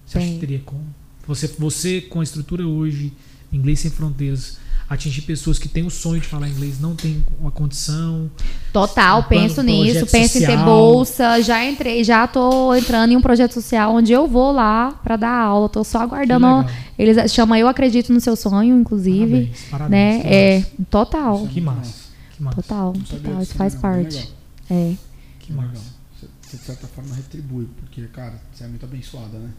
Você 0.07 0.17
acha 0.17 0.27
que 0.27 0.39
teria 0.39 0.61
como? 0.65 0.83
Você, 1.27 1.47
você 1.59 2.01
com 2.01 2.21
a 2.21 2.23
estrutura 2.23 2.65
hoje, 2.65 3.11
Inglês 3.51 3.81
Sem 3.81 3.91
Fronteiras, 3.91 4.57
atingir 4.89 5.23
pessoas 5.23 5.59
que 5.59 5.67
têm 5.67 5.85
o 5.85 5.89
sonho 5.89 6.21
de 6.21 6.27
falar 6.27 6.47
inglês, 6.47 6.79
não 6.79 6.95
tem 6.95 7.21
uma 7.41 7.51
condição. 7.51 8.31
total, 8.71 9.19
Um 9.19 9.23
penso 9.23 9.61
nisso, 9.61 10.05
penso 10.07 10.37
em 10.37 10.41
ter 10.41 10.47
social. 10.47 10.65
bolsa, 10.65 11.41
já 11.41 11.65
entrei, 11.69 12.05
já 12.05 12.25
tô 12.25 12.73
entrando 12.73 13.11
em 13.11 13.17
um 13.17 13.21
projeto 13.21 13.51
social 13.53 13.93
onde 13.93 14.13
eu 14.13 14.25
vou 14.27 14.53
lá 14.53 14.91
para 15.03 15.17
dar 15.17 15.33
aula, 15.37 15.67
tô 15.67 15.83
só 15.83 15.99
aguardando. 15.99 16.65
Eles 16.97 17.29
chamam 17.33 17.57
Eu 17.57 17.67
Acredito 17.67 18.13
no 18.13 18.21
Seu 18.21 18.37
Sonho, 18.37 18.79
inclusive, 18.79 19.51
Parabéns, 19.69 19.69
parabéns. 19.69 19.91
né? 19.91 20.21
que 20.21 20.27
É, 20.33 20.59
massa. 20.59 20.71
total, 20.89 21.47
Que 21.47 21.61
massa. 21.61 21.93
Que 22.37 22.43
massa. 22.43 22.55
total, 22.55 22.93
total, 23.09 23.41
isso 23.41 23.53
faz 23.55 23.75
parte. 23.75 24.31
É. 24.71 24.93
Que 25.39 25.51
massa. 25.51 25.81
Você, 26.17 26.55
de 26.57 26.63
certa 26.63 26.87
forma, 26.87 27.13
retribui, 27.13 27.67
porque, 27.77 28.03
cara, 28.07 28.35
você 28.53 28.63
é 28.63 28.67
muito 28.67 28.85
abençoada, 28.85 29.37
né? 29.37 29.49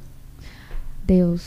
Deus. 1.08 1.42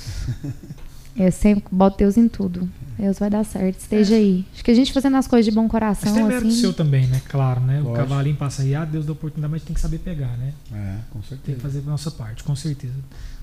Eu 1.16 1.32
sempre 1.32 1.64
boto 1.72 1.98
Deus 2.00 2.18
em 2.18 2.28
tudo. 2.28 2.68
Deus 2.98 3.20
vai 3.20 3.30
dar 3.30 3.44
certo, 3.44 3.80
esteja 3.80 4.16
aí. 4.16 4.46
Acho 4.54 4.64
que 4.64 4.72
a 4.72 4.74
gente 4.74 4.94
fazendo 4.94 5.18
as 5.18 5.28
coisas 5.28 5.46
de 5.46 5.52
bom 5.52 5.64
Mas 5.64 5.72
coração, 5.72 6.14
tem 6.14 6.24
mérito 6.24 6.48
assim. 6.48 6.62
seu 6.62 6.74
também, 6.74 7.08
né? 7.08 7.22
Claro, 7.28 7.60
né? 7.62 7.80
O 7.80 7.84
Lógico. 7.86 7.98
cavalinho 7.98 8.36
passa 8.36 8.62
aí, 8.62 8.76
ah, 8.76 8.86
Deus 8.86 9.06
dá 9.06 9.12
oportunidade, 9.12 9.52
mas 9.52 9.64
tem 9.64 9.74
que 9.74 9.80
saber 9.82 9.98
pegar, 10.00 10.38
né? 10.38 10.54
É, 10.74 10.96
com 11.12 11.20
Tem 11.20 11.30
certeza. 11.30 11.58
que 11.58 11.62
fazer 11.64 11.80
a 11.80 11.90
nossa 11.90 12.12
parte, 12.12 12.44
com 12.44 12.56
certeza. 12.56 12.94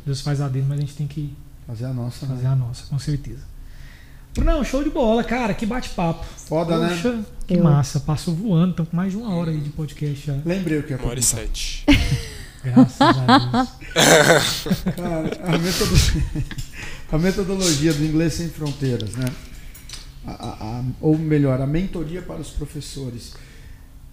Deus 0.06 0.20
faz 0.20 0.40
a 0.40 0.48
dele, 0.48 0.66
mas 0.68 0.78
a 0.78 0.80
gente 0.80 0.94
tem 0.94 1.06
que 1.06 1.34
Fazer 1.66 1.84
a 1.84 1.92
nossa, 1.92 2.24
fazer 2.26 2.44
né? 2.44 2.48
a 2.48 2.56
nossa, 2.56 2.84
com 2.88 2.98
certeza. 2.98 3.42
Brunão, 4.34 4.64
show 4.64 4.82
de 4.82 4.88
bola, 4.88 5.22
cara. 5.22 5.52
Que 5.52 5.66
bate-papo. 5.66 6.24
Foda, 6.24 6.78
né? 6.78 6.88
Poxa, 6.90 7.20
que 7.46 7.54
Eu- 7.54 7.64
massa. 7.64 8.00
Passou 8.00 8.34
voando, 8.34 8.70
estamos 8.70 8.90
com 8.90 8.96
mais 8.96 9.12
de 9.12 9.18
uma 9.18 9.34
hora 9.34 9.50
aí 9.50 9.60
de 9.60 9.68
podcast 9.70 10.26
já. 10.26 10.36
Lembrei 10.46 10.78
o 10.78 10.82
que 10.84 10.94
é 10.94 10.96
Uma 10.96 11.08
hora 11.08 11.18
e 11.18 11.22
sete. 11.22 11.84
Graças 12.74 13.00
a 13.00 13.12
Deus. 13.38 13.68
Cara, 14.96 15.54
a, 15.54 15.58
metodo- 15.58 16.42
a 17.12 17.18
metodologia 17.18 17.92
do 17.92 18.04
Inglês 18.04 18.34
Sem 18.34 18.48
Fronteiras, 18.48 19.14
né? 19.14 19.26
A- 20.26 20.30
a- 20.32 20.78
a- 20.80 20.84
ou 21.00 21.16
melhor, 21.18 21.60
a 21.60 21.66
mentoria 21.66 22.20
para 22.22 22.40
os 22.40 22.50
professores. 22.50 23.34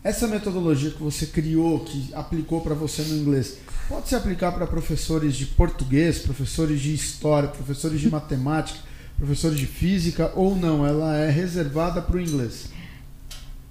Essa 0.03 0.27
metodologia 0.27 0.91
que 0.91 1.01
você 1.01 1.25
criou, 1.25 1.79
que 1.79 2.11
aplicou 2.13 2.61
para 2.61 2.75
você 2.75 3.01
no 3.01 3.15
inglês, 3.15 3.57
pode 3.89 4.07
se 4.07 4.15
aplicar 4.15 4.51
para 4.51 4.67
professores 4.67 5.35
de 5.35 5.47
português, 5.47 6.19
professores 6.19 6.79
de 6.79 6.93
história, 6.93 7.49
professores 7.49 7.99
de 7.99 8.09
matemática, 8.09 8.79
professores 9.17 9.57
de 9.57 9.65
física 9.65 10.32
ou 10.36 10.55
não? 10.55 10.86
Ela 10.86 11.17
é 11.17 11.29
reservada 11.32 12.01
para 12.01 12.17
o 12.17 12.21
inglês. 12.21 12.65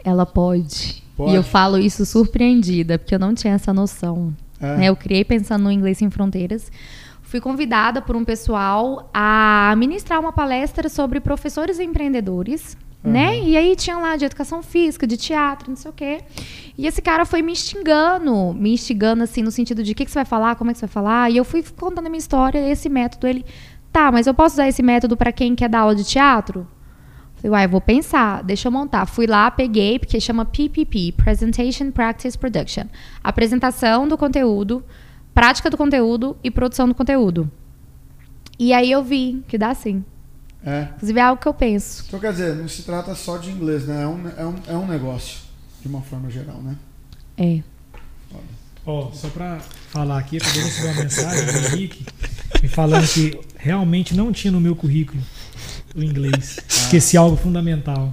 Ela 0.04 0.26
pode. 0.26 1.02
Pode? 1.16 1.32
E 1.32 1.36
eu 1.36 1.42
falo 1.44 1.78
isso 1.78 2.04
surpreendida, 2.04 2.98
porque 2.98 3.14
eu 3.14 3.18
não 3.20 3.32
tinha 3.34 3.54
essa 3.54 3.72
noção. 3.72 4.34
É. 4.60 4.76
né? 4.76 4.86
Eu 4.86 4.96
criei 4.96 5.24
pensando 5.24 5.64
no 5.64 5.72
Inglês 5.72 5.98
Sem 5.98 6.10
Fronteiras. 6.10 6.70
Fui 7.22 7.40
convidada 7.40 8.00
por 8.00 8.14
um 8.14 8.24
pessoal 8.24 9.10
a 9.12 9.74
ministrar 9.76 10.20
uma 10.20 10.32
palestra 10.32 10.88
sobre 10.88 11.20
professores 11.20 11.80
empreendedores. 11.80 12.76
Né? 13.02 13.38
E 13.40 13.54
aí 13.54 13.76
tinha 13.76 13.98
lá 13.98 14.16
de 14.16 14.24
educação 14.24 14.62
física, 14.62 15.06
de 15.06 15.18
teatro, 15.18 15.68
não 15.68 15.76
sei 15.76 15.90
o 15.90 15.94
quê. 15.94 16.20
E 16.78 16.86
esse 16.86 17.02
cara 17.02 17.26
foi 17.26 17.42
me 17.42 17.52
instigando, 17.52 18.54
me 18.54 18.72
instigando 18.72 19.22
assim, 19.22 19.42
no 19.42 19.50
sentido 19.50 19.82
de 19.82 19.92
o 19.92 19.94
que, 19.94 20.06
que 20.06 20.10
você 20.10 20.20
vai 20.20 20.24
falar, 20.24 20.56
como 20.56 20.70
é 20.70 20.72
que 20.72 20.80
você 20.80 20.86
vai 20.86 20.92
falar. 20.92 21.30
E 21.30 21.36
eu 21.36 21.44
fui 21.44 21.62
contando 21.76 22.06
a 22.06 22.08
minha 22.08 22.18
história, 22.18 22.66
esse 22.66 22.88
método. 22.88 23.26
Ele, 23.26 23.44
tá, 23.92 24.10
mas 24.10 24.26
eu 24.26 24.32
posso 24.32 24.54
usar 24.54 24.68
esse 24.68 24.82
método 24.82 25.18
para 25.18 25.32
quem 25.32 25.54
quer 25.54 25.68
dar 25.68 25.80
aula 25.80 25.94
de 25.94 26.02
teatro? 26.02 26.66
Falei, 27.44 27.50
uai, 27.50 27.68
vou 27.68 27.80
pensar, 27.80 28.42
deixa 28.42 28.68
eu 28.68 28.72
montar. 28.72 29.04
Fui 29.04 29.26
lá, 29.26 29.50
peguei, 29.50 29.98
porque 29.98 30.18
chama 30.18 30.46
PPP, 30.46 31.12
Presentation, 31.12 31.90
Practice, 31.90 32.38
Production. 32.38 32.84
Apresentação 33.22 34.08
do 34.08 34.16
conteúdo, 34.16 34.82
prática 35.34 35.68
do 35.68 35.76
conteúdo 35.76 36.38
e 36.42 36.50
produção 36.50 36.88
do 36.88 36.94
conteúdo. 36.94 37.50
E 38.58 38.72
aí 38.72 38.90
eu 38.90 39.04
vi 39.04 39.44
que 39.46 39.58
dá 39.58 39.74
sim. 39.74 40.02
É. 40.64 40.88
Inclusive 40.96 41.20
é 41.20 41.22
algo 41.22 41.42
que 41.42 41.46
eu 41.46 41.52
penso. 41.52 42.04
Então 42.08 42.18
quer 42.18 42.32
dizer, 42.32 42.54
não 42.54 42.66
se 42.66 42.82
trata 42.82 43.14
só 43.14 43.36
de 43.36 43.50
inglês, 43.50 43.86
né? 43.86 44.04
É 44.04 44.06
um, 44.06 44.28
é 44.28 44.46
um, 44.46 44.54
é 44.68 44.76
um 44.78 44.86
negócio. 44.86 45.40
de 45.82 45.88
uma 45.88 46.00
forma 46.00 46.30
geral, 46.30 46.62
né? 46.62 46.74
É. 47.36 47.62
Ó, 48.86 49.10
só 49.12 49.28
pra 49.28 49.58
falar 49.90 50.18
aqui, 50.18 50.38
de 50.38 50.44
receber 50.46 50.92
uma 50.92 51.02
mensagem 51.02 51.44
do 51.44 51.74
Henrique 51.74 52.06
me 52.62 52.68
falando 52.68 53.06
que 53.06 53.38
realmente 53.58 54.14
não 54.14 54.32
tinha 54.32 54.50
no 54.50 54.60
meu 54.60 54.74
currículo 54.74 55.22
o 55.94 56.02
inglês. 56.02 56.58
Esqueci 56.68 57.16
algo 57.16 57.36
fundamental. 57.36 58.12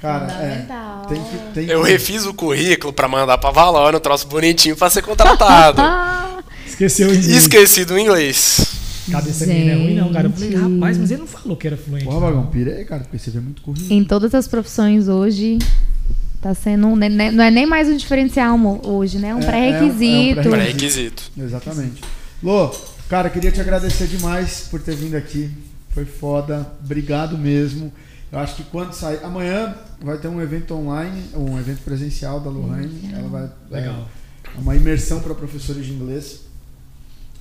Cara, 0.00 0.28
Fundamental. 0.28 1.02
é. 1.04 1.08
Tem 1.08 1.22
que, 1.22 1.36
tem 1.54 1.66
Eu 1.68 1.82
que- 1.84 1.90
refiz 1.90 2.26
o 2.26 2.34
currículo 2.34 2.92
pra 2.92 3.06
mandar 3.06 3.38
pra 3.38 3.50
Valônia, 3.50 3.98
um 3.98 4.00
troço 4.00 4.26
bonitinho 4.26 4.76
pra 4.76 4.90
ser 4.90 5.02
contratado. 5.02 5.80
Ah, 5.80 6.38
Esqueceu 6.66 7.08
o 7.08 7.14
inglês. 7.14 7.36
Esqueci 7.36 7.84
do 7.84 7.98
inglês. 7.98 8.66
Cabeça 9.10 9.46
menina 9.46 9.72
é 9.72 9.74
ruim, 9.74 9.94
não, 9.94 10.12
cara. 10.12 10.26
Eu 10.28 10.32
falei, 10.32 10.54
rapaz, 10.54 10.98
mas 10.98 11.10
ele 11.10 11.20
não 11.20 11.26
falou 11.26 11.56
que 11.56 11.66
era 11.66 11.76
fluente. 11.76 12.04
Porra, 12.04 12.14
não. 12.20 12.26
Vagão, 12.26 12.46
pira 12.46 12.72
aí, 12.74 12.84
cara, 12.84 13.02
porque 13.02 13.18
você 13.18 13.30
vê 13.30 13.40
muito 13.40 13.60
currículo. 13.62 13.92
em 13.92 14.04
todas 14.04 14.34
as 14.34 14.46
profissões 14.48 15.06
hoje, 15.08 15.58
tá 16.40 16.54
sendo. 16.54 16.86
um- 16.88 16.96
né- 16.96 17.08
né- 17.08 17.30
Não 17.30 17.44
é 17.44 17.50
nem 17.50 17.66
mais 17.66 17.88
um 17.88 17.96
diferencial 17.96 18.58
hoje, 18.84 19.18
né? 19.18 19.28
É 19.30 19.34
um 19.34 19.40
É, 19.40 19.44
pré-requisito. 19.46 20.40
é 20.40 20.48
um 20.48 20.50
Pré-requisito. 20.50 21.22
Exatamente. 21.38 22.00
Lô, 22.42 22.70
cara, 23.08 23.28
queria 23.30 23.52
te 23.52 23.60
agradecer 23.60 24.06
demais 24.06 24.66
por 24.70 24.80
ter 24.80 24.94
vindo 24.96 25.16
aqui. 25.16 25.50
Foi 25.92 26.04
foda. 26.04 26.66
Obrigado 26.82 27.36
mesmo. 27.38 27.92
Eu 28.30 28.38
acho 28.38 28.56
que 28.56 28.64
quando 28.64 28.92
sair. 28.92 29.22
Amanhã 29.22 29.74
vai 30.00 30.16
ter 30.18 30.28
um 30.28 30.40
evento 30.40 30.74
online, 30.74 31.22
um 31.34 31.58
evento 31.58 31.82
presencial 31.82 32.40
da 32.40 32.50
Lohane. 32.50 33.10
Ela 33.12 33.28
vai. 33.28 33.50
Legal. 33.70 34.08
É 34.56 34.58
uma 34.58 34.74
imersão 34.74 35.20
para 35.20 35.34
professores 35.34 35.84
de 35.84 35.92
inglês. 35.92 36.40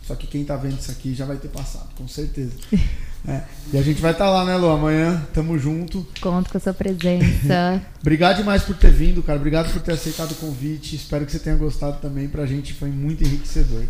Só 0.04 0.16
que 0.16 0.28
quem 0.28 0.44
tá 0.44 0.58
vendo 0.58 0.80
isso 0.80 0.92
aqui 0.92 1.14
já 1.14 1.26
vai 1.26 1.38
ter 1.38 1.48
passado, 1.48 1.90
com 1.96 2.08
certeza. 2.08 2.54
É. 3.28 3.44
E 3.72 3.78
a 3.78 3.84
gente 3.84 4.02
vai 4.02 4.14
estar 4.14 4.30
lá, 4.32 4.44
né, 4.44 4.56
Lô? 4.58 4.72
Amanhã, 4.72 5.24
tamo 5.32 5.58
junto. 5.58 6.06
Conto 6.20 6.50
com 6.50 6.58
a 6.58 6.60
sua 6.60 6.74
presença. 6.74 7.80
Obrigado 8.02 8.38
demais 8.38 8.64
por 8.64 8.76
ter 8.76 8.92
vindo, 8.92 9.22
cara. 9.22 9.38
Obrigado 9.38 9.72
por 9.72 9.80
ter 9.80 9.92
aceitado 9.92 10.32
o 10.32 10.36
convite. 10.36 10.96
Espero 10.96 11.24
que 11.24 11.32
você 11.32 11.38
tenha 11.38 11.56
gostado 11.56 12.00
também. 12.02 12.28
Pra 12.28 12.48
gente 12.48 12.74
foi 12.74 12.90
muito 12.90 13.24
enriquecedor. 13.24 13.84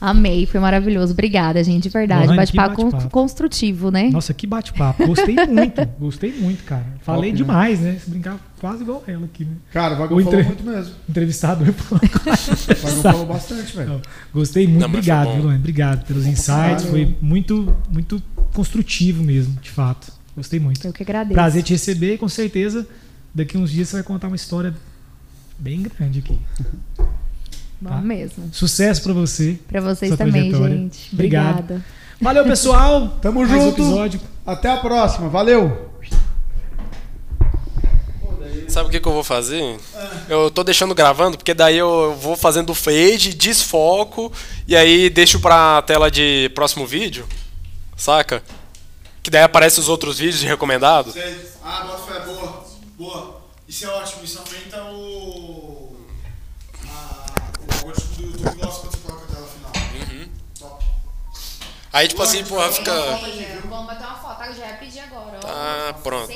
Amei, 0.00 0.44
foi 0.46 0.60
maravilhoso. 0.60 1.12
Obrigada, 1.14 1.62
gente, 1.64 1.84
de 1.84 1.88
verdade. 1.88 2.34
Bate-papo 2.36 2.76
con- 2.76 2.90
bate-papo. 2.90 3.10
construtivo, 3.10 3.90
né? 3.90 4.10
Nossa, 4.10 4.34
que 4.34 4.46
bate-papo. 4.46 5.06
Gostei 5.06 5.34
muito. 5.46 5.86
Gostei 5.98 6.32
muito, 6.38 6.64
cara. 6.64 6.84
Falei 7.00 7.30
Top, 7.30 7.32
né? 7.32 7.36
demais, 7.46 7.80
né? 7.80 7.98
Se 8.02 8.10
brincar 8.10 8.38
quase 8.60 8.82
igual 8.82 9.02
ela 9.06 9.24
aqui, 9.24 9.44
né? 9.44 9.52
Cara, 9.72 9.94
o 9.94 9.98
Vagão 9.98 10.18
O 10.18 10.22
falou 10.22 10.38
entre- 10.40 10.48
muito 10.54 10.64
mesmo. 10.64 10.94
Entrevistado. 11.08 11.64
O 11.66 12.74
Vagão 12.86 13.02
falou 13.02 13.26
bastante, 13.26 13.74
velho. 13.76 14.02
Gostei 14.34 14.66
muito. 14.66 14.80
Não, 14.80 14.88
Obrigado, 14.88 15.32
viu? 15.40 15.50
Obrigado 15.50 16.04
pelos 16.06 16.26
insights. 16.26 16.84
Foi 16.90 17.16
muito, 17.22 17.74
muito 17.90 18.22
construtivo 18.52 19.22
mesmo, 19.24 19.58
de 19.60 19.70
fato. 19.70 20.12
Gostei 20.36 20.60
muito. 20.60 20.86
Eu 20.86 20.92
que 20.92 21.02
agradeço. 21.02 21.32
Prazer 21.34 21.62
te 21.62 21.72
receber 21.72 22.14
e 22.14 22.18
com 22.18 22.28
certeza 22.28 22.86
daqui 23.34 23.56
uns 23.56 23.70
dias 23.70 23.88
você 23.88 23.96
vai 23.96 24.02
contar 24.02 24.26
uma 24.28 24.36
história 24.36 24.74
bem 25.58 25.82
grande 25.82 26.18
aqui. 26.18 26.38
Vamos 27.80 27.98
tá? 27.98 28.04
mesmo. 28.04 28.48
Sucesso 28.52 29.02
pra 29.02 29.12
você. 29.12 29.58
Pra 29.68 29.80
vocês 29.80 30.16
também, 30.16 30.50
trajetória. 30.50 30.76
gente. 30.76 31.08
Obrigado. 31.12 31.58
Obrigada. 31.60 31.84
Valeu, 32.20 32.44
pessoal. 32.44 33.08
Tamo 33.20 33.40
Mais 33.40 33.52
um 33.52 33.66
junto. 33.66 33.82
episódio. 33.82 34.20
Até 34.46 34.70
a 34.70 34.76
próxima. 34.78 35.28
Valeu. 35.28 35.90
Sabe 38.68 38.88
o 38.88 38.90
que, 38.90 38.98
que 39.00 39.08
eu 39.08 39.12
vou 39.12 39.22
fazer? 39.24 39.78
Eu 40.28 40.50
tô 40.50 40.64
deixando 40.64 40.94
gravando, 40.94 41.36
porque 41.36 41.54
daí 41.54 41.78
eu 41.78 42.16
vou 42.20 42.36
fazendo 42.36 42.74
fade, 42.74 43.32
desfoco, 43.32 44.30
e 44.66 44.74
aí 44.76 45.08
deixo 45.08 45.38
pra 45.40 45.80
tela 45.82 46.10
de 46.10 46.50
próximo 46.54 46.84
vídeo, 46.86 47.26
saca? 47.96 48.42
Que 49.22 49.30
daí 49.30 49.42
aparece 49.44 49.78
os 49.80 49.88
outros 49.88 50.18
vídeos 50.18 50.40
de 50.40 50.46
recomendado. 50.46 51.14
Ah, 51.64 51.84
bota 51.86 52.12
fé, 52.12 52.20
boa. 52.26 52.64
Boa. 52.98 53.40
Isso 53.68 53.84
é 53.84 53.88
ótimo. 53.88 54.24
Isso 54.24 54.38
aumenta 54.38 54.45
Aí, 61.96 62.08
tipo 62.08 62.22
assim, 62.22 62.44
porra, 62.44 62.70
fica. 62.70 62.92
Vamos 63.64 63.86
bater 63.86 64.04
uma 64.04 64.16
foto, 64.16 64.52
já 64.52 64.66
ia 64.66 64.74
pedir 64.74 65.00
agora. 65.00 65.40
Ah, 65.44 65.94
pronto. 66.02 66.34